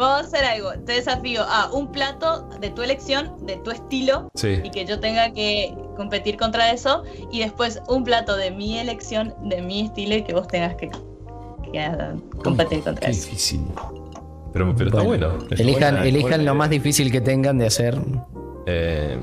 Vamos 0.00 0.22
a 0.24 0.26
hacer 0.26 0.44
algo. 0.44 0.70
Te 0.86 0.92
desafío 0.94 1.42
a 1.42 1.70
un 1.72 1.92
plato 1.92 2.48
de 2.58 2.70
tu 2.70 2.82
elección, 2.82 3.32
de 3.46 3.56
tu 3.58 3.70
estilo, 3.70 4.30
Sí. 4.34 4.58
y 4.64 4.70
que 4.70 4.86
yo 4.86 4.98
tenga 4.98 5.32
que 5.32 5.74
competir 5.96 6.36
contra 6.38 6.72
eso. 6.72 7.04
Y 7.30 7.40
después 7.40 7.80
un 7.88 8.02
plato 8.02 8.36
de 8.36 8.50
mi 8.50 8.78
elección, 8.78 9.34
de 9.44 9.60
mi 9.60 9.82
estilo, 9.82 10.16
y 10.16 10.22
que 10.24 10.32
vos 10.32 10.48
tengas 10.48 10.74
que, 10.76 10.90
que, 11.70 11.80
ah, 11.80 12.14
competir 12.42 12.82
contra 12.82 13.06
Qué 13.06 13.12
eso. 13.12 13.26
difícil. 13.26 13.60
Pero, 14.52 14.74
pero 14.74 14.90
está 14.90 15.02
bueno. 15.02 15.28
Está 15.50 15.62
elijan 15.62 15.94
buena, 15.94 16.04
elijan 16.08 16.30
buena 16.30 16.44
lo 16.44 16.54
más 16.54 16.70
difícil 16.70 17.12
que 17.12 17.20
tengan 17.20 17.58
de 17.58 17.66
hacer. 17.66 17.96
Eh, 18.66 19.22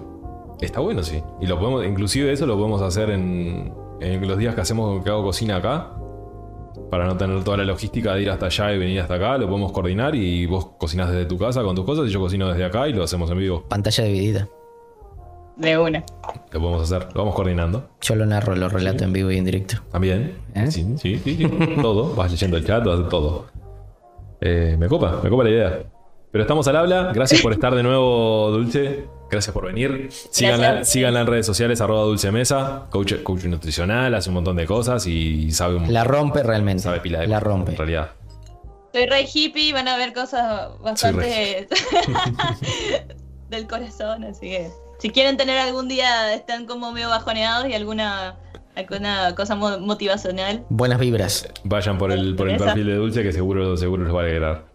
está 0.62 0.80
bueno, 0.80 1.02
sí. 1.04 1.22
Y 1.42 1.48
lo 1.48 1.60
podemos, 1.60 1.86
inclusive 1.86 2.32
eso 2.32 2.46
lo 2.46 2.56
podemos 2.56 2.82
hacer 2.82 3.10
en, 3.10 3.74
en 4.00 4.28
los 4.28 4.38
días 4.38 4.54
que 4.56 4.62
hacemos 4.62 5.04
que 5.04 5.10
hago 5.10 5.24
cocina 5.24 5.58
acá. 5.58 5.92
Para 6.90 7.06
no 7.06 7.18
tener 7.18 7.44
toda 7.44 7.58
la 7.58 7.66
logística 7.66 8.14
de 8.14 8.22
ir 8.22 8.30
hasta 8.30 8.46
allá 8.46 8.74
y 8.74 8.78
venir 8.78 9.02
hasta 9.02 9.16
acá, 9.16 9.38
lo 9.38 9.48
podemos 9.48 9.72
coordinar 9.72 10.16
y 10.16 10.46
vos 10.46 10.68
cocinás 10.78 11.12
desde 11.12 11.26
tu 11.26 11.38
casa 11.38 11.62
con 11.62 11.76
tus 11.76 11.86
cosas 11.86 12.08
y 12.08 12.10
yo 12.10 12.20
cocino 12.20 12.48
desde 12.48 12.64
acá 12.64 12.88
y 12.88 12.94
lo 12.94 13.04
hacemos 13.04 13.30
en 13.30 13.38
vivo. 13.38 13.64
Pantalla 13.68 14.04
dividida. 14.06 14.48
De 15.58 15.78
una. 15.78 16.04
Lo 16.52 16.62
podemos 16.62 16.84
hacer, 16.84 17.08
lo 17.14 17.22
vamos 17.22 17.36
coordinando. 17.36 17.90
Yo 18.02 18.16
lo 18.16 18.26
narro, 18.26 18.56
lo 18.56 18.70
relato 18.70 19.04
en 19.04 19.12
vivo 19.12 19.32
y 19.32 19.38
en 19.38 19.46
directo. 19.46 19.78
También. 19.92 20.36
¿Eh? 20.54 20.72
Sí, 20.72 20.86
sí, 20.98 21.20
sí, 21.24 21.36
sí. 21.36 21.50
todo. 21.82 22.14
Vas 22.16 22.32
leyendo 22.32 22.58
el 22.58 22.66
chat, 22.66 22.86
vas 22.86 23.10
todo. 23.10 23.48
Eh, 24.40 24.76
me 24.80 24.88
copa, 24.88 25.20
me 25.24 25.30
copa 25.30 25.44
la 25.44 25.50
idea. 25.50 25.80
Pero 26.32 26.44
estamos 26.44 26.68
al 26.68 26.76
habla. 26.76 27.12
Gracias 27.14 27.42
por 27.42 27.54
estar 27.54 27.74
de 27.74 27.84
nuevo, 27.84 28.52
Dulce. 28.52 29.17
Gracias 29.30 29.54
por 29.54 29.66
venir. 29.66 30.10
Síganla, 30.12 30.68
Gracias. 30.68 30.90
síganla 30.90 31.22
en 31.22 31.28
redes 31.28 31.46
sociales, 31.46 31.82
arroba 31.82 32.04
Dulce 32.04 32.32
Mesa. 32.32 32.86
Coach, 32.90 33.14
coach 33.24 33.44
nutricional, 33.46 34.14
hace 34.16 34.30
un 34.30 34.36
montón 34.36 34.56
de 34.56 34.66
cosas 34.66 35.06
y 35.08 35.52
sabe 35.52 35.76
un 35.76 35.92
La 35.94 36.04
rompe 36.04 36.44
realmente. 36.44 36.84
sabe 36.84 37.00
pila 37.02 37.20
de 37.20 37.28
La 37.28 37.40
rompe. 37.40 37.72
En 37.72 37.78
realidad. 37.78 38.12
Soy 38.94 39.06
re 39.06 39.28
hippie, 39.32 39.74
van 39.74 39.88
a 39.90 39.98
ver 39.98 40.14
cosas 40.14 40.70
bastante 40.82 41.68
del 43.50 43.68
corazón, 43.68 44.24
así 44.24 44.48
que 44.50 44.70
si 45.00 45.10
quieren 45.10 45.38
tener 45.38 45.58
algún 45.60 45.88
día, 45.88 46.34
están 46.34 46.66
como 46.66 46.92
medio 46.92 47.10
bajoneados 47.10 47.68
y 47.70 47.74
alguna, 47.74 48.38
alguna 48.76 49.36
cosa 49.36 49.56
mo- 49.56 49.80
motivacional, 49.80 50.66
Buenas 50.70 51.00
vibras. 51.00 51.48
Vayan 51.64 51.98
por 51.98 52.12
el, 52.12 52.36
por 52.36 52.50
el 52.50 52.58
perfil 52.58 52.88
de 52.88 52.96
Dulce 52.96 53.24
que 53.24 53.32
seguro, 53.32 53.78
seguro 53.78 54.04
les 54.06 54.14
va 54.14 54.20
a 54.22 54.24
alegrar. 54.24 54.66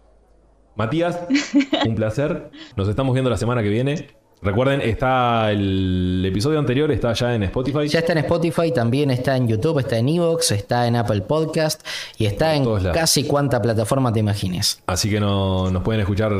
Matías, 0.75 1.19
un 1.85 1.95
placer. 1.95 2.49
Nos 2.75 2.87
estamos 2.87 3.13
viendo 3.13 3.29
la 3.29 3.37
semana 3.37 3.61
que 3.61 3.69
viene. 3.69 4.07
Recuerden, 4.43 4.81
está 4.81 5.51
el 5.51 6.23
episodio 6.25 6.59
anterior, 6.59 6.91
está 6.91 7.13
ya 7.13 7.33
en 7.33 7.43
Spotify. 7.43 7.87
Ya 7.87 7.99
está 7.99 8.11
en 8.11 8.19
Spotify, 8.19 8.73
también 8.73 9.09
está 9.09 9.37
en 9.37 9.47
YouTube, 9.47 9.79
está 9.79 9.97
en 9.97 10.09
Evox, 10.09 10.51
está 10.51 10.85
en 10.85 10.97
Apple 10.97 11.21
Podcast 11.21 11.85
y 12.17 12.25
está 12.25 12.55
en 12.55 12.65
casi 12.93 13.23
cuanta 13.23 13.61
plataforma 13.61 14.11
te 14.11 14.19
imagines. 14.19 14.81
Así 14.85 15.09
que 15.09 15.19
no, 15.19 15.71
nos 15.71 15.81
pueden 15.81 16.01
escuchar 16.01 16.33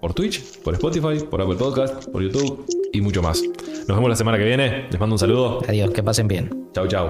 por 0.00 0.14
Twitch, 0.14 0.60
por 0.62 0.74
Spotify, 0.74 1.24
por 1.28 1.42
Apple 1.42 1.56
Podcast, 1.56 2.06
por 2.08 2.22
YouTube 2.22 2.66
y 2.92 3.00
mucho 3.00 3.20
más. 3.20 3.42
Nos 3.42 3.96
vemos 3.96 4.08
la 4.08 4.16
semana 4.16 4.38
que 4.38 4.44
viene. 4.44 4.86
Les 4.88 5.00
mando 5.00 5.14
un 5.14 5.18
saludo. 5.18 5.60
Adiós, 5.68 5.90
que 5.90 6.02
pasen 6.04 6.28
bien. 6.28 6.68
Chau, 6.72 6.86
chau. 6.86 7.08